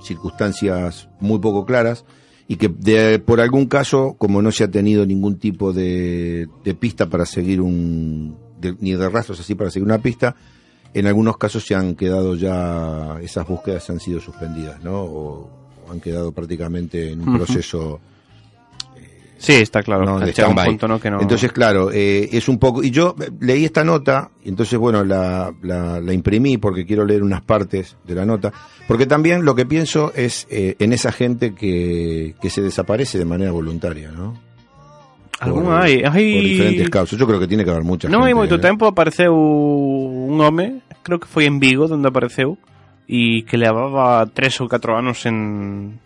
circunstancias 0.03 1.09
muy 1.19 1.39
poco 1.39 1.65
claras 1.65 2.05
y 2.47 2.57
que 2.57 2.67
de- 2.69 3.19
por 3.19 3.39
algún 3.41 3.65
caso, 3.67 4.15
como 4.17 4.41
no 4.41 4.51
se 4.51 4.63
ha 4.63 4.71
tenido 4.71 5.05
ningún 5.05 5.37
tipo 5.39 5.73
de, 5.73 6.47
de 6.63 6.73
pista 6.75 7.07
para 7.09 7.25
seguir 7.25 7.61
un, 7.61 8.35
de- 8.59 8.75
ni 8.79 8.91
de 8.93 9.09
rastros 9.09 9.39
así 9.39 9.55
para 9.55 9.71
seguir 9.71 9.85
una 9.85 10.01
pista, 10.01 10.35
en 10.93 11.07
algunos 11.07 11.37
casos 11.37 11.65
se 11.65 11.73
han 11.75 11.95
quedado 11.95 12.35
ya, 12.35 13.17
esas 13.21 13.47
búsquedas 13.47 13.89
han 13.89 13.99
sido 13.99 14.19
suspendidas, 14.19 14.83
¿no? 14.83 15.01
O, 15.01 15.49
han 15.89 15.99
quedado 15.99 16.31
prácticamente 16.31 17.11
en 17.11 17.19
un 17.21 17.33
proceso 17.37 17.99
Sí, 19.41 19.53
está 19.53 19.81
claro. 19.81 20.05
no, 20.05 20.19
de 20.19 20.33
un 20.45 20.55
punto 20.55 20.87
no 20.87 20.99
que 20.99 21.09
no. 21.09 21.19
Entonces, 21.19 21.51
claro, 21.51 21.89
eh, 21.91 22.29
es 22.31 22.47
un 22.47 22.59
poco... 22.59 22.83
Y 22.83 22.91
yo 22.91 23.15
leí 23.39 23.65
esta 23.65 23.83
nota, 23.83 24.29
y 24.43 24.49
entonces, 24.49 24.77
bueno, 24.77 25.03
la, 25.03 25.51
la, 25.63 25.99
la 25.99 26.13
imprimí 26.13 26.57
porque 26.57 26.85
quiero 26.85 27.05
leer 27.05 27.23
unas 27.23 27.41
partes 27.41 27.97
de 28.05 28.13
la 28.13 28.23
nota, 28.23 28.53
porque 28.87 29.07
también 29.07 29.43
lo 29.43 29.55
que 29.55 29.65
pienso 29.65 30.13
es 30.15 30.45
eh, 30.51 30.75
en 30.77 30.93
esa 30.93 31.11
gente 31.11 31.55
que, 31.55 32.35
que 32.39 32.49
se 32.51 32.61
desaparece 32.61 33.17
de 33.17 33.25
manera 33.25 33.51
voluntaria, 33.51 34.11
¿no? 34.11 34.37
Hai, 35.41 36.03
hai 36.05 36.33
Por 36.37 36.43
diferentes 36.43 36.89
causas. 36.91 37.17
Yo 37.17 37.25
creo 37.25 37.39
que 37.39 37.47
tiene 37.47 37.63
que 37.65 37.71
haber 37.71 37.81
mucha 37.81 38.05
Non 38.05 38.21
hai 38.21 38.29
gente, 38.29 38.45
moito 38.45 38.55
¿eh? 38.55 38.61
tempo 38.61 38.85
apareceu 38.85 39.33
un 39.33 40.37
home, 40.37 40.85
creo 41.01 41.17
que 41.17 41.25
foi 41.25 41.49
en 41.49 41.57
Vigo 41.57 41.89
onde 41.89 42.05
apareceu 42.05 42.61
e 43.09 43.41
que 43.41 43.57
levaba 43.57 44.29
tres 44.29 44.61
ou 44.61 44.69
catro 44.69 44.93
anos 44.93 45.25
en 45.25 45.97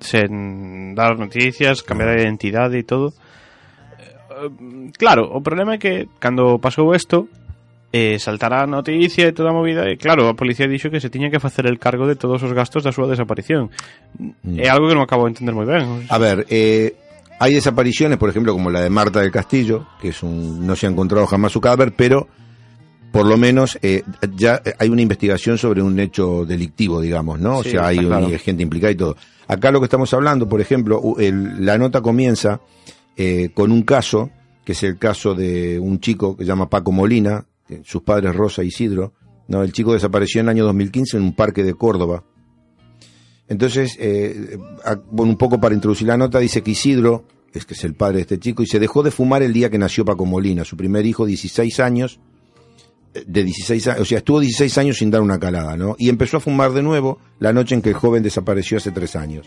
sen 0.00 0.94
dar 0.94 1.18
noticias, 1.18 1.82
cambiar 1.82 2.16
de 2.16 2.22
identidade 2.24 2.78
e 2.78 2.84
todo. 2.84 3.12
Eh, 3.12 4.92
Claro, 4.98 5.28
o 5.32 5.40
problema 5.40 5.74
é 5.74 5.78
que 5.78 6.08
cando 6.20 6.58
pasou 6.60 6.92
isto 6.94 7.28
eh, 7.92 8.18
saltará 8.20 8.64
a 8.64 8.68
noticia 8.68 9.24
e 9.28 9.32
toda 9.32 9.48
a 9.50 9.56
movida 9.56 9.88
e 9.88 9.96
claro, 9.96 10.28
a 10.28 10.36
policía 10.36 10.68
dixo 10.68 10.90
que 10.92 11.00
se 11.00 11.08
tiña 11.08 11.30
que 11.32 11.40
facer 11.40 11.64
el 11.64 11.78
cargo 11.80 12.04
de 12.04 12.16
todos 12.16 12.42
os 12.44 12.52
gastos 12.52 12.84
da 12.84 12.92
súa 12.92 13.08
desaparición. 13.08 13.72
Mm. 14.44 14.60
É 14.60 14.68
algo 14.68 14.88
que 14.90 14.96
non 14.98 15.04
acabo 15.06 15.24
de 15.24 15.32
entender 15.38 15.56
moi 15.56 15.64
ben. 15.64 16.04
A 16.12 16.18
ver, 16.20 16.44
eh, 16.52 16.92
hay 17.40 17.52
desapariciones, 17.56 18.18
por 18.20 18.28
ejemplo, 18.28 18.52
como 18.52 18.68
la 18.68 18.80
de 18.84 18.90
Marta 18.92 19.20
del 19.24 19.32
Castillo, 19.32 19.88
que 20.00 20.12
es 20.12 20.20
un, 20.22 20.66
no 20.66 20.76
se 20.76 20.84
ha 20.86 20.90
encontrado 20.92 21.24
jamás 21.24 21.52
su 21.52 21.60
cadáver, 21.60 21.92
pero 21.96 22.28
por 23.12 23.24
lo 23.24 23.36
menos 23.40 23.78
eh, 23.80 24.02
ya 24.36 24.60
hay 24.78 24.88
una 24.92 25.00
investigación 25.00 25.56
sobre 25.56 25.80
un 25.80 25.96
hecho 26.00 26.44
delictivo, 26.44 27.00
digamos, 27.00 27.40
¿no? 27.40 27.62
Sí, 27.62 27.68
o 27.68 27.72
sea, 27.80 27.86
hay 27.88 27.96
está 28.04 28.18
un- 28.18 28.24
claro. 28.28 28.38
gente 28.44 28.62
implicada 28.62 28.92
y 28.92 28.96
todo. 28.96 29.16
Acá 29.48 29.70
lo 29.70 29.80
que 29.80 29.84
estamos 29.84 30.12
hablando, 30.12 30.48
por 30.48 30.60
ejemplo, 30.60 31.00
la 31.18 31.78
nota 31.78 32.00
comienza 32.00 32.60
eh, 33.16 33.50
con 33.54 33.70
un 33.70 33.82
caso, 33.82 34.30
que 34.64 34.72
es 34.72 34.82
el 34.82 34.98
caso 34.98 35.34
de 35.34 35.78
un 35.78 36.00
chico 36.00 36.36
que 36.36 36.44
se 36.44 36.48
llama 36.48 36.68
Paco 36.68 36.92
Molina, 36.92 37.46
sus 37.84 38.02
padres 38.02 38.34
Rosa 38.34 38.64
y 38.64 38.68
Isidro, 38.68 39.12
¿no? 39.48 39.62
El 39.62 39.72
chico 39.72 39.92
desapareció 39.92 40.40
en 40.40 40.46
el 40.46 40.50
año 40.50 40.64
2015 40.64 41.16
en 41.16 41.22
un 41.22 41.34
parque 41.34 41.62
de 41.62 41.74
Córdoba, 41.74 42.24
entonces, 43.48 43.96
eh, 44.00 44.58
un 45.12 45.36
poco 45.36 45.60
para 45.60 45.74
introducir 45.74 46.08
la 46.08 46.16
nota, 46.16 46.38
dice 46.38 46.62
que 46.62 46.72
Isidro, 46.72 47.24
es 47.52 47.64
que 47.64 47.74
es 47.74 47.84
el 47.84 47.94
padre 47.94 48.16
de 48.16 48.22
este 48.22 48.38
chico, 48.38 48.62
y 48.62 48.66
se 48.66 48.80
dejó 48.80 49.02
de 49.02 49.10
fumar 49.10 49.42
el 49.42 49.52
día 49.52 49.70
que 49.70 49.78
nació 49.78 50.04
Paco 50.04 50.26
Molina, 50.26 50.64
su 50.64 50.76
primer 50.76 51.06
hijo, 51.06 51.26
16 51.26 51.80
años, 51.80 52.20
de 53.26 53.44
16 53.44 53.86
años, 53.88 54.00
o 54.00 54.04
sea, 54.04 54.18
estuvo 54.18 54.40
16 54.40 54.76
años 54.78 54.98
sin 54.98 55.10
dar 55.10 55.20
una 55.22 55.38
calada, 55.38 55.76
¿no? 55.76 55.94
Y 55.98 56.08
empezó 56.08 56.36
a 56.38 56.40
fumar 56.40 56.72
de 56.72 56.82
nuevo 56.82 57.18
la 57.38 57.52
noche 57.52 57.74
en 57.74 57.82
que 57.82 57.90
el 57.90 57.94
joven 57.94 58.22
desapareció 58.22 58.78
hace 58.78 58.90
tres 58.90 59.16
años. 59.16 59.46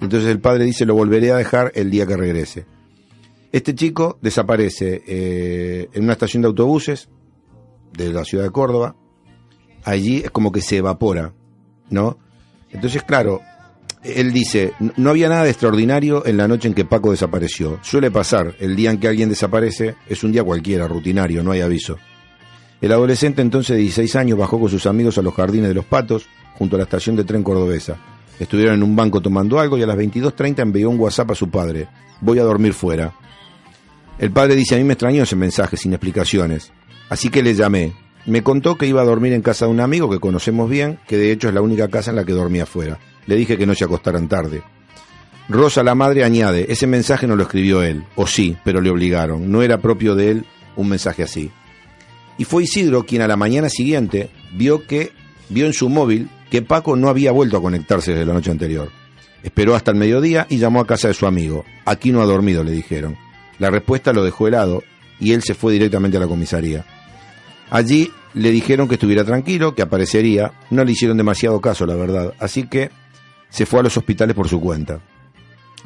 Entonces 0.00 0.28
el 0.30 0.40
padre 0.40 0.64
dice, 0.64 0.84
lo 0.86 0.94
volveré 0.94 1.30
a 1.32 1.36
dejar 1.36 1.72
el 1.74 1.90
día 1.90 2.06
que 2.06 2.16
regrese. 2.16 2.66
Este 3.52 3.74
chico 3.74 4.18
desaparece 4.22 5.02
eh, 5.06 5.88
en 5.92 6.04
una 6.04 6.12
estación 6.14 6.42
de 6.42 6.48
autobuses 6.48 7.08
de 7.96 8.12
la 8.12 8.24
ciudad 8.24 8.44
de 8.44 8.50
Córdoba. 8.50 8.96
Allí 9.84 10.18
es 10.24 10.30
como 10.30 10.50
que 10.52 10.60
se 10.62 10.78
evapora, 10.78 11.34
¿no? 11.90 12.18
Entonces, 12.70 13.02
claro, 13.02 13.40
él 14.02 14.32
dice, 14.32 14.72
"No- 14.96 15.10
había 15.10 15.28
nada 15.28 15.44
de 15.44 15.50
extraordinario 15.50 16.24
en 16.24 16.36
la 16.38 16.48
noche 16.48 16.66
en 16.68 16.74
que 16.74 16.84
Paco 16.84 17.10
desapareció. 17.10 17.78
Suele 17.82 18.10
pasar, 18.10 18.54
el 18.58 18.74
día 18.74 18.90
en 18.90 18.98
que 18.98 19.08
alguien 19.08 19.28
desaparece 19.28 19.94
es 20.08 20.24
un 20.24 20.32
día 20.32 20.42
cualquiera, 20.42 20.88
rutinario, 20.88 21.42
no 21.44 21.50
hay 21.52 21.60
aviso. 21.60 21.98
El 22.82 22.90
adolescente 22.90 23.40
entonces 23.42 23.76
de 23.76 23.82
16 23.82 24.16
años 24.16 24.36
bajó 24.36 24.58
con 24.58 24.68
sus 24.68 24.86
amigos 24.86 25.16
a 25.16 25.22
los 25.22 25.34
jardines 25.34 25.68
de 25.68 25.74
los 25.74 25.84
patos, 25.84 26.26
junto 26.58 26.74
a 26.74 26.78
la 26.78 26.82
estación 26.82 27.14
de 27.14 27.22
tren 27.22 27.44
cordobesa. 27.44 27.96
Estuvieron 28.40 28.74
en 28.74 28.82
un 28.82 28.96
banco 28.96 29.20
tomando 29.20 29.60
algo 29.60 29.78
y 29.78 29.84
a 29.84 29.86
las 29.86 29.96
22.30 29.96 30.62
envió 30.62 30.90
un 30.90 30.98
WhatsApp 30.98 31.30
a 31.30 31.34
su 31.36 31.48
padre. 31.48 31.86
Voy 32.20 32.40
a 32.40 32.42
dormir 32.42 32.74
fuera. 32.74 33.14
El 34.18 34.32
padre 34.32 34.56
dice, 34.56 34.74
a 34.74 34.78
mí 34.78 34.84
me 34.84 34.94
extrañó 34.94 35.22
ese 35.22 35.36
mensaje 35.36 35.76
sin 35.76 35.92
explicaciones. 35.92 36.72
Así 37.08 37.28
que 37.28 37.44
le 37.44 37.54
llamé. 37.54 37.92
Me 38.26 38.42
contó 38.42 38.76
que 38.76 38.86
iba 38.86 39.00
a 39.00 39.04
dormir 39.04 39.32
en 39.32 39.42
casa 39.42 39.66
de 39.66 39.70
un 39.70 39.78
amigo 39.80 40.10
que 40.10 40.18
conocemos 40.18 40.68
bien, 40.68 40.98
que 41.06 41.16
de 41.16 41.30
hecho 41.30 41.46
es 41.46 41.54
la 41.54 41.62
única 41.62 41.86
casa 41.86 42.10
en 42.10 42.16
la 42.16 42.24
que 42.24 42.32
dormía 42.32 42.64
afuera. 42.64 42.98
Le 43.26 43.36
dije 43.36 43.56
que 43.56 43.66
no 43.66 43.76
se 43.76 43.84
acostaran 43.84 44.28
tarde. 44.28 44.60
Rosa, 45.48 45.84
la 45.84 45.94
madre, 45.94 46.24
añade, 46.24 46.66
ese 46.68 46.88
mensaje 46.88 47.28
no 47.28 47.36
lo 47.36 47.44
escribió 47.44 47.82
él, 47.82 48.04
o 48.16 48.26
sí, 48.26 48.56
pero 48.64 48.80
le 48.80 48.90
obligaron. 48.90 49.52
No 49.52 49.62
era 49.62 49.78
propio 49.78 50.16
de 50.16 50.30
él 50.32 50.46
un 50.74 50.88
mensaje 50.88 51.22
así. 51.22 51.52
Y 52.42 52.44
fue 52.44 52.64
Isidro 52.64 53.06
quien 53.06 53.22
a 53.22 53.28
la 53.28 53.36
mañana 53.36 53.68
siguiente 53.68 54.28
vio 54.52 54.84
que 54.84 55.12
vio 55.48 55.64
en 55.64 55.72
su 55.72 55.88
móvil 55.88 56.28
que 56.50 56.60
Paco 56.60 56.96
no 56.96 57.08
había 57.08 57.30
vuelto 57.30 57.56
a 57.56 57.62
conectarse 57.62 58.10
desde 58.10 58.26
la 58.26 58.32
noche 58.32 58.50
anterior. 58.50 58.90
Esperó 59.44 59.76
hasta 59.76 59.92
el 59.92 59.96
mediodía 59.96 60.48
y 60.50 60.58
llamó 60.58 60.80
a 60.80 60.86
casa 60.88 61.06
de 61.06 61.14
su 61.14 61.28
amigo. 61.28 61.64
Aquí 61.84 62.10
no 62.10 62.20
ha 62.20 62.26
dormido, 62.26 62.64
le 62.64 62.72
dijeron. 62.72 63.16
La 63.60 63.70
respuesta 63.70 64.12
lo 64.12 64.24
dejó 64.24 64.48
helado 64.48 64.82
y 65.20 65.34
él 65.34 65.44
se 65.44 65.54
fue 65.54 65.72
directamente 65.72 66.16
a 66.16 66.20
la 66.20 66.26
comisaría. 66.26 66.84
Allí 67.70 68.10
le 68.34 68.50
dijeron 68.50 68.88
que 68.88 68.94
estuviera 68.94 69.22
tranquilo, 69.22 69.76
que 69.76 69.82
aparecería. 69.82 70.50
No 70.70 70.84
le 70.84 70.90
hicieron 70.90 71.18
demasiado 71.18 71.60
caso, 71.60 71.86
la 71.86 71.94
verdad. 71.94 72.34
Así 72.40 72.66
que 72.66 72.90
se 73.50 73.66
fue 73.66 73.78
a 73.78 73.82
los 73.84 73.96
hospitales 73.96 74.34
por 74.34 74.48
su 74.48 74.60
cuenta. 74.60 74.98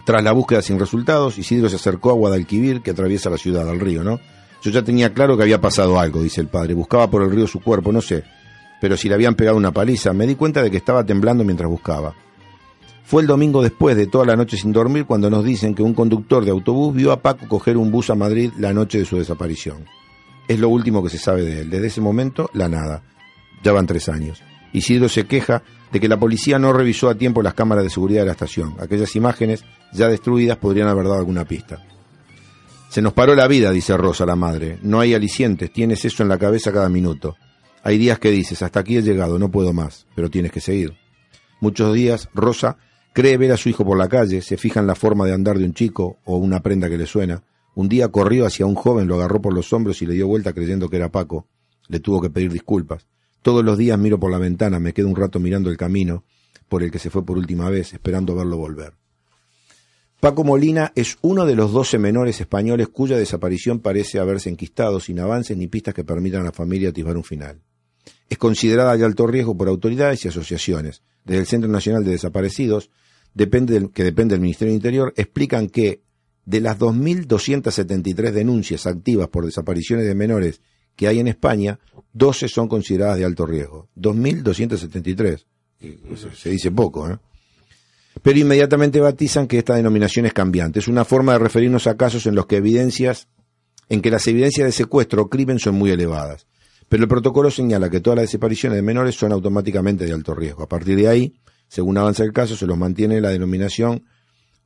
Tras 0.06 0.24
la 0.24 0.32
búsqueda 0.32 0.62
sin 0.62 0.78
resultados, 0.78 1.36
Isidro 1.36 1.68
se 1.68 1.76
acercó 1.76 2.12
a 2.12 2.14
Guadalquivir, 2.14 2.80
que 2.80 2.92
atraviesa 2.92 3.28
la 3.28 3.36
ciudad, 3.36 3.68
al 3.68 3.78
río, 3.78 4.02
¿no? 4.02 4.20
Yo 4.62 4.70
ya 4.70 4.82
tenía 4.82 5.12
claro 5.12 5.36
que 5.36 5.42
había 5.42 5.60
pasado 5.60 5.98
algo, 5.98 6.22
dice 6.22 6.40
el 6.40 6.48
padre. 6.48 6.74
Buscaba 6.74 7.08
por 7.08 7.22
el 7.22 7.30
río 7.30 7.46
su 7.46 7.60
cuerpo, 7.60 7.92
no 7.92 8.00
sé. 8.00 8.24
Pero 8.80 8.96
si 8.96 9.08
le 9.08 9.14
habían 9.14 9.34
pegado 9.34 9.56
una 9.56 9.72
paliza, 9.72 10.12
me 10.12 10.26
di 10.26 10.34
cuenta 10.34 10.62
de 10.62 10.70
que 10.70 10.76
estaba 10.76 11.04
temblando 11.04 11.44
mientras 11.44 11.70
buscaba. 11.70 12.14
Fue 13.04 13.22
el 13.22 13.28
domingo 13.28 13.62
después 13.62 13.96
de 13.96 14.08
toda 14.08 14.26
la 14.26 14.34
noche 14.34 14.56
sin 14.56 14.72
dormir 14.72 15.06
cuando 15.06 15.30
nos 15.30 15.44
dicen 15.44 15.74
que 15.74 15.82
un 15.82 15.94
conductor 15.94 16.44
de 16.44 16.50
autobús 16.50 16.94
vio 16.94 17.12
a 17.12 17.22
Paco 17.22 17.46
coger 17.46 17.76
un 17.76 17.92
bus 17.92 18.10
a 18.10 18.16
Madrid 18.16 18.50
la 18.58 18.72
noche 18.72 18.98
de 18.98 19.04
su 19.04 19.16
desaparición. 19.16 19.84
Es 20.48 20.58
lo 20.58 20.68
último 20.68 21.02
que 21.02 21.10
se 21.10 21.18
sabe 21.18 21.42
de 21.42 21.60
él. 21.60 21.70
Desde 21.70 21.86
ese 21.86 22.00
momento, 22.00 22.50
la 22.52 22.68
nada. 22.68 23.02
Ya 23.62 23.72
van 23.72 23.86
tres 23.86 24.08
años. 24.08 24.42
Isidro 24.72 25.08
se 25.08 25.26
queja 25.26 25.62
de 25.92 26.00
que 26.00 26.08
la 26.08 26.18
policía 26.18 26.58
no 26.58 26.72
revisó 26.72 27.08
a 27.08 27.14
tiempo 27.14 27.42
las 27.42 27.54
cámaras 27.54 27.84
de 27.84 27.90
seguridad 27.90 28.22
de 28.22 28.26
la 28.26 28.32
estación. 28.32 28.74
Aquellas 28.80 29.14
imágenes, 29.14 29.64
ya 29.92 30.08
destruidas, 30.08 30.58
podrían 30.58 30.88
haber 30.88 31.04
dado 31.04 31.18
alguna 31.18 31.44
pista. 31.44 31.84
Se 32.88 33.02
nos 33.02 33.12
paró 33.12 33.34
la 33.34 33.48
vida, 33.48 33.72
dice 33.72 33.96
Rosa, 33.96 34.24
la 34.24 34.36
madre. 34.36 34.78
No 34.82 35.00
hay 35.00 35.14
alicientes, 35.14 35.72
tienes 35.72 36.04
eso 36.04 36.22
en 36.22 36.28
la 36.28 36.38
cabeza 36.38 36.72
cada 36.72 36.88
minuto. 36.88 37.36
Hay 37.82 37.98
días 37.98 38.18
que 38.18 38.30
dices, 38.30 38.62
hasta 38.62 38.80
aquí 38.80 38.96
he 38.96 39.02
llegado, 39.02 39.38
no 39.38 39.50
puedo 39.50 39.72
más, 39.72 40.06
pero 40.14 40.30
tienes 40.30 40.52
que 40.52 40.60
seguir. 40.60 40.94
Muchos 41.60 41.94
días, 41.94 42.28
Rosa 42.34 42.78
cree 43.12 43.36
ver 43.38 43.52
a 43.52 43.56
su 43.56 43.68
hijo 43.68 43.84
por 43.84 43.96
la 43.96 44.08
calle, 44.08 44.42
se 44.42 44.56
fija 44.56 44.80
en 44.80 44.86
la 44.86 44.94
forma 44.94 45.24
de 45.24 45.32
andar 45.32 45.58
de 45.58 45.64
un 45.64 45.72
chico 45.72 46.18
o 46.24 46.36
una 46.36 46.60
prenda 46.60 46.88
que 46.88 46.98
le 46.98 47.06
suena. 47.06 47.42
Un 47.74 47.88
día 47.88 48.08
corrió 48.08 48.46
hacia 48.46 48.66
un 48.66 48.74
joven, 48.74 49.08
lo 49.08 49.16
agarró 49.16 49.40
por 49.40 49.54
los 49.54 49.72
hombros 49.72 50.02
y 50.02 50.06
le 50.06 50.14
dio 50.14 50.26
vuelta 50.26 50.52
creyendo 50.52 50.88
que 50.88 50.96
era 50.96 51.10
Paco. 51.10 51.46
Le 51.88 52.00
tuvo 52.00 52.20
que 52.20 52.30
pedir 52.30 52.52
disculpas. 52.52 53.06
Todos 53.42 53.64
los 53.64 53.78
días 53.78 53.98
miro 53.98 54.18
por 54.18 54.30
la 54.30 54.38
ventana, 54.38 54.80
me 54.80 54.92
quedo 54.92 55.08
un 55.08 55.16
rato 55.16 55.38
mirando 55.38 55.70
el 55.70 55.76
camino 55.76 56.24
por 56.68 56.82
el 56.82 56.90
que 56.90 56.98
se 56.98 57.10
fue 57.10 57.24
por 57.24 57.38
última 57.38 57.70
vez, 57.70 57.92
esperando 57.94 58.34
verlo 58.34 58.56
volver. 58.56 58.94
Paco 60.20 60.44
Molina 60.44 60.92
es 60.94 61.18
uno 61.20 61.44
de 61.44 61.54
los 61.54 61.72
doce 61.72 61.98
menores 61.98 62.40
españoles 62.40 62.88
cuya 62.88 63.18
desaparición 63.18 63.80
parece 63.80 64.18
haberse 64.18 64.48
enquistado 64.48 64.98
sin 64.98 65.20
avances 65.20 65.56
ni 65.56 65.66
pistas 65.66 65.94
que 65.94 66.04
permitan 66.04 66.40
a 66.40 66.44
la 66.44 66.52
familia 66.52 66.88
atisbar 66.88 67.16
un 67.16 67.24
final. 67.24 67.60
Es 68.30 68.38
considerada 68.38 68.96
de 68.96 69.04
alto 69.04 69.26
riesgo 69.26 69.56
por 69.56 69.68
autoridades 69.68 70.24
y 70.24 70.28
asociaciones. 70.28 71.02
Desde 71.24 71.40
el 71.40 71.46
Centro 71.46 71.70
Nacional 71.70 72.02
de 72.02 72.12
Desaparecidos, 72.12 72.90
depende 73.34 73.90
que 73.92 74.04
depende 74.04 74.34
del 74.34 74.40
Ministerio 74.40 74.72
del 74.72 74.78
Interior, 74.78 75.12
explican 75.16 75.68
que 75.68 76.00
de 76.46 76.60
las 76.60 76.78
2.273 76.78 78.30
denuncias 78.30 78.86
activas 78.86 79.28
por 79.28 79.44
desapariciones 79.44 80.06
de 80.06 80.14
menores 80.14 80.62
que 80.94 81.08
hay 81.08 81.18
en 81.18 81.28
España, 81.28 81.78
12 82.14 82.48
son 82.48 82.68
consideradas 82.68 83.18
de 83.18 83.24
alto 83.26 83.44
riesgo. 83.44 83.88
2.273. 83.96 85.44
Y 85.80 86.14
eso 86.14 86.30
Se 86.34 86.50
dice 86.50 86.70
poco, 86.70 87.10
¿eh? 87.10 87.18
Pero 88.22 88.38
inmediatamente 88.38 89.00
batizan 89.00 89.46
que 89.46 89.58
esta 89.58 89.74
denominación 89.74 90.26
es 90.26 90.32
cambiante. 90.32 90.78
Es 90.78 90.88
una 90.88 91.04
forma 91.04 91.32
de 91.32 91.38
referirnos 91.38 91.86
a 91.86 91.96
casos 91.96 92.26
en 92.26 92.34
los 92.34 92.46
que 92.46 92.56
evidencias, 92.56 93.28
en 93.88 94.00
que 94.00 94.10
las 94.10 94.26
evidencias 94.26 94.66
de 94.66 94.72
secuestro 94.72 95.22
o 95.22 95.28
crimen 95.28 95.58
son 95.58 95.74
muy 95.76 95.90
elevadas. 95.90 96.46
Pero 96.88 97.02
el 97.02 97.08
protocolo 97.08 97.50
señala 97.50 97.90
que 97.90 98.00
todas 98.00 98.16
las 98.16 98.24
desapariciones 98.24 98.76
de 98.76 98.82
menores 98.82 99.16
son 99.16 99.32
automáticamente 99.32 100.04
de 100.06 100.12
alto 100.12 100.34
riesgo. 100.34 100.62
A 100.62 100.68
partir 100.68 100.96
de 100.96 101.08
ahí, 101.08 101.34
según 101.68 101.98
avanza 101.98 102.22
el 102.22 102.32
caso, 102.32 102.56
se 102.56 102.66
los 102.66 102.78
mantiene 102.78 103.20
la 103.20 103.30
denominación 103.30 104.04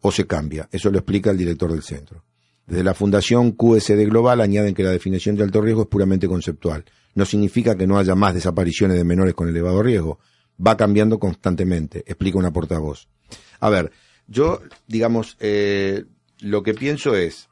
o 0.00 0.12
se 0.12 0.26
cambia. 0.26 0.68
Eso 0.70 0.90
lo 0.90 0.98
explica 0.98 1.30
el 1.30 1.38
director 1.38 1.72
del 1.72 1.82
centro. 1.82 2.24
Desde 2.66 2.84
la 2.84 2.94
Fundación 2.94 3.52
QSD 3.52 4.06
Global 4.06 4.40
añaden 4.40 4.74
que 4.74 4.84
la 4.84 4.90
definición 4.90 5.34
de 5.34 5.42
alto 5.42 5.60
riesgo 5.60 5.82
es 5.82 5.88
puramente 5.88 6.28
conceptual. 6.28 6.84
No 7.14 7.24
significa 7.24 7.76
que 7.76 7.86
no 7.86 7.98
haya 7.98 8.14
más 8.14 8.34
desapariciones 8.34 8.96
de 8.96 9.04
menores 9.04 9.34
con 9.34 9.48
elevado 9.48 9.82
riesgo. 9.82 10.20
Va 10.64 10.76
cambiando 10.76 11.18
constantemente, 11.18 12.04
explica 12.06 12.38
una 12.38 12.52
portavoz. 12.52 13.08
A 13.60 13.70
ver, 13.70 13.92
yo, 14.26 14.60
digamos, 14.86 15.36
eh, 15.40 16.04
lo 16.40 16.62
que 16.62 16.74
pienso 16.74 17.14
es, 17.14 17.48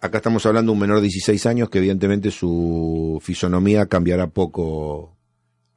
acá 0.00 0.18
estamos 0.18 0.44
hablando 0.46 0.72
de 0.72 0.74
un 0.74 0.80
menor 0.80 0.96
de 0.96 1.02
16 1.02 1.46
años 1.46 1.70
que 1.70 1.78
evidentemente 1.78 2.30
su 2.30 3.18
fisonomía 3.22 3.86
cambiará 3.86 4.28
poco 4.28 5.16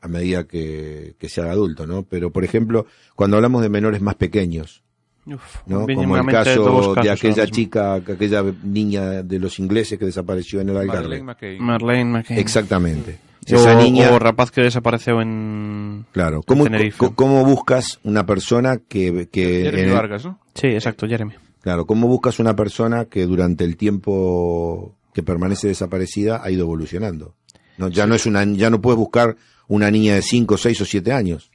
a 0.02 0.08
medida 0.08 0.46
que, 0.46 1.16
que 1.18 1.30
se 1.30 1.42
haga 1.42 1.52
adulto, 1.52 1.86
¿no? 1.86 2.04
Pero, 2.04 2.32
por 2.32 2.44
ejemplo, 2.44 2.86
cuando 3.16 3.38
hablamos 3.38 3.62
de 3.62 3.70
menores 3.70 4.02
más 4.02 4.16
pequeños, 4.16 4.84
Uf, 5.26 5.58
¿no? 5.68 5.86
Como 5.86 6.18
el 6.18 6.26
caso 6.26 6.96
de 6.96 7.10
aquella 7.12 7.46
chica, 7.48 7.96
aquella 7.96 8.44
niña 8.64 9.24
de 9.24 9.40
los 9.40 9.60
ingleses 9.60 10.00
que 10.00 10.06
desapareció 10.06 10.62
en 10.62 10.70
el 10.70 10.78
Algarve. 10.78 11.22
McKay. 11.22 11.60
Marlene 11.60 12.06
McKay. 12.06 12.40
Exactamente. 12.40 13.20
O, 13.52 13.56
Esa 13.58 13.76
niña, 13.76 14.12
o 14.12 14.20
rapaz 14.20 14.52
que 14.52 14.62
desapareceu 14.62 15.22
en... 15.22 16.06
claro. 16.12 16.44
¿Cómo, 16.46 16.66
Tenerife. 16.66 16.98
co- 16.98 17.16
¿Cómo 17.16 17.44
buscas 17.46 18.00
una 18.04 18.26
persona 18.26 18.78
que... 18.88 19.28
que 19.32 19.64
Jeremy 19.64 19.84
en 19.84 19.90
el- 19.90 19.96
Vargas, 19.96 20.26
¿no? 20.26 20.40
Sí, 20.54 20.68
exacto, 20.68 21.08
Jeremy. 21.08 21.34
Claro, 21.62 21.86
¿cómo 21.86 22.08
buscas 22.08 22.40
una 22.40 22.56
persona 22.56 23.06
que 23.06 23.26
durante 23.26 23.64
el 23.66 23.76
tiempo 23.76 24.96
que 25.14 25.24
permanece 25.24 25.68
desaparecida 25.68 26.42
ha 26.44 26.52
ido 26.52 26.64
evolucionando? 26.64 27.36
No, 27.78 27.88
ya 27.90 28.06
no 28.08 28.16
es 28.16 28.26
una, 28.26 28.44
ya 28.46 28.70
no 28.70 28.82
puedes 28.82 28.98
buscar 28.98 29.36
una 29.68 29.90
niña 29.92 30.16
de 30.16 30.22
5, 30.22 30.58
6 30.58 30.82
o 30.82 30.86
7 30.86 31.12
años. 31.14 31.52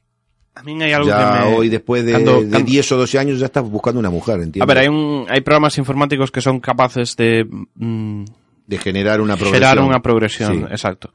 A 0.55 0.63
mí 0.63 0.71
hai 0.81 0.95
algo 0.95 1.11
Ya 1.11 1.19
que 1.43 1.51
me... 1.51 1.57
hoy 1.59 1.69
después 1.69 2.05
de, 2.07 2.13
Cando- 2.15 2.43
de 2.43 2.51
cando- 2.51 2.67
10 2.71 2.93
o 2.93 2.97
12 3.03 3.19
años 3.19 3.39
ya 3.43 3.47
estás 3.51 3.65
buscando 3.67 3.99
una 3.99 4.11
mujer, 4.11 4.37
¿entiendes? 4.39 4.63
A 4.63 4.67
ver, 4.71 4.79
hai, 4.79 4.89
un, 4.89 5.27
hai 5.27 5.43
programas 5.43 5.75
informáticos 5.83 6.31
que 6.31 6.39
son 6.39 6.63
capaces 6.63 7.19
de 7.19 7.43
mm, 7.75 8.23
de 8.71 8.77
generar 8.79 9.21
una 9.21 9.35
progresión. 9.37 9.59
xerar 9.61 9.77
unha 9.83 9.99
progresión, 10.01 10.53
Sí. 10.55 10.59
exacto. 10.71 11.11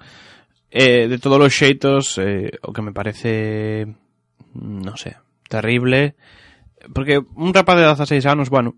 Eh, 0.71 1.07
de 1.09 1.17
todos 1.17 1.41
os 1.41 1.49
xeitos, 1.49 2.21
eh, 2.21 2.53
o 2.61 2.69
que 2.69 2.85
me 2.85 2.93
parece, 2.93 3.89
non 4.53 4.93
sei, 5.01 5.17
terrible, 5.49 6.13
porque 6.93 7.17
un 7.17 7.49
rapaz 7.57 7.81
de 7.81 7.89
16 7.89 8.29
anos, 8.29 8.53
bueno, 8.53 8.77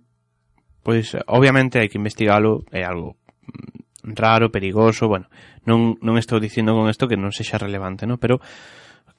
pois 0.88 1.20
obviamente 1.28 1.84
hai 1.84 1.92
que 1.92 2.00
investigalo, 2.00 2.64
é 2.72 2.88
algo 2.88 3.20
mm, 3.44 4.16
raro, 4.16 4.56
perigoso, 4.56 5.12
bueno, 5.12 5.28
non, 5.68 6.00
non 6.00 6.16
estou 6.16 6.40
dicindo 6.40 6.72
con 6.72 6.88
isto 6.88 7.12
que 7.12 7.20
non 7.20 7.36
sexa 7.36 7.60
relevante, 7.60 8.08
no? 8.08 8.16
pero 8.16 8.40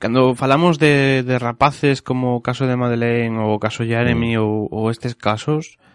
cando 0.00 0.32
falamos 0.32 0.80
de, 0.80 1.22
de 1.22 1.36
rapaces 1.36 2.00
como 2.00 2.40
o 2.40 2.42
caso 2.42 2.64
de 2.64 2.74
Madeleine 2.74 3.36
ou 3.36 3.54
o 3.54 3.62
caso 3.62 3.84
Jeremy 3.84 4.34
mm. 4.34 4.42
ou, 4.42 4.66
ou 4.72 4.88
estes 4.88 5.12
casos, 5.12 5.76
eh, 5.76 5.91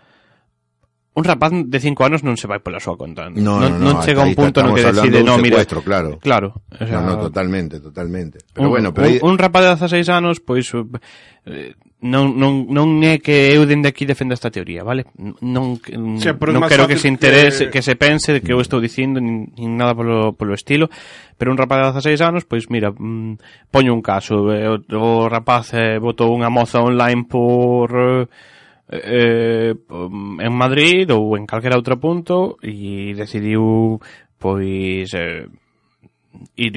un 1.18 1.24
rapaz 1.24 1.52
de 1.52 1.80
5 1.82 2.06
anos 2.06 2.22
non 2.22 2.38
se 2.38 2.46
vai 2.46 2.62
pola 2.62 2.78
súa 2.78 2.94
conta. 2.94 3.26
No, 3.34 3.58
non, 3.58 3.82
no, 3.82 3.82
no, 3.82 3.86
non 3.90 4.06
chega 4.06 4.22
un 4.22 4.38
punto 4.38 4.62
no 4.62 4.78
que 4.78 4.86
decide, 4.86 5.26
no, 5.26 5.42
mira, 5.42 5.66
claro. 5.66 6.22
Claro, 6.22 6.62
o 6.70 6.86
sea, 6.86 7.02
no, 7.02 7.18
no, 7.18 7.26
totalmente, 7.26 7.82
totalmente. 7.82 8.46
Pero 8.54 8.70
un, 8.70 8.72
bueno, 8.78 8.94
pero 8.94 9.10
un, 9.10 9.14
ahí... 9.14 9.20
un 9.26 9.36
rapaz 9.42 9.82
de 9.82 9.90
16 9.90 10.14
anos 10.14 10.38
pois 10.46 10.70
eh, 10.78 11.74
non, 12.06 12.38
non, 12.38 12.70
non 12.70 13.02
é 13.02 13.18
que 13.18 13.50
eu 13.50 13.66
dende 13.66 13.90
aquí 13.90 14.06
defenda 14.06 14.38
esta 14.38 14.54
teoría, 14.54 14.86
vale? 14.86 15.10
Non, 15.42 15.82
o 15.82 15.98
non 15.98 16.70
quero 16.70 16.86
que 16.86 17.02
se 17.02 17.10
interese, 17.10 17.74
que... 17.74 17.82
que 17.82 17.82
se 17.82 17.98
pense 17.98 18.38
que 18.38 18.54
eu 18.54 18.62
estou 18.62 18.78
dicindo 18.78 19.18
nin, 19.18 19.50
nin 19.58 19.74
nada 19.74 19.98
polo, 19.98 20.38
polo 20.38 20.54
estilo, 20.54 20.86
pero 21.34 21.50
un 21.50 21.58
rapaz 21.58 21.98
de 21.98 22.14
16 22.14 22.22
anos, 22.22 22.46
pois 22.46 22.70
mira, 22.70 22.94
mm, 22.94 23.74
poño 23.74 23.90
un 23.90 24.06
caso, 24.06 24.54
eh, 24.54 24.70
o, 24.70 24.78
o 24.94 25.26
rapaz 25.26 25.74
eh, 25.74 25.98
botou 25.98 26.30
unha 26.30 26.54
moza 26.54 26.78
online 26.78 27.26
por 27.26 27.90
eh, 27.90 28.30
eh, 28.90 29.74
en 29.78 30.54
Madrid 30.56 31.10
ou 31.12 31.36
en 31.36 31.46
calquera 31.46 31.76
outro 31.78 32.00
punto 32.00 32.56
e 32.64 33.12
decidiu 33.16 34.00
pois 34.40 35.12
eh, 35.14 35.48
ir 36.56 36.74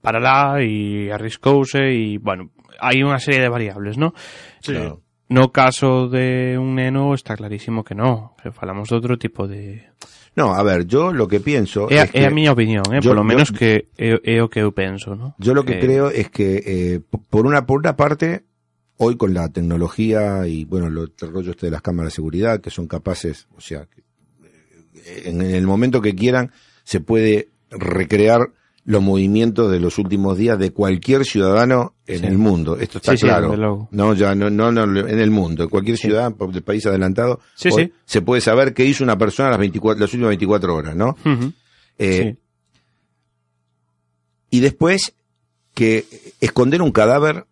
para 0.00 0.20
lá 0.20 0.60
e 0.62 1.10
arriscouse 1.10 1.78
e, 1.82 2.18
bueno, 2.22 2.50
hai 2.80 3.02
unha 3.02 3.18
serie 3.18 3.42
de 3.42 3.50
variables, 3.52 3.98
¿no? 3.98 4.14
Sí. 4.62 4.72
Claro. 4.72 5.00
No 5.24 5.50
caso 5.50 6.06
de 6.12 6.54
un 6.60 6.76
neno 6.76 7.16
está 7.16 7.34
clarísimo 7.34 7.82
que 7.82 7.96
no, 7.96 8.36
que 8.44 8.52
falamos 8.52 8.92
de 8.92 8.94
outro 9.00 9.16
tipo 9.16 9.48
de... 9.48 9.88
No, 10.36 10.52
a 10.52 10.62
ver, 10.62 10.84
yo 10.86 11.12
lo 11.16 11.26
que 11.26 11.40
pienso 11.40 11.88
É, 11.88 12.04
es 12.04 12.10
que 12.12 12.20
é 12.22 12.26
a 12.28 12.30
miña 12.30 12.52
opinión, 12.52 12.84
eh? 12.92 13.00
yo- 13.00 13.10
Por 13.10 13.16
lo 13.16 13.24
yo- 13.24 13.30
menos 13.32 13.48
que 13.50 13.88
é, 13.96 14.20
é 14.20 14.36
o 14.44 14.52
que 14.52 14.60
eu 14.60 14.70
penso, 14.76 15.16
¿no? 15.16 15.32
Yo 15.40 15.54
lo 15.56 15.64
que 15.64 15.78
Eh, 15.78 15.80
creo 15.80 16.10
es 16.12 16.28
que, 16.28 16.60
eh, 16.60 17.00
por 17.30 17.46
una 17.48 17.64
por 17.64 17.80
una 17.80 17.96
parte, 17.96 18.44
hoy 18.98 19.16
con 19.16 19.34
la 19.34 19.48
tecnología 19.48 20.46
y, 20.46 20.64
bueno, 20.64 20.88
lo, 20.90 21.04
el 21.04 21.12
rollo 21.32 21.50
este 21.52 21.66
de 21.66 21.72
las 21.72 21.82
cámaras 21.82 22.12
de 22.12 22.16
seguridad, 22.16 22.60
que 22.60 22.70
son 22.70 22.86
capaces, 22.86 23.46
o 23.56 23.60
sea, 23.60 23.86
eh, 25.04 25.22
en, 25.26 25.40
el 25.42 25.66
momento 25.66 26.00
que 26.00 26.14
quieran, 26.14 26.52
se 26.84 27.00
puede 27.00 27.48
recrear 27.70 28.50
los 28.86 29.02
movimientos 29.02 29.72
de 29.72 29.80
los 29.80 29.96
últimos 29.98 30.36
días 30.36 30.58
de 30.58 30.70
cualquier 30.70 31.24
ciudadano 31.24 31.94
en 32.06 32.20
Sí. 32.20 32.26
el 32.26 32.36
mundo. 32.38 32.76
Esto 32.78 32.98
está 32.98 33.16
Sí, 33.16 33.22
claro. 33.24 33.88
no, 33.90 34.14
ya 34.14 34.34
no, 34.34 34.50
no, 34.50 34.70
no, 34.70 34.84
en 34.84 35.18
el 35.18 35.30
mundo, 35.30 35.62
en 35.64 35.70
cualquier 35.70 35.96
ciudad 35.96 36.30
del 36.34 36.62
país 36.62 36.84
adelantado, 36.84 37.40
Sí, 37.54 37.70
hoy 37.72 37.84
sí. 37.86 37.92
se 38.04 38.20
puede 38.20 38.42
saber 38.42 38.74
qué 38.74 38.84
hizo 38.84 39.02
una 39.02 39.16
persona 39.16 39.48
las 39.50 39.58
24, 39.58 40.00
las 40.02 40.12
últimas 40.12 40.28
24 40.28 40.74
horas, 40.76 40.94
¿no? 40.94 41.16
Eh, 41.98 42.34
Sí. 42.34 42.38
y 44.50 44.60
después 44.60 45.14
que 45.74 46.04
esconder 46.40 46.82
un 46.82 46.92
cadáver, 46.92 47.46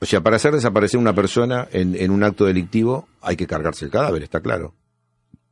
o 0.00 0.06
sea, 0.06 0.22
para 0.22 0.36
hacer 0.36 0.54
desaparecer 0.54 0.98
una 0.98 1.14
persona 1.14 1.68
en, 1.72 1.94
en 1.96 2.10
un 2.10 2.22
acto 2.22 2.44
delictivo 2.44 3.08
hay 3.20 3.36
que 3.36 3.46
cargarse 3.46 3.84
el 3.84 3.90
cadáver, 3.90 4.22
está 4.22 4.40
claro. 4.40 4.74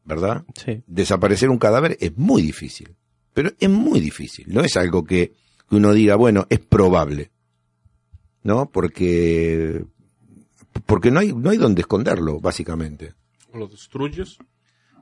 ¿Verdad? 0.05 0.45
Sí. 0.55 0.83
Desaparecer 0.87 1.51
un 1.51 1.59
cadáver 1.59 1.97
es 2.01 2.17
muy 2.17 2.43
difícil, 2.43 2.95
pero 3.35 3.51
es 3.59 3.69
muy 3.69 4.01
difícil, 4.01 4.47
no 4.49 4.61
es 4.63 4.77
algo 4.77 5.05
que, 5.05 5.33
que 5.69 5.77
uno 5.77 5.93
diga, 5.93 6.15
bueno, 6.15 6.47
es 6.49 6.61
probable. 6.61 7.33
¿No? 8.45 8.71
Porque 8.71 9.85
porque 10.87 11.11
no 11.11 11.19
hay 11.19 11.33
no 11.33 11.51
hay 11.51 11.57
donde 11.57 11.81
esconderlo, 11.81 12.39
básicamente. 12.39 13.15
Lo 13.53 13.67
destruyes. 13.67 14.39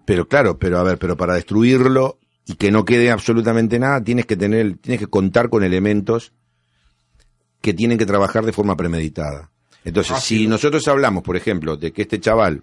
Pero 0.07 0.27
claro, 0.27 0.59
pero 0.59 0.79
a 0.79 0.83
ver, 0.83 0.99
pero 0.99 1.17
para 1.17 1.35
destruirlo 1.35 2.19
y 2.47 2.55
que 2.55 2.71
no 2.71 2.85
quede 2.87 3.11
absolutamente 3.11 3.79
nada, 3.79 4.03
tienes 4.03 4.25
que 4.25 4.37
tener, 4.37 4.79
tienes 4.79 5.01
que 5.01 5.07
contar 5.07 5.51
con 5.51 5.65
elementos 5.65 6.33
que 7.65 7.73
tienen 7.73 7.97
que 7.97 8.05
trabajar 8.05 8.45
de 8.45 8.53
forma 8.53 8.77
premeditada. 8.77 9.51
Entonces, 9.87 10.13
Ah, 10.15 10.21
si 10.21 10.41
sí. 10.41 10.47
nosotros 10.47 10.87
hablamos, 10.87 11.23
por 11.23 11.35
ejemplo, 11.35 11.79
de 11.79 11.93
que 11.95 12.03
este 12.03 12.21
chaval, 12.21 12.63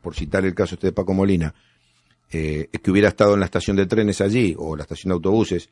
por 0.00 0.14
citar 0.14 0.46
el 0.46 0.54
caso 0.54 0.74
este 0.76 0.86
de 0.86 0.92
Paco 0.94 1.12
Molina, 1.12 1.54
eh, 2.32 2.70
que 2.82 2.90
hubiera 2.90 3.08
estado 3.08 3.34
en 3.34 3.40
la 3.40 3.44
estación 3.46 3.76
de 3.76 3.84
trenes 3.84 4.22
allí 4.22 4.54
o 4.58 4.74
la 4.74 4.84
estación 4.84 5.10
de 5.10 5.14
autobuses, 5.16 5.68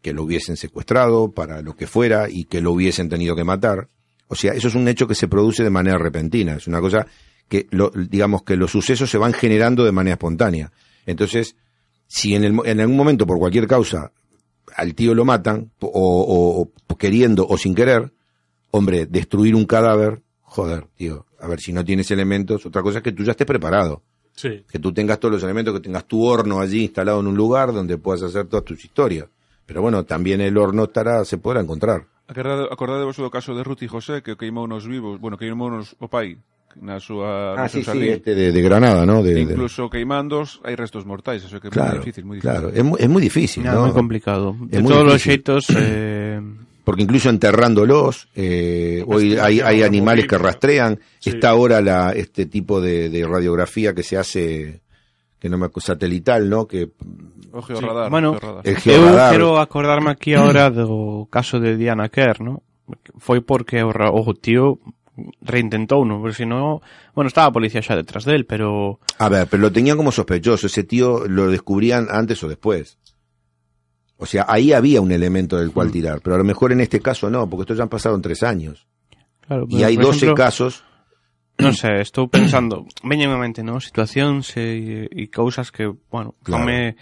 que 0.00 0.14
lo 0.14 0.22
hubiesen 0.22 0.56
secuestrado 0.56 1.32
para 1.32 1.60
lo 1.60 1.76
que 1.76 1.86
fuera 1.86 2.30
y 2.30 2.44
que 2.44 2.62
lo 2.62 2.72
hubiesen 2.72 3.10
tenido 3.10 3.36
que 3.36 3.44
matar. 3.44 3.88
O 4.28 4.34
sea, 4.34 4.54
eso 4.54 4.68
es 4.68 4.74
un 4.74 4.88
hecho 4.88 5.06
que 5.06 5.14
se 5.14 5.28
produce 5.28 5.62
de 5.62 5.68
manera 5.70 5.98
repentina. 5.98 6.54
Es 6.54 6.66
una 6.66 6.80
cosa 6.80 7.06
que, 7.46 7.66
lo, 7.72 7.90
digamos, 7.90 8.42
que 8.42 8.56
los 8.56 8.70
sucesos 8.70 9.10
se 9.10 9.18
van 9.18 9.34
generando 9.34 9.84
de 9.84 9.92
manera 9.92 10.14
espontánea. 10.14 10.72
Entonces, 11.04 11.56
si 12.06 12.34
en, 12.34 12.44
el, 12.44 12.58
en 12.64 12.80
algún 12.80 12.96
momento, 12.96 13.26
por 13.26 13.38
cualquier 13.38 13.66
causa, 13.66 14.12
al 14.76 14.94
tío 14.94 15.14
lo 15.14 15.24
matan, 15.24 15.70
o, 15.80 15.88
o- 15.88 16.68
o 16.86 16.96
queriendo 16.96 17.46
o 17.46 17.56
sin 17.58 17.74
querer, 17.74 18.12
hombre, 18.70 19.06
destruir 19.06 19.54
un 19.54 19.64
cadáver, 19.66 20.22
joder, 20.42 20.86
tío, 20.96 21.26
a 21.40 21.46
ver 21.48 21.60
si 21.60 21.72
no 21.72 21.84
tienes 21.84 22.10
elementos, 22.10 22.64
otra 22.66 22.82
cosa 22.82 22.98
es 22.98 23.04
que 23.04 23.12
tú 23.12 23.22
ya 23.24 23.32
estés 23.32 23.46
preparado. 23.46 24.02
Sí. 24.36 24.64
Que 24.68 24.78
tú 24.80 24.92
tengas 24.92 25.20
todos 25.20 25.34
los 25.34 25.42
elementos, 25.44 25.72
que 25.74 25.80
tengas 25.80 26.06
tu 26.06 26.24
horno 26.24 26.60
allí 26.60 26.82
instalado 26.82 27.20
en 27.20 27.28
un 27.28 27.36
lugar 27.36 27.72
donde 27.72 27.98
puedas 27.98 28.22
hacer 28.22 28.46
todas 28.46 28.64
tus 28.64 28.84
historias. 28.84 29.28
Pero 29.64 29.80
bueno, 29.80 30.04
también 30.04 30.40
el 30.40 30.58
horno 30.58 30.84
estará, 30.84 31.24
se 31.24 31.38
podrá 31.38 31.60
encontrar. 31.60 32.06
Acordade, 32.26 32.66
acordadevos 32.70 33.16
do 33.20 33.30
caso 33.30 33.54
de 33.54 33.62
Ruti 33.62 33.86
José 33.86 34.22
que 34.24 34.34
queimou 34.34 34.66
nos 34.66 34.88
vivos, 34.88 35.20
bueno, 35.20 35.36
queimou 35.38 35.68
nos 35.70 35.94
o 36.00 36.08
pai 36.08 36.40
na 36.82 36.98
súa 36.98 37.54
Ah, 37.54 37.68
sí, 37.68 37.82
sí, 37.84 38.08
este 38.08 38.34
de, 38.34 38.50
de 38.50 38.60
Granada, 38.62 39.06
¿no? 39.06 39.22
De- 39.22 39.34
de- 39.34 39.40
Incluso 39.54 39.86
queimandos 39.90 40.58
hai 40.66 40.74
restos 40.74 41.06
mortais, 41.06 41.42
eso 41.46 41.60
que 41.62 41.68
é 41.68 41.74
claro, 41.74 41.98
moi 41.98 42.02
difícil, 42.02 42.24
moi 42.26 42.36
difícil. 42.38 42.50
claro. 42.50 42.66
Es, 42.74 42.82
mu- 42.84 42.98
es 42.98 43.08
muy 43.08 43.22
difícil, 43.22 43.62
Nada, 43.62 43.78
¿no? 43.82 43.86
moi 43.86 43.94
complicado. 43.94 44.58
Es 44.72 44.82
De 44.82 44.88
todos 44.88 45.06
os 45.06 45.18
difícil. 45.18 45.42
xeitos, 45.44 45.62
eh, 45.76 46.40
Porque 46.84 47.00
incluso 47.00 47.30
enterrándolos, 47.32 48.28
eh, 48.36 49.02
hoy 49.08 49.38
hay, 49.40 49.60
hay 49.64 49.80
animales 49.82 50.26
que 50.28 50.36
rastrean. 50.36 51.00
Sí. 51.18 51.30
Está 51.30 51.48
ahora 51.56 51.80
la, 51.80 52.12
este 52.12 52.44
tipo 52.44 52.76
de, 52.78 53.08
de 53.08 53.24
radiografía 53.26 53.94
que 53.94 54.02
se 54.02 54.18
hace, 54.18 54.82
que 55.40 55.48
no 55.48 55.56
me 55.56 55.70
satelital, 55.80 56.44
¿no? 56.50 56.68
Que 56.68 56.92
O 57.56 57.62
georradar, 57.62 58.10
Bueno, 58.10 58.36
georradar. 58.36 59.32
Eu 59.32 59.32
quero 59.32 59.56
acordarme 59.56 60.10
aquí 60.12 60.34
ahora 60.36 60.68
do 60.68 61.24
caso 61.32 61.56
de 61.56 61.80
Diana 61.80 62.12
Kerr, 62.12 62.44
¿no? 62.44 62.60
Foi 63.16 63.40
porque 63.40 63.80
o, 63.80 63.88
o 63.88 64.34
tío 64.36 64.76
reintentou, 65.42 66.04
¿no? 66.04 66.18
Porque 66.20 66.42
si 66.42 66.46
no, 66.46 66.82
bueno, 67.14 67.28
estaba 67.28 67.48
a 67.48 67.52
policía 67.54 67.82
xa 67.82 67.94
detrás 67.94 68.24
del, 68.26 68.46
pero 68.46 68.98
A 69.18 69.28
ver, 69.28 69.46
pero 69.46 69.62
lo 69.62 69.72
tenían 69.72 69.96
como 69.96 70.10
sospechoso. 70.10 70.66
Ese 70.66 70.82
tío 70.84 71.26
lo 71.28 71.46
descubrían 71.50 72.08
antes 72.10 72.42
o 72.42 72.48
después. 72.48 72.98
O 74.16 74.26
sea, 74.26 74.46
ahí 74.48 74.72
había 74.72 75.00
un 75.00 75.10
elemento 75.12 75.58
del 75.58 75.68
Mm. 75.68 75.72
cual 75.74 75.90
tirar. 75.90 76.20
Pero 76.22 76.34
a 76.36 76.38
lo 76.38 76.44
mejor 76.44 76.72
en 76.72 76.80
este 76.80 77.00
caso 77.00 77.30
no, 77.30 77.48
porque 77.50 77.62
esto 77.62 77.74
ya 77.74 77.82
han 77.84 77.88
pasado 77.92 78.14
en 78.14 78.22
tres 78.22 78.42
años. 78.42 78.86
claro, 79.46 79.66
Y 79.68 79.82
hay 79.82 79.96
por 79.96 80.06
12 80.06 80.16
exemplo, 80.30 80.34
casos. 80.36 80.84
Non 81.54 81.70
sei, 81.78 82.02
estou 82.02 82.26
pensando, 82.26 82.82
veñen 83.06 83.30
en 83.30 83.38
mente, 83.38 83.62
¿no? 83.62 83.78
Situacións 83.78 84.50
e, 84.58 85.06
e 85.06 85.30
cousas 85.30 85.70
que, 85.70 85.86
bueno, 86.10 86.34
Claro. 86.42 86.66
claro. 86.66 86.98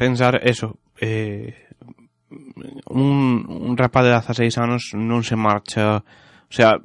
pensar 0.00 0.40
eso, 0.40 0.78
eh, 1.00 1.52
un, 2.86 3.44
un 3.48 3.76
rapaz 3.76 4.04
de 4.04 4.10
16 4.16 4.56
anos 4.58 4.92
non 4.96 5.20
se 5.24 5.36
marcha, 5.36 6.00
o 6.00 6.52
sea, 6.52 6.80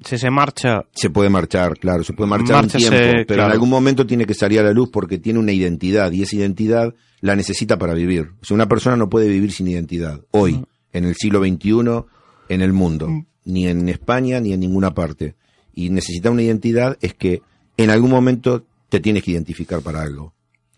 se 0.00 0.18
se 0.18 0.30
marcha 0.30 0.84
Se 0.94 1.10
puede 1.10 1.28
marchar, 1.30 1.78
claro, 1.78 2.04
se 2.04 2.12
puede 2.12 2.30
marchar 2.30 2.64
un 2.64 2.70
tiempo, 2.70 2.96
pero 3.26 3.44
en 3.44 3.50
algún 3.50 3.68
momento 3.68 4.06
tiene 4.06 4.24
que 4.26 4.34
salir 4.34 4.60
a 4.60 4.62
la 4.62 4.72
luz 4.72 4.90
porque 4.92 5.18
tiene 5.18 5.38
una 5.38 5.52
identidad 5.52 6.12
y 6.12 6.22
esa 6.22 6.36
identidad 6.36 6.94
la 7.20 7.34
necesita 7.34 7.78
para 7.78 7.94
vivir. 7.94 8.30
O 8.40 8.44
sea, 8.44 8.54
una 8.54 8.68
persona 8.68 8.96
no 8.96 9.08
puede 9.08 9.28
vivir 9.28 9.50
sin 9.52 9.66
identidad. 9.68 10.20
Hoy, 10.30 10.64
en 10.92 11.04
el 11.04 11.14
siglo 11.16 11.40
XXI, 11.40 12.04
en 12.48 12.62
el 12.62 12.72
mundo, 12.72 13.08
ni 13.44 13.66
en 13.66 13.88
España 13.88 14.40
ni 14.40 14.52
en 14.52 14.60
ninguna 14.60 14.94
parte. 14.94 15.34
Y 15.74 15.90
necesita 15.90 16.30
una 16.30 16.42
identidad 16.42 16.96
es 17.00 17.14
que 17.14 17.42
en 17.76 17.90
algún 17.90 18.10
momento 18.10 18.64
te 18.88 19.00
tienes 19.00 19.22
que 19.22 19.32
identificar 19.32 19.80
para 19.80 20.02
algo. 20.02 20.32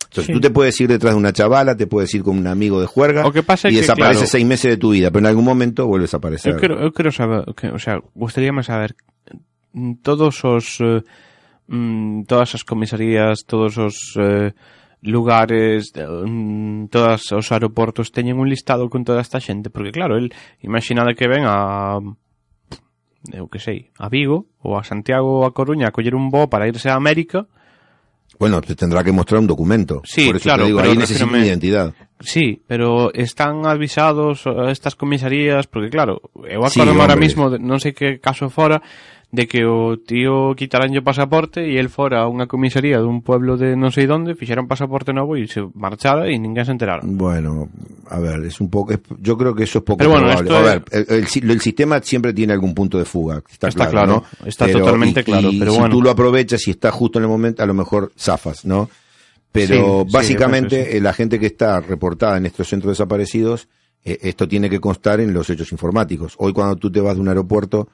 Entonces 0.05 0.27
Sí. 0.27 0.33
tú 0.33 0.41
te 0.41 0.51
puedes 0.51 0.79
ir 0.81 0.89
detrás 0.89 1.15
de 1.15 1.19
una 1.21 1.33
chavala, 1.33 1.77
te 1.77 1.87
puedes 1.87 2.13
ir 2.15 2.23
con 2.25 2.37
un 2.37 2.49
amigo 2.49 2.81
de 2.81 2.87
juerga 2.87 3.25
O 3.27 3.33
que 3.33 3.45
pasa 3.45 3.69
y 3.69 3.75
que, 3.75 3.81
desapareces 3.83 4.17
claro, 4.23 4.31
seis 4.31 4.45
meses 4.45 4.71
de 4.73 4.77
tu 4.77 4.91
vida, 4.91 5.11
pero 5.11 5.21
en 5.21 5.27
algún 5.27 5.45
momento 5.45 5.87
vuelves 5.87 6.13
a 6.15 6.17
aparecer. 6.17 6.53
Eu 6.55 6.59
quero, 6.59 6.83
eu 6.83 6.91
quero 6.93 7.13
saber, 7.13 7.45
o 7.49 7.79
sea, 7.79 8.01
gustaríame 8.17 8.65
saber 8.65 8.97
mm, 8.97 9.10
Mm, 9.73 10.03
todos 10.03 10.45
os 10.45 10.81
eh, 10.81 11.03
mm, 11.69 12.25
todas 12.27 12.55
as 12.55 12.65
comisarías, 12.65 13.47
todos 13.47 13.79
os 13.79 13.97
eh, 14.19 14.53
lugares, 15.03 15.93
mm, 15.95 16.87
todos 16.91 17.33
os 17.33 17.47
aeroportos 17.53 18.11
teñen 18.11 18.39
un 18.39 18.51
listado 18.51 18.91
con 18.91 19.05
toda 19.05 19.23
esta 19.23 19.39
xente, 19.39 19.71
porque 19.71 19.95
claro, 19.95 20.19
el 20.19 20.35
imaginade 20.61 21.15
que 21.15 21.31
ven 21.31 21.47
a 21.47 22.03
eu 23.31 23.47
que 23.53 23.61
sei, 23.61 23.93
a 24.01 24.09
Vigo 24.09 24.49
ou 24.65 24.75
a 24.75 24.83
Santiago 24.83 25.41
ou 25.41 25.43
a 25.45 25.53
Coruña 25.53 25.89
a 25.89 25.95
coller 25.95 26.17
un 26.17 26.33
voo 26.33 26.49
para 26.49 26.67
irse 26.67 26.91
a 26.91 26.99
América, 26.99 27.47
Bueno, 28.39 28.63
te 28.63 28.75
tendrá 28.75 29.05
que 29.05 29.13
mostrar 29.13 29.41
un 29.41 29.47
documento. 29.47 30.01
Sí, 30.03 30.29
Por 30.29 30.37
eso 30.37 30.45
claro, 30.45 30.63
te 30.63 30.69
digo, 30.69 30.81
ahí 30.81 30.97
necesitan 30.97 31.45
identidad. 31.45 31.93
Sí, 32.21 32.63
pero 32.67 33.13
están 33.13 33.67
avisados 33.67 34.45
estas 34.69 34.95
comisarías, 34.95 35.67
porque 35.67 35.91
claro, 35.91 36.23
eu 36.49 36.65
acordo 36.65 36.93
sí, 36.93 37.01
ahora 37.01 37.17
mismo, 37.17 37.53
non 37.61 37.77
sei 37.81 37.93
que 37.93 38.17
caso 38.17 38.49
fora, 38.49 38.81
de 39.31 39.47
que 39.47 39.63
o 39.63 39.95
tío 39.95 40.59
quitaran 40.59 40.91
o 40.91 41.07
pasaporte 41.07 41.63
e 41.63 41.79
el 41.79 41.87
fora 41.87 42.23
a 42.23 42.27
unha 42.27 42.51
comisaría 42.51 42.99
dun 42.99 43.23
pueblo 43.23 43.55
de 43.55 43.79
non 43.79 43.95
sei 43.95 44.11
donde, 44.11 44.35
fixeran 44.35 44.67
pasaporte 44.67 45.15
novo 45.15 45.39
e 45.39 45.47
se 45.47 45.63
marchara 45.79 46.27
e 46.27 46.35
ninguén 46.35 46.67
se 46.67 46.75
enterara. 46.75 47.07
Bueno, 47.07 47.71
a 48.11 48.19
ver, 48.19 48.43
es 48.43 48.59
un 48.59 48.67
poco, 48.67 48.91
es- 48.91 48.99
yo 49.23 49.39
creo 49.39 49.55
que 49.55 49.71
eso 49.71 49.79
es 49.79 49.85
poco 49.87 50.03
Pero 50.03 50.11
bueno, 50.11 50.27
probable. 50.35 50.51
A 50.51 50.63
ver, 50.63 50.79
el, 50.91 51.07
el 51.23 51.27
si- 51.31 51.39
el 51.47 51.61
sistema 51.63 52.03
siempre 52.03 52.35
tiene 52.35 52.53
algún 52.59 52.75
punto 52.75 52.99
de 52.99 53.07
fuga, 53.07 53.39
está, 53.47 53.71
Está 53.71 53.87
claro, 53.87 53.91
claro, 53.91 54.27
¿no? 54.43 54.47
está 54.51 54.67
totalmente 54.67 55.23
claro, 55.23 55.51
pero 55.57 55.71
si 55.73 55.79
bueno. 55.79 55.95
tú 55.95 56.03
lo 56.03 56.11
aprovechas 56.11 56.67
y 56.67 56.73
estás 56.75 56.91
justo 56.93 57.19
en 57.21 57.25
el 57.25 57.31
momento, 57.31 57.63
a 57.63 57.67
lo 57.67 57.75
mejor 57.75 58.11
zafas, 58.19 58.65
¿no? 58.67 58.91
Pero 59.53 60.05
Sí, 60.07 60.13
básicamente 60.13 60.77
yo 60.91 60.97
eh, 60.99 61.01
la 61.01 61.13
gente 61.13 61.39
que 61.39 61.47
está 61.47 61.81
reportada 61.81 62.37
en 62.37 62.47
estos 62.47 62.69
centros 62.69 62.99
desaparecidos, 62.99 63.69
eh, 64.05 64.19
esto 64.23 64.47
tiene 64.47 64.71
que 64.71 64.81
constar 64.81 65.21
en 65.21 65.35
los 65.35 65.51
hechos 65.51 65.73
informáticos. 65.73 66.35
Hoy 66.39 66.53
cuando 66.53 66.77
tú 66.77 66.91
te 66.91 67.01
vas 67.01 67.15
de 67.17 67.21
un 67.21 67.29
aeropuerto, 67.29 67.89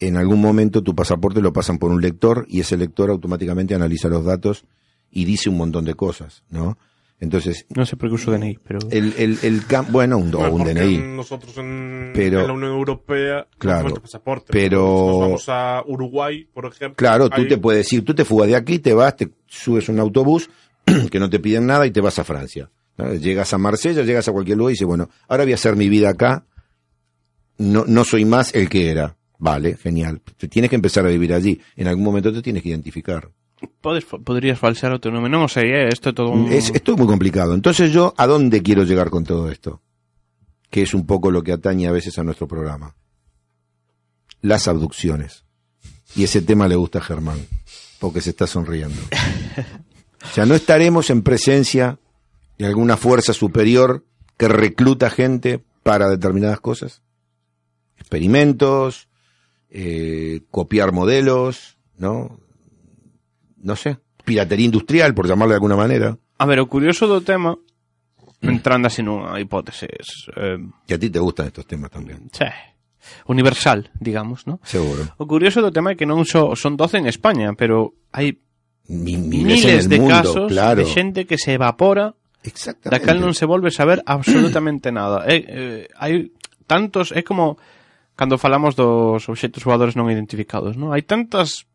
en 0.00 0.16
algún 0.16 0.40
momento 0.40 0.82
tu 0.82 0.94
pasaporte 0.94 1.40
lo 1.40 1.52
pasan 1.52 1.78
por 1.78 1.90
un 1.90 2.00
lector 2.00 2.46
y 2.48 2.60
ese 2.60 2.76
lector 2.76 3.10
automáticamente 3.10 3.74
analiza 3.74 4.08
los 4.08 4.24
datos 4.24 4.64
y 5.10 5.24
dice 5.24 5.48
un 5.50 5.56
montón 5.56 5.84
de 5.84 5.94
cosas, 5.94 6.44
¿no? 6.50 6.78
Entonces, 7.20 7.66
Non 7.74 7.82
sei 7.82 7.98
por 7.98 8.06
que 8.06 8.14
uso 8.14 8.30
DNI, 8.30 8.62
pero... 8.62 8.78
el, 8.94 9.10
el, 9.18 9.42
el 9.42 9.58
bueno, 9.90 10.18
un, 10.22 10.30
un 10.30 10.62
DNI. 10.62 10.98
Nosotros 11.18 11.50
en, 11.58 12.12
Pero- 12.14 12.42
en 12.42 12.46
la 12.46 12.52
Unión 12.54 12.70
Europea 12.78 13.42
no 13.50 13.58
Claro, 13.58 13.94
pasaporte. 13.98 14.46
pero- 14.54 14.86
Si 14.86 15.06
nos 15.10 15.18
vamos 15.18 15.44
a 15.48 15.82
Uruguay, 15.84 16.46
por 16.46 16.66
ejemplo. 16.70 16.94
Claro, 16.94 17.28
tú 17.28 17.42
te 17.48 17.58
puedes 17.58 17.92
ir, 17.92 18.04
tú 18.04 18.14
te 18.14 18.24
fugas 18.24 18.46
de 18.46 18.54
aquí, 18.54 18.78
te 18.78 18.94
vas, 18.94 19.16
te 19.16 19.30
subes 19.48 19.88
un 19.88 19.98
autobús 19.98 20.48
que 21.10 21.18
no 21.18 21.28
te 21.28 21.40
piden 21.40 21.66
nada 21.66 21.86
y 21.86 21.90
te 21.90 22.00
vas 22.00 22.20
a 22.20 22.22
Francia. 22.22 22.70
¿no? 22.96 23.12
Llegas 23.14 23.52
a 23.52 23.58
Marsella, 23.58 24.04
llegas 24.04 24.28
a 24.28 24.32
cualquier 24.32 24.56
lugar 24.56 24.70
y 24.70 24.74
dices, 24.74 24.86
bueno, 24.86 25.10
ahora 25.26 25.42
voy 25.42 25.52
a 25.52 25.56
hacer 25.58 25.74
mi 25.74 25.88
vida 25.88 26.10
acá, 26.10 26.46
no, 27.58 27.84
no 27.84 28.04
soy 28.04 28.24
más 28.26 28.54
el 28.54 28.68
que 28.68 28.90
era. 28.92 29.16
Vale, 29.38 29.76
genial. 29.76 30.20
Te 30.36 30.48
tienes 30.48 30.68
que 30.68 30.76
empezar 30.76 31.06
a 31.06 31.08
vivir 31.08 31.32
allí. 31.32 31.60
En 31.76 31.86
algún 31.86 32.04
momento 32.04 32.32
te 32.32 32.42
tienes 32.42 32.62
que 32.62 32.70
identificar. 32.70 33.30
Podrías 33.80 34.58
falsear 34.58 34.92
o 34.92 35.00
teu 35.02 35.10
nome, 35.10 35.26
non 35.26 35.46
o 35.46 35.50
sei, 35.50 35.70
eh? 35.74 35.90
Isto 35.90 36.10
é 36.10 36.14
todo 36.14 36.30
un... 36.30 36.46
Es, 36.46 36.70
esto 36.70 36.94
es 36.94 36.98
muy 36.98 37.06
complicado. 37.06 37.54
Entonces 37.54 37.90
yo, 37.90 38.14
¿a 38.16 38.26
dónde 38.26 38.62
quiero 38.62 38.84
llegar 38.84 39.10
con 39.10 39.24
todo 39.24 39.50
esto? 39.50 39.82
Que 40.70 40.82
es 40.82 40.94
un 40.94 41.06
poco 41.06 41.30
lo 41.30 41.42
que 41.42 41.52
atañe 41.52 41.88
a 41.88 41.94
veces 41.94 42.18
a 42.18 42.22
nuestro 42.22 42.46
programa. 42.46 42.94
Las 44.42 44.68
abducciones. 44.68 45.44
Y 46.14 46.22
ese 46.22 46.42
tema 46.42 46.68
le 46.68 46.76
gusta 46.76 46.98
a 46.98 47.02
Germán, 47.02 47.38
porque 47.98 48.20
se 48.20 48.30
está 48.30 48.46
sonriendo. 48.46 49.00
O 50.22 50.34
sea, 50.34 50.46
no 50.46 50.54
estaremos 50.54 51.10
en 51.10 51.22
presencia 51.22 51.98
de 52.58 52.66
alguna 52.66 52.96
fuerza 52.96 53.32
superior 53.32 54.04
que 54.36 54.46
recluta 54.46 55.10
gente 55.10 55.64
para 55.82 56.08
determinadas 56.08 56.60
cosas. 56.60 57.02
Experimentos, 57.96 59.07
eh, 59.70 60.40
copiar 60.50 60.92
modelos, 60.92 61.76
¿no? 61.98 62.38
No 63.60 63.76
sé, 63.76 63.98
piratería 64.24 64.66
industrial, 64.66 65.14
por 65.14 65.26
llamarlo 65.28 65.52
de 65.52 65.56
alguna 65.56 65.76
manera. 65.76 66.16
A 66.38 66.46
ver, 66.46 66.60
o 66.60 66.68
curioso 66.70 67.06
do 67.10 67.20
tema, 67.26 67.58
entrando 68.40 68.86
así 68.86 69.02
nunha 69.02 69.34
hipótese, 69.42 69.90
es, 69.90 70.30
eh, 70.36 70.58
Y 70.86 70.92
a 70.94 70.98
ti 70.98 71.10
te 71.10 71.18
gustan 71.18 71.46
estos 71.50 71.66
temas 71.66 71.90
también, 71.90 72.30
che, 72.30 72.46
universal, 73.26 73.90
digamos, 73.98 74.46
¿no? 74.46 74.60
seguro. 74.62 75.04
O 75.18 75.26
curioso 75.26 75.58
do 75.60 75.74
tema 75.74 75.92
é 75.92 75.96
que 75.98 76.06
non 76.06 76.22
so, 76.22 76.54
son 76.54 76.78
12 76.78 77.02
en 77.02 77.06
España, 77.10 77.52
pero 77.58 77.98
hai 78.14 78.38
Mi- 78.88 79.18
miles, 79.20 79.84
de 79.90 79.98
mundo, 80.00 80.14
casos 80.14 80.48
claro. 80.48 80.80
de 80.80 80.88
xente 80.88 81.26
que 81.28 81.36
se 81.36 81.58
evapora 81.58 82.14
Exactamente. 82.46 82.94
da 82.94 83.02
cal 83.04 83.18
non 83.20 83.34
se 83.36 83.44
volve 83.44 83.68
saber 83.74 84.00
absolutamente 84.06 84.88
nada. 84.94 85.26
É, 85.28 85.36
eh, 85.44 85.82
hai 85.98 86.30
tantos, 86.64 87.10
é 87.12 87.20
como 87.26 87.58
cando 88.18 88.34
falamos 88.34 88.74
dos 88.74 89.22
obxectos 89.30 89.62
voadores 89.62 89.94
non 89.94 90.10
identificados, 90.10 90.74
non? 90.74 90.90
Hai 90.90 91.06
tantas 91.06 91.70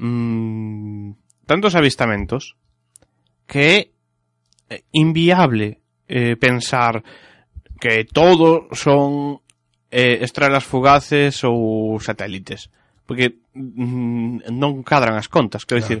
mm, 0.00 1.12
tantos 1.44 1.76
avistamentos 1.76 2.56
que 3.44 3.92
é 4.72 4.80
eh, 4.80 4.82
inviable 4.96 5.84
eh, 6.08 6.40
pensar 6.40 7.04
que 7.76 8.08
todo 8.08 8.72
son 8.72 9.44
eh, 9.92 10.24
estrelas 10.24 10.64
fugaces 10.64 11.44
ou 11.44 12.00
satélites, 12.00 12.72
porque 13.04 13.36
mm, 13.52 14.48
non 14.56 14.80
cadran 14.80 15.20
as 15.20 15.28
contas, 15.28 15.68
quero 15.68 15.84
claro. 15.84 16.00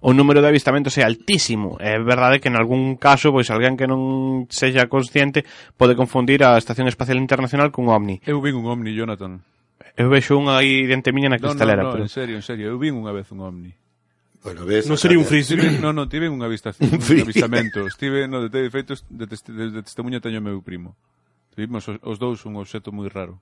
o 0.00 0.16
número 0.16 0.40
de 0.40 0.48
avistamentos 0.48 0.96
é 0.96 1.04
altísimo. 1.04 1.76
É 1.76 2.00
verdade 2.00 2.40
que 2.40 2.48
en 2.48 2.56
algún 2.56 2.96
caso, 2.96 3.32
pois 3.32 3.52
alguén 3.52 3.76
que 3.76 3.84
non 3.84 4.48
sexa 4.48 4.88
consciente 4.88 5.44
pode 5.76 5.92
confundir 5.92 6.40
a 6.40 6.56
Estación 6.56 6.88
Espacial 6.88 7.20
Internacional 7.20 7.68
cun 7.68 7.92
ovni. 7.92 8.20
Eu 8.24 8.40
vin 8.40 8.56
un 8.56 8.64
ovni, 8.64 8.96
Jonathan. 8.96 9.44
Eu 10.00 10.08
vexo 10.08 10.40
unha 10.40 10.56
aí 10.56 10.88
diante 10.88 11.12
miña 11.12 11.28
na 11.28 11.36
cristalera. 11.36 11.84
Non, 11.84 11.92
non, 11.92 11.92
no, 11.92 11.96
pero... 12.00 12.04
en 12.08 12.12
serio, 12.12 12.34
en 12.40 12.44
serio. 12.44 12.72
Eu 12.72 12.80
vin 12.80 12.96
unha 12.96 13.12
vez 13.12 13.28
un 13.28 13.44
ovni. 13.44 13.76
Bueno, 14.40 14.64
ves, 14.64 14.88
non 14.88 14.96
sería 14.96 15.20
un 15.20 15.28
frisbee. 15.28 15.76
Non, 15.84 15.92
non, 15.92 16.08
tive 16.08 16.24
un, 16.24 16.40
avista, 16.40 16.72
un, 16.80 16.96
un 16.96 17.20
avistamento. 17.20 17.84
Estive, 17.84 18.24
no, 18.24 18.48
de, 18.48 18.48
de 18.48 18.72
feito, 18.72 18.96
de, 18.96 19.26
test, 19.28 19.52
de, 19.52 19.68
de 19.68 19.80
testemunha 19.84 20.24
teño 20.24 20.40
meu 20.40 20.64
primo. 20.64 20.96
Tivimos 21.52 21.84
os, 21.92 22.00
os 22.00 22.16
dous 22.16 22.48
un 22.48 22.56
obxeto 22.56 22.88
moi 22.88 23.12
raro. 23.12 23.36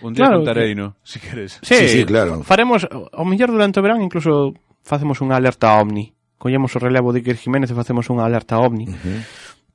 Un 0.00 0.16
día 0.16 0.32
claro, 0.32 0.40
contarei, 0.40 0.72
que... 0.72 0.80
no, 0.80 0.96
si 1.04 1.20
queres. 1.20 1.60
Sí, 1.60 1.76
sí, 1.76 1.88
sí, 1.88 2.00
claro. 2.08 2.40
Faremos, 2.40 2.88
ao 2.88 3.24
mellor 3.28 3.52
durante 3.52 3.76
o 3.76 3.84
verán, 3.84 4.00
incluso 4.00 4.56
facemos 4.86 5.18
unha 5.18 5.34
alerta 5.34 5.74
ovni. 5.74 6.14
Collemos 6.38 6.70
o 6.78 6.78
relevo 6.78 7.10
de 7.10 7.26
Iker 7.26 7.34
Jiménez 7.34 7.74
e 7.74 7.78
facemos 7.78 8.06
unha 8.06 8.22
alerta 8.22 8.62
ovni. 8.62 8.86
Uh 8.86 8.94
-huh. 8.94 9.20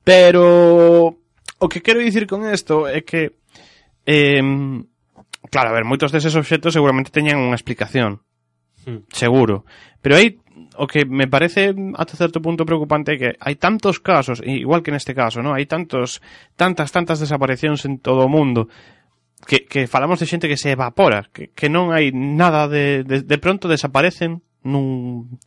Pero 0.07 0.45
o 1.59 1.66
que 1.68 1.84
quero 1.84 1.99
dicir 1.99 2.26
con 2.26 2.47
isto 2.47 2.88
é 2.88 3.03
que 3.03 3.36
eh, 4.07 4.41
claro, 5.51 5.68
a 5.70 5.76
ver, 5.76 5.84
moitos 5.84 6.16
deses 6.16 6.34
obxectos 6.39 6.72
seguramente 6.72 7.12
teñan 7.12 7.43
unha 7.43 7.59
explicación. 7.59 8.24
Hmm. 8.88 9.05
Seguro. 9.12 9.68
Pero 10.01 10.16
aí 10.18 10.39
o 10.80 10.88
que 10.88 11.05
me 11.05 11.28
parece 11.28 11.76
ata 11.99 12.16
certo 12.16 12.41
punto 12.41 12.66
preocupante 12.66 13.14
é 13.14 13.20
que 13.20 13.30
hai 13.38 13.59
tantos 13.59 13.99
casos, 13.99 14.39
igual 14.41 14.82
que 14.82 14.95
neste 14.95 15.12
caso, 15.12 15.43
¿no? 15.43 15.53
Hai 15.53 15.68
tantos 15.68 16.24
tantas 16.55 16.89
tantas 16.89 17.20
desaparicións 17.20 17.84
en 17.84 17.99
todo 17.99 18.26
o 18.26 18.32
mundo 18.32 18.72
que 19.45 19.68
que 19.68 19.86
falamos 19.86 20.18
de 20.18 20.30
xente 20.30 20.49
que 20.49 20.57
se 20.57 20.74
evapora, 20.74 21.28
que 21.30 21.51
que 21.53 21.68
non 21.68 21.91
hai 21.91 22.09
nada 22.16 22.66
de 22.72 23.03
de, 23.03 23.22
de 23.22 23.38
pronto 23.38 23.68
desaparecen 23.70 24.41
nun 24.64 25.39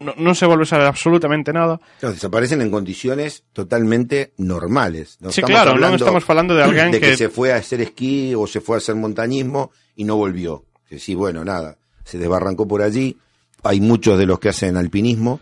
no, 0.00 0.12
non 0.18 0.34
se 0.34 0.44
volve 0.44 0.66
a 0.66 0.68
saber 0.68 0.86
absolutamente 0.86 1.54
nada. 1.54 1.78
Claro, 2.00 2.14
desaparecen 2.14 2.60
en 2.60 2.70
condiciones 2.70 3.44
totalmente 3.52 4.34
normales. 4.36 5.16
No 5.20 5.30
sí, 5.30 5.40
claro, 5.42 5.72
hablando 5.72 5.96
estamos 5.96 6.24
falando 6.24 6.54
de 6.54 6.62
alguén 6.62 6.90
de 6.90 7.00
que, 7.00 7.10
que, 7.10 7.16
se 7.16 7.28
fue 7.28 7.52
a 7.52 7.56
hacer 7.56 7.80
esquí 7.80 8.34
o 8.34 8.46
se 8.46 8.60
fue 8.60 8.76
a 8.76 8.78
hacer 8.78 8.96
montañismo 8.96 9.70
y 9.96 10.04
no 10.04 10.16
volvió. 10.16 10.64
Que 10.88 10.98
sí, 10.98 11.14
bueno, 11.14 11.44
nada, 11.44 11.78
se 12.04 12.18
desbarrancó 12.18 12.66
por 12.66 12.82
allí. 12.82 13.16
Hay 13.62 13.80
muchos 13.80 14.18
de 14.18 14.26
los 14.26 14.38
que 14.38 14.50
hacen 14.50 14.76
alpinismo 14.76 15.40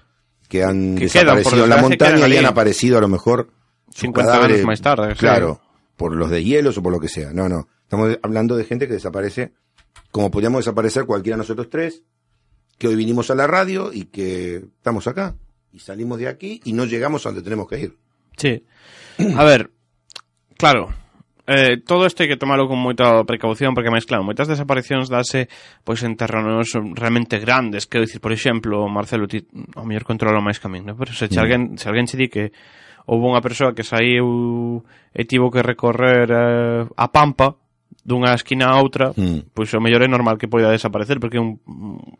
que 0.48 0.62
han 0.62 0.96
Que 0.96 1.04
desaparecido 1.04 1.64
en 1.64 1.70
la 1.70 1.78
montaña 1.78 2.28
y 2.28 2.36
han 2.36 2.46
aparecido 2.46 2.98
a 2.98 3.00
lo 3.00 3.08
mejor 3.08 3.48
sus 3.88 4.02
50 4.02 4.30
cadáveres, 4.30 4.56
años 4.58 4.66
más 4.66 4.80
tarde, 4.80 5.14
sí. 5.14 5.18
Claro, 5.18 5.60
por 5.96 6.14
los 6.14 6.30
de 6.30 6.44
hielos 6.44 6.76
o 6.78 6.82
por 6.82 6.92
lo 6.92 7.00
que 7.00 7.08
sea. 7.08 7.32
No, 7.32 7.48
no. 7.48 7.68
Estamos 7.82 8.18
hablando 8.22 8.56
de 8.56 8.64
gente 8.64 8.86
que 8.86 8.94
desaparece 8.94 9.52
como 10.12 10.30
podríamos 10.30 10.60
desaparecer 10.60 11.06
cualquiera 11.06 11.36
de 11.36 11.38
nosotros 11.38 11.68
tres, 11.70 12.02
que 12.82 12.88
hoy 12.88 12.96
vinimos 12.96 13.30
a 13.30 13.36
la 13.36 13.46
radio 13.46 13.92
y 13.92 14.06
que 14.06 14.56
estamos 14.56 15.06
acá 15.06 15.36
y 15.72 15.78
salimos 15.78 16.18
de 16.18 16.26
aquí 16.26 16.60
y 16.64 16.72
no 16.72 16.84
llegamos 16.84 17.24
a 17.24 17.28
donde 17.28 17.44
tenemos 17.44 17.68
que 17.68 17.78
ir. 17.78 17.96
Sí. 18.36 18.64
A 19.36 19.44
ver, 19.44 19.70
claro, 20.58 20.88
eh, 21.46 21.76
todo 21.86 22.10
isto 22.10 22.26
hai 22.26 22.28
que 22.34 22.34
tomalo 22.34 22.66
con 22.66 22.82
moita 22.82 23.22
precaución 23.22 23.70
porque 23.70 23.94
máis 23.94 24.02
claro, 24.02 24.26
moitas 24.26 24.50
desaparicións 24.50 25.06
dase 25.06 25.46
pois 25.86 26.02
en 26.02 26.18
terrenos 26.18 26.74
realmente 26.98 27.38
grandes, 27.38 27.86
quero 27.86 28.02
dicir, 28.02 28.18
por 28.18 28.34
exemplo, 28.34 28.90
Marcelo 28.90 29.30
ti 29.30 29.46
ao 29.78 29.86
mellor 29.86 30.02
controlo 30.02 30.42
máis 30.42 30.58
camín, 30.58 30.82
¿no? 30.82 30.98
Pero 30.98 31.14
se 31.14 31.30
mm. 31.30 31.38
alguén, 31.38 31.62
se 31.78 31.86
alguén 31.86 32.10
che 32.10 32.18
di 32.18 32.26
que 32.26 32.50
houve 33.06 33.30
unha 33.30 33.38
persoa 33.38 33.78
que 33.78 33.86
saiu 33.86 34.82
e 35.14 35.22
eh, 35.22 35.26
tivo 35.30 35.54
que 35.54 35.62
recorrer 35.62 36.26
eh, 36.34 36.82
a 36.82 37.06
Pampa 37.14 37.61
dunha 38.04 38.34
esquina 38.34 38.66
a 38.74 38.82
outra, 38.82 39.12
Mm. 39.16 39.54
pois 39.54 39.70
o 39.74 39.80
mellor 39.80 40.02
é 40.02 40.08
normal 40.10 40.36
que 40.38 40.48
poida 40.50 40.70
desaparecer 40.70 41.18
porque 41.22 41.38
é 41.38 41.42
un 41.42 41.58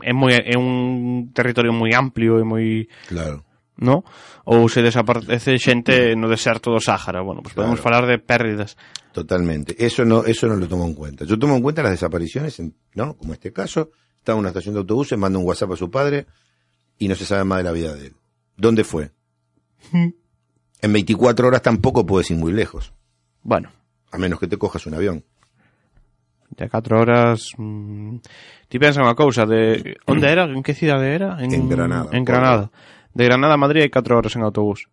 é 0.03 0.13
moi 0.15 0.33
é 0.39 0.55
un 0.57 1.31
territorio 1.35 1.73
moi 1.75 1.91
amplio 1.95 2.39
e 2.39 2.45
moi 2.47 2.87
Claro. 3.11 3.43
¿no? 3.83 4.05
Ou 4.47 4.69
se 4.71 4.79
desaparece 4.83 5.59
xente 5.59 6.15
no 6.15 6.29
deserto 6.31 6.71
do 6.71 6.79
Sáhara. 6.79 7.19
Bueno, 7.25 7.43
pues 7.43 7.55
podemos 7.57 7.81
Claro. 7.81 8.03
falar 8.03 8.05
de 8.07 8.23
pérdidas. 8.23 8.77
Totalmente. 9.11 9.75
Eso 9.85 10.05
no, 10.05 10.23
eso 10.25 10.47
no 10.47 10.55
lo 10.57 10.69
tomo 10.69 10.87
en 10.87 10.95
cuenta. 10.95 11.25
Yo 11.25 11.37
tomo 11.39 11.57
en 11.57 11.63
cuenta 11.63 11.83
las 11.83 11.93
desapariciones, 11.99 12.61
en- 12.61 12.75
¿no? 12.95 13.17
Como 13.17 13.33
este 13.35 13.53
caso, 13.53 13.91
está 14.19 14.33
en 14.33 14.39
una 14.39 14.49
estación 14.49 14.75
de 14.75 14.81
autobuses, 14.81 15.19
manda 15.19 15.39
un 15.39 15.45
WhatsApp 15.47 15.73
a 15.73 15.77
su 15.77 15.91
padre 15.91 16.27
y 16.99 17.09
no 17.09 17.15
se 17.17 17.25
sabe 17.27 17.43
más 17.45 17.59
de 17.59 17.65
la 17.65 17.73
vida 17.73 17.93
de 17.95 18.07
él. 18.09 18.15
¿Dónde 18.57 18.85
fue? 18.85 19.11
En 20.83 20.93
24 20.93 21.47
horas 21.49 21.63
tampoco 21.63 22.05
puedes 22.07 22.31
ir 22.31 22.37
muy 22.37 22.53
lejos, 22.53 22.93
Bueno, 23.43 23.71
a 24.11 24.19
menos 24.19 24.39
que 24.41 24.47
te 24.49 24.59
cojas 24.59 24.85
un 24.87 24.95
avión. 24.95 25.25
de 26.57 26.69
4 26.69 27.01
horas 27.01 27.53
mm, 27.57 28.17
ti 28.69 28.77
pensa 28.79 29.01
unha 29.01 29.17
cousa 29.17 29.49
de 29.49 29.97
onde 30.13 30.27
era, 30.29 30.45
en 30.45 30.61
que 30.61 30.77
cidade 30.77 31.13
era? 31.13 31.41
En, 31.41 31.53
en 31.53 31.69
Granada. 31.69 32.09
En 32.13 32.25
Granada. 32.25 32.67
Pois. 32.69 33.13
De 33.13 33.25
Granada 33.29 33.55
a 33.57 33.61
Madrid 33.61 33.85
hai 33.85 33.93
4 33.93 34.17
horas 34.17 34.33
en 34.37 34.45
autobús. 34.45 34.89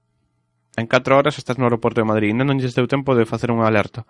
En 0.75 0.87
4 0.87 1.15
horas 1.15 1.35
estás 1.39 1.59
no 1.59 1.67
aeroporto 1.67 1.99
de 1.99 2.07
Madrid, 2.07 2.31
non 2.35 2.47
non 2.47 2.59
lles 2.59 2.75
deu 2.75 2.87
tempo 2.87 3.15
de 3.15 3.27
facer 3.27 3.51
unha 3.51 3.67
alerta. 3.67 4.07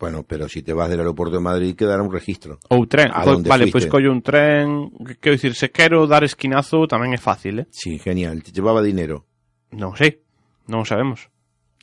Bueno, 0.00 0.24
pero 0.24 0.48
si 0.48 0.62
te 0.62 0.72
vas 0.72 0.88
del 0.88 1.00
aeroporto 1.04 1.36
de 1.36 1.44
Madrid 1.44 1.76
quedará 1.76 2.00
un 2.00 2.08
registro. 2.08 2.56
Ou 2.72 2.88
tren, 2.88 3.12
a 3.12 3.20
Co 3.20 3.36
vale, 3.44 3.68
pois 3.68 3.84
pues 3.84 3.92
collo 3.92 4.08
un 4.08 4.24
tren, 4.24 4.88
quero 5.20 5.36
dicir, 5.36 5.52
se 5.52 5.68
quero 5.68 6.08
dar 6.08 6.24
esquinazo 6.24 6.88
tamén 6.88 7.12
é 7.12 7.20
fácil, 7.20 7.64
eh? 7.64 7.66
Sí, 7.68 8.00
genial, 8.00 8.40
te 8.40 8.48
llevaba 8.48 8.80
dinero. 8.80 9.28
Non 9.76 9.92
sei, 9.92 10.24
non 10.72 10.88
sabemos. 10.88 11.28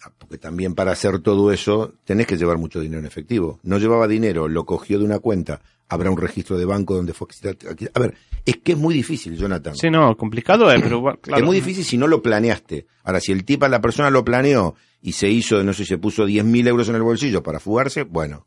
Ah, 0.03 0.11
Porque 0.17 0.37
también 0.37 0.75
para 0.75 0.91
hacer 0.91 1.19
todo 1.19 1.51
eso 1.51 1.93
tenés 2.03 2.27
que 2.27 2.37
llevar 2.37 2.57
mucho 2.57 2.79
dinero 2.79 2.99
en 2.99 3.05
efectivo. 3.05 3.59
No 3.63 3.79
llevaba 3.79 4.07
dinero, 4.07 4.47
lo 4.47 4.65
cogió 4.65 4.99
de 4.99 5.05
una 5.05 5.19
cuenta. 5.19 5.61
Habrá 5.89 6.11
un 6.11 6.17
registro 6.17 6.57
de 6.57 6.65
banco 6.65 6.95
donde 6.95 7.13
fue... 7.13 7.27
A 7.93 7.99
ver, 7.99 8.13
es 8.45 8.57
que 8.57 8.73
es 8.73 8.77
muy 8.77 8.93
difícil, 8.93 9.35
Jonathan. 9.37 9.75
Sí, 9.75 9.89
no, 9.89 10.15
complicado 10.15 10.69
é, 10.71 10.79
pero 10.79 11.01
claro. 11.21 11.41
Es 11.41 11.45
muy 11.45 11.55
difícil 11.55 11.83
si 11.83 11.97
no 11.97 12.07
lo 12.07 12.21
planeaste. 12.21 12.85
Ahora, 13.03 13.19
si 13.19 13.31
el 13.31 13.45
tipo, 13.45 13.67
la 13.67 13.81
persona 13.81 14.09
lo 14.09 14.23
planeó 14.23 14.75
y 15.01 15.13
se 15.13 15.29
hizo, 15.29 15.63
no 15.63 15.73
sé, 15.73 15.85
se 15.85 15.97
puso 15.97 16.27
10.000 16.27 16.67
euros 16.67 16.89
en 16.89 16.95
el 16.95 17.03
bolsillo 17.03 17.41
para 17.41 17.59
fugarse, 17.59 18.03
bueno. 18.03 18.45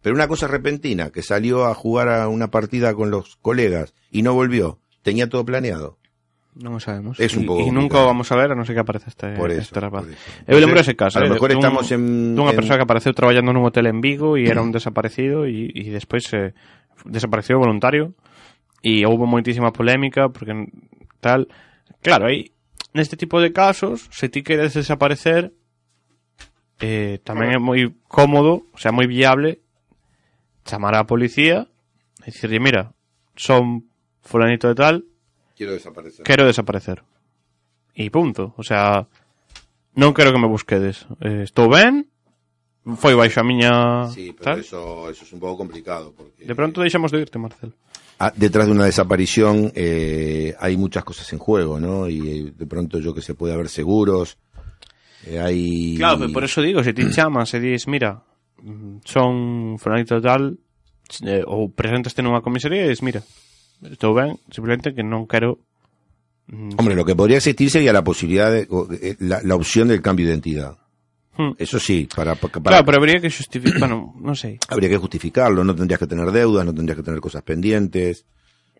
Pero 0.00 0.14
una 0.14 0.28
cosa 0.28 0.46
repentina, 0.48 1.10
que 1.10 1.22
salió 1.22 1.66
a 1.66 1.74
jugar 1.74 2.08
a 2.08 2.28
una 2.28 2.50
partida 2.50 2.94
con 2.94 3.10
los 3.10 3.36
colegas 3.36 3.94
y 4.10 4.22
no 4.22 4.32
volvió, 4.32 4.80
tenía 5.02 5.28
todo 5.28 5.44
planeado. 5.44 5.98
Non 6.58 6.74
o 6.74 6.80
sabemos. 6.80 7.20
Es 7.20 7.36
un 7.36 7.44
pouco 7.46 7.62
E, 7.62 7.70
nunca 7.70 8.00
vamos 8.02 8.32
a 8.32 8.36
ver, 8.40 8.50
a 8.50 8.56
non 8.58 8.64
ser 8.66 8.74
que 8.74 8.82
aparece 8.82 9.12
este, 9.12 9.36
Por 9.36 9.52
eso, 9.52 9.62
este 9.68 9.78
rapaz. 9.78 10.08
por 10.08 10.10
eso. 10.10 10.24
Entonces, 10.48 10.90
ese 10.90 10.94
caso. 10.96 11.18
a 11.18 11.22
lo 11.22 11.30
eh, 11.30 11.34
mejor 11.36 11.50
dun- 11.54 11.60
estamos 11.62 11.86
en- 11.94 12.34
Dunha 12.34 12.50
en- 12.50 12.58
persoa 12.58 12.76
que 12.80 12.86
apareceu 12.88 13.12
traballando 13.14 13.52
nun 13.54 13.62
hotel 13.68 13.86
en 13.86 14.00
Vigo 14.02 14.34
e 14.34 14.48
era 14.50 14.58
un 14.64 14.72
desaparecido 14.74 15.46
e 15.46 15.70
despois 15.92 16.26
se 16.26 16.56
desapareceu 17.06 17.62
voluntario 17.62 18.16
e 18.82 19.06
houve 19.06 19.26
moitísima 19.28 19.70
polémica 19.70 20.30
porque 20.34 20.54
tal... 21.22 21.46
Claro, 22.02 22.26
aí 22.26 22.50
neste 22.90 23.14
tipo 23.14 23.38
de 23.38 23.54
casos, 23.54 24.10
se 24.10 24.26
ti 24.26 24.42
queres 24.42 24.74
desaparecer 24.74 25.54
eh, 26.82 27.18
tamén 27.26 27.54
é 27.54 27.58
moi 27.62 27.90
cómodo, 28.10 28.66
o 28.74 28.78
sea, 28.78 28.90
moi 28.90 29.06
viable 29.06 29.62
chamar 30.66 30.94
á 30.98 31.06
policía 31.06 31.66
e 32.26 32.30
dicirlle, 32.34 32.58
mira, 32.62 32.94
son 33.38 33.86
fulanito 34.26 34.66
de 34.70 34.74
tal, 34.78 34.96
Quiero 35.58 35.74
desaparecer. 35.74 36.22
quero 36.22 36.46
desaparecer. 36.46 37.02
E 37.98 38.06
punto. 38.14 38.54
O 38.54 38.62
sea, 38.62 39.10
non 39.98 40.14
quero 40.14 40.30
que 40.30 40.38
me 40.38 40.46
busquedes. 40.46 41.02
Eh, 41.18 41.42
estou 41.42 41.66
ben, 41.66 42.06
foi 42.94 43.18
baixo 43.18 43.42
a 43.42 43.44
miña... 43.44 44.06
Sí, 44.14 44.30
pero 44.30 44.54
tal. 44.54 44.62
eso, 44.62 45.10
eso 45.10 45.26
es 45.26 45.32
un 45.34 45.42
poco 45.42 45.58
complicado. 45.58 46.14
Porque... 46.14 46.46
De 46.46 46.54
pronto 46.54 46.78
deixamos 46.78 47.10
de 47.10 47.26
irte, 47.26 47.42
Marcel. 47.42 47.74
Ah, 48.22 48.30
detrás 48.30 48.70
de 48.70 48.72
una 48.72 48.86
desaparición 48.86 49.72
eh, 49.74 50.54
hay 50.58 50.76
muchas 50.76 51.02
cosas 51.02 51.26
en 51.34 51.42
juego, 51.42 51.82
¿no? 51.82 52.08
Y 52.08 52.18
eh, 52.22 52.52
de 52.54 52.66
pronto 52.66 53.02
yo 53.02 53.10
que 53.12 53.22
se 53.22 53.34
puede 53.34 53.54
haber 53.54 53.68
seguros, 53.68 54.38
eh, 55.26 55.38
hay... 55.42 55.96
Claro, 55.96 56.18
pero 56.18 56.32
por 56.32 56.44
eso 56.44 56.62
digo, 56.62 56.82
se 56.82 56.94
ti 56.94 57.02
chamas 57.10 57.52
e 57.54 57.58
dis, 57.58 57.86
mira, 57.90 58.22
mm, 58.62 59.02
son 59.02 59.78
fulanito 59.78 60.22
tal, 60.22 60.54
eh, 61.26 61.42
ou 61.42 61.70
presentaste 61.74 62.22
nunha 62.22 62.42
comisaría 62.42 62.86
e 62.86 62.94
dis, 62.94 63.02
mira, 63.02 63.22
ben, 63.80 64.38
simplemente 64.50 64.94
que 64.94 65.02
non 65.02 65.26
quero... 65.26 65.58
mm, 66.50 66.74
Hombre, 66.78 66.94
lo 66.96 67.04
que 67.04 67.14
podría 67.14 67.38
existir 67.38 67.70
sería 67.70 67.92
la 67.92 68.02
posibilidad 68.02 68.50
de, 68.50 68.66
eh, 69.02 69.16
la, 69.20 69.40
la 69.42 69.54
opción 69.54 69.88
del 69.88 70.02
cambio 70.02 70.26
de 70.26 70.32
identidad. 70.32 70.76
Hmm. 71.38 71.54
Eso 71.58 71.78
sí, 71.78 72.08
para, 72.10 72.34
para- 72.34 72.60
Claro, 72.62 72.84
pero 72.84 72.98
habría 72.98 73.20
que 73.22 73.30
justificar, 73.30 73.78
bueno, 73.78 74.10
non 74.18 74.34
sei. 74.34 74.58
habría 74.66 74.90
que 74.90 74.98
justificarlo, 74.98 75.62
no 75.62 75.70
tendrías 75.74 76.02
que 76.02 76.10
tener 76.10 76.32
deudas, 76.34 76.66
no 76.66 76.74
tendrías 76.74 76.98
que 76.98 77.06
tener 77.06 77.20
cosas 77.22 77.42
pendientes. 77.46 78.26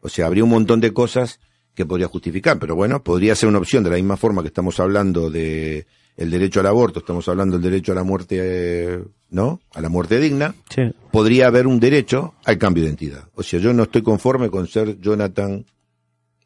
O 0.02 0.08
sea, 0.10 0.26
habría 0.26 0.42
un 0.42 0.50
montón 0.50 0.82
de 0.82 0.90
cosas 0.90 1.38
que 1.78 1.86
podría 1.86 2.10
justificar, 2.10 2.58
pero 2.58 2.74
bueno, 2.74 3.02
podría 3.06 3.38
ser 3.38 3.48
una 3.48 3.58
opción 3.62 3.84
de 3.86 3.90
la 3.90 3.96
misma 4.02 4.16
forma 4.18 4.42
que 4.42 4.50
estamos 4.50 4.80
hablando 4.82 5.30
de 5.30 5.86
el 6.18 6.32
derecho 6.32 6.58
al 6.58 6.66
aborto, 6.66 6.98
estamos 6.98 7.28
hablando 7.28 7.56
del 7.56 7.70
derecho 7.70 7.92
a 7.92 7.94
la 7.94 8.02
muerte, 8.02 9.00
¿no? 9.30 9.60
A 9.72 9.80
la 9.80 9.88
muerte 9.88 10.18
digna. 10.18 10.52
Sí. 10.68 10.82
podría 11.12 11.46
haber 11.46 11.68
un 11.68 11.78
derecho 11.78 12.34
al 12.44 12.58
cambio 12.58 12.82
de 12.82 12.88
identidad. 12.88 13.28
O 13.36 13.44
sea, 13.44 13.60
yo 13.60 13.72
no 13.72 13.84
estoy 13.84 14.02
conforme 14.02 14.50
con 14.50 14.66
ser 14.66 14.98
Jonathan, 15.00 15.64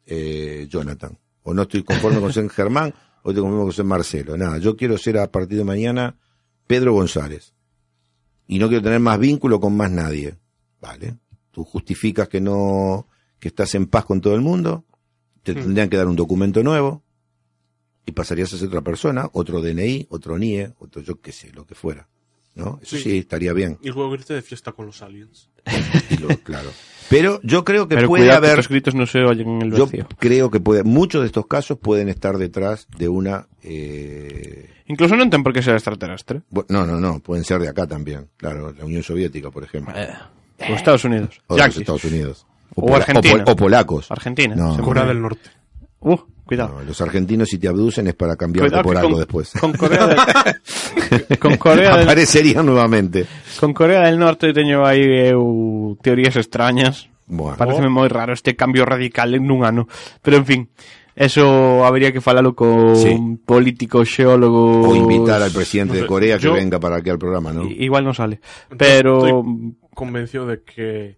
eh, 0.05 0.67
Jonathan. 0.69 1.17
O 1.41 1.55
no 1.55 1.63
estoy 1.63 1.83
conforme 1.83 2.19
con 2.19 2.31
ser 2.31 2.47
Germán, 2.51 2.93
o 3.23 3.31
estoy 3.31 3.41
conforme 3.41 3.63
con 3.63 3.73
ser 3.73 3.85
Marcelo. 3.85 4.37
Nada, 4.37 4.59
yo 4.59 4.77
quiero 4.77 4.95
ser 4.95 5.17
a 5.17 5.31
partir 5.31 5.57
de 5.57 5.63
mañana 5.63 6.17
Pedro 6.67 6.93
González. 6.93 7.55
Y 8.47 8.59
no 8.59 8.67
quiero 8.67 8.83
tener 8.83 8.99
más 8.99 9.17
vínculo 9.17 9.59
con 9.59 9.75
más 9.75 9.89
nadie. 9.89 10.35
Vale. 10.79 11.17
Tú 11.49 11.63
justificas 11.63 12.27
que 12.27 12.39
no, 12.39 13.07
que 13.39 13.47
estás 13.47 13.73
en 13.73 13.87
paz 13.87 14.05
con 14.05 14.21
todo 14.21 14.35
el 14.35 14.41
mundo. 14.41 14.85
Te 15.41 15.55
tendrían 15.55 15.89
que 15.89 15.97
dar 15.97 16.07
un 16.07 16.15
documento 16.15 16.61
nuevo. 16.61 17.02
Y 18.05 18.11
pasarías 18.11 18.53
a 18.53 18.57
ser 18.57 18.67
otra 18.67 18.81
persona, 18.81 19.29
otro 19.33 19.61
DNI, 19.61 20.07
otro 20.09 20.37
NIE, 20.37 20.73
otro 20.79 21.01
yo 21.01 21.21
qué 21.21 21.31
sé, 21.31 21.51
lo 21.53 21.65
que 21.65 21.75
fuera. 21.75 22.07
¿No? 22.55 22.79
Eso 22.83 22.97
Sí. 22.97 23.03
sí 23.03 23.17
estaría 23.17 23.51
bien. 23.53 23.79
Y 23.81 23.89
luego 23.89 24.13
irte 24.13 24.33
de 24.35 24.41
fiesta 24.43 24.73
con 24.73 24.85
los 24.85 25.01
aliens. 25.01 25.49
Y 26.11 26.17
claro. 26.43 26.69
Pero 27.09 27.39
yo 27.41 27.63
creo 27.63 27.87
que 27.87 27.95
Pero 27.95 28.07
puede 28.07 28.25
que 28.25 28.31
haber, 28.31 28.51
estos 28.51 28.69
gritos 28.69 28.93
no 28.93 29.05
se 29.07 29.19
oyen 29.23 29.47
en 29.49 29.61
el 29.63 29.71
yo 29.73 29.85
vacío. 29.85 30.07
creo 30.19 30.51
que 30.51 30.59
puede, 30.59 30.83
muchos 30.83 31.21
de 31.21 31.27
estos 31.27 31.47
casos 31.47 31.79
pueden 31.79 32.09
estar 32.09 32.37
detrás 32.37 32.87
de 32.97 33.09
una, 33.09 33.47
eh, 33.63 34.69
Incluso 34.87 35.15
non 35.15 35.31
ten 35.31 35.41
por 35.41 35.55
que 35.55 35.63
ser 35.63 35.73
extraterrestre. 35.73 36.43
no, 36.69 36.85
no, 36.85 36.99
no, 36.99 37.19
pueden 37.23 37.43
ser 37.43 37.59
de 37.63 37.69
acá 37.69 37.87
también, 37.87 38.29
claro, 38.37 38.71
la 38.75 38.85
Unión 38.85 39.01
Soviética, 39.01 39.49
por 39.49 39.63
ejemplo, 39.63 39.93
Eh, 39.95 40.11
Os 40.69 40.77
Estados 40.77 41.03
Unidos. 41.05 41.41
o. 41.47 41.57
Estados 41.57 42.03
Unidos, 42.05 42.45
O 42.75 42.85
pola- 42.85 42.97
Argentina. 42.97 43.43
pol- 43.45 43.53
o 43.53 43.55
polacos, 43.55 44.11
Argentina. 44.11 44.55
No. 44.55 44.77
Corea 44.83 45.05
del 45.05 45.21
Norte. 45.21 45.49
Uh, 46.01 46.17
cuidado. 46.45 46.79
No, 46.79 46.83
los 46.83 46.99
argentinos 47.01 47.49
si 47.49 47.57
te 47.57 47.67
abducen 47.67 48.07
es 48.07 48.15
para 48.15 48.35
cambiarte 48.35 48.69
Cuidado 48.71 48.83
por 48.83 48.97
algo 48.97 49.09
con, 49.11 49.19
después. 49.19 49.51
con 49.59 49.73
Corea 49.73 50.07
del, 50.07 50.17
con 51.39 51.57
Corea 51.57 51.95
del, 51.97 52.03
Aparecerían 52.03 52.65
nuevamente. 52.65 53.25
con 53.59 53.73
Corea 53.73 54.01
del 54.07 54.19
Norte 54.19 54.53
teño 54.53 54.85
aí 54.85 55.29
eu 55.31 55.97
teorías 56.01 56.35
extrañas. 56.35 57.09
Bueno, 57.25 57.55
Pareceme 57.57 57.87
moi 57.87 58.11
raro 58.11 58.33
este 58.35 58.53
cambio 58.55 58.83
radical 58.85 59.33
en 59.33 59.47
un 59.49 59.63
ano. 59.63 59.87
Pero 60.21 60.37
en 60.37 60.45
fin, 60.45 60.61
eso 61.15 61.85
habría 61.87 62.11
que 62.11 62.19
falalo 62.19 62.53
con 62.53 62.95
Sí. 62.99 63.15
políticos, 63.47 64.09
xeólogos. 64.11 64.87
o 64.87 64.95
invitar 64.95 65.41
al 65.41 65.51
presidente 65.55 65.93
No 65.95 65.99
sé, 65.99 66.01
de 66.03 66.07
Corea 66.07 66.35
que 66.37 66.43
yo- 66.43 66.53
venga 66.53 66.79
para 66.79 66.97
aquí 66.99 67.09
al 67.09 67.17
programa, 67.17 67.53
¿no? 67.53 67.63
Igual 67.69 68.03
no 68.03 68.13
sale. 68.13 68.41
Pero 68.77 69.23
Estoy 69.25 69.75
convencido 69.95 70.45
de 70.45 70.61
que 70.63 71.17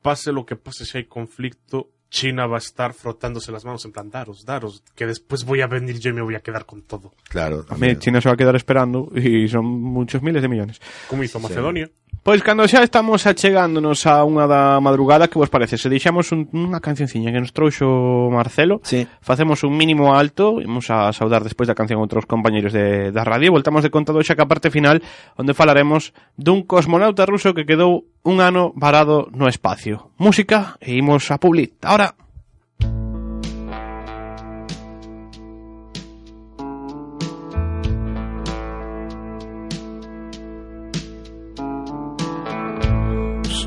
pase 0.00 0.32
lo 0.32 0.46
que 0.46 0.56
pase 0.56 0.84
si 0.88 0.98
hay 0.98 1.04
conflicto, 1.04 1.91
China 2.12 2.46
va 2.46 2.56
a 2.56 2.58
estar 2.58 2.92
frotándose 2.92 3.50
las 3.50 3.64
manos 3.64 3.86
en 3.86 3.90
plan, 3.90 4.10
daros, 4.10 4.44
daros, 4.44 4.84
que 4.94 5.06
después 5.06 5.44
voy 5.44 5.62
a 5.62 5.66
venir 5.66 5.98
yo 5.98 6.10
y 6.10 6.12
me 6.12 6.20
voy 6.20 6.34
a 6.34 6.40
quedar 6.40 6.66
con 6.66 6.82
todo. 6.82 7.14
Claro. 7.30 7.64
también. 7.64 7.98
China 7.98 8.20
se 8.20 8.28
va 8.28 8.34
a 8.34 8.36
quedar 8.36 8.54
esperando 8.54 9.10
y 9.14 9.48
son 9.48 9.64
muchos 9.64 10.20
miles 10.20 10.42
de 10.42 10.48
millones. 10.48 10.80
Como 11.08 11.24
hizo 11.24 11.40
Macedonia. 11.40 11.90
Pois 12.22 12.38
cando 12.46 12.62
xa 12.70 12.86
estamos 12.86 13.26
achegándonos 13.26 14.06
a 14.06 14.22
unha 14.22 14.46
da 14.46 14.78
madrugada 14.78 15.26
Que 15.26 15.42
vos 15.42 15.50
parece? 15.50 15.74
Se 15.74 15.90
deixamos 15.90 16.30
un, 16.30 16.46
unha 16.54 16.78
cancionciña 16.78 17.34
que 17.34 17.42
nos 17.42 17.50
trouxo 17.50 18.30
Marcelo 18.30 18.78
sí. 18.86 19.10
Facemos 19.18 19.66
un 19.66 19.74
mínimo 19.74 20.14
alto 20.14 20.62
Imos 20.62 20.86
a 20.94 21.10
saudar 21.10 21.42
despois 21.42 21.66
da 21.66 21.74
canción 21.74 21.98
outros 21.98 22.30
compañeros 22.30 22.70
de, 22.70 23.10
da 23.10 23.26
radio 23.26 23.50
Voltamos 23.50 23.82
de 23.82 23.90
contado 23.90 24.22
xa 24.22 24.38
que 24.38 24.46
a 24.46 24.46
parte 24.46 24.70
final 24.70 25.02
Onde 25.34 25.50
falaremos 25.50 26.14
dun 26.38 26.62
cosmonauta 26.62 27.26
ruso 27.26 27.58
que 27.58 27.66
quedou 27.66 28.06
un 28.22 28.38
ano 28.38 28.70
varado 28.78 29.26
no 29.34 29.50
espacio 29.50 30.14
Música 30.14 30.78
e 30.78 30.94
imos 30.94 31.26
a 31.34 31.42
Publi. 31.42 31.74
Ahora 31.82 32.14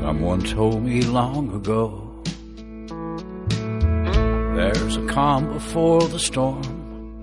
Someone 0.06 0.40
told 0.40 0.84
me 0.84 1.02
long 1.02 1.52
ago 1.52 2.22
there's 4.54 4.96
a 4.96 5.04
calm 5.06 5.52
before 5.52 6.00
the 6.00 6.20
storm. 6.20 7.20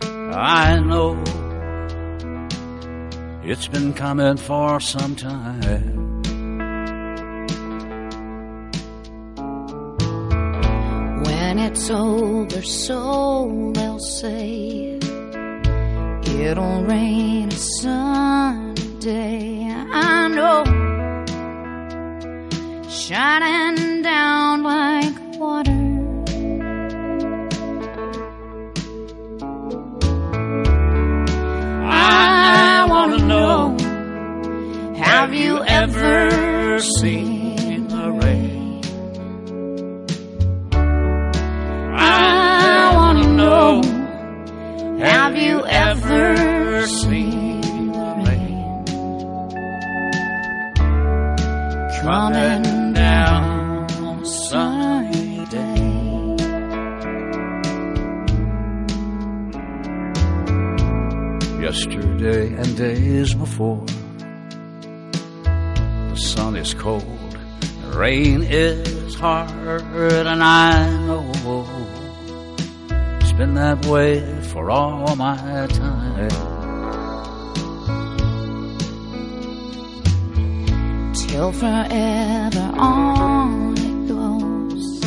I 0.00 0.78
know 0.78 1.20
it's 3.42 3.66
been 3.66 3.92
coming 3.92 4.36
for 4.36 4.78
some 4.78 5.16
time. 5.16 6.22
When 11.24 11.58
it's 11.58 11.90
over, 11.90 12.62
so 12.62 13.72
they'll 13.74 13.98
say 13.98 14.96
it'll 16.40 16.84
rain 16.84 17.48
a 17.48 17.60
sunny 17.80 18.74
day. 19.00 19.66
I 19.90 20.28
know, 20.28 20.62
shining 22.88 24.02
down 24.02 24.62
like 24.62 25.14
water. 25.38 25.70
I 31.90 32.86
wanna 32.88 33.18
know, 33.18 33.76
have 34.96 35.34
you 35.34 35.62
ever 35.64 36.78
seen 36.80 37.37
before, 63.58 63.84
the 65.42 66.14
sun 66.14 66.54
is 66.54 66.74
cold, 66.74 67.02
the 67.82 67.98
rain 67.98 68.44
is 68.44 69.16
hard, 69.16 69.82
and 69.82 70.44
I 70.44 70.88
know 71.06 71.32
it's 73.20 73.32
been 73.32 73.54
that 73.54 73.84
way 73.86 74.20
for 74.52 74.70
all 74.70 75.16
my 75.16 75.66
time. 75.66 76.28
till 81.14 81.52
forever 81.52 82.72
on 82.78 83.74
it 83.76 84.08
goes. 84.08 85.00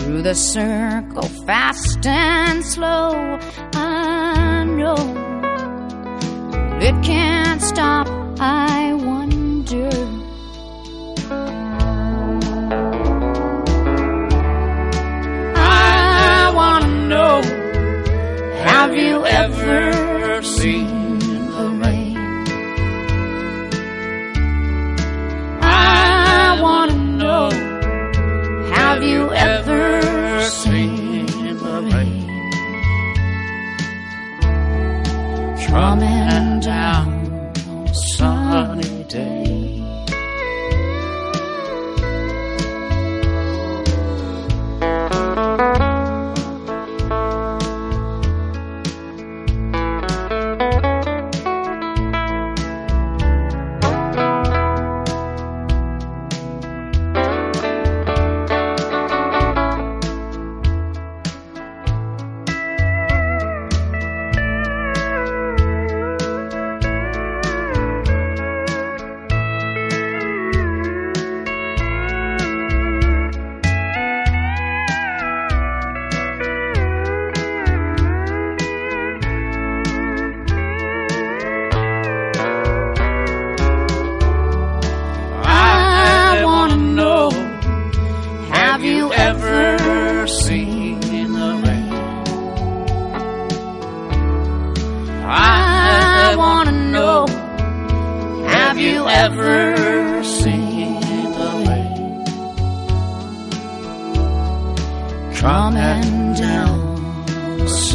Through 0.00 0.22
the 0.22 0.34
circle 0.34 1.28
fast 1.46 2.06
and 2.06 2.64
slow 2.64 3.37
it 6.80 6.94
can't 7.02 7.60
stop 7.60 8.06
i 8.40 8.94
wonder. 8.94 9.90
I 15.56 16.52
want 16.54 16.84
to 16.84 16.90
know 17.08 17.42
have 18.64 18.96
you 18.96 19.26
ever 19.26 20.42
seen 20.42 20.97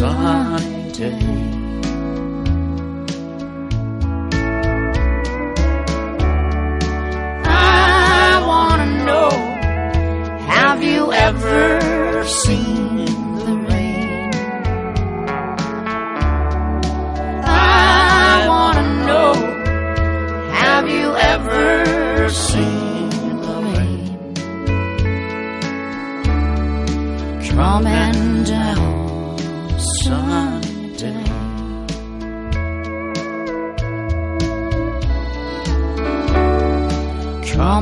on 0.04 0.60
sunny 0.60 0.91
day. 0.91 1.20
I 7.45 8.43
want 8.45 8.82
to 8.82 9.06
know 9.06 9.30
Have 10.47 10.84
you 10.84 11.12
ever 11.14 12.26
seen 12.26 13.06
the 13.45 13.56
rain? 13.70 14.32
I 17.45 18.45
want 18.47 18.78
to 18.78 19.06
know 19.08 19.34
Have 20.51 20.89
you 20.89 21.16
ever 21.16 22.30
seen 22.30 22.83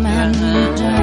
Down. 0.03 1.01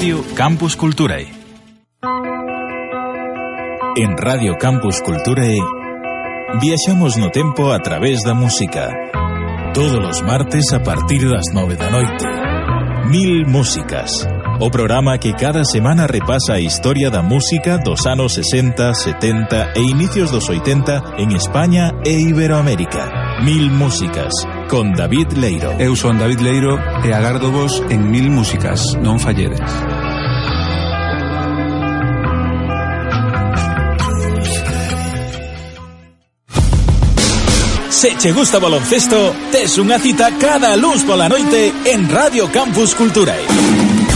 Radio 0.00 0.22
Campus 0.34 0.76
Culturae. 0.76 2.29
En 3.96 4.16
Radio 4.16 4.56
Campus 4.56 5.00
Culturae 5.00 5.58
viaxamos 6.60 7.16
no 7.16 7.30
tempo 7.30 7.72
a 7.72 7.80
través 7.80 8.22
da 8.22 8.34
música. 8.34 8.88
Todos 9.74 10.16
os 10.16 10.22
martes 10.22 10.72
a 10.72 10.80
partir 10.80 11.28
das 11.28 11.52
nove 11.52 11.74
da 11.74 11.90
noite. 11.90 12.24
Mil 13.08 13.46
Músicas. 13.48 14.28
O 14.60 14.70
programa 14.70 15.18
que 15.18 15.32
cada 15.32 15.64
semana 15.64 16.06
repasa 16.06 16.54
a 16.54 16.60
historia 16.60 17.10
da 17.10 17.22
música 17.22 17.78
dos 17.78 18.06
anos 18.06 18.34
60, 18.34 18.94
70 18.94 19.72
e 19.74 19.80
inicios 19.80 20.30
dos 20.30 20.48
80 20.48 21.16
en 21.18 21.32
España 21.32 21.92
e 22.04 22.12
Iberoamérica. 22.12 23.42
Mil 23.42 23.72
Músicas, 23.72 24.32
con 24.68 24.92
David 24.92 25.32
Leiro. 25.32 25.72
Eu 25.80 25.96
son 25.96 26.16
David 26.16 26.40
Leiro 26.40 26.78
e 27.02 27.12
agardo 27.12 27.50
vos 27.50 27.82
en 27.90 28.08
Mil 28.08 28.30
Músicas, 28.30 28.94
non 29.02 29.18
falledes. 29.18 29.99
Se 38.00 38.14
che 38.16 38.32
gusta 38.32 38.58
baloncesto, 38.58 39.36
tes 39.52 39.76
unha 39.76 40.00
cita 40.00 40.32
cada 40.40 40.72
luns 40.72 41.04
pola 41.04 41.28
noite 41.28 41.68
en 41.84 42.08
Radio 42.08 42.48
Campus 42.48 42.96
Culturae. 42.96 43.44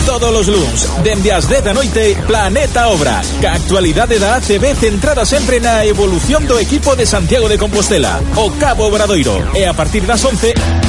Todos 0.08 0.32
os 0.40 0.48
luns, 0.48 0.88
dende 1.04 1.28
as 1.28 1.44
10 1.52 1.68
da 1.68 1.76
noite, 1.76 2.16
Planeta 2.24 2.88
Obra, 2.88 3.20
ca 3.44 3.60
actualidade 3.60 4.16
da 4.16 4.40
ACB 4.40 4.72
centrada 4.72 5.28
sempre 5.28 5.60
na 5.60 5.84
evolución 5.84 6.48
do 6.48 6.56
equipo 6.56 6.96
de 6.96 7.04
Santiago 7.04 7.44
de 7.44 7.60
Compostela, 7.60 8.24
o 8.40 8.48
Cabo 8.56 8.88
Obradoiro, 8.88 9.52
e 9.52 9.68
a 9.68 9.76
partir 9.76 10.08
das 10.08 10.24
11, 10.24 10.83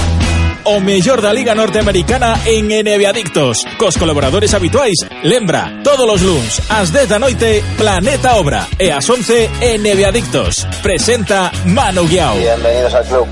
o 0.66 0.80
mellor 0.80 1.22
da 1.22 1.32
Liga 1.32 1.56
Norteamericana 1.56 2.42
en 2.46 2.68
NBA 2.68 3.10
Adictos, 3.10 3.66
cos 3.78 3.98
colaboradores 3.98 4.54
habituais. 4.54 4.98
Lembra, 5.24 5.82
todos 5.84 6.10
os 6.10 6.22
luns, 6.22 6.62
ás 6.70 6.92
10 6.92 7.10
da 7.10 7.20
noite, 7.20 7.64
Planeta 7.78 8.36
Obra, 8.36 8.68
e 8.80 8.90
ás 8.92 9.10
11, 9.10 9.50
NBA 9.80 10.08
Adictos. 10.10 10.66
Presenta 10.82 11.52
Manu 11.66 12.08
Guiao. 12.08 12.38
Bienvenidos 12.38 12.94
al 12.94 13.06
club. 13.06 13.28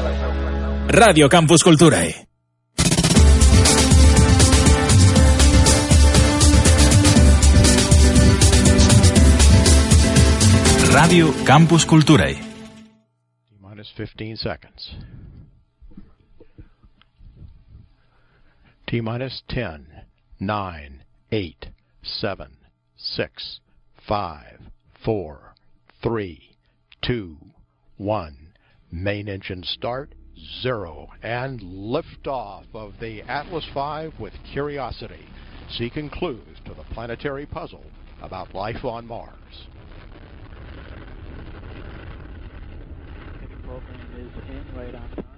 Radio 0.87 1.27
Campus 1.27 1.63
Culturae. 1.63 2.27
Radio 10.93 11.33
Campus 11.43 11.85
Culturae. 11.85 12.37
Minus 13.59 13.91
15 13.95 14.37
seconds. 14.37 15.22
T 18.93 19.01
minus 19.01 19.41
10, 19.49 19.87
9, 20.39 21.03
8, 21.31 21.65
7, 22.03 22.57
6, 22.95 23.59
5, 24.07 24.59
4, 25.03 25.55
3, 26.03 26.55
2, 27.01 27.37
1. 27.97 28.53
Main 28.91 29.27
engine 29.27 29.63
start, 29.63 30.13
zero. 30.61 31.09
And 31.23 31.59
liftoff 31.59 32.65
of 32.75 32.93
the 33.01 33.23
Atlas 33.23 33.65
V 33.73 34.15
with 34.21 34.33
Curiosity, 34.51 35.25
seeking 35.71 36.11
clues 36.11 36.59
to 36.65 36.75
the 36.75 36.83
planetary 36.93 37.47
puzzle 37.47 37.85
about 38.21 38.53
life 38.53 38.85
on 38.85 39.07
Mars. 39.07 39.33
program 43.65 43.99
is 44.19 44.49
in 44.49 44.77
right 44.77 44.93
on 44.93 45.09
time. 45.15 45.32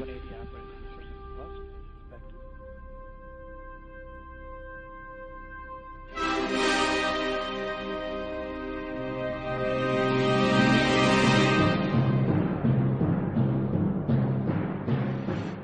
180 0.00 0.32
operating 0.40 0.80
system 0.96 1.20
plus. 1.36 1.54
Expected. 2.08 2.40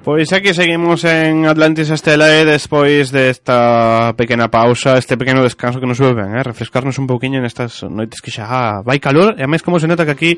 Pois 0.05 0.33
aquí 0.33 0.55
seguimos 0.55 1.03
en 1.05 1.47
Atlantis 1.47 1.91
Estelae 1.91 2.45
despois 2.45 3.11
desta 3.11 4.13
pequena 4.15 4.47
pausa, 4.53 4.99
este 4.99 5.17
pequeno 5.17 5.43
descanso 5.43 5.81
que 5.81 5.87
nos 5.87 5.97
sube 5.97 6.15
ben, 6.15 6.37
eh? 6.37 6.45
refrescarnos 6.45 7.01
un 7.01 7.09
pouquiño 7.09 7.41
nestas 7.41 7.83
noites 7.89 8.21
que 8.21 8.31
xa 8.31 8.85
vai 8.85 9.01
calor, 9.01 9.35
e 9.35 9.43
a 9.43 9.51
máis 9.51 9.65
como 9.65 9.81
se 9.81 9.89
nota 9.89 10.07
que 10.07 10.15
aquí 10.15 10.33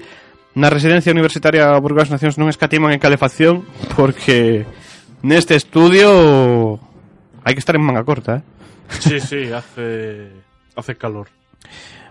Na 0.55 0.71
residencia 0.71 1.13
universitaria 1.13 1.69
Burgos 1.79 2.11
Nacións 2.11 2.41
non 2.41 2.49
escatiman 2.49 2.95
en 2.95 3.03
calefacción 3.03 3.67
porque 3.95 4.65
neste 5.23 5.55
estudio 5.55 6.81
hai 7.45 7.53
que 7.55 7.63
estar 7.63 7.77
en 7.77 7.85
manga 7.85 8.07
corta, 8.07 8.41
eh? 8.41 8.43
Sí, 8.89 9.21
sí, 9.21 9.53
hace, 9.53 10.33
hace 10.75 10.97
calor. 10.97 11.29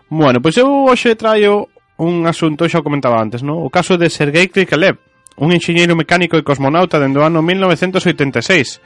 Bueno, 0.09 0.39
pois 0.39 0.55
eu 0.55 0.69
hoxe 0.88 1.17
traio 1.17 1.67
un 1.97 2.23
asunto 2.29 2.69
xa 2.69 2.79
o 2.79 2.85
comentaba 2.85 3.17
antes, 3.19 3.41
¿no? 3.41 3.57
o 3.57 3.69
caso 3.73 3.97
de 3.97 4.07
Sergei 4.13 4.47
Krikalev, 4.47 5.01
un 5.38 5.51
enxeñeiro 5.51 5.97
mecánico 5.97 6.38
e 6.38 6.45
cosmonauta 6.45 7.01
dende 7.01 7.19
o 7.19 7.25
ano 7.25 7.41
1986 7.41 8.81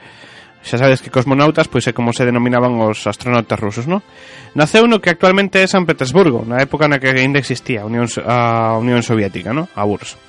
Xa 0.62 0.78
sabes 0.78 1.01
que 1.01 1.09
cosmonautas 1.09 1.66
pois 1.66 1.89
é 1.89 1.93
como 1.93 2.14
se 2.14 2.22
denominaban 2.22 2.78
os 2.78 3.09
astronautas 3.09 3.57
rusos, 3.57 3.89
non? 3.89 4.05
Naceu 4.53 4.86
no 4.86 5.01
que 5.01 5.09
actualmente 5.09 5.57
é 5.57 5.66
San 5.66 5.89
Petersburgo, 5.89 6.45
na 6.45 6.62
época 6.62 6.86
na 6.86 7.01
que 7.01 7.09
ainda 7.09 7.41
existía 7.41 7.82
a 7.82 7.89
Unión, 7.89 8.05
a 8.24 8.78
Unión 8.78 9.01
Soviética, 9.01 9.51
non? 9.51 9.66
A 9.74 9.84
URSS. 9.89 10.22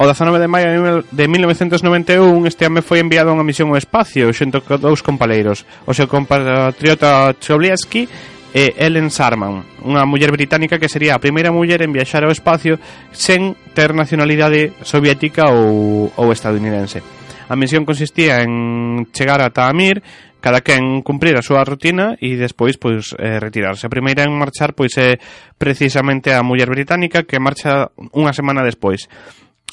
O 0.00 0.08
19 0.08 0.40
de 0.40 0.48
maio 0.48 1.04
de 1.04 1.24
1991 1.28 2.48
este 2.48 2.64
home 2.64 2.80
foi 2.80 3.04
enviado 3.04 3.28
a 3.28 3.36
unha 3.36 3.44
misión 3.44 3.68
ao 3.68 3.76
espacio 3.76 4.32
xunto 4.32 4.64
co 4.64 4.80
dous 4.80 5.04
compaleiros, 5.04 5.68
o 5.84 5.92
seu 5.92 6.08
compatriota 6.08 7.36
Chomliaski 7.36 8.08
e 8.54 8.72
Ellen 8.80 9.12
Sarman, 9.12 9.60
unha 9.84 10.08
muller 10.08 10.32
británica 10.32 10.80
que 10.80 10.88
sería 10.88 11.18
a 11.18 11.22
primeira 11.22 11.52
muller 11.52 11.84
en 11.84 11.92
viaxar 11.92 12.24
ao 12.24 12.32
espacio 12.32 12.80
sen 13.12 13.52
ter 13.76 13.92
nacionalidade 13.92 14.72
soviética 14.86 15.52
ou, 15.52 16.08
ou 16.16 16.32
estadounidense. 16.32 17.19
A 17.50 17.58
misión 17.58 17.82
consistía 17.82 18.46
en 18.46 19.10
chegar 19.10 19.42
ata 19.42 19.66
Amir, 19.66 20.06
cada 20.38 20.62
quen 20.62 21.02
cumprir 21.02 21.34
a 21.34 21.42
súa 21.42 21.66
rutina 21.66 22.14
e 22.22 22.38
despois 22.38 22.78
pois 22.78 23.10
eh, 23.18 23.42
retirarse. 23.42 23.90
A 23.90 23.92
primeira 23.92 24.22
en 24.22 24.30
marchar 24.30 24.78
pois 24.78 24.94
é 24.94 25.18
precisamente 25.58 26.30
a 26.30 26.46
muller 26.46 26.70
británica 26.70 27.26
que 27.26 27.42
marcha 27.42 27.90
unha 28.14 28.30
semana 28.30 28.62
despois. 28.62 29.10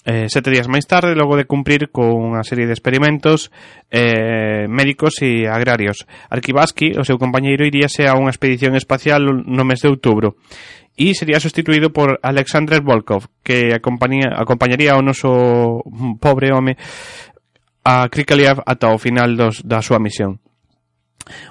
Eh, 0.07 0.25
sete 0.25 0.49
días 0.49 0.65
máis 0.65 0.89
tarde, 0.89 1.13
logo 1.13 1.37
de 1.37 1.45
cumprir 1.45 1.93
con 1.93 2.17
unha 2.17 2.41
serie 2.41 2.65
de 2.65 2.73
experimentos 2.73 3.53
eh, 3.93 4.65
médicos 4.65 5.21
e 5.21 5.45
agrarios. 5.45 6.09
Arquibaski, 6.33 6.97
o 6.97 7.05
seu 7.05 7.21
compañeiro, 7.21 7.61
iríase 7.61 8.09
a 8.09 8.17
unha 8.17 8.33
expedición 8.33 8.73
espacial 8.73 9.21
no 9.21 9.63
mes 9.69 9.85
de 9.85 9.93
outubro 9.93 10.33
e 10.97 11.13
sería 11.13 11.37
sustituído 11.37 11.93
por 11.93 12.17
Alexander 12.25 12.81
Volkov, 12.81 13.29
que 13.45 13.69
acompañaría 13.69 14.97
ao 14.97 15.05
noso 15.05 15.85
pobre 16.17 16.49
home 16.49 16.73
a 17.87 18.09
Krikalev 18.11 18.59
ata 18.67 18.91
o 18.91 18.99
final 18.99 19.39
dos, 19.39 19.63
da 19.63 19.79
súa 19.79 19.95
misión. 19.95 20.43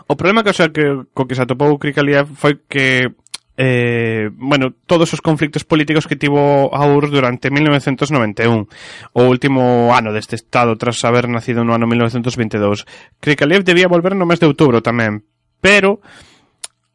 O 0.05 0.20
problema 0.20 0.45
que, 0.45 0.53
o 0.53 0.57
sea, 0.57 0.68
que, 0.68 1.09
co 1.16 1.24
que 1.24 1.32
se 1.32 1.41
atopou 1.41 1.80
Krikalev 1.80 2.28
foi 2.37 2.61
que 2.68 3.16
eh, 3.57 4.28
bueno, 4.37 4.76
todos 4.84 5.09
os 5.16 5.24
conflictos 5.24 5.64
políticos 5.64 6.05
que 6.05 6.20
tivo 6.20 6.68
a 6.76 6.84
URSS 6.84 7.09
durante 7.09 7.49
1991, 7.49 8.68
o 9.16 9.22
último 9.24 9.97
ano 9.97 10.12
deste 10.12 10.37
estado 10.37 10.76
tras 10.76 11.01
haber 11.09 11.24
nacido 11.32 11.64
no 11.64 11.72
ano 11.72 11.89
1922. 11.89 12.84
Krikalev 13.16 13.64
debía 13.64 13.89
volver 13.89 14.12
no 14.12 14.28
mes 14.28 14.37
de 14.37 14.53
outubro 14.53 14.84
tamén, 14.84 15.24
pero 15.64 16.05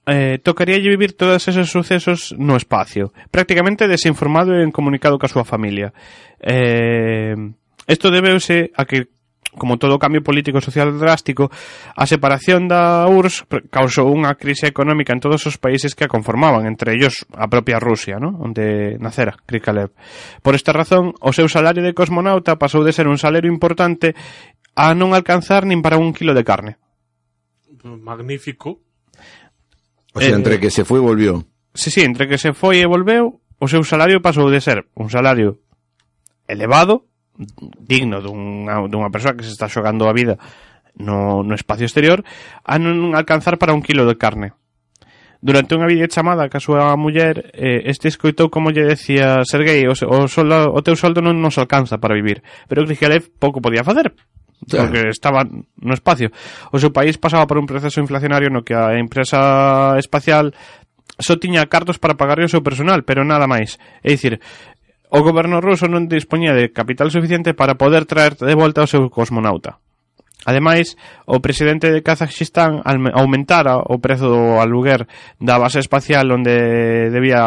eh, 0.06 0.38
tocaría 0.38 0.78
vivir 0.78 1.18
todos 1.18 1.42
esos 1.50 1.74
sucesos 1.74 2.38
no 2.38 2.54
espacio, 2.54 3.10
prácticamente 3.34 3.90
desinformado 3.90 4.54
e 4.54 4.62
incomunicado 4.62 5.18
ca 5.18 5.26
súa 5.26 5.42
familia. 5.42 5.98
Eh, 6.38 7.34
Isto 7.88 8.12
debeuse 8.12 8.72
a 8.78 8.86
que 8.86 9.10
como 9.58 9.78
todo 9.78 10.00
cambio 10.00 10.24
político 10.24 10.60
e 10.60 10.64
social 10.64 10.96
drástico, 10.96 11.52
a 11.96 12.08
separación 12.08 12.72
da 12.72 13.04
URSS 13.08 13.68
causou 13.68 14.08
unha 14.08 14.40
crise 14.40 14.72
económica 14.72 15.12
en 15.12 15.20
todos 15.20 15.44
os 15.44 15.60
países 15.60 15.92
que 15.92 16.08
a 16.08 16.12
conformaban, 16.12 16.64
entre 16.64 16.96
ellos 16.96 17.28
a 17.36 17.52
propia 17.52 17.80
Rusia, 17.80 18.16
¿no? 18.16 18.32
onde 18.40 18.96
nacera 19.04 19.36
Krikalev. 19.44 19.92
Por 20.40 20.56
esta 20.56 20.72
razón, 20.72 21.12
o 21.20 21.36
seu 21.36 21.52
salario 21.52 21.84
de 21.84 21.92
cosmonauta 21.92 22.56
pasou 22.56 22.88
de 22.88 22.96
ser 22.96 23.12
un 23.12 23.20
salario 23.20 23.52
importante 23.52 24.16
a 24.76 24.96
non 24.96 25.12
alcanzar 25.12 25.68
nin 25.68 25.84
para 25.84 26.00
un 26.00 26.16
kilo 26.16 26.32
de 26.32 26.48
carne. 26.48 26.80
Magnífico. 27.84 28.80
O 30.16 30.20
sea, 30.20 30.32
eh, 30.32 30.38
entre 30.38 30.60
que 30.60 30.72
se 30.72 30.88
foi 30.88 31.04
e 31.04 31.08
volvió. 31.08 31.44
Sí, 31.76 31.92
sí, 31.92 32.04
entre 32.08 32.28
que 32.28 32.40
se 32.40 32.56
foi 32.56 32.80
e 32.80 32.88
volveu, 32.88 33.40
o 33.60 33.68
seu 33.68 33.84
salario 33.84 34.24
pasou 34.24 34.48
de 34.48 34.64
ser 34.64 34.88
un 34.96 35.12
salario 35.12 35.60
elevado 36.48 37.11
digno 37.82 38.22
dunha, 38.22 38.86
dunha 38.88 39.10
persoa 39.10 39.36
que 39.36 39.44
se 39.46 39.54
está 39.54 39.68
xogando 39.68 40.08
a 40.08 40.14
vida 40.14 40.38
no, 40.96 41.44
no 41.44 41.56
espacio 41.56 41.86
exterior 41.86 42.24
a 42.64 42.78
non 42.78 43.16
alcanzar 43.16 43.58
para 43.58 43.74
un 43.74 43.82
kilo 43.82 44.06
de 44.06 44.18
carne. 44.18 44.54
Durante 45.42 45.74
unha 45.74 45.90
videochamada 45.90 46.46
ca 46.54 46.62
súa 46.62 46.94
muller, 46.94 47.50
eh, 47.58 47.90
este 47.90 48.14
escoitou 48.14 48.54
como 48.54 48.70
lle 48.70 48.86
decía 48.86 49.42
Sergei, 49.42 49.90
o, 49.90 49.98
o, 49.98 50.30
soldo, 50.30 50.70
o 50.70 50.80
teu 50.86 50.94
soldo 50.94 51.18
non 51.18 51.42
nos 51.42 51.58
alcanza 51.58 51.98
para 51.98 52.14
vivir. 52.14 52.46
Pero 52.70 52.86
Grigalev 52.86 53.34
pouco 53.42 53.58
podía 53.58 53.82
facer, 53.82 54.14
porque 54.70 55.10
estaba 55.10 55.42
no 55.50 55.94
espacio. 55.98 56.30
O 56.70 56.78
seu 56.78 56.94
país 56.94 57.18
pasaba 57.18 57.50
por 57.50 57.58
un 57.58 57.66
proceso 57.66 57.98
inflacionario 57.98 58.54
no 58.54 58.62
que 58.62 58.78
a 58.78 59.02
empresa 59.02 59.98
espacial 59.98 60.54
só 61.18 61.42
tiña 61.42 61.66
cartos 61.66 61.98
para 61.98 62.18
pagar 62.18 62.38
o 62.46 62.46
seu 62.46 62.62
personal, 62.62 63.02
pero 63.02 63.26
nada 63.26 63.50
máis. 63.50 63.82
É 64.06 64.14
dicir, 64.14 64.38
O 65.12 65.20
goberno 65.20 65.60
ruso 65.60 65.92
non 65.92 66.08
dispoñía 66.08 66.56
de 66.56 66.72
capital 66.72 67.12
suficiente 67.12 67.52
para 67.52 67.76
poder 67.76 68.08
traer 68.08 68.40
de 68.40 68.56
volta 68.56 68.88
o 68.88 68.88
seu 68.88 69.12
cosmonauta. 69.12 69.84
Ademais, 70.46 70.98
o 71.30 71.38
presidente 71.38 71.92
de 71.92 72.02
Kazaxistán 72.02 72.82
aumentara 73.14 73.78
o 73.78 74.02
prezo 74.02 74.26
do 74.26 74.58
aluguer 74.58 75.06
da 75.38 75.62
base 75.62 75.78
espacial 75.78 76.34
onde 76.34 77.14
debía 77.14 77.46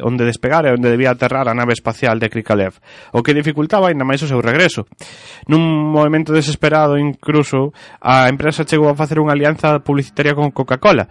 onde 0.00 0.24
despegar 0.24 0.64
e 0.64 0.72
onde 0.72 0.88
debía 0.88 1.12
aterrar 1.12 1.44
a 1.44 1.58
nave 1.58 1.76
espacial 1.76 2.16
de 2.16 2.32
Krikalev, 2.32 2.80
o 3.12 3.20
que 3.20 3.36
dificultaba 3.36 3.92
ainda 3.92 4.08
máis 4.08 4.24
o 4.24 4.30
seu 4.30 4.40
regreso. 4.40 4.88
Nun 5.44 5.60
movimento 5.92 6.32
desesperado 6.32 6.96
incluso, 6.96 7.76
a 8.00 8.32
empresa 8.32 8.64
chegou 8.64 8.88
a 8.88 8.96
facer 8.96 9.20
unha 9.20 9.36
alianza 9.36 9.84
publicitaria 9.84 10.32
con 10.32 10.56
Coca-Cola 10.56 11.04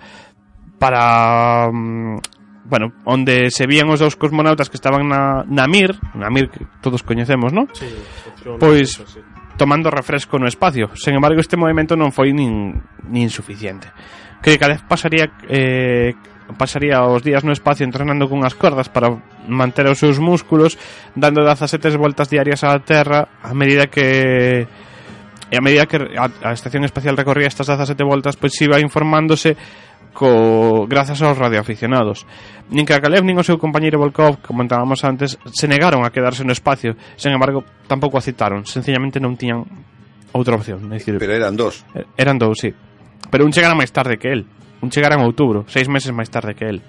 para 0.81 1.69
mm, 1.69 2.40
bueno, 2.65 2.93
onde 3.05 3.49
se 3.49 3.65
vían 3.67 3.89
os 3.89 3.99
dous 3.99 4.15
cosmonautas 4.15 4.69
que 4.69 4.77
estaban 4.77 5.09
na, 5.09 5.43
na 5.49 5.65
Mir, 5.65 5.97
na 6.13 6.29
Mir 6.29 6.49
que 6.49 6.65
todos 6.81 7.01
coñecemos, 7.01 7.51
non? 7.53 7.67
Sí, 7.73 7.89
pois 8.61 8.97
pues, 8.97 9.17
tomando 9.57 9.89
refresco 9.89 10.37
no 10.37 10.49
espacio. 10.49 10.89
Sen 10.97 11.17
embargo, 11.17 11.41
este 11.41 11.57
movimento 11.57 11.93
non 11.97 12.13
foi 12.13 12.33
nin, 12.33 12.81
nin 13.05 13.27
suficiente. 13.29 13.89
Que 14.41 14.57
cada 14.57 14.73
vez 14.77 14.83
pasaría 14.85 15.29
eh, 15.49 16.13
pasaría 16.57 17.03
os 17.03 17.23
días 17.23 17.43
no 17.43 17.53
espacio 17.53 17.85
entrenando 17.85 18.27
cunhas 18.27 18.55
cordas 18.55 18.89
para 18.89 19.11
manter 19.47 19.87
os 19.87 19.99
seus 19.99 20.19
músculos, 20.19 20.77
dando 21.15 21.45
17 21.45 21.77
voltas 21.97 22.29
diarias 22.29 22.63
á 22.63 22.73
Terra 22.81 23.39
a 23.41 23.53
medida 23.53 23.87
que 23.87 24.67
e 25.51 25.55
a 25.59 25.63
medida 25.63 25.83
que 25.83 25.99
a, 26.15 26.31
a 26.47 26.55
estación 26.55 26.87
espacial 26.87 27.19
recorría 27.19 27.51
estas 27.51 27.67
17 27.67 27.99
voltas, 28.07 28.39
pois 28.39 28.55
iba 28.63 28.79
informándose 28.79 29.59
co, 30.13 30.87
grazas 30.87 31.21
aos 31.21 31.37
radioaficionados. 31.37 32.25
Nin 32.71 32.87
Krikalev 32.87 33.23
nin 33.27 33.35
o 33.35 33.43
seu 33.43 33.59
compañeiro 33.59 33.99
Volkov, 33.99 34.39
como 34.39 34.63
comentábamos 34.63 35.03
antes, 35.03 35.35
se 35.51 35.67
negaron 35.67 36.07
a 36.07 36.11
quedarse 36.11 36.43
no 36.47 36.55
espacio. 36.55 36.95
Sen 37.19 37.35
embargo, 37.35 37.63
tampouco 37.87 38.15
a 38.15 38.23
citaron. 38.23 38.63
Sencillamente 38.63 39.19
non 39.19 39.35
tiñan 39.35 39.67
outra 40.31 40.55
opción. 40.55 40.87
Pero 40.87 41.33
eran 41.35 41.59
dos. 41.59 41.83
eh, 41.95 42.07
eran 42.15 42.39
dous, 42.39 42.59
sí. 42.59 42.71
Pero 43.27 43.43
un 43.43 43.51
chegara 43.51 43.75
máis 43.75 43.91
tarde 43.91 44.15
que 44.15 44.31
él. 44.31 44.47
Un 44.81 44.89
chegara 44.89 45.19
en 45.19 45.23
outubro, 45.27 45.67
seis 45.67 45.91
meses 45.91 46.15
máis 46.15 46.31
tarde 46.31 46.55
que 46.55 46.65
él. 46.67 46.79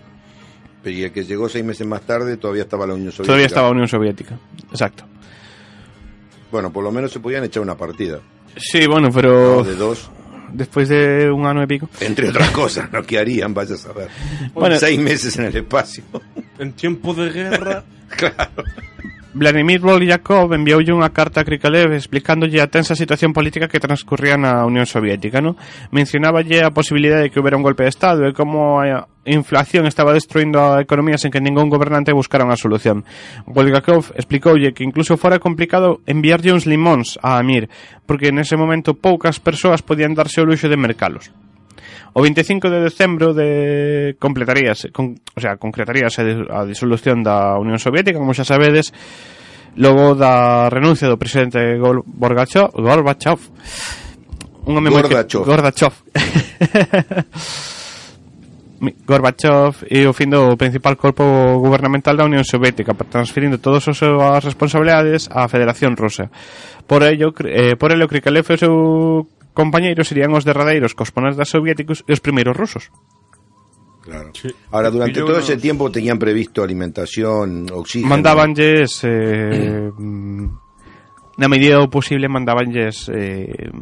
Pero 0.82 0.94
y 0.94 1.02
el 1.06 1.12
que 1.12 1.22
llegó 1.22 1.48
seis 1.48 1.64
meses 1.64 1.86
más 1.86 2.02
tarde 2.02 2.36
todavía 2.38 2.62
estaba 2.62 2.86
la 2.86 2.94
Unión 2.94 3.10
Soviética. 3.10 3.26
Todavía 3.26 3.46
estaba 3.46 3.68
a 3.68 3.70
Unión 3.70 3.86
Soviética. 3.86 4.38
Exacto. 4.70 5.04
Bueno, 6.50 6.72
por 6.72 6.82
lo 6.84 6.90
menos 6.90 7.10
se 7.12 7.20
podían 7.20 7.44
echar 7.44 7.62
una 7.62 7.76
partida. 7.76 8.18
Sí, 8.56 8.86
bueno, 8.86 9.08
pero... 9.12 9.58
No, 9.58 9.64
de 9.64 9.76
dos. 9.76 10.10
Despois 10.52 10.88
de 10.88 11.30
un 11.30 11.46
ano 11.46 11.62
e 11.62 11.66
pico. 11.66 11.88
Entre 12.00 12.28
otras 12.28 12.50
cosas, 12.50 12.92
¿no? 12.92 13.02
¿Qué 13.02 13.18
harían? 13.18 13.54
Vaya 13.54 13.74
a 13.74 13.78
saber. 13.78 14.08
Bueno. 14.52 14.76
Seis 14.78 14.98
meses 14.98 15.38
en 15.38 15.46
el 15.46 15.56
espacio. 15.56 16.04
En 16.58 16.72
tiempo 16.72 17.14
de 17.14 17.30
guerra, 17.30 17.84
Vladimir 19.34 19.80
Bolyakov 19.80 20.52
envioulle 20.52 20.92
unha 20.92 21.08
carta 21.08 21.40
a 21.40 21.46
Krikalev 21.48 21.96
explicándolle 21.96 22.60
a 22.60 22.68
tensa 22.68 22.92
situación 22.92 23.32
política 23.32 23.64
que 23.64 23.80
transcurría 23.80 24.36
na 24.36 24.60
Unión 24.68 24.84
Soviética, 24.84 25.40
No? 25.40 25.56
Mencionáballe 25.88 26.60
a 26.60 26.76
posibilidade 26.76 27.24
de 27.24 27.30
que 27.32 27.40
houbera 27.40 27.56
un 27.56 27.64
golpe 27.64 27.80
de 27.80 27.88
Estado 27.88 28.28
e 28.28 28.36
como 28.36 28.84
a 28.84 29.08
inflación 29.24 29.88
estaba 29.88 30.12
destruindo 30.12 30.60
a 30.60 30.84
economía 30.84 31.16
sen 31.16 31.32
que 31.32 31.40
ningún 31.40 31.72
gobernante 31.72 32.12
buscara 32.12 32.44
unha 32.44 32.60
solución. 32.60 33.08
Bolyakov 33.48 34.12
explicoulle 34.20 34.76
que 34.76 34.84
incluso 34.84 35.16
fora 35.16 35.40
complicado 35.40 36.04
enviarlle 36.04 36.52
uns 36.52 36.68
limóns 36.68 37.16
a 37.24 37.40
Amir, 37.40 37.72
porque 38.04 38.36
nese 38.36 38.60
momento 38.60 39.00
poucas 39.00 39.40
persoas 39.40 39.80
podían 39.80 40.12
darse 40.12 40.44
o 40.44 40.46
luxo 40.46 40.68
de 40.68 40.76
mercalos. 40.76 41.32
O 42.12 42.20
25 42.20 42.68
de 42.68 42.80
decembro 42.84 43.32
de 43.32 44.16
completaríase, 44.20 44.92
con, 44.92 45.16
o 45.16 45.40
sea, 45.40 45.56
concretaríase 45.56 46.44
a 46.52 46.60
disolución 46.68 47.24
da 47.24 47.56
Unión 47.56 47.80
Soviética, 47.80 48.20
como 48.20 48.36
xa 48.36 48.44
sabedes, 48.44 48.92
logo 49.80 50.12
da 50.12 50.68
renuncia 50.68 51.08
do 51.08 51.16
presidente 51.16 51.80
Gol, 51.80 52.04
Borgacho, 52.04 52.68
Gorbachev. 52.76 53.40
Un 54.68 54.76
home 54.76 54.92
Gorbachev. 54.92 55.40
Que, 55.40 55.48
Gorbachev. 55.48 55.94
Gorbachev 59.06 59.86
e 59.88 60.04
o 60.04 60.12
fin 60.12 60.28
do 60.28 60.58
principal 60.58 60.98
corpo 60.98 61.24
gubernamental 61.62 62.18
da 62.18 62.26
Unión 62.26 62.44
Soviética 62.44 62.92
transferindo 63.08 63.62
todas 63.62 63.86
as 63.88 63.96
súas 63.96 64.42
responsabilidades 64.42 65.30
á 65.30 65.46
Federación 65.46 65.96
Rusa. 65.96 66.28
Por 66.84 67.06
ello, 67.06 67.32
eh, 67.46 67.78
por 67.78 67.94
ello 67.94 68.10
Krikalev 68.10 68.44
e 68.50 68.52
o 68.52 68.60
seu 68.60 68.74
compañeiro 69.52 70.04
serían 70.04 70.32
os 70.32 70.44
derradeiros 70.44 70.96
cosmonautas 70.96 71.48
soviéticos 71.48 72.04
e 72.08 72.12
os 72.12 72.20
primeiros 72.20 72.56
rusos. 72.56 72.90
Claro. 74.02 74.34
Ahora, 74.72 74.90
durante 74.90 75.20
todo 75.20 75.38
ese 75.38 75.56
tiempo 75.56 75.90
tenían 75.90 76.18
previsto 76.18 76.62
alimentación, 76.62 77.70
oxígeno. 77.70 78.10
Mandabanlles 78.10 78.98
eh, 79.06 79.92
mm, 79.94 80.46
na 81.38 81.48
medida 81.48 81.80
do 81.80 81.88
posible 81.88 82.28
mandabanlles 82.28 83.08
eh, 83.08 83.72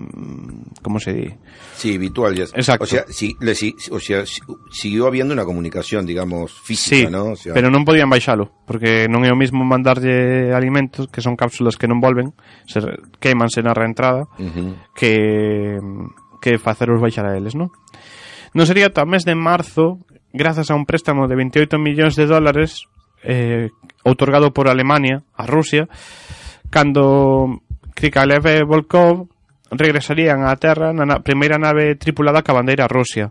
como 0.83 1.03
se 1.03 1.13
di? 1.13 1.29
Sí, 1.75 1.99
vitualles. 1.99 2.53
Exacto. 2.55 2.85
O 2.85 2.87
sea, 2.87 3.05
si, 3.09 3.35
le, 3.41 3.55
si, 3.55 3.75
o 3.91 3.99
sea, 3.99 4.25
si, 4.27 4.41
siguió 4.71 5.07
habiendo 5.11 5.35
unha 5.35 5.43
comunicación, 5.43 6.07
digamos, 6.07 6.55
física, 6.63 7.09
sí, 7.09 7.11
¿no? 7.11 7.35
O 7.35 7.39
sea, 7.39 7.55
pero 7.55 7.73
non 7.73 7.83
podían 7.83 8.07
baixalo, 8.07 8.55
porque 8.67 9.11
non 9.11 9.27
é 9.27 9.31
o 9.35 9.39
mismo 9.39 9.67
mandarlle 9.67 10.55
alimentos, 10.55 11.11
que 11.11 11.25
son 11.25 11.35
cápsulas 11.35 11.75
que 11.75 11.91
non 11.91 11.99
volven, 11.99 12.37
se 12.71 12.79
queimanse 13.19 13.67
na 13.67 13.75
reentrada, 13.75 14.31
uh 14.39 14.47
-huh. 14.47 14.71
que 14.95 15.83
que 16.41 16.57
faceros 16.59 17.03
baixar 17.03 17.27
a 17.27 17.37
eles, 17.37 17.59
non? 17.59 17.75
Non 18.55 18.67
sería 18.67 18.91
ata 18.91 19.07
mes 19.07 19.23
de 19.27 19.35
marzo, 19.35 20.03
grazas 20.31 20.71
a 20.71 20.79
un 20.79 20.87
préstamo 20.87 21.27
de 21.27 21.35
28 21.35 21.79
millóns 21.79 22.15
de 22.15 22.27
dólares 22.27 22.87
eh, 23.23 23.71
outorgado 24.03 24.51
por 24.51 24.69
Alemania 24.69 25.23
a 25.37 25.47
Rusia, 25.47 25.87
cando 26.71 27.61
Krikalev 27.95 28.47
e 28.47 28.65
Volkov 28.65 29.29
regresarían 29.71 30.47
á 30.47 30.55
Terra 30.59 30.91
na, 30.95 31.07
na 31.07 31.23
primeira 31.23 31.59
nave 31.59 31.95
tripulada 31.95 32.43
ca 32.43 32.55
bandeira 32.55 32.91
Rusia, 32.91 33.31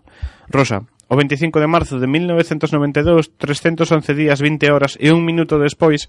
rosa. 0.51 0.85
O 1.09 1.17
25 1.17 1.57
de 1.57 1.65
marzo 1.65 1.97
de 1.97 2.05
1992, 2.05 3.33
311 3.33 4.13
días, 4.13 4.37
20 4.37 4.69
horas 4.69 4.93
e 5.01 5.09
un 5.09 5.25
minuto 5.25 5.57
despois, 5.57 6.05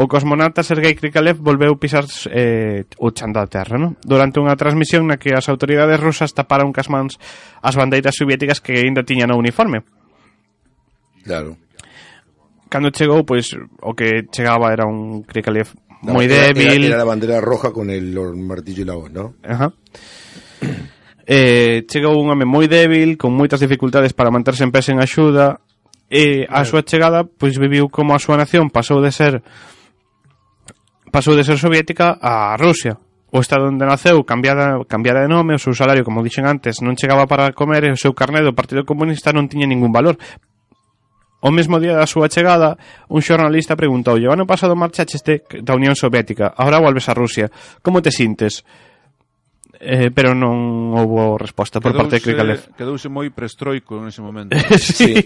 o 0.00 0.08
cosmonauta 0.08 0.64
Sergei 0.64 0.96
Krikalev 0.96 1.36
volveu 1.44 1.76
pisar 1.76 2.08
eh, 2.32 2.88
o 2.96 3.12
chan 3.12 3.36
da 3.36 3.44
Terra, 3.44 3.76
no? 3.76 4.00
Durante 4.00 4.40
unha 4.40 4.56
transmisión 4.56 5.04
na 5.04 5.20
que 5.20 5.36
as 5.36 5.44
autoridades 5.52 6.00
rusas 6.00 6.32
taparon 6.32 6.72
cas 6.72 6.88
mans 6.88 7.20
as 7.60 7.76
bandeiras 7.76 8.16
soviéticas 8.16 8.64
que 8.64 8.80
aínda 8.80 9.04
tiñan 9.04 9.28
o 9.28 9.36
uniforme. 9.36 9.84
Claro. 11.20 11.60
Cando 12.72 12.96
chegou, 12.96 13.28
pois, 13.28 13.52
o 13.84 13.92
que 13.92 14.24
chegaba 14.32 14.72
era 14.72 14.88
un 14.88 15.20
Krikalev 15.20 15.68
la 16.02 16.12
muy 16.12 16.26
bandera, 16.26 16.46
débil. 16.52 16.84
Era, 16.84 16.86
era, 16.86 16.96
la 16.96 17.04
bandera 17.04 17.40
roja 17.40 17.72
con 17.72 17.90
el, 17.90 18.14
martillo 18.36 18.82
y 18.82 18.86
la 18.86 18.94
voz, 18.94 19.10
¿no? 19.10 19.34
Ajá. 19.42 19.72
Eh, 21.32 21.84
chega 21.86 22.08
un 22.08 22.26
home 22.26 22.42
moi 22.42 22.66
débil, 22.66 23.14
con 23.14 23.30
moitas 23.30 23.62
dificultades 23.62 24.10
para 24.18 24.34
manterse 24.34 24.66
en 24.66 24.74
pé 24.74 24.82
sen 24.82 24.98
axuda, 24.98 25.62
e 26.10 26.42
a 26.50 26.66
súa 26.66 26.82
chegada 26.82 27.22
pois 27.22 27.54
viviu 27.54 27.86
como 27.86 28.18
a 28.18 28.18
súa 28.18 28.34
nación 28.34 28.66
pasou 28.66 28.98
de 28.98 29.14
ser 29.14 29.38
pasou 31.14 31.38
de 31.38 31.46
ser 31.46 31.54
soviética 31.54 32.18
a 32.18 32.58
Rusia. 32.58 32.98
O 33.30 33.38
estado 33.38 33.70
onde 33.70 33.86
naceu 33.86 34.26
cambiara, 34.26 34.82
cambiara 34.90 35.22
de 35.22 35.30
nome, 35.30 35.54
o 35.54 35.62
seu 35.62 35.70
salario, 35.70 36.02
como 36.02 36.18
dixen 36.18 36.50
antes, 36.50 36.82
non 36.82 36.98
chegaba 36.98 37.30
para 37.30 37.54
comer 37.54 37.86
e 37.86 37.94
o 37.94 38.00
seu 38.00 38.10
carné 38.10 38.42
do 38.42 38.50
Partido 38.50 38.82
Comunista 38.82 39.30
non 39.30 39.46
tiña 39.46 39.70
ningún 39.70 39.94
valor, 39.94 40.18
O 41.40 41.48
mesmo 41.48 41.80
día 41.80 41.96
da 41.96 42.04
súa 42.04 42.28
chegada, 42.28 42.76
un 43.08 43.24
xornalista 43.24 43.72
preguntoulle 43.72 44.28
ano 44.28 44.44
pasado 44.44 44.76
marchaste 44.76 45.48
da 45.64 45.72
Unión 45.72 45.96
Soviética, 45.96 46.52
agora 46.52 46.84
volves 46.84 47.08
a 47.08 47.16
Rusia. 47.16 47.48
Como 47.80 48.04
te 48.04 48.12
sintes? 48.12 48.60
Eh, 49.80 50.12
pero 50.12 50.36
non 50.36 50.92
houbo 50.92 51.40
resposta 51.40 51.80
por 51.80 51.96
quedouse, 51.96 52.04
parte 52.04 52.16
de 52.20 52.24
Krikalev. 52.28 52.60
Quedouse 52.76 53.08
moi 53.08 53.32
prestroico 53.32 53.96
en 53.96 54.12
ese 54.12 54.20
momento. 54.20 54.52
sí. 54.76 55.16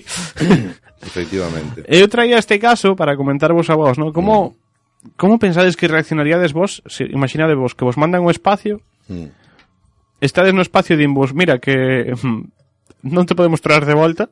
Efectivamente. 1.03 1.83
Eu 1.91 2.07
traía 2.07 2.39
este 2.39 2.63
caso 2.63 2.95
para 2.95 3.19
comentarvos 3.19 3.67
a 3.67 3.75
vos, 3.75 3.99
¿no? 3.99 4.15
Como, 4.15 4.55
mm. 4.55 5.19
como 5.19 5.43
pensades 5.43 5.75
que 5.75 5.91
reaccionaríades 5.91 6.55
vos? 6.55 6.87
se, 6.87 7.11
imaginade 7.11 7.59
vos 7.59 7.75
que 7.75 7.83
vos 7.83 7.99
mandan 7.99 8.23
un 8.23 8.31
espacio, 8.31 8.79
mm. 9.11 10.23
estades 10.23 10.55
no 10.55 10.63
espacio 10.63 10.95
e 10.95 11.03
din 11.03 11.11
vos, 11.11 11.35
mira 11.35 11.59
que 11.59 12.15
non 13.03 13.27
te 13.27 13.35
podemos 13.35 13.59
traer 13.59 13.91
de 13.91 13.99
volta, 13.99 14.31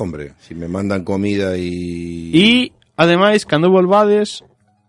Hombre, 0.00 0.32
si 0.40 0.54
me 0.56 0.64
mandan 0.66 1.04
comida 1.04 1.58
y... 1.60 2.32
E, 2.32 2.72
ademais, 2.96 3.44
cando 3.44 3.68
volvades, 3.68 4.40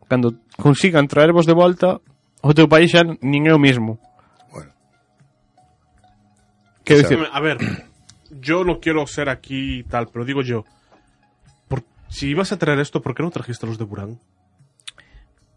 cando 0.07 0.39
consigan 0.55 1.11
traervos 1.11 1.43
de 1.45 1.51
volta, 1.51 1.99
o 2.39 2.55
teu 2.55 2.71
país 2.71 2.87
xa 2.95 3.03
nin 3.19 3.43
é 3.43 3.53
o 3.53 3.59
mismo. 3.59 3.99
Bueno. 4.47 4.71
Quero 6.87 7.03
dicir, 7.03 7.19
A 7.27 7.39
ver, 7.43 7.59
yo 8.31 8.63
no 8.63 8.79
quiero 8.79 9.03
ser 9.05 9.27
aquí 9.27 9.83
tal, 9.91 10.07
pero 10.07 10.23
digo 10.23 10.41
yo, 10.47 10.63
por- 11.67 11.83
si 12.07 12.31
ibas 12.31 12.51
a 12.51 12.57
traer 12.57 12.79
esto, 12.79 13.01
¿por 13.03 13.11
qué 13.11 13.21
no 13.23 13.35
trajiste 13.35 13.65
a 13.65 13.69
los 13.69 13.77
de 13.77 13.83
Burán? 13.83 14.15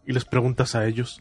Y 0.05 0.11
les 0.11 0.25
preguntas 0.25 0.75
a 0.75 0.85
ellos. 0.85 1.17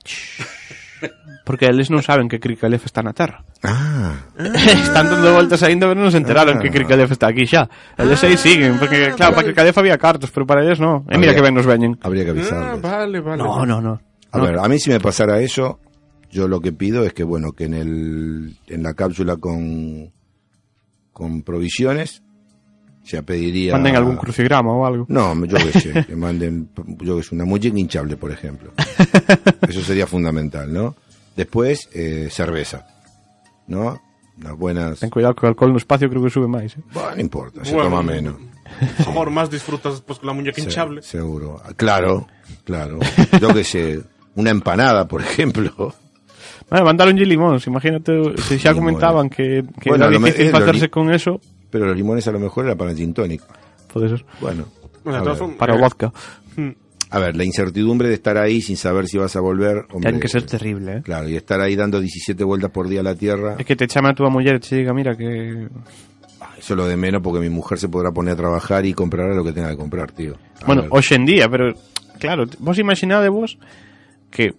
porque 1.46 1.70
eles 1.70 1.86
non 1.86 2.02
saben 2.02 2.26
que 2.26 2.42
Krikalev 2.42 2.82
está 2.82 2.98
na 2.98 3.14
Terra. 3.14 3.46
Ah, 3.64 4.12
Están 4.38 5.08
dando 5.08 5.32
voltas 5.32 5.62
ainda, 5.64 5.88
pero 5.88 5.96
non 5.98 6.12
se 6.12 6.20
enteraron 6.20 6.56
Ah. 6.56 6.60
que 6.60 6.68
Krikalev 6.68 7.08
está 7.10 7.32
aquí 7.32 7.48
xa. 7.48 7.64
Eles 7.96 8.20
aí 8.22 8.36
siguen, 8.36 8.76
porque 8.78 9.10
claro, 9.16 9.32
para 9.34 9.48
Krikalev 9.48 9.72
había 9.80 9.96
cartos, 9.96 10.28
pero 10.30 10.44
para 10.44 10.60
eles 10.60 10.78
no. 10.78 11.02
E 11.08 11.16
mira 11.16 11.32
Habría- 11.32 11.34
que 11.34 11.42
ben 11.42 11.54
nos 11.56 11.64
veñen. 11.66 11.92
habría 12.04 12.24
que 12.28 12.30
Ah, 12.30 12.36
avisarles. 12.36 12.82
vale, 12.84 13.18
vale. 13.24 13.40
No, 13.42 13.64
no, 13.64 13.80
no. 13.80 13.94
A 14.30 14.38
ver, 14.38 14.58
a 14.60 14.68
mí 14.68 14.76
si 14.78 14.90
me 14.90 15.00
pasara 15.00 15.40
eso, 15.40 15.80
yo 16.28 16.46
lo 16.48 16.60
que 16.60 16.72
pido 16.72 17.04
es 17.06 17.12
que, 17.14 17.24
bueno, 17.24 17.52
que 17.52 17.64
en 17.64 17.74
el 17.74 18.56
en 18.68 18.82
la 18.82 18.92
cápsula 18.92 19.36
con 19.40 20.12
con 21.12 21.42
provisiones 21.42 22.20
se 23.04 23.22
pediría 23.22 23.72
Manden 23.76 23.96
algún 23.96 24.16
crucigrama 24.16 24.72
ou 24.72 24.82
algo. 24.88 25.04
No, 25.08 25.32
yo 25.44 25.56
que 25.60 25.72
sé, 25.78 25.92
que 26.08 26.16
manden 26.16 26.68
yo 27.04 27.16
que 27.16 27.22
sé, 27.22 27.34
una 27.36 27.44
muñeca 27.44 27.78
hinchable, 27.78 28.16
por 28.16 28.32
ejemplo. 28.32 28.72
Eso 29.68 29.80
sería 29.80 30.06
fundamental, 30.08 30.72
¿no? 30.72 30.96
Después 31.36 31.88
eh, 31.92 32.28
cerveza, 32.30 32.86
¿no? 33.66 34.00
Unas 34.36 34.56
buenas, 34.58 34.98
Ten 35.00 35.10
cuidado 35.10 35.34
que 35.34 35.46
o 35.46 35.48
alcohol 35.48 35.70
no 35.72 35.78
espacio 35.78 36.10
creo 36.10 36.22
que 36.22 36.30
sube 36.30 36.48
máis, 36.48 36.74
eh? 36.76 36.82
bueno, 36.92 37.14
no 37.14 37.20
importa, 37.22 37.64
se 37.64 37.72
Bueno, 37.72 37.90
toma 37.90 38.02
menos. 38.02 38.34
Mejor 38.98 39.30
más 39.30 39.48
disfrutas 39.50 39.92
después 39.94 40.18
con 40.18 40.26
la 40.26 40.32
muñeca 40.32 40.56
Se- 40.56 40.62
hinchable. 40.62 41.02
seguro. 41.02 41.62
Claro, 41.76 42.26
claro. 42.64 42.98
Yo 43.40 43.54
que 43.54 43.62
sé, 43.62 44.00
una 44.34 44.50
empanada, 44.50 45.06
por 45.06 45.20
ejemplo. 45.22 45.94
Bueno, 46.68 46.84
mandaron 46.84 47.14
limóns, 47.14 47.66
imagínate, 47.68 48.10
se 48.42 48.58
xa 48.58 48.72
Limones. 48.72 48.74
comentaban 48.74 49.28
que, 49.30 49.62
que 49.78 49.90
Bueno, 49.90 50.06
era 50.06 50.18
difícil 50.18 50.46
eh, 50.48 50.50
facerse 50.50 50.86
li- 50.86 50.90
con 50.90 51.12
eso, 51.12 51.38
Pero 51.70 51.86
los 51.86 51.96
limones 51.96 52.26
a 52.26 52.32
lo 52.32 52.40
mejor 52.40 52.64
era 52.66 52.74
para 52.74 52.90
el 52.90 52.96
gin 52.96 53.12
tonic. 53.14 53.42
pode 53.92 54.08
ser. 54.08 54.24
Bueno, 54.40 54.64
ver. 55.04 55.56
Para 55.56 55.74
eh, 55.76 55.78
vodka. 55.78 56.10
A 57.10 57.18
ver, 57.20 57.36
la 57.36 57.44
incertidumbre 57.44 58.08
de 58.08 58.14
estar 58.14 58.36
ahí 58.38 58.60
sin 58.60 58.76
saber 58.76 59.06
si 59.06 59.18
vas 59.18 59.36
a 59.36 59.40
volver. 59.40 59.86
hombre, 59.92 60.10
Ten 60.10 60.20
que 60.20 60.28
ser 60.28 60.42
terrible, 60.46 60.96
eh? 60.98 61.02
Claro, 61.02 61.28
y 61.28 61.36
estar 61.36 61.60
ahí 61.60 61.76
dando 61.76 62.00
17 62.00 62.42
vueltas 62.44 62.70
por 62.70 62.88
día 62.88 63.00
a 63.00 63.02
la 63.04 63.14
Tierra, 63.14 63.56
É 63.58 63.64
que 63.64 63.76
te 63.76 63.86
chame 63.86 64.08
a 64.10 64.14
túa 64.14 64.30
muller 64.30 64.56
e 64.56 64.60
te 64.60 64.76
diga, 64.76 64.92
mira 64.92 65.14
que... 65.16 65.68
eso 66.58 66.74
es 66.74 66.76
lo 66.76 66.86
de 66.86 66.96
menos 66.96 67.22
porque 67.22 67.38
mi 67.40 67.50
mujer 67.50 67.78
se 67.78 67.88
podrá 67.88 68.10
poner 68.10 68.34
a 68.34 68.36
trabajar 68.36 68.84
y 68.86 68.94
comprará 68.94 69.34
lo 69.34 69.44
que 69.44 69.52
tenga 69.52 69.70
que 69.70 69.76
comprar, 69.76 70.10
tío. 70.12 70.34
A 70.62 70.66
Bueno, 70.66 70.82
ver. 70.82 70.90
hoxe 70.92 71.14
en 71.14 71.26
día, 71.26 71.48
pero 71.48 71.72
claro, 72.18 72.46
vos 72.58 72.78
imaginade 72.78 73.28
vos 73.28 73.58
que 74.30 74.54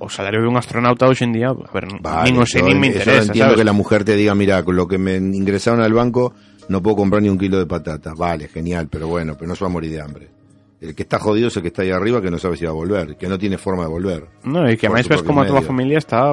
o 0.00 0.08
salario 0.08 0.40
de 0.42 0.48
un 0.48 0.56
astronauta 0.56 1.06
hoxe 1.08 1.24
en 1.24 1.32
día, 1.32 1.48
a 1.48 1.72
ver, 1.72 1.86
Vale, 2.00 2.28
nin 2.32 2.40
o 2.40 2.44
sei, 2.44 2.60
yo 2.60 2.68
nin 2.68 2.80
me 2.80 2.88
interesa, 2.88 3.24
entiendo 3.30 3.52
sabes? 3.52 3.58
que 3.60 3.64
la 3.64 3.72
mujer 3.72 4.04
te 4.04 4.16
diga, 4.16 4.34
mira, 4.34 4.64
con 4.64 4.74
lo 4.76 4.88
que 4.88 4.98
me 4.98 5.16
ingresaron 5.16 5.80
al 5.80 5.92
banco 5.92 6.34
no 6.68 6.82
puedo 6.82 6.96
comprar 6.96 7.22
ni 7.22 7.28
un 7.28 7.38
kilo 7.38 7.58
de 7.58 7.66
patatas. 7.66 8.16
Vale, 8.16 8.48
genial, 8.48 8.88
pero 8.90 9.08
bueno, 9.08 9.34
pero 9.36 9.48
no 9.48 9.54
se 9.54 9.64
va 9.64 9.68
a 9.68 9.72
morir 9.72 9.90
de 9.92 10.00
hambre. 10.00 10.28
El 10.80 10.94
que 10.94 11.02
está 11.02 11.18
jodido 11.18 11.48
es 11.48 11.56
el 11.56 11.62
que 11.62 11.68
está 11.68 11.82
ahí 11.82 11.90
arriba 11.90 12.22
que 12.22 12.30
no 12.30 12.38
sabe 12.38 12.56
si 12.56 12.64
va 12.64 12.70
a 12.70 12.74
volver, 12.74 13.16
que 13.18 13.28
no 13.28 13.36
tiene 13.38 13.58
forma 13.58 13.82
de 13.84 13.90
volver. 13.90 14.24
No, 14.44 14.64
e 14.66 14.76
que 14.80 14.86
además 14.88 15.08
ves 15.08 15.22
como 15.22 15.44
medio. 15.44 15.60
familia 15.60 15.98
está 15.98 16.32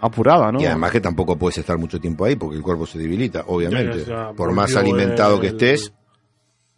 apurada, 0.00 0.52
¿no? 0.52 0.60
Y 0.62 0.66
además 0.66 0.92
que 0.92 1.00
tampoco 1.00 1.34
puedes 1.36 1.58
estar 1.58 1.76
mucho 1.76 1.98
tiempo 1.98 2.24
ahí 2.24 2.36
porque 2.36 2.56
el 2.56 2.62
cuerpo 2.62 2.86
se 2.86 2.98
debilita, 3.02 3.42
obviamente. 3.50 4.06
Ya, 4.06 4.06
ya, 4.06 4.30
ya, 4.30 4.32
Por 4.32 4.52
más 4.54 4.72
volvió 4.74 4.94
alimentado 4.94 5.40
que 5.40 5.48
el- 5.48 5.54
estés, 5.58 5.92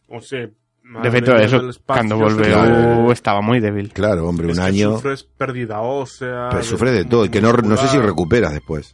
O 0.08 0.20
sea, 0.20 0.40
De 0.40 1.08
madre 1.10 1.44
eso, 1.44 1.60
cando 1.86 2.16
volveu 2.18 2.44
Claro. 2.44 3.12
estaba 3.12 3.40
moi 3.40 3.60
débil. 3.60 3.92
claro, 3.96 4.28
hombre, 4.28 4.48
es 4.52 4.58
un 4.58 4.64
que 4.64 4.68
año, 4.68 4.92
Sufres 5.00 5.24
pérdida 5.24 5.80
ósea. 5.80 6.48
pero 6.50 6.62
sufres 6.64 6.92
de 6.92 7.04
todo 7.04 7.24
y 7.24 7.30
que 7.30 7.40
no, 7.40 7.52
no 7.52 7.76
sé 7.76 7.88
si 7.88 7.96
recuperas 7.96 8.52
después. 8.52 8.92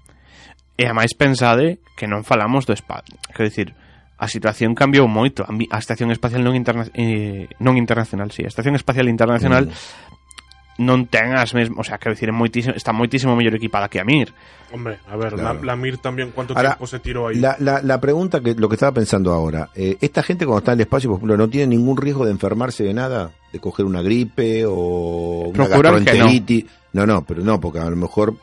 E 0.79 0.87
ademais 0.87 1.11
pensade 1.19 1.79
que 1.99 2.07
non 2.07 2.23
falamos 2.23 2.67
do 2.67 2.75
espacio. 2.75 3.19
Quero 3.35 3.51
dicir, 3.51 3.75
a 4.19 4.27
situación 4.27 4.75
cambiou 4.75 5.07
moito. 5.07 5.47
A 5.47 5.53
mi- 5.55 5.71
A 5.71 5.79
Estación 5.79 6.11
Espacial 6.11 6.43
non, 6.43 6.59
interna 6.59 6.91
eh, 6.93 7.47
non 7.63 7.79
internacional, 7.79 8.35
sí. 8.35 8.43
A 8.43 8.51
Estación 8.51 8.75
Espacial 8.75 9.07
Internacional 9.07 9.71
Mm. 9.71 10.19
non 10.79 11.11
ten 11.11 11.35
as 11.35 11.55
mesmas... 11.59 11.75
O 11.75 11.83
sea, 11.83 11.99
quero 11.99 12.15
dicir, 12.15 12.31
moitísimo, 12.31 12.71
está 12.79 12.95
moitísimo 12.95 13.35
mellor 13.35 13.59
equipada 13.59 13.91
que 13.91 13.99
a 13.99 14.07
Mir. 14.07 14.31
Hombre, 14.71 14.99
a 15.11 15.17
ver, 15.19 15.35
Claro. 15.35 15.59
la, 15.59 15.75
la 15.75 15.77
Mir 15.77 15.99
también, 15.99 16.31
¿cuánto 16.31 16.55
Ahora, 16.55 16.79
tiempo 16.79 16.87
se 16.87 16.99
tiró 17.03 17.27
ahí? 17.27 17.35
La, 17.43 17.57
la, 17.59 17.83
la 17.83 17.99
pregunta 17.99 18.39
que 18.41 18.55
lo 18.55 18.69
que 18.69 18.75
estaba 18.79 18.93
pensando 18.95 19.33
ahora, 19.35 19.71
eh, 19.75 19.99
esta 20.01 20.23
gente 20.23 20.47
cuando 20.47 20.59
está 20.61 20.73
en 20.75 20.79
el 20.79 20.87
espacio, 20.87 21.11
por 21.11 21.19
ejemplo, 21.19 21.37
no 21.37 21.49
tiene 21.51 21.75
ningún 21.75 21.97
riesgo 21.97 22.25
de 22.25 22.31
enfermarse 22.31 22.85
de 22.85 22.95
nada, 22.95 23.33
de 23.53 23.59
coger 23.59 23.87
una 23.87 24.03
gripe 24.03 24.67
o 24.67 25.51
una 25.51 25.67
Procuran 25.67 26.05
que 26.05 26.13
no. 26.15 26.27
gastroenteritis. 26.27 26.65
No. 26.93 27.07
no, 27.07 27.25
pero 27.27 27.43
no, 27.43 27.59
porque 27.61 27.81
a 27.81 27.91
lo 27.91 27.97
mejor 27.97 28.35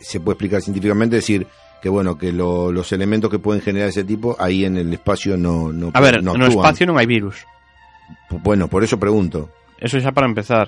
se 0.00 0.18
puede 0.18 0.34
explicar 0.34 0.62
científicamente 0.62 1.16
decir 1.16 1.46
que 1.86 1.90
bueno, 1.94 2.18
que 2.18 2.34
lo- 2.34 2.74
los 2.74 2.90
elementos 2.90 3.30
que 3.30 3.38
pueden 3.38 3.62
generar 3.62 3.88
ese 3.94 4.02
tipo 4.02 4.34
ahí 4.42 4.66
en 4.66 4.74
el 4.76 4.90
espacio 4.92 5.38
no 5.38 5.70
no 5.70 5.94
A 5.94 6.00
ver, 6.02 6.18
no 6.18 6.34
no 6.34 6.50
actúan. 6.50 6.66
espacio 6.66 6.82
non 6.90 6.98
hai 6.98 7.06
virus. 7.06 7.46
Bueno, 8.42 8.66
por 8.66 8.82
eso 8.82 8.98
pregunto. 8.98 9.54
Eso 9.78 9.94
xa 10.02 10.10
para 10.10 10.26
empezar. 10.26 10.66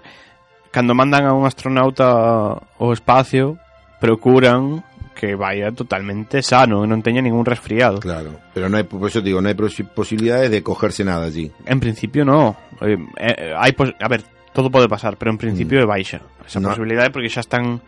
Cando 0.71 0.95
mandan 0.95 1.27
a 1.27 1.35
un 1.35 1.43
astronauta 1.49 2.07
ao 2.55 2.89
espacio, 2.95 3.59
procuran 3.99 4.85
que 5.19 5.35
vaya 5.35 5.73
totalmente 5.75 6.39
sano, 6.47 6.83
que 6.83 6.87
non 6.87 7.03
teña 7.03 7.19
ningún 7.19 7.43
resfriado. 7.43 7.99
Claro, 7.99 8.39
pero 8.55 8.71
no 8.71 8.79
hay 8.79 8.87
por 8.87 9.03
eso 9.11 9.19
te 9.19 9.35
digo, 9.35 9.43
no 9.43 9.51
hay 9.51 9.59
posi- 9.59 9.83
posibilidades 9.83 10.51
de 10.55 10.63
cogerse 10.63 11.03
nada 11.03 11.27
allí. 11.27 11.51
En 11.67 11.81
principio 11.83 12.23
no. 12.23 12.55
Eh, 12.79 12.95
eh, 13.19 13.51
hai 13.59 13.75
pos- 13.75 13.97
a 13.99 14.07
ver, 14.07 14.23
todo 14.55 14.71
pode 14.71 14.87
pasar, 14.87 15.19
pero 15.19 15.35
en 15.35 15.39
principio 15.43 15.83
é 15.83 15.87
baixa 15.89 16.23
esa 16.47 16.63
No. 16.63 16.71
posibilidade 16.71 17.11
porque 17.11 17.27
xa 17.27 17.43
están 17.43 17.83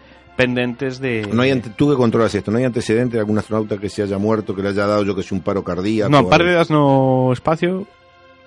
de 0.46 1.28
No 1.32 1.42
hay 1.42 1.50
ante- 1.50 1.70
tú 1.70 1.90
que 1.90 1.96
controlas 1.96 2.34
esto, 2.34 2.50
no 2.50 2.58
hay 2.58 2.64
antecedente 2.64 3.16
de 3.16 3.20
algún 3.20 3.38
astronauta 3.38 3.78
que 3.78 3.88
se 3.88 4.02
haya 4.02 4.18
muerto, 4.18 4.54
que 4.54 4.62
le 4.62 4.68
haya 4.70 4.86
dado 4.86 5.04
yo 5.04 5.14
que 5.14 5.22
sé 5.22 5.34
un 5.34 5.40
paro 5.42 5.62
cardíaco. 5.62 6.10
No, 6.10 6.28
pérdidas 6.28 6.70
no 6.70 7.30
espacio 7.32 7.86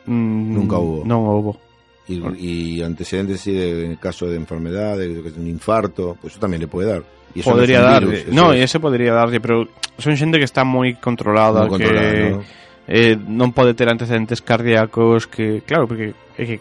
mm, 0.05 0.53
Nunca 0.53 0.77
hubo. 0.77 1.05
Non 1.05 1.23
houbo. 1.25 1.57
Y, 2.07 2.19
y 2.77 2.81
antecedentes 2.83 3.39
sí 3.39 3.53
de 3.55 3.85
en 3.85 3.95
caso 3.95 4.27
de 4.27 4.35
enfermedad, 4.35 4.97
de, 4.97 5.21
de 5.23 5.39
un 5.39 5.47
infarto, 5.47 6.17
pues 6.19 6.33
eso 6.33 6.39
también 6.41 6.59
le 6.61 6.67
puede 6.67 6.89
dar. 6.89 7.03
Y 7.33 7.39
eso 7.39 7.51
Podría 7.51 7.79
no 7.81 7.99
virus, 7.99 8.13
eso 8.27 8.33
no, 8.35 8.51
es 8.53 8.61
ese 8.67 8.79
podría 8.79 9.13
darlle, 9.13 9.39
pero 9.39 9.65
son 9.97 10.13
xente 10.19 10.37
que 10.37 10.45
está 10.45 10.67
moi 10.67 10.93
controlada, 10.99 11.63
muy 11.65 11.79
que 11.79 11.87
controlado, 11.87 12.29
¿no? 12.29 12.43
eh, 12.91 13.15
non 13.15 13.55
pode 13.55 13.71
ter 13.73 13.87
antecedentes 13.87 14.43
cardíacos 14.43 15.25
que, 15.31 15.63
claro, 15.63 15.87
porque 15.87 16.11
é 16.35 16.43
que 16.43 16.57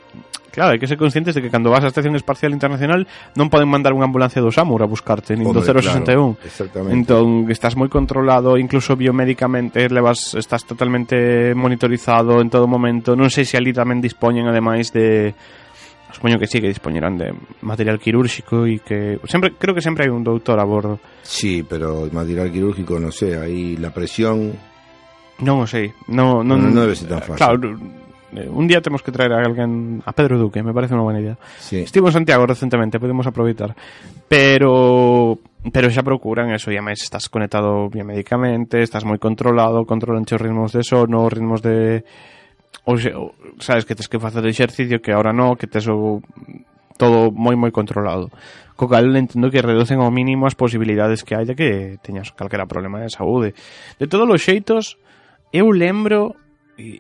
Claro, 0.53 0.77
hai 0.77 0.79
que 0.79 0.85
ser 0.85 1.01
conscientes 1.01 1.33
de 1.33 1.41
que 1.41 1.49
cando 1.49 1.73
vas 1.73 1.81
á 1.81 1.89
Estación 1.89 2.13
Espacial 2.13 2.53
Internacional 2.53 3.09
non 3.41 3.49
poden 3.49 3.73
mandar 3.73 3.97
unha 3.97 4.05
ambulancia 4.05 4.45
do 4.45 4.53
SAMUR 4.53 4.85
a 4.85 4.89
buscarte, 4.89 5.33
nin 5.33 5.49
do 5.49 5.65
Hombre, 5.65 5.81
061. 5.81 6.05
claro, 6.05 6.37
exactamente. 6.45 6.93
Entón, 6.93 7.49
estás 7.49 7.73
moi 7.73 7.89
controlado, 7.89 8.61
incluso 8.61 8.93
biomédicamente, 8.93 9.89
levas, 9.89 10.37
estás 10.37 10.69
totalmente 10.69 11.57
monitorizado 11.57 12.45
en 12.45 12.53
todo 12.53 12.69
momento. 12.69 13.17
Non 13.17 13.33
sei 13.33 13.49
se 13.49 13.57
ali 13.57 13.73
tamén 13.73 14.05
dispoñen, 14.05 14.45
ademais 14.45 14.93
de... 14.93 15.33
Supoño 16.13 16.37
que 16.37 16.45
sí, 16.45 16.61
que 16.61 16.69
dispoñerán 16.69 17.17
de 17.17 17.33
material 17.65 17.97
quirúrxico 17.97 18.69
e 18.69 18.85
que... 18.85 19.17
sempre 19.25 19.57
Creo 19.57 19.73
que 19.73 19.81
sempre 19.81 20.05
hai 20.05 20.13
un 20.13 20.21
doutor 20.21 20.61
a 20.61 20.69
bordo. 20.69 21.01
Sí, 21.25 21.65
pero 21.65 22.05
material 22.13 22.53
quirúrgico, 22.53 23.01
no 23.01 23.09
sé, 23.09 23.41
ahí 23.41 23.81
la 23.81 23.89
presión. 23.89 24.53
Non 25.41 25.65
o 25.65 25.67
sei. 25.67 25.89
Non, 26.13 26.45
non, 26.45 26.61
No, 26.61 26.69
no 26.69 26.81
debe 26.85 26.93
ser 27.01 27.09
tan 27.09 27.25
fácil. 27.25 27.41
Claro, 27.41 27.73
Eh, 28.33 28.49
un 28.49 28.67
día 28.67 28.81
temos 28.81 29.03
que 29.03 29.13
traer 29.13 29.33
a 29.33 29.45
alguén 29.45 30.03
a 30.05 30.13
Pedro 30.13 30.39
Duque, 30.39 30.65
me 30.65 30.73
parece 30.73 30.97
unha 30.97 31.05
buena 31.05 31.21
idea. 31.21 31.37
Sí. 31.61 31.85
Estivo 31.85 32.09
en 32.09 32.17
Santiago 32.17 32.49
recentemente, 32.49 32.97
podemos 32.97 33.29
aproveitar. 33.29 33.77
Pero 34.29 35.37
pero 35.71 35.93
xa 35.93 36.03
procuran 36.03 36.51
eso, 36.51 36.73
e 36.73 36.81
máis 36.81 37.05
estás 37.05 37.29
conectado 37.29 37.87
biomedicamente, 37.93 38.83
estás 38.83 39.05
moi 39.05 39.21
controlado, 39.21 39.85
controlan 39.87 40.25
os 40.27 40.41
ritmos 40.41 40.73
de 40.73 40.83
sono, 40.83 41.29
ritmos 41.29 41.61
de 41.61 42.03
ou, 42.89 42.99
sabes 43.61 43.85
que 43.85 43.95
tes 43.95 44.09
que 44.09 44.19
facer 44.19 44.43
exercicio 44.49 44.99
que 44.99 45.13
ahora 45.13 45.31
no, 45.31 45.55
que 45.55 45.71
tes 45.71 45.87
o 45.87 46.25
todo 46.99 47.31
moi 47.31 47.55
moi 47.55 47.71
controlado. 47.71 48.33
Co 48.75 48.89
cal 48.89 49.13
entendo 49.15 49.53
que 49.53 49.63
reducen 49.63 50.01
ao 50.01 50.11
mínimo 50.11 50.49
as 50.49 50.59
posibilidades 50.59 51.23
que 51.23 51.37
hai 51.37 51.47
de 51.47 51.55
que 51.55 52.01
teñas 52.03 52.33
calquera 52.35 52.67
problema 52.67 52.99
de 52.99 53.13
saúde. 53.13 53.55
De 54.01 54.09
todos 54.09 54.27
os 54.27 54.43
xeitos, 54.43 54.99
eu 55.53 55.71
lembro 55.71 56.35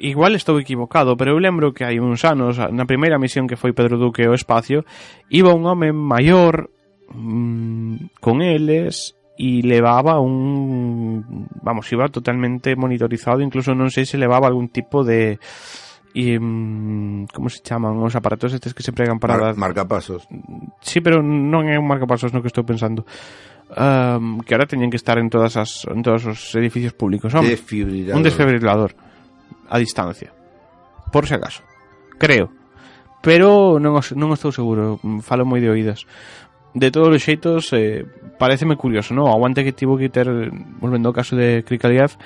igual 0.00 0.34
estou 0.38 0.58
equivocado, 0.62 1.16
pero 1.16 1.32
eu 1.34 1.38
lembro 1.42 1.72
que 1.74 1.82
hai 1.82 1.98
uns 1.98 2.22
anos, 2.22 2.58
na 2.70 2.86
primeira 2.86 3.18
misión 3.18 3.50
que 3.50 3.58
foi 3.58 3.74
Pedro 3.74 3.98
Duque 3.98 4.22
ao 4.28 4.34
espacio, 4.38 4.86
iba 5.28 5.50
un 5.50 5.66
home 5.66 5.90
maior 5.90 6.70
mm, 7.10 8.22
con 8.22 8.42
eles 8.42 9.14
y 9.36 9.62
levaba 9.62 10.20
un 10.20 11.48
vamos, 11.62 11.90
iba 11.90 12.08
totalmente 12.08 12.76
monitorizado, 12.76 13.40
incluso 13.42 13.74
non 13.74 13.90
sei 13.90 14.06
se 14.06 14.20
levaba 14.20 14.46
algún 14.46 14.68
tipo 14.70 15.02
de 15.02 15.40
y, 16.14 16.36
mm, 16.36 17.32
como 17.32 17.48
se 17.48 17.64
chaman 17.64 17.96
os 18.04 18.12
aparatos 18.14 18.52
estes 18.52 18.76
que 18.76 18.84
se 18.84 18.92
pregan 18.92 19.16
para 19.18 19.34
Mar- 19.34 19.42
dar 19.42 19.56
marcapasos. 19.56 20.28
Sí, 20.84 21.00
pero 21.00 21.24
non 21.24 21.64
é 21.66 21.80
un 21.80 21.88
marcapasos 21.88 22.30
no 22.36 22.44
que 22.44 22.52
estou 22.52 22.62
pensando. 22.68 23.02
Um, 23.72 24.44
que 24.44 24.52
ahora 24.52 24.68
teñen 24.68 24.92
que 24.92 25.00
estar 25.00 25.16
en 25.16 25.32
todas 25.32 25.56
as 25.56 25.88
en 25.88 26.04
todos 26.04 26.28
os 26.28 26.38
edificios 26.60 26.92
públicos, 26.92 27.32
home. 27.32 27.48
Desfibrilador. 27.48 28.20
Un 28.20 28.22
desfibrilador 28.28 28.90
a 29.72 29.80
distancia. 29.80 30.36
Por 31.08 31.24
si 31.26 31.32
acaso. 31.34 31.64
Creo. 32.20 32.52
Pero 33.24 33.80
non, 33.80 33.96
os, 33.96 34.12
non 34.12 34.36
estou 34.36 34.52
seguro, 34.52 35.00
falo 35.24 35.48
moi 35.48 35.64
de 35.64 35.72
oídas. 35.72 36.04
De 36.76 36.92
todos 36.92 37.08
os 37.08 37.22
xeitos, 37.22 37.72
eh, 37.72 38.04
pareceme 38.36 38.76
curioso, 38.76 39.16
non? 39.16 39.32
Aguante 39.32 39.64
que 39.64 39.72
tivo 39.72 39.96
que 39.96 40.12
ter, 40.12 40.28
volvendo 40.82 41.08
ao 41.08 41.16
caso 41.16 41.38
de 41.38 41.64
Krikaliev, 41.64 42.18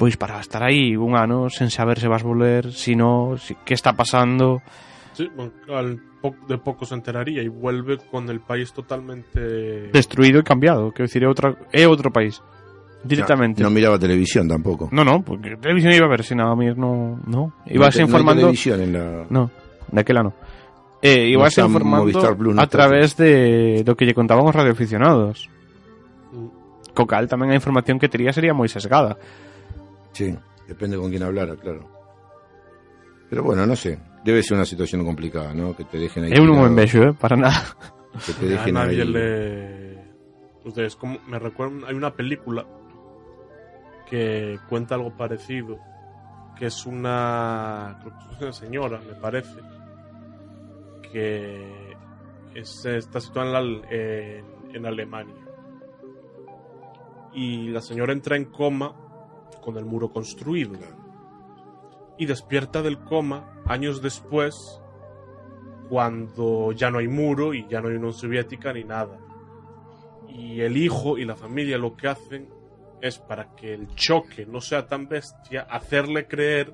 pois 0.00 0.16
para 0.16 0.40
estar 0.40 0.64
aí 0.64 0.96
un 0.96 1.18
ano 1.18 1.52
sen 1.52 1.68
saber 1.68 2.00
se 2.00 2.08
vas 2.08 2.24
volver, 2.24 2.72
si 2.72 2.96
no, 2.96 3.36
si, 3.36 3.52
que 3.60 3.76
está 3.76 3.92
pasando... 3.92 4.64
Sí, 5.12 5.28
bueno, 5.34 5.52
al 5.74 6.00
po 6.22 6.32
de 6.46 6.56
pouco 6.56 6.86
se 6.86 6.94
enteraría 6.94 7.42
e 7.42 7.48
vuelve 7.50 7.98
con 7.98 8.28
el 8.30 8.40
país 8.40 8.72
totalmente 8.72 9.90
destruído 9.90 10.38
e 10.40 10.46
cambiado, 10.46 10.92
que 10.94 11.02
dicir, 11.02 11.24
é 11.24 11.28
outra 11.28 11.56
é 11.74 11.84
outro 11.88 12.12
país. 12.12 12.38
Directamente. 13.02 13.62
No, 13.62 13.68
no 13.70 13.74
miraba 13.74 13.98
televisión 13.98 14.46
tampoco. 14.48 14.88
No, 14.92 15.04
no, 15.04 15.22
porque 15.22 15.56
televisión 15.56 15.92
iba 15.94 16.06
a 16.06 16.10
ver, 16.10 16.22
si 16.22 16.34
nada, 16.34 16.54
no, 16.54 17.18
no. 17.26 17.52
Ibas 17.66 17.66
No 17.66 17.66
te- 17.66 17.72
no 17.72 17.82
hay 17.86 18.00
informando. 18.02 18.40
televisión 18.42 18.80
en 18.82 18.92
la- 18.92 19.26
No, 19.30 19.50
daquela 19.90 20.22
no. 20.22 20.34
Eh, 21.02 21.28
ibas 21.28 21.48
está 21.48 21.62
informando 21.64 22.12
no 22.52 22.60
a 22.60 22.66
través 22.66 23.16
de 23.16 23.80
do 23.84 23.96
que 23.96 24.04
lle 24.04 24.12
contaban 24.12 24.44
os 24.44 24.52
radioaficionados. 24.54 25.48
Mm. 26.28 26.92
Co 26.92 27.08
cal 27.08 27.24
tamén 27.24 27.48
a 27.48 27.56
información 27.56 27.96
que 27.96 28.12
tería 28.12 28.36
sería 28.36 28.52
moi 28.52 28.68
sesgada. 28.68 29.16
Sí, 30.12 30.36
depende 30.68 31.00
con 31.00 31.08
quién 31.08 31.24
hablara, 31.24 31.56
claro. 31.56 31.88
Pero 33.32 33.40
bueno, 33.42 33.64
no 33.64 33.72
sé. 33.76 33.96
Debe 34.20 34.42
ser 34.44 34.60
una 34.60 34.68
situación 34.68 35.00
complicada, 35.00 35.54
¿no? 35.56 35.72
Que 35.72 35.88
te 35.88 35.96
dejen 35.96 36.28
ahí. 36.28 36.36
Eu 36.36 36.44
non 36.44 36.60
o 36.60 36.68
tirado, 36.68 36.68
envexo, 36.68 37.00
eh, 37.00 37.12
para 37.16 37.36
nada. 37.40 37.64
Que 38.20 38.32
te 38.36 38.44
a 38.44 38.48
dejen 38.60 38.74
nadie 38.76 39.00
ahí. 39.00 39.08
le... 39.08 39.30
Ustedes, 40.68 40.92
como 41.00 41.16
me 41.24 41.38
recuerdan, 41.40 41.88
hay 41.88 41.94
una 41.96 42.12
película 42.12 42.66
que 44.10 44.58
cuenta 44.68 44.96
algo 44.96 45.16
parecido, 45.16 45.78
que 46.58 46.66
es 46.66 46.84
una, 46.84 47.98
creo 48.02 48.12
que 48.18 48.34
es 48.34 48.42
una 48.42 48.52
señora, 48.52 49.00
me 49.06 49.14
parece, 49.14 49.60
que 51.12 51.96
es- 52.54 52.84
está 52.84 53.20
situada 53.20 53.60
en, 53.60 54.44
en 54.74 54.84
Alemania. 54.86 55.34
Y 57.32 57.68
la 57.68 57.80
señora 57.80 58.12
entra 58.12 58.36
en 58.36 58.46
coma 58.46 58.92
con 59.62 59.76
el 59.76 59.84
muro 59.84 60.12
construido. 60.12 60.72
Y 62.18 62.26
despierta 62.26 62.82
del 62.82 62.98
coma 62.98 63.62
años 63.66 64.02
después, 64.02 64.80
cuando 65.88 66.72
ya 66.72 66.90
no 66.90 66.98
hay 66.98 67.08
muro 67.08 67.54
y 67.54 67.66
ya 67.68 67.80
no 67.80 67.88
hay 67.88 67.94
Unión 67.94 68.12
Soviética 68.12 68.72
ni 68.72 68.84
nada. 68.84 69.18
Y 70.28 70.60
el 70.60 70.76
hijo 70.76 71.18
y 71.18 71.24
la 71.24 71.36
familia 71.36 71.78
lo 71.78 71.96
que 71.96 72.08
hacen 72.08 72.48
es 73.00 73.18
para 73.18 73.54
que 73.56 73.72
el 73.74 73.88
choque 73.94 74.46
no 74.46 74.60
sea 74.60 74.86
tan 74.86 75.08
bestia, 75.08 75.62
hacerle 75.70 76.26
creer 76.26 76.72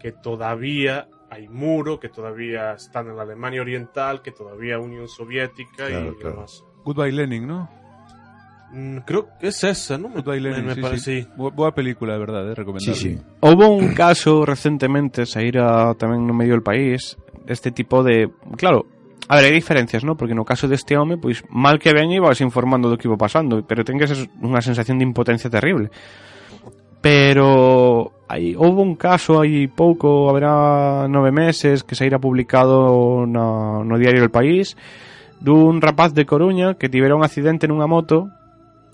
que 0.00 0.12
todavía 0.12 1.08
hay 1.30 1.48
muro, 1.48 1.98
que 1.98 2.08
todavía 2.08 2.72
están 2.74 3.08
en 3.08 3.16
la 3.16 3.22
Alemania 3.22 3.60
Oriental, 3.60 4.22
que 4.22 4.30
todavía 4.32 4.78
Unión 4.78 5.08
Soviética 5.08 5.86
Claro, 5.88 6.12
y 6.12 6.16
claro. 6.16 6.36
demás. 6.36 6.64
Goodbye 6.84 7.12
Lenin, 7.12 7.46
¿no? 7.46 7.68
Mm, 8.72 8.98
creo 9.06 9.28
que 9.38 9.48
es 9.48 9.62
esa, 9.64 9.96
¿no? 9.98 10.08
Goodbye 10.08 10.40
Lenin, 10.40 10.66
me 10.66 10.74
sí, 10.74 10.80
parece. 10.80 11.22
sí. 11.22 11.28
Boa 11.36 11.74
película, 11.74 12.14
de 12.14 12.18
verdade, 12.18 12.52
eh, 12.52 12.54
recomendable. 12.54 13.18
Houve 13.40 13.66
un 13.66 13.94
caso 13.94 14.44
recentemente, 14.46 15.26
saíra 15.26 15.94
tamén 15.94 16.26
no 16.26 16.34
medio 16.34 16.54
del 16.58 16.62
país, 16.66 17.16
deste 17.46 17.70
tipo 17.70 18.02
de... 18.02 18.26
Claro, 18.58 18.86
A 19.28 19.36
ver, 19.36 19.50
hai 19.50 19.54
diferencias, 19.58 20.06
non? 20.06 20.14
Porque 20.14 20.38
no 20.38 20.46
caso 20.46 20.70
deste 20.70 20.94
home, 20.94 21.18
pois, 21.18 21.42
mal 21.50 21.82
que 21.82 21.90
ben 21.90 22.14
ibas 22.14 22.38
informando 22.38 22.86
do 22.86 22.94
que 22.94 23.10
iba 23.10 23.18
pasando, 23.18 23.66
pero 23.66 23.82
ten 23.82 23.98
que 23.98 24.06
ser 24.06 24.30
unha 24.38 24.62
sensación 24.62 25.02
de 25.02 25.06
impotencia 25.06 25.50
terrible. 25.50 25.90
Pero 27.02 28.22
aí 28.30 28.54
houve 28.54 28.86
un 28.86 28.94
caso 28.94 29.42
aí 29.42 29.66
pouco, 29.66 30.30
haberá 30.30 31.10
nove 31.10 31.34
meses, 31.34 31.82
que 31.82 31.98
saíra 31.98 32.22
publicado 32.22 33.26
no, 33.26 33.82
no 33.82 33.94
diario 33.98 34.22
El 34.22 34.30
País, 34.30 34.78
dun 35.42 35.82
rapaz 35.82 36.14
de 36.14 36.22
Coruña 36.22 36.78
que 36.78 36.86
tivera 36.88 37.18
un 37.18 37.26
accidente 37.26 37.66
nunha 37.66 37.90
moto, 37.90 38.30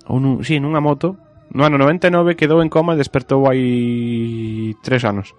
ou 0.09 0.17
nun, 0.17 0.41
sí, 0.49 0.57
nunha 0.57 0.81
moto, 0.81 1.21
no 1.53 1.69
ano 1.69 1.77
99 1.77 2.41
quedou 2.41 2.65
en 2.65 2.73
coma 2.73 2.97
e 2.97 3.01
despertou 3.01 3.45
hai 3.45 4.73
tres 4.81 5.05
anos. 5.05 5.37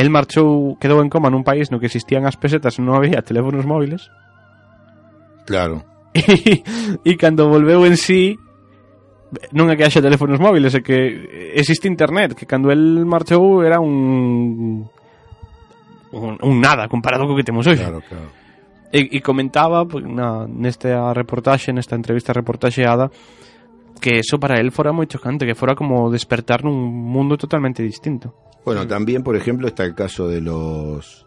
El 0.00 0.08
marchou, 0.08 0.80
quedou 0.80 1.04
en 1.04 1.12
coma 1.12 1.28
nun 1.28 1.44
país 1.44 1.68
no 1.68 1.76
que 1.76 1.92
existían 1.92 2.24
as 2.24 2.40
pesetas, 2.40 2.80
non 2.80 2.96
había 2.96 3.20
teléfonos 3.28 3.68
móviles. 3.68 4.08
Claro. 5.44 5.84
E, 6.10 6.64
e 7.06 7.12
cando 7.20 7.46
volveu 7.46 7.84
en 7.84 7.94
sí, 7.94 8.34
non 9.52 9.68
é 9.68 9.76
que 9.76 9.84
haxa 9.84 10.00
teléfonos 10.00 10.40
móviles, 10.40 10.72
é 10.72 10.80
que 10.80 11.52
existe 11.54 11.86
internet, 11.86 12.32
que 12.32 12.48
cando 12.48 12.72
el 12.72 13.04
marchou 13.04 13.62
era 13.62 13.78
un 13.78 14.88
un, 16.10 16.34
un 16.40 16.56
nada 16.58 16.88
comparado 16.88 17.28
co 17.28 17.36
que 17.36 17.44
temos 17.44 17.66
hoxe. 17.66 17.84
Claro, 17.84 18.02
claro. 18.02 18.28
E, 18.90 19.06
e 19.06 19.18
comentaba 19.22 19.86
na, 20.02 20.50
nesta 20.50 21.14
reportaxe, 21.14 21.70
nesta 21.70 21.94
entrevista 21.94 22.34
reportaxeada, 22.34 23.06
que 24.02 24.18
eso 24.18 24.42
para 24.42 24.58
el 24.58 24.74
fora 24.74 24.90
moi 24.90 25.06
chocante, 25.06 25.46
que 25.46 25.54
fora 25.54 25.78
como 25.78 26.10
despertar 26.10 26.66
nun 26.66 26.74
mundo 26.90 27.38
totalmente 27.38 27.86
distinto. 27.86 28.34
Bueno, 28.64 28.86
también, 28.86 29.22
por 29.22 29.36
ejemplo, 29.36 29.66
está 29.68 29.84
el 29.84 29.94
caso 29.94 30.28
de 30.28 30.40
los 30.40 31.26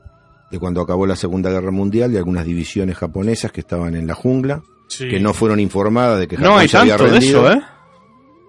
de 0.52 0.60
cuando 0.60 0.82
acabó 0.82 1.08
la 1.08 1.16
Segunda 1.16 1.50
Guerra 1.50 1.72
Mundial, 1.72 2.12
de 2.12 2.20
algunas 2.20 2.46
divisiones 2.46 2.96
japonesas 2.96 3.52
que 3.52 3.62
estaban 3.62 3.96
en 3.96 4.06
la 4.06 4.14
jungla, 4.14 4.62
Sí. 4.88 5.08
que 5.08 5.20
no 5.20 5.34
fueron 5.34 5.60
informadas 5.60 6.20
de 6.20 6.28
que 6.28 6.38
No 6.38 6.44
Japón 6.44 6.60
hay 6.60 6.68
se 6.68 6.78
había 6.78 6.98
tanto 6.98 7.12
de 7.12 7.18
eso, 7.18 7.52
¿eh? 7.52 7.62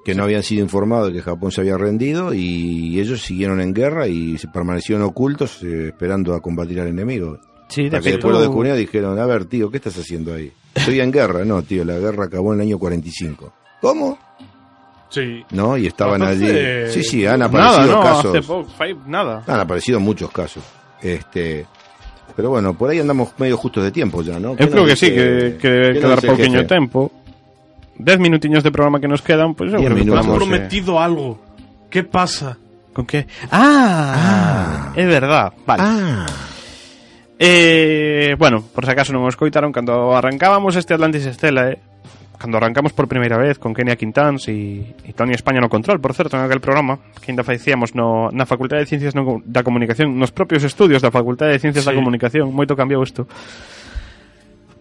que 0.04 0.14
no 0.14 0.24
habían 0.24 0.42
sido 0.42 0.62
informados 0.62 1.06
de 1.08 1.14
que 1.14 1.22
Japón 1.22 1.50
se 1.50 1.62
había 1.62 1.78
rendido 1.78 2.34
y 2.34 3.00
ellos 3.00 3.22
siguieron 3.22 3.58
en 3.62 3.72
guerra 3.72 4.06
y 4.06 4.36
se 4.36 4.48
permanecieron 4.48 5.02
ocultos 5.02 5.62
eh, 5.62 5.88
esperando 5.88 6.34
a 6.34 6.42
combatir 6.42 6.78
al 6.80 6.88
enemigo. 6.88 7.38
Sí, 7.70 7.82
de 7.88 7.96
Hasta 7.96 8.00
que 8.00 8.04
feito- 8.10 8.16
después 8.16 8.34
lo 8.34 8.40
descubrieron 8.40 8.78
dijeron, 8.78 9.18
a 9.18 9.24
ver, 9.24 9.46
tío, 9.46 9.70
¿qué 9.70 9.78
estás 9.78 9.96
haciendo 9.98 10.34
ahí? 10.34 10.52
Estoy 10.74 11.00
en 11.00 11.10
guerra. 11.10 11.46
No, 11.46 11.62
tío, 11.62 11.86
la 11.86 11.98
guerra 11.98 12.24
acabó 12.26 12.52
en 12.52 12.60
el 12.60 12.66
año 12.66 12.78
45. 12.78 13.50
¿Cómo? 13.80 14.18
Sí. 15.14 15.44
¿No? 15.50 15.76
Y 15.78 15.86
estaban 15.86 16.20
Bastante- 16.20 16.84
allí. 16.86 16.92
Sí, 16.92 17.02
sí, 17.04 17.26
han 17.26 17.38
Nada, 17.38 17.48
aparecido 17.48 17.96
no, 17.96 18.02
casos. 18.02 18.26
hace 18.34 18.42
poco, 18.42 18.68
fai 18.76 18.96
nada. 19.06 19.42
Han 19.46 19.60
aparecido 19.60 20.00
muchos 20.00 20.30
casos. 20.30 20.64
Este, 21.00 21.66
pero 22.34 22.50
bueno, 22.50 22.74
por 22.74 22.90
ahí 22.90 22.98
andamos 22.98 23.32
medio 23.38 23.56
justos 23.56 23.84
de 23.84 23.92
tiempo 23.92 24.22
ya, 24.22 24.40
¿no? 24.40 24.56
Eu 24.58 24.66
creo 24.68 24.84
que 24.84 24.96
sí, 24.96 25.08
que, 25.14 25.56
que 25.60 25.68
debe 25.70 25.92
¿qué 25.94 26.00
quedar 26.00 26.20
pouquinho 26.20 26.60
jefe? 26.64 26.74
tempo. 26.74 27.12
Dez 27.96 28.18
minutiños 28.18 28.64
de 28.64 28.72
programa 28.74 28.98
que 28.98 29.06
nos 29.06 29.22
quedan, 29.22 29.54
pues 29.54 29.70
Diez 29.70 29.78
creo 29.80 29.94
que 29.94 30.02
minutos. 30.02 30.26
Podemos, 30.26 30.34
eh, 30.34 30.38
prometido 30.50 30.98
algo. 30.98 31.38
¿Qué 31.88 32.02
pasa? 32.02 32.58
¿Con 32.92 33.06
qué? 33.06 33.26
Ah, 33.52 34.90
é 34.96 35.04
verdad. 35.06 35.52
Vale. 35.66 35.82
Ah. 35.84 36.26
Eh, 37.38 38.36
bueno, 38.38 38.62
por 38.74 38.84
si 38.86 38.90
acaso 38.90 39.10
non 39.12 39.26
os 39.26 39.34
coitaron 39.34 39.74
cando 39.74 40.14
arrancábamos 40.14 40.78
este 40.78 40.94
Atlantis 40.94 41.26
Estela, 41.26 41.74
eh, 41.74 41.78
cando 42.44 42.58
arrancamos 42.58 42.92
por 42.92 43.08
primeira 43.08 43.38
vez 43.38 43.58
con 43.58 43.72
Kenia 43.72 43.96
Quintáns 43.96 44.52
e, 44.52 44.92
e 45.00 45.16
Tony 45.16 45.32
España 45.32 45.64
no 45.64 45.72
control, 45.72 45.96
por 45.96 46.12
certo, 46.12 46.36
en 46.36 46.44
aquel 46.44 46.60
programa 46.60 47.00
que 47.16 47.32
ainda 47.32 47.40
facíamos 47.40 47.96
no, 47.96 48.28
na 48.36 48.44
Facultade 48.44 48.84
de 48.84 48.88
Ciencias 48.92 49.16
no, 49.16 49.40
da 49.48 49.64
Comunicación, 49.64 50.12
nos 50.12 50.28
propios 50.28 50.60
estudios 50.60 51.00
da 51.00 51.08
Facultade 51.08 51.56
de 51.56 51.60
Ciencias 51.64 51.80
sí. 51.80 51.88
da 51.88 51.96
Comunicación, 51.96 52.52
moito 52.52 52.76
cambiou 52.76 53.00
isto. 53.00 53.24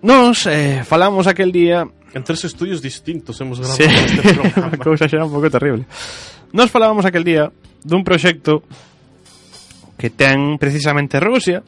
Nos 0.04 0.44
eh, 0.52 0.84
falamos 0.84 1.24
aquel 1.24 1.56
día... 1.56 1.88
En 2.12 2.28
tres 2.28 2.44
estudios 2.44 2.84
distintos 2.84 3.40
hemos 3.40 3.64
grabado 3.64 3.80
sí. 3.80 3.88
este 3.88 4.36
programa. 4.36 4.76
cousa 4.84 5.08
xa 5.08 5.24
un 5.24 5.32
pouco 5.32 5.48
terrible. 5.48 5.88
Nos 6.52 6.68
falábamos 6.68 7.08
aquel 7.08 7.24
día 7.24 7.48
dun 7.80 8.04
proxecto 8.04 8.68
que 9.96 10.12
ten 10.12 10.60
precisamente 10.60 11.16
Rusia 11.16 11.64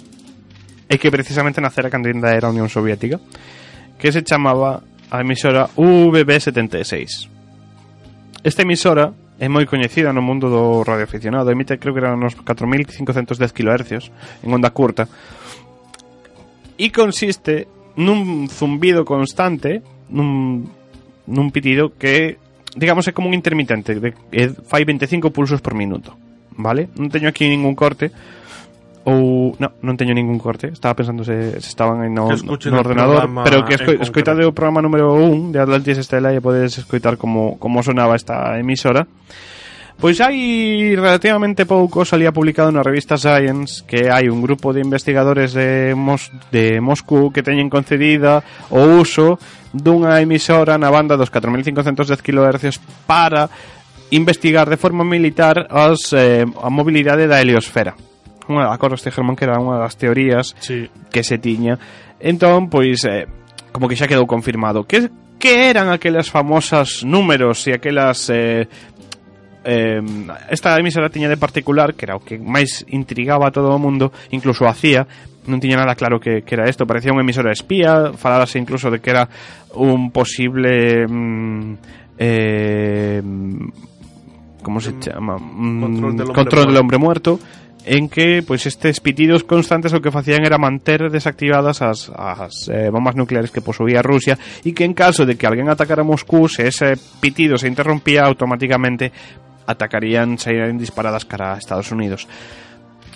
e 0.91 0.99
que 0.99 1.07
precisamente 1.07 1.63
nacera 1.63 1.87
cando 1.87 2.11
ainda 2.11 2.35
era 2.35 2.51
a 2.51 2.53
Unión 2.53 2.67
Soviética 2.67 3.15
que 3.95 4.11
se 4.11 4.27
chamaba 4.27 4.83
a 5.11 5.21
emisora 5.21 5.69
VB76. 5.75 7.29
Esta 8.43 8.61
emisora 8.61 9.13
é 9.39 9.51
moi 9.51 9.67
coñecida 9.67 10.15
no 10.15 10.23
mundo 10.23 10.47
do 10.47 10.85
radioaficionado, 10.87 11.51
emite 11.51 11.75
creo 11.75 11.91
que 11.91 12.01
eran 12.01 12.23
uns 12.23 12.39
4510 12.39 13.51
kHz 13.51 13.91
en 14.45 14.49
onda 14.55 14.71
curta 14.71 15.11
e 16.79 16.91
consiste 16.91 17.67
nun 17.95 18.47
zumbido 18.51 19.07
constante, 19.07 19.79
nun, 20.11 20.67
nun 21.27 21.47
pitido 21.51 21.95
que 21.95 22.39
digamos 22.75 23.07
é 23.07 23.15
como 23.15 23.31
un 23.31 23.35
intermitente, 23.35 23.95
de, 23.95 24.11
fai 24.67 24.83
25 24.83 25.31
pulsos 25.31 25.63
por 25.63 25.75
minuto, 25.75 26.15
vale? 26.55 26.91
Non 26.99 27.07
teño 27.07 27.31
aquí 27.31 27.47
ningún 27.47 27.75
corte, 27.75 28.11
ou 29.05 29.53
no, 29.61 29.67
non 29.85 29.95
teño 29.95 30.17
ningún 30.17 30.41
corte. 30.41 30.73
Estaba 30.73 30.97
pensando 30.97 31.21
se, 31.21 31.61
se 31.61 31.69
estaban 31.69 32.01
aí 32.01 32.09
no, 32.09 32.25
no, 32.33 32.57
ordenador 32.81 33.29
pero 33.45 33.61
que 33.61 33.77
esco, 33.77 33.93
escoitade 34.01 34.41
o 34.41 34.51
programa 34.51 34.81
número 34.81 35.13
1 35.13 35.53
de 35.53 35.59
Atlantis 35.61 36.01
Estela 36.01 36.33
e 36.33 36.41
podedes 36.41 36.81
escoitar 36.81 37.15
como, 37.21 37.61
como 37.61 37.85
sonaba 37.85 38.17
esta 38.17 38.57
emisora. 38.57 39.05
Pois 39.95 40.19
hai 40.19 40.91
relativamente 40.97 41.63
pouco 41.63 42.03
salía 42.03 42.35
publicado 42.35 42.67
na 42.67 42.83
revista 42.83 43.15
Science 43.15 43.85
que 43.87 44.11
hai 44.11 44.27
un 44.27 44.43
grupo 44.43 44.75
de 44.75 44.83
investigadores 44.83 45.55
de, 45.55 45.95
Mos 45.95 46.33
de 46.51 46.83
Moscú 46.83 47.31
que 47.31 47.45
teñen 47.45 47.71
concedida 47.71 48.43
o 48.73 48.99
uso 48.99 49.39
dunha 49.71 50.19
emisora 50.19 50.75
na 50.81 50.91
banda 50.91 51.15
dos 51.15 51.31
4510 51.31 52.25
kHz 52.25 52.81
para 53.07 53.47
investigar 54.11 54.67
de 54.67 54.81
forma 54.81 55.05
militar 55.05 55.69
as, 55.69 56.11
eh, 56.11 56.43
a 56.43 56.69
mobilidade 56.73 57.29
da 57.29 57.39
heliosfera. 57.39 57.95
Unha, 58.47 58.69
acordo 58.69 58.95
este 58.95 59.09
Germán 59.11 59.33
que 59.35 59.45
era 59.49 59.57
unha 59.57 59.81
das 59.81 59.97
teorías 59.97 60.53
Sí. 60.61 60.89
que 61.09 61.23
se 61.25 61.37
tiña. 61.41 61.77
Entón, 62.21 62.69
pois, 62.69 63.01
eh, 63.09 63.25
como 63.73 63.89
que 63.89 63.97
xa 63.97 64.05
quedou 64.07 64.29
confirmado. 64.29 64.85
Que, 64.85 65.09
que 65.41 65.69
eran 65.69 65.89
aquelas 65.89 66.29
famosas 66.29 67.03
números 67.03 67.65
e 67.67 67.73
aquelas... 67.73 68.29
Eh, 68.29 68.69
eh, 69.65 70.01
esta 70.53 70.77
emisora 70.77 71.09
tiña 71.09 71.25
de 71.27 71.41
particular 71.41 71.97
que 71.97 72.05
era 72.05 72.15
o 72.15 72.21
que 72.21 72.37
máis 72.37 72.85
intrigaba 72.93 73.49
a 73.49 73.51
todo 73.51 73.73
o 73.73 73.81
mundo 73.81 74.13
incluso 74.29 74.69
a 74.69 74.77
CIA 74.77 75.09
non 75.49 75.57
tiña 75.57 75.81
nada 75.81 75.97
claro 75.97 76.21
que, 76.21 76.45
que 76.45 76.53
era 76.53 76.69
isto 76.69 76.85
parecía 76.85 77.09
unha 77.09 77.25
emisora 77.25 77.49
espía 77.49 78.13
falárase 78.13 78.61
incluso 78.61 78.93
de 78.93 79.01
que 79.01 79.09
era 79.09 79.25
un 79.73 80.13
posible 80.13 81.09
mm, 81.09 81.69
eh, 82.21 83.21
como 84.61 84.77
se 84.81 84.97
chama 84.99 85.37
Mm, 85.37 85.81
control 85.81 86.13
del 86.13 86.27
hombre 86.29 86.35
control 86.37 86.65
del 86.65 86.73
muerto. 86.73 86.81
hombre 86.81 86.97
muerto 87.01 87.31
en 87.85 88.09
que 88.09 88.41
pois 88.41 88.65
estes 88.65 88.99
pitidos 88.99 89.45
constantes 89.45 89.93
o 89.93 90.01
que 90.01 90.11
facían 90.11 90.41
era 90.41 90.57
manter 90.57 91.07
desactivadas 91.13 91.85
as, 91.85 92.09
as 92.09 92.65
eh, 92.67 92.89
bombas 92.89 93.15
nucleares 93.15 93.53
que 93.53 93.61
posuía 93.61 94.01
Rusia 94.01 94.35
e 94.65 94.73
que 94.73 94.83
en 94.83 94.97
caso 94.97 95.23
de 95.23 95.37
que 95.37 95.45
alguén 95.45 95.69
atacara 95.69 96.01
Moscú 96.01 96.49
se 96.49 96.65
ese 96.65 96.97
pitido 97.21 97.61
se 97.61 97.69
interrompía 97.69 98.25
automáticamente 98.25 99.13
atacarían, 99.65 100.37
sairían 100.37 100.77
disparadas 100.77 101.25
cara 101.25 101.55
a 101.55 101.61
Estados 101.61 101.93
Unidos 101.93 102.25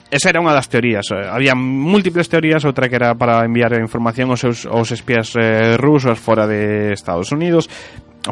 esa 0.10 0.30
era 0.34 0.42
unha 0.42 0.58
das 0.58 0.66
teorías. 0.66 1.06
Eh. 1.14 1.22
Había 1.30 1.54
múltiples 1.54 2.26
teorías, 2.26 2.66
outra 2.66 2.90
que 2.90 2.98
era 2.98 3.14
para 3.14 3.46
enviar 3.46 3.78
información 3.78 4.34
aos, 4.34 4.42
seus, 4.42 4.66
aos 4.66 4.90
espías 4.90 5.38
eh, 5.38 5.78
rusos 5.78 6.18
fora 6.18 6.50
de 6.50 6.94
Estados 6.94 7.30
Unidos, 7.32 7.70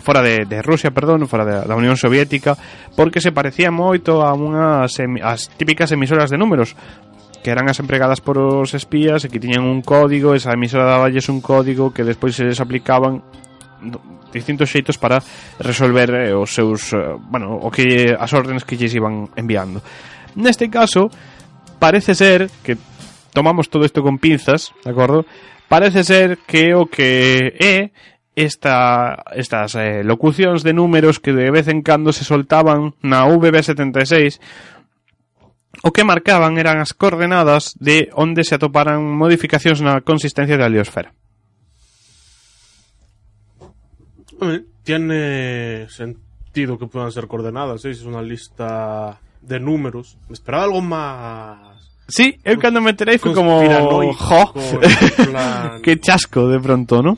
fora 0.01 0.21
de, 0.21 0.45
de 0.49 0.61
Rusia, 0.61 0.91
perdón, 0.91 1.29
fora 1.29 1.45
de, 1.45 1.53
da 1.63 1.75
Unión 1.77 1.95
Soviética, 1.95 2.57
porque 2.97 3.21
se 3.21 3.31
parecía 3.31 3.69
moito 3.69 4.25
a 4.25 4.33
unhas 4.33 4.97
as 5.21 5.53
típicas 5.53 5.93
emisoras 5.93 6.33
de 6.33 6.41
números 6.41 6.73
que 7.45 7.53
eran 7.53 7.69
as 7.69 7.79
empregadas 7.79 8.19
por 8.19 8.41
os 8.41 8.73
espías 8.73 9.23
e 9.23 9.31
que 9.31 9.39
tiñan 9.39 9.63
un 9.63 9.85
código, 9.85 10.33
esa 10.35 10.51
emisora 10.51 10.89
daballes 10.89 11.29
un 11.29 11.39
código 11.39 11.93
que 11.93 12.03
despois 12.03 12.35
se 12.35 12.43
les 12.43 12.59
aplicaban 12.59 13.23
distintos 14.33 14.67
xeitos 14.67 14.97
para 14.97 15.21
resolver 15.61 16.09
eh, 16.11 16.33
os 16.33 16.51
seus, 16.51 16.91
eh, 16.91 17.15
bueno, 17.29 17.55
o 17.55 17.71
que 17.71 18.11
as 18.11 18.33
órdenes 18.33 18.65
que 18.65 18.75
lles 18.75 18.91
iban 18.97 19.29
enviando. 19.37 19.79
Neste 20.35 20.67
caso, 20.67 21.07
parece 21.79 22.15
ser 22.15 22.49
que 22.63 22.77
tomamos 23.33 23.69
todo 23.69 23.85
isto 23.85 24.01
con 24.03 24.17
pinzas, 24.17 24.73
de 24.83 24.91
acordo? 24.91 25.25
Parece 25.67 26.03
ser 26.03 26.37
que 26.47 26.73
o 26.73 26.87
que 26.87 27.91
esta, 28.37 29.23
estas 29.33 29.75
eh, 29.75 30.03
locucións 30.03 30.61
de 30.61 30.73
números 30.73 31.19
que 31.19 31.33
de 31.33 31.49
vez 31.49 31.67
en 31.67 31.81
cando 31.81 32.13
se 32.13 32.23
soltaban 32.23 32.93
na 33.01 33.25
VB76 33.25 34.37
o 35.81 35.89
que 35.89 36.05
marcaban 36.05 36.57
eran 36.61 36.77
as 36.77 36.93
coordenadas 36.93 37.73
de 37.81 38.13
onde 38.13 38.45
se 38.45 38.53
atoparan 38.53 39.01
modificacións 39.01 39.81
na 39.81 40.05
consistencia 40.05 40.57
da 40.57 40.69
heliosfera. 40.69 41.13
Tiene 44.85 45.89
sentido 45.89 46.77
que 46.77 46.85
puedan 46.85 47.11
ser 47.11 47.25
coordenadas, 47.25 47.85
¿eh? 47.85 47.91
Es 47.91 48.05
una 48.05 48.21
lista 48.21 49.17
de 49.41 49.59
números. 49.59 50.17
Me 50.29 50.33
esperaba 50.33 50.63
algo 50.65 50.81
más. 50.81 51.57
Sí, 52.07 52.39
eu 52.45 52.55
cando 52.57 52.79
me 52.79 52.91
enterei 52.95 53.17
foi 53.19 53.33
como... 53.35 53.59
Jo, 54.15 54.53
plan- 55.27 55.81
que 55.83 55.99
chasco 55.99 56.47
de 56.47 56.59
pronto, 56.59 57.03
¿no? 57.03 57.17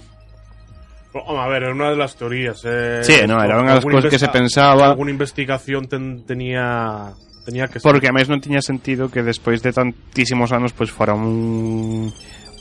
Hombre, 1.13 1.43
a 1.43 1.47
ver, 1.47 1.63
era 1.63 1.73
una 1.73 1.89
de 1.91 1.97
las 1.97 2.15
teorías. 2.15 2.61
Eh. 2.65 3.01
Sí, 3.03 3.13
no, 3.27 3.37
era 3.41 3.57
unha 3.61 3.77
das 3.77 3.85
Alguna 3.85 4.01
cousas 4.01 4.09
que 4.13 4.21
se 4.21 4.29
pensaba. 4.29 4.93
Alguna 4.93 5.09
investigación 5.13 5.85
ten- 5.89 6.25
tenía, 6.25 7.13
tenía 7.45 7.65
que 7.69 7.81
ser. 7.81 7.85
Porque 7.85 8.09
a 8.09 8.13
máis 8.13 8.29
non 8.29 8.41
tiña 8.41 8.61
sentido 8.65 9.09
que 9.13 9.21
despois 9.25 9.61
de 9.61 9.73
tantísimos 9.73 10.49
anos 10.53 10.73
pois 10.73 10.89
fora 10.93 11.13
un 11.17 12.09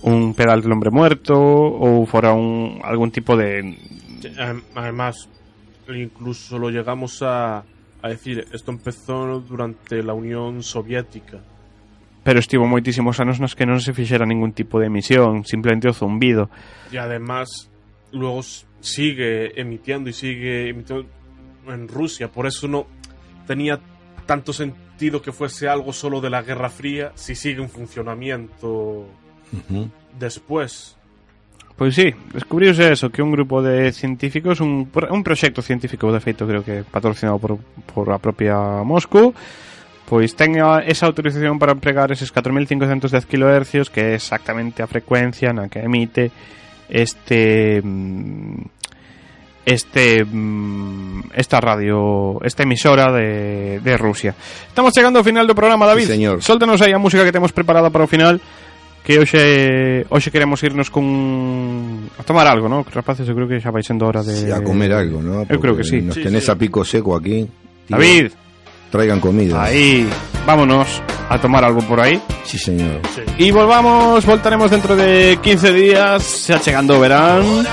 un 0.05 0.33
pedal 0.33 0.61
del 0.65 0.73
hombre 0.73 0.93
muerto 0.93 1.33
ou 1.37 2.05
fora 2.09 2.33
un 2.37 2.81
algún 2.85 3.09
tipo 3.13 3.37
de 3.37 3.73
Además, 4.77 5.29
incluso 5.89 6.59
lo 6.59 6.69
llegamos 6.71 7.21
a, 7.23 7.65
a 8.03 8.09
decir, 8.09 8.47
esto 8.53 8.71
empezó 8.71 9.41
durante 9.41 10.03
la 10.03 10.15
Unión 10.15 10.63
Soviética. 10.63 11.41
pero 12.29 12.41
estivo 12.41 12.69
moitísimos 12.69 13.25
anos 13.25 13.41
nos 13.41 13.57
que 13.57 13.65
non 13.65 13.81
se 13.81 13.97
fixera 13.97 14.29
ningún 14.29 14.53
tipo 14.53 14.77
de 14.77 14.93
emisión, 14.93 15.49
simplemente 15.49 15.89
o 15.89 15.97
zumbido. 15.97 16.53
Y 16.93 17.01
además, 17.01 17.73
luego 18.13 18.45
sigue 18.85 19.57
emitiendo 19.57 20.11
y 20.11 20.13
sigue 20.13 20.69
emitiendo 20.69 21.09
en 21.73 21.89
Rusia. 21.89 22.29
Por 22.29 22.45
eso 22.45 22.69
no 22.69 22.85
tenía 23.49 23.81
tanto 24.27 24.53
sentido 24.53 25.23
que 25.23 25.33
fuese 25.33 25.73
algo 25.73 25.97
solo 25.97 26.21
de 26.21 26.29
la 26.29 26.43
Guerra 26.43 26.69
Fría 26.69 27.13
si 27.15 27.33
sigue 27.33 27.63
en 27.63 27.71
funcionamiento 27.71 29.09
después. 30.21 30.98
Pois 31.79 31.95
sí, 31.95 32.11
descubriuse 32.35 32.91
eso, 32.91 33.09
que 33.09 33.23
un 33.23 33.31
grupo 33.31 33.63
de 33.63 33.93
científicos, 33.95 34.59
un, 34.59 34.91
un 34.91 35.23
proxecto 35.23 35.63
científico, 35.63 36.11
de 36.11 36.19
feito, 36.19 36.43
creo 36.45 36.65
que 36.67 36.83
patrocinado 36.83 37.39
por, 37.39 37.55
por 37.95 38.11
a 38.11 38.19
propia 38.19 38.83
Moscú, 38.83 39.31
pois 40.11 40.35
ten 40.35 40.59
a- 40.59 40.83
esa 40.83 41.07
autorización 41.07 41.55
para 41.63 41.71
empregar 41.71 42.11
eses 42.11 42.35
4510 42.35 43.31
kHz, 43.31 43.95
que 43.95 44.11
é 44.11 44.15
exactamente 44.19 44.83
a 44.83 44.91
frecuencia 44.91 45.55
na 45.55 45.71
que 45.71 45.79
emite 45.79 46.35
este 46.91 47.79
mm, 47.79 48.59
este 49.63 50.25
mm, 50.25 51.31
esta 51.37 51.61
radio, 51.61 52.41
esta 52.43 52.63
emisora 52.67 53.13
de, 53.13 53.79
de 53.85 53.95
Rusia. 53.95 54.35
Estamos 54.67 54.91
chegando 54.97 55.21
ao 55.21 55.25
final 55.25 55.47
do 55.47 55.55
programa, 55.55 55.87
David. 55.87 56.11
Sí, 56.11 56.19
señor. 56.19 56.41
Aí 56.83 56.91
a 56.91 56.99
música 56.99 57.23
que 57.23 57.31
temos 57.31 57.53
preparada 57.55 57.87
para 57.93 58.03
o 58.03 58.11
final 58.11 58.41
que 59.09 59.17
hoxe 59.17 60.05
hoxe 60.13 60.29
queremos 60.29 60.61
irnos 60.61 60.93
con 60.93 62.13
a 62.21 62.23
tomar 62.29 62.45
algo, 62.45 62.69
¿no? 62.69 62.85
Rapaces, 62.85 63.25
eu 63.25 63.33
creo 63.33 63.49
que 63.49 63.57
xa 63.57 63.73
vai 63.73 63.81
sendo 63.81 64.05
hora 64.05 64.21
de 64.21 64.37
Sí, 64.37 64.53
a 64.53 64.61
comer 64.61 64.93
algo, 64.93 65.25
¿no? 65.25 65.49
Eu 65.49 65.57
creo 65.57 65.73
que 65.73 65.81
Porque 65.81 65.85
sí. 65.89 66.05
Nos 66.05 66.13
Sí, 66.21 66.29
tenés 66.29 66.45
sí. 66.45 66.53
a 66.53 66.57
pico 66.61 66.85
seco 66.85 67.17
aquí. 67.17 67.49
Tío, 67.89 67.97
David, 67.97 68.37
Traigan 68.93 69.17
comida. 69.17 69.65
aí, 69.65 70.05
vámonos 70.45 71.01
a 71.33 71.41
tomar 71.41 71.65
algo 71.65 71.81
por 71.89 72.01
aí. 72.05 72.21
Sí, 72.45 72.59
señor. 72.61 73.01
Y 73.41 73.49
volvamos, 73.51 74.25
voltaremos 74.29 74.69
dentro 74.71 74.93
de 74.97 75.39
15 75.41 75.73
días, 75.73 76.21
xa 76.45 76.61
chegando 76.61 76.97
o 76.97 77.01
verán. 77.01 77.65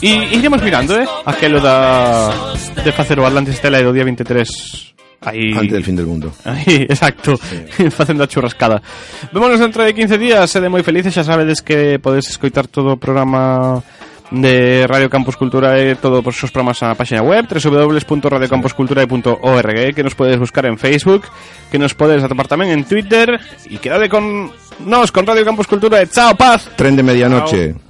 E 0.00 0.36
iremos 0.40 0.60
mirando, 0.64 0.96
eh, 0.96 1.04
aquelo 1.24 1.60
da 1.60 2.32
de 2.80 2.92
facer 2.96 3.20
o 3.20 3.24
Atlantis 3.28 3.56
Stella 3.60 3.80
do 3.84 3.92
día 3.92 4.04
23 4.08 4.95
aí 5.26 5.52
Antes 5.52 5.74
del 5.74 5.84
fin 5.84 5.98
del 5.98 6.06
mundo. 6.06 6.30
Aí, 6.46 6.86
exacto, 6.88 7.36
facendo 7.90 8.22
a 8.24 8.30
churrascada. 8.30 8.80
Vémonos 9.34 9.58
dentro 9.58 9.82
de 9.82 9.92
15 9.92 10.18
días, 10.18 10.46
sede 10.46 10.70
moi 10.70 10.86
felices, 10.86 11.10
xa 11.10 11.26
sabedes 11.26 11.66
que 11.66 11.98
podedes 11.98 12.30
escoitar 12.30 12.70
todo 12.70 12.94
o 12.94 13.02
programa 13.02 13.82
de 14.30 14.86
Radio 14.86 15.10
Campus 15.10 15.36
Cultura 15.36 15.78
e 15.78 15.94
todos 15.94 16.26
os 16.26 16.36
seus 16.36 16.50
programas 16.50 16.82
na 16.82 16.98
página 16.98 17.22
web 17.22 17.46
www.radiocampusculturae.org 17.46 19.94
que 19.94 20.02
nos 20.02 20.18
podedes 20.18 20.42
buscar 20.42 20.66
en 20.66 20.74
Facebook 20.78 21.26
que 21.70 21.78
nos 21.78 21.94
podedes 21.94 22.24
atopar 22.26 22.50
tamén 22.50 22.74
en 22.74 22.82
Twitter 22.82 23.38
e 23.70 23.78
quedade 23.78 24.10
con 24.10 24.50
nos 24.82 25.14
con 25.14 25.22
Radio 25.24 25.46
Campus 25.46 25.70
Cultura. 25.70 26.02
E 26.02 26.10
chao, 26.10 26.34
paz. 26.36 26.68
Tren 26.76 26.98
de 26.98 27.06
medianoche. 27.06 27.56
llegado 27.56 27.85